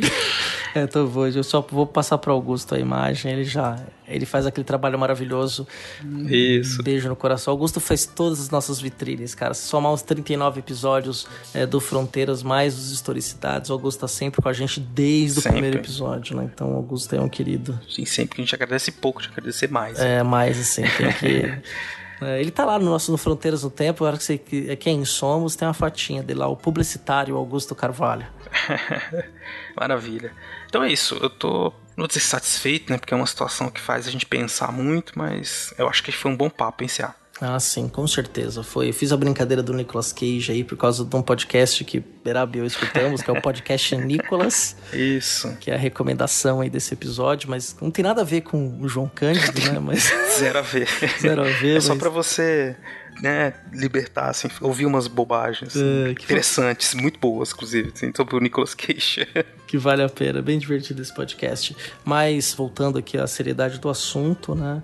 é, 0.73 0.87
tô 0.87 1.05
vou. 1.05 1.27
Eu 1.27 1.43
só 1.43 1.61
vou 1.61 1.85
passar 1.85 2.17
pro 2.17 2.33
Augusto 2.33 2.73
a 2.73 2.79
imagem. 2.79 3.31
Ele 3.31 3.43
já. 3.43 3.79
Ele 4.07 4.25
faz 4.25 4.45
aquele 4.45 4.63
trabalho 4.63 4.97
maravilhoso. 4.97 5.67
Isso. 6.29 6.81
Um 6.81 6.83
beijo 6.83 7.09
no 7.09 7.15
coração. 7.15 7.51
Augusto 7.51 7.79
fez 7.79 8.05
todas 8.05 8.39
as 8.39 8.49
nossas 8.49 8.79
vitrines, 8.79 9.35
cara. 9.35 9.53
Se 9.53 9.67
somar 9.67 9.91
os 9.91 10.01
39 10.01 10.59
episódios 10.59 11.27
é, 11.53 11.65
do 11.65 11.79
Fronteiras, 11.79 12.41
mais 12.41 12.77
os 12.77 12.91
historicidades, 12.91 13.69
o 13.69 13.73
Augusto 13.73 13.99
tá 13.99 14.07
sempre 14.07 14.41
com 14.41 14.47
a 14.47 14.53
gente 14.53 14.79
desde 14.79 15.41
sempre. 15.41 15.49
o 15.49 15.53
primeiro 15.53 15.77
episódio, 15.77 16.37
né? 16.37 16.49
Então, 16.53 16.71
o 16.71 16.75
Augusto 16.75 17.13
é 17.15 17.19
um 17.19 17.29
querido. 17.29 17.77
Sim, 17.89 18.05
sempre 18.05 18.35
que 18.35 18.41
a 18.41 18.45
gente 18.45 18.55
agradece 18.55 18.91
pouco, 18.91 19.21
de 19.21 19.27
agradecer 19.27 19.69
mais. 19.69 19.99
É, 19.99 20.23
mais 20.23 20.59
assim, 20.59 20.83
tem 20.83 21.13
que. 21.13 21.61
É, 22.19 22.39
ele 22.39 22.49
tá 22.49 22.65
lá 22.65 22.79
no 22.79 22.85
nosso 22.85 23.11
no 23.11 23.17
Fronteiras 23.17 23.61
do 23.61 23.69
Tempo, 23.69 24.03
hora 24.03 24.17
que 24.17 24.23
você 24.23 24.41
é 24.69 24.75
quem 24.75 25.05
somos, 25.05 25.55
tem 25.55 25.67
uma 25.67 25.73
fotinha 25.73 26.23
dele 26.23 26.39
lá, 26.39 26.47
o 26.47 26.55
publicitário 26.55 27.35
Augusto 27.35 27.75
Carvalho. 27.75 28.25
Maravilha. 29.79 30.31
Então 30.67 30.83
é 30.83 30.91
isso, 30.91 31.15
eu 31.21 31.29
tô 31.29 31.71
não 31.97 32.03
vou 32.03 32.07
dizer 32.07 32.19
satisfeito, 32.19 32.91
né? 32.91 32.97
Porque 32.99 33.13
é 33.13 33.17
uma 33.17 33.25
situação 33.25 33.71
que 33.71 33.81
faz 33.81 34.07
a 34.07 34.11
gente 34.11 34.25
pensar 34.25 34.71
muito, 34.71 35.17
mas 35.17 35.73
eu 35.79 35.89
acho 35.89 36.03
que 36.03 36.11
foi 36.11 36.31
um 36.31 36.37
bom 36.37 36.47
papo 36.49 36.77
pensar. 36.77 37.17
Ah, 37.41 37.59
sim, 37.59 37.87
com 37.87 38.07
certeza. 38.07 38.63
Foi. 38.63 38.89
Eu 38.89 38.93
fiz 38.93 39.11
a 39.11 39.17
brincadeira 39.17 39.61
do 39.61 39.73
Nicolas 39.73 40.11
Cage 40.11 40.51
aí 40.51 40.63
por 40.63 40.75
causa 40.75 41.05
de 41.05 41.15
um 41.15 41.21
podcast 41.21 41.83
que 41.83 41.99
Berab 41.99 42.55
e 42.55 42.59
eu 42.59 42.65
escutamos, 42.65 43.21
que 43.21 43.29
é 43.29 43.33
o 43.33 43.41
podcast 43.41 43.95
Nicolas. 43.97 44.75
Isso. 44.91 45.55
Que 45.59 45.69
é 45.69 45.75
a 45.75 45.77
recomendação 45.77 46.61
aí 46.61 46.69
desse 46.69 46.93
episódio, 46.93 47.49
mas 47.49 47.75
não 47.79 47.91
tem 47.91 48.03
nada 48.03 48.21
a 48.21 48.23
ver 48.23 48.41
com 48.41 48.79
o 48.81 48.87
João 48.87 49.09
Cândido, 49.13 49.59
né? 49.71 49.79
Mas... 49.79 50.11
Zero 50.37 50.59
a 50.59 50.61
ver. 50.63 50.87
Zero 51.19 51.41
a 51.41 51.45
ver. 51.45 51.71
É 51.71 51.75
mas... 51.75 51.83
só 51.83 51.95
pra 51.95 52.09
você 52.09 52.75
né, 53.21 53.53
libertar, 53.73 54.29
assim, 54.29 54.47
ouvir 54.61 54.85
umas 54.85 55.07
bobagens 55.07 55.75
assim, 55.75 56.05
é, 56.05 56.11
interessantes, 56.11 56.91
foi... 56.91 57.01
muito 57.01 57.19
boas, 57.19 57.51
inclusive, 57.51 57.91
assim, 57.93 58.11
sobre 58.15 58.35
o 58.35 58.39
Nicolas 58.39 58.73
Cage. 58.73 59.27
que 59.67 59.77
vale 59.77 60.03
a 60.03 60.09
pena, 60.09 60.41
bem 60.41 60.59
divertido 60.59 61.01
esse 61.01 61.13
podcast. 61.13 61.75
Mas, 62.05 62.53
voltando 62.53 62.97
aqui 62.97 63.17
à 63.17 63.27
seriedade 63.27 63.79
do 63.79 63.89
assunto, 63.89 64.53
né, 64.55 64.83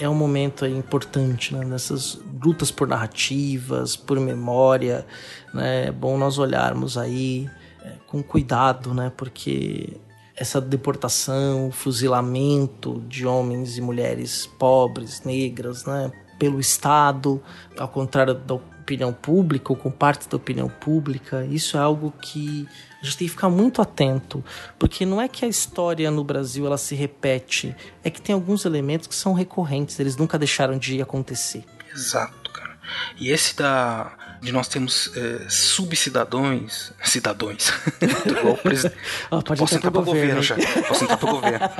é 0.00 0.08
um 0.08 0.14
momento 0.14 0.66
importante 0.66 1.54
né, 1.54 1.64
nessas 1.64 2.18
lutas 2.42 2.70
por 2.70 2.88
narrativas, 2.88 3.96
por 3.96 4.18
memória. 4.18 5.06
Né, 5.52 5.86
é 5.86 5.92
bom 5.92 6.16
nós 6.16 6.38
olharmos 6.38 6.96
aí 6.96 7.48
é, 7.82 7.92
com 8.06 8.22
cuidado, 8.22 8.94
né, 8.94 9.12
porque 9.16 9.96
essa 10.34 10.60
deportação, 10.60 11.70
fuzilamento 11.70 13.02
de 13.06 13.26
homens 13.26 13.76
e 13.76 13.80
mulheres 13.80 14.46
pobres, 14.46 15.22
negras, 15.24 15.84
né, 15.84 16.10
pelo 16.42 16.58
Estado, 16.58 17.40
ao 17.78 17.86
contrário 17.86 18.34
da 18.34 18.54
opinião 18.54 19.12
pública 19.12 19.72
ou 19.72 19.76
com 19.76 19.92
parte 19.92 20.28
da 20.28 20.36
opinião 20.36 20.68
pública, 20.68 21.44
isso 21.44 21.76
é 21.76 21.80
algo 21.80 22.12
que 22.20 22.68
a 23.00 23.04
gente 23.04 23.16
tem 23.16 23.28
que 23.28 23.34
ficar 23.34 23.48
muito 23.48 23.80
atento, 23.80 24.44
porque 24.76 25.06
não 25.06 25.20
é 25.20 25.28
que 25.28 25.44
a 25.44 25.48
história 25.48 26.10
no 26.10 26.24
Brasil 26.24 26.66
ela 26.66 26.76
se 26.76 26.96
repete, 26.96 27.76
é 28.02 28.10
que 28.10 28.20
tem 28.20 28.34
alguns 28.34 28.64
elementos 28.64 29.06
que 29.06 29.14
são 29.14 29.34
recorrentes, 29.34 30.00
eles 30.00 30.16
nunca 30.16 30.36
deixaram 30.36 30.76
de 30.76 31.00
acontecer. 31.00 31.64
Exato, 31.94 32.50
cara. 32.50 32.76
E 33.20 33.30
esse 33.30 33.54
da 33.54 34.12
de 34.42 34.50
nós 34.50 34.66
temos 34.66 35.16
é, 35.16 35.48
subcidadãos, 35.48 36.92
cidadãos. 37.04 37.72
igual 38.26 38.56
presid... 38.56 38.92
oh, 39.30 39.40
Posso 39.40 39.76
entrar 39.76 39.92
para 39.92 40.00
o 40.00 40.04
governo, 40.04 40.34
governo 40.34 40.42
já. 40.42 40.56
Posso 40.82 41.04
entrar 41.04 41.16
para 41.16 41.30
o 41.30 41.32
governo. 41.32 41.70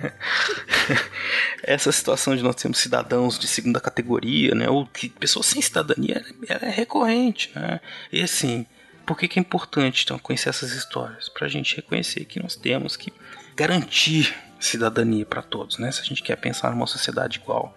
Essa 1.62 1.92
situação 1.92 2.34
de 2.34 2.42
nós 2.42 2.56
temos 2.56 2.78
cidadãos 2.78 3.38
de 3.38 3.46
segunda 3.46 3.80
categoria, 3.80 4.54
né, 4.54 4.68
ou 4.68 4.86
que 4.86 5.10
pessoas 5.10 5.44
sem 5.44 5.60
cidadania, 5.60 6.24
ela 6.48 6.64
é 6.64 6.70
recorrente, 6.70 7.52
né? 7.54 7.80
E 8.10 8.22
assim, 8.22 8.64
por 9.04 9.18
que, 9.18 9.28
que 9.28 9.38
é 9.38 9.42
importante 9.42 10.04
então 10.04 10.18
conhecer 10.18 10.48
essas 10.48 10.72
histórias? 10.72 11.28
Para 11.28 11.46
a 11.46 11.50
gente 11.50 11.76
reconhecer 11.76 12.24
que 12.24 12.42
nós 12.42 12.56
temos 12.56 12.96
que 12.96 13.12
garantir 13.54 14.34
cidadania 14.58 15.26
para 15.26 15.42
todos, 15.42 15.76
né? 15.78 15.92
Se 15.92 16.00
a 16.00 16.04
gente 16.04 16.22
quer 16.22 16.36
pensar 16.36 16.70
numa 16.70 16.86
sociedade 16.86 17.40
igual 17.42 17.76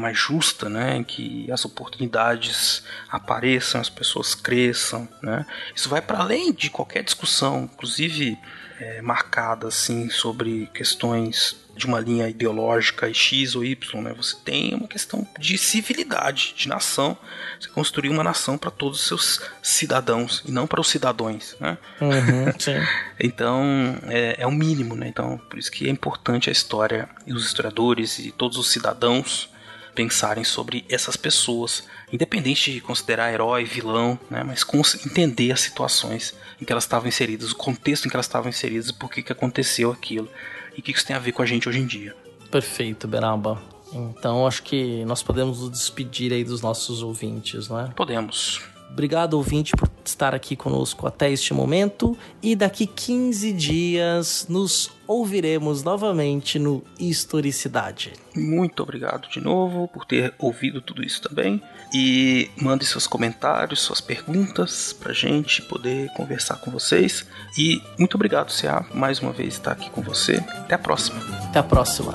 mais 0.00 0.18
justa, 0.18 0.68
né, 0.68 0.96
em 0.96 1.04
que 1.04 1.50
as 1.52 1.64
oportunidades 1.64 2.82
apareçam, 3.08 3.80
as 3.80 3.88
pessoas 3.88 4.34
cresçam, 4.34 5.08
né? 5.22 5.46
Isso 5.74 5.88
vai 5.88 6.02
para 6.02 6.18
além 6.18 6.52
de 6.52 6.68
qualquer 6.70 7.04
discussão, 7.04 7.70
inclusive 7.72 8.36
é, 8.80 9.00
marcada 9.00 9.68
assim 9.68 10.10
sobre 10.10 10.68
questões 10.74 11.56
de 11.76 11.86
uma 11.86 12.00
linha 12.00 12.26
ideológica 12.28 13.12
X 13.12 13.54
ou 13.54 13.62
Y, 13.62 14.02
né? 14.02 14.14
Você 14.16 14.34
tem 14.44 14.74
uma 14.74 14.88
questão 14.88 15.26
de 15.38 15.58
civilidade, 15.58 16.54
de 16.56 16.68
nação. 16.68 17.16
Você 17.60 17.68
construir 17.68 18.08
uma 18.08 18.24
nação 18.24 18.56
para 18.56 18.70
todos 18.70 19.00
os 19.00 19.06
seus 19.06 19.40
cidadãos 19.62 20.42
e 20.46 20.50
não 20.50 20.66
para 20.66 20.80
os 20.80 20.88
cidadãos, 20.88 21.54
né? 21.60 21.76
Uhum, 22.00 22.52
então 23.20 23.62
é, 24.08 24.36
é 24.38 24.46
o 24.46 24.52
mínimo, 24.52 24.96
né? 24.96 25.08
Então 25.08 25.38
por 25.50 25.58
isso 25.58 25.70
que 25.70 25.86
é 25.86 25.90
importante 25.90 26.48
a 26.48 26.52
história 26.52 27.08
e 27.26 27.32
os 27.32 27.44
historiadores 27.44 28.18
e 28.18 28.32
todos 28.32 28.56
os 28.56 28.70
cidadãos 28.70 29.50
pensarem 29.96 30.44
sobre 30.44 30.84
essas 30.90 31.16
pessoas, 31.16 31.84
independente 32.12 32.70
de 32.70 32.80
considerar 32.82 33.32
herói, 33.32 33.64
vilão, 33.64 34.18
né, 34.30 34.44
mas 34.44 34.64
entender 35.06 35.50
as 35.50 35.60
situações 35.60 36.34
em 36.60 36.64
que 36.64 36.70
elas 36.70 36.84
estavam 36.84 37.08
inseridas, 37.08 37.50
o 37.50 37.56
contexto 37.56 38.04
em 38.04 38.10
que 38.10 38.14
elas 38.14 38.26
estavam 38.26 38.50
inseridas, 38.50 38.92
por 38.92 39.10
que, 39.10 39.22
que 39.22 39.32
aconteceu 39.32 39.90
aquilo 39.90 40.28
e 40.76 40.80
o 40.80 40.82
que 40.82 40.92
isso 40.92 41.06
tem 41.06 41.16
a 41.16 41.18
ver 41.18 41.32
com 41.32 41.40
a 41.40 41.46
gente 41.46 41.66
hoje 41.68 41.78
em 41.78 41.86
dia. 41.86 42.14
Perfeito, 42.50 43.08
Beraba. 43.08 43.60
Então 43.92 44.46
acho 44.46 44.62
que 44.62 45.04
nós 45.06 45.22
podemos 45.22 45.60
nos 45.60 45.70
despedir 45.70 46.32
aí 46.32 46.44
dos 46.44 46.60
nossos 46.60 47.02
ouvintes, 47.02 47.68
não 47.68 47.80
é? 47.80 47.88
Podemos. 47.88 48.75
Obrigado, 48.96 49.34
ouvinte, 49.34 49.72
por 49.76 49.90
estar 50.02 50.34
aqui 50.34 50.56
conosco 50.56 51.06
até 51.06 51.30
este 51.30 51.52
momento. 51.52 52.16
E 52.42 52.56
daqui 52.56 52.86
15 52.86 53.52
dias 53.52 54.46
nos 54.48 54.90
ouviremos 55.06 55.82
novamente 55.82 56.58
no 56.58 56.82
Historicidade. 56.98 58.14
Muito 58.34 58.82
obrigado 58.82 59.28
de 59.28 59.38
novo 59.38 59.86
por 59.86 60.06
ter 60.06 60.32
ouvido 60.38 60.80
tudo 60.80 61.02
isso 61.02 61.20
também. 61.20 61.60
E 61.92 62.48
mande 62.56 62.86
seus 62.86 63.06
comentários, 63.06 63.82
suas 63.82 64.00
perguntas 64.00 64.94
pra 64.94 65.12
gente 65.12 65.60
poder 65.60 66.08
conversar 66.14 66.56
com 66.56 66.70
vocês. 66.70 67.26
E 67.58 67.82
muito 67.98 68.14
obrigado, 68.14 68.50
CA, 68.50 68.86
mais 68.94 69.20
uma 69.20 69.30
vez 69.30 69.52
estar 69.52 69.72
aqui 69.72 69.90
com 69.90 70.00
você. 70.00 70.36
Até 70.36 70.74
a 70.74 70.78
próxima. 70.78 71.20
Até 71.44 71.58
a 71.58 71.62
próxima. 71.62 72.14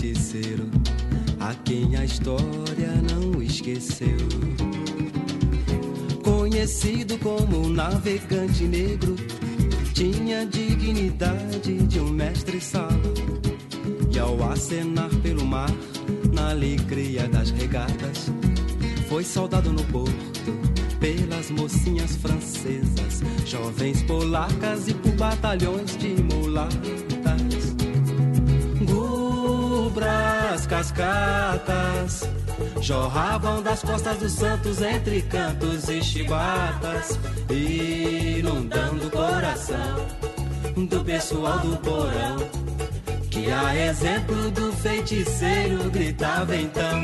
Feiticeiro, 0.00 0.66
a 1.38 1.54
quem 1.54 1.94
a 1.96 2.04
história 2.04 2.90
não 3.12 3.42
esqueceu. 3.42 4.16
Conhecido 6.24 7.18
como 7.18 7.68
navegante 7.68 8.64
negro, 8.64 9.14
tinha 9.92 10.46
dignidade 10.46 11.86
de 11.86 12.00
um 12.00 12.08
mestre-sala. 12.08 12.90
E 14.12 14.18
ao 14.18 14.50
acenar 14.50 15.10
pelo 15.22 15.44
mar, 15.44 15.70
na 16.32 16.50
alegria 16.50 17.28
das 17.28 17.50
regatas, 17.50 18.30
foi 19.08 19.22
saudado 19.22 19.70
no 19.70 19.84
porto 19.84 20.50
pelas 20.98 21.50
mocinhas 21.50 22.16
francesas, 22.16 23.22
jovens 23.46 24.02
polacas 24.02 24.88
e 24.88 24.94
por 24.94 25.12
batalhões 25.12 25.96
de 25.96 26.08
mulatas. 26.22 27.69
Gubras, 29.90 30.66
cascatas, 30.68 32.22
jorravam 32.80 33.60
das 33.60 33.82
costas 33.82 34.18
dos 34.18 34.30
santos 34.30 34.80
entre 34.80 35.20
cantos 35.22 35.88
e 35.88 36.00
chibatas, 36.00 37.18
inundando 37.50 39.08
o 39.08 39.10
coração 39.10 40.06
do 40.76 41.04
pessoal 41.04 41.58
do 41.58 41.76
porão. 41.78 42.36
Que 43.32 43.50
a 43.50 43.74
exemplo 43.74 44.50
do 44.52 44.72
feiticeiro 44.74 45.90
gritava 45.90 46.54
então 46.54 47.02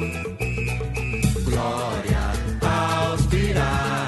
Glória 1.45 2.21
aos 2.63 3.27
piratas, 3.27 4.06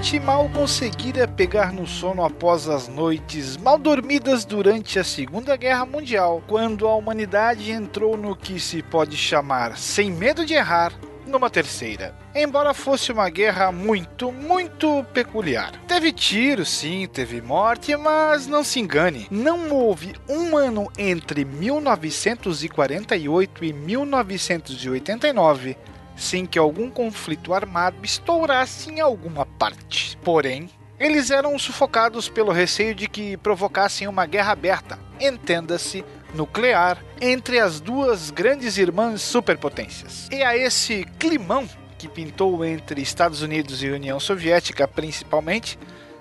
gente 0.00 0.18
mal 0.18 0.48
conseguira 0.48 1.28
pegar 1.28 1.74
no 1.74 1.86
sono 1.86 2.24
após 2.24 2.66
as 2.70 2.88
noites 2.88 3.58
mal 3.58 3.76
dormidas 3.76 4.46
durante 4.46 4.98
a 4.98 5.04
Segunda 5.04 5.58
Guerra 5.58 5.84
Mundial, 5.84 6.42
quando 6.48 6.88
a 6.88 6.96
humanidade 6.96 7.70
entrou 7.70 8.16
no 8.16 8.34
que 8.34 8.58
se 8.58 8.82
pode 8.82 9.14
chamar, 9.14 9.76
sem 9.76 10.10
medo 10.10 10.46
de 10.46 10.54
errar, 10.54 10.94
numa 11.26 11.50
terceira. 11.50 12.14
Embora 12.34 12.72
fosse 12.72 13.12
uma 13.12 13.28
guerra 13.28 13.70
muito, 13.70 14.32
muito 14.32 15.04
peculiar. 15.12 15.72
Teve 15.86 16.12
tiro, 16.12 16.64
sim, 16.64 17.06
teve 17.06 17.42
morte, 17.42 17.94
mas 17.94 18.46
não 18.46 18.64
se 18.64 18.80
engane, 18.80 19.26
não 19.30 19.70
houve 19.70 20.14
um 20.26 20.56
ano 20.56 20.90
entre 20.96 21.44
1948 21.44 23.66
e 23.66 23.72
1989 23.74 25.76
sem 26.20 26.44
que 26.44 26.58
algum 26.58 26.90
conflito 26.90 27.54
armado 27.54 27.96
estourasse 28.02 28.90
em 28.90 29.00
alguma 29.00 29.46
parte. 29.46 30.18
Porém, 30.22 30.68
eles 30.98 31.30
eram 31.30 31.58
sufocados 31.58 32.28
pelo 32.28 32.52
receio 32.52 32.94
de 32.94 33.08
que 33.08 33.38
provocassem 33.38 34.06
uma 34.06 34.26
guerra 34.26 34.52
aberta, 34.52 34.98
entenda-se, 35.18 36.04
nuclear 36.34 37.02
entre 37.20 37.58
as 37.58 37.80
duas 37.80 38.30
grandes 38.30 38.76
irmãs 38.76 39.22
superpotências. 39.22 40.28
E 40.30 40.42
a 40.42 40.54
esse 40.54 41.06
climão 41.18 41.66
que 41.96 42.06
pintou 42.06 42.62
entre 42.66 43.00
Estados 43.00 43.40
Unidos 43.40 43.82
e 43.82 43.88
União 43.88 44.20
Soviética 44.20 44.86
principalmente, 44.86 45.78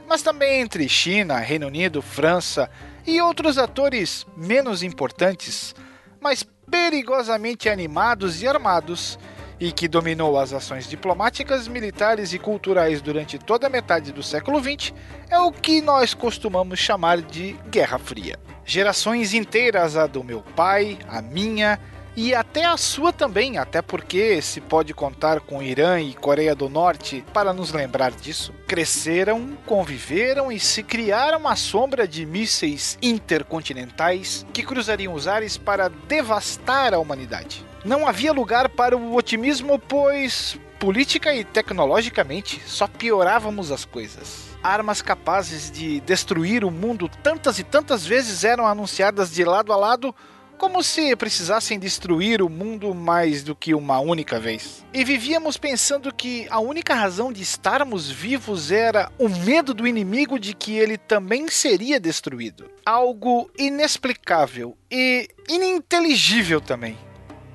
mas 0.08 0.22
também 0.22 0.62
entre 0.62 0.88
China, 0.88 1.38
Reino 1.40 1.68
Unido, 1.68 2.02
França 2.02 2.72
e 3.06 3.20
outros 3.20 3.58
atores 3.58 4.26
menos 4.38 4.82
importantes, 4.82 5.76
mas 6.22 6.42
perigosamente 6.72 7.68
animados 7.68 8.42
e 8.42 8.48
armados, 8.48 9.20
e 9.60 9.72
que 9.72 9.88
dominou 9.88 10.40
as 10.40 10.54
ações 10.54 10.88
diplomáticas, 10.88 11.68
militares 11.68 12.34
e 12.34 12.40
culturais 12.40 13.02
durante 13.02 13.38
toda 13.38 13.68
a 13.68 13.70
metade 13.70 14.12
do 14.12 14.24
século 14.24 14.60
XX, 14.62 14.94
é 15.30 15.38
o 15.40 15.52
que 15.52 15.82
nós 15.82 16.14
costumamos 16.14 16.80
chamar 16.80 17.22
de 17.22 17.54
Guerra 17.70 18.00
Fria. 18.00 18.40
Gerações 18.64 19.34
inteiras, 19.34 19.98
a 19.98 20.08
do 20.08 20.24
meu 20.24 20.42
pai, 20.56 20.98
a 21.08 21.22
minha 21.22 21.80
e 22.16 22.36
até 22.36 22.66
a 22.66 22.76
sua 22.76 23.14
também, 23.14 23.58
até 23.58 23.82
porque 23.82 24.42
se 24.42 24.60
pode 24.60 24.94
contar 24.94 25.40
com 25.40 25.64
Irã 25.64 26.02
e 26.02 26.14
Coreia 26.14 26.54
do 26.54 26.68
Norte 26.68 27.24
para 27.34 27.54
nos 27.54 27.72
lembrar 27.72 28.12
disso, 28.12 28.54
cresceram, 28.68 29.58
conviveram 29.66 30.52
e 30.52 30.60
se 30.60 30.84
criaram 30.84 31.48
à 31.48 31.56
sombra 31.56 32.08
de 32.08 32.26
mísseis 32.26 32.98
intercontinentais 33.02 34.46
que 34.52 34.64
cruzariam 34.64 35.14
os 35.14 35.28
ares 35.28 35.58
para 35.58 35.88
devastar 35.88 36.94
a 36.94 37.00
humanidade. 37.00 37.69
Não 37.84 38.08
havia 38.08 38.34
lugar 38.34 38.70
para 38.70 38.98
o 38.98 39.16
otimismo, 39.16 39.80
pois 39.80 40.60
política 40.80 41.34
e 41.36 41.44
tecnologicamente 41.44 42.62
só 42.66 42.88
piorávamos 42.88 43.72
as 43.72 43.86
coisas. 43.86 44.48
Armas 44.64 45.02
capazes 45.02 45.70
de 45.70 46.00
destruir 46.02 46.64
o 46.64 46.72
mundo 46.72 47.10
tantas 47.22 47.60
e 47.60 47.64
tantas 47.64 48.06
vezes 48.06 48.44
eram 48.44 48.66
anunciadas 48.66 49.32
de 49.32 49.44
lado 49.44 49.74
a 49.74 49.76
lado 49.76 50.16
como 50.58 50.84
se 50.84 51.16
precisassem 51.16 51.80
destruir 51.80 52.42
o 52.42 52.50
mundo 52.50 52.94
mais 52.94 53.44
do 53.44 53.56
que 53.56 53.74
uma 53.74 54.00
única 54.00 54.38
vez. 54.40 54.86
E 54.94 55.06
vivíamos 55.06 55.56
pensando 55.56 56.14
que 56.14 56.48
a 56.50 56.60
única 56.60 56.94
razão 56.94 57.32
de 57.32 57.42
estarmos 57.42 58.12
vivos 58.12 58.70
era 58.70 59.10
o 59.18 59.30
medo 59.30 59.74
do 59.74 59.88
inimigo 59.88 60.38
de 60.38 60.54
que 60.54 60.78
ele 60.78 60.98
também 60.98 61.48
seria 61.48 61.98
destruído. 61.98 62.70
Algo 62.86 63.50
inexplicável 63.58 64.78
e 64.92 65.30
ininteligível 65.48 66.60
também. 66.60 66.98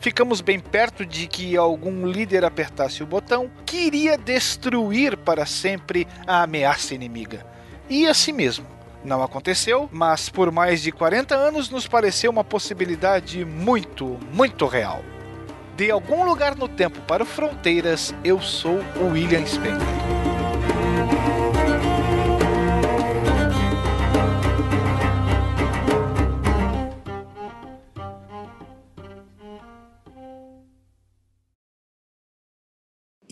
Ficamos 0.05 0.43
bem 0.43 0.61
perto 0.61 1.07
de 1.07 1.27
que 1.27 1.57
algum 1.57 2.07
líder 2.07 2.45
apertasse 2.45 3.03
o 3.03 3.07
botão 3.07 3.51
que 3.65 3.87
iria 3.87 4.19
destruir 4.19 5.17
para 5.17 5.47
sempre 5.47 6.07
a 6.27 6.43
ameaça 6.43 6.95
inimiga. 6.95 7.47
E 7.89 8.07
assim 8.07 8.31
mesmo. 8.31 8.67
Não 9.03 9.23
aconteceu, 9.23 9.89
mas 9.91 10.29
por 10.29 10.53
mais 10.53 10.83
de 10.83 10.93
40 10.93 11.35
anos 11.35 11.71
nos 11.71 11.89
pareceu 11.89 12.31
uma 12.31 12.45
possibilidade 12.45 13.47
muito, 13.47 14.19
muito 14.31 14.67
real. 14.67 15.03
De 15.75 15.91
algum 15.91 16.23
lugar 16.23 16.55
no 16.55 16.69
tempo 16.69 17.01
para 17.07 17.25
fronteiras, 17.25 18.15
eu 18.23 18.43
sou 18.43 18.81
o 19.01 19.07
William 19.13 19.47
Spengler. 19.47 19.89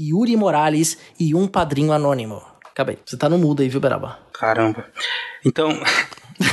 Yuri 0.08 0.36
Morales 0.36 0.98
e 1.18 1.34
um 1.34 1.46
padrinho 1.46 1.92
anônimo. 1.92 2.42
Acabei. 2.70 2.98
Você 3.04 3.16
tá 3.16 3.28
no 3.28 3.38
mudo 3.38 3.62
aí, 3.62 3.68
viu, 3.68 3.80
Beraba? 3.80 4.18
Caramba. 4.32 4.86
Então. 5.44 5.70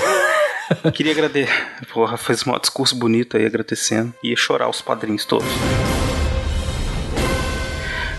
queria 0.94 1.14
agradecer. 1.14 1.50
Porra, 1.92 2.18
fez 2.18 2.46
um 2.46 2.58
discurso 2.60 2.96
bonito 2.96 3.38
aí 3.38 3.46
agradecendo. 3.46 4.14
Ia 4.24 4.36
chorar 4.36 4.70
os 4.70 4.82
padrinhos 4.82 5.26
todos. 5.26 5.48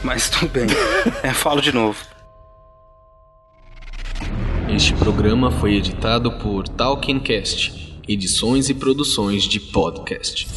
Mas 0.03 0.29
tudo 0.31 0.49
bem. 0.49 0.67
É, 1.23 1.33
falo 1.33 1.61
de 1.61 1.73
novo. 1.73 1.99
Este 4.75 4.95
programa 4.95 5.51
foi 5.51 5.75
editado 5.75 6.33
por 6.39 6.67
Talkincast, 6.69 8.01
edições 8.09 8.71
e 8.71 8.75
produções 8.75 9.45
de 9.45 9.61
podcast. 9.61 10.49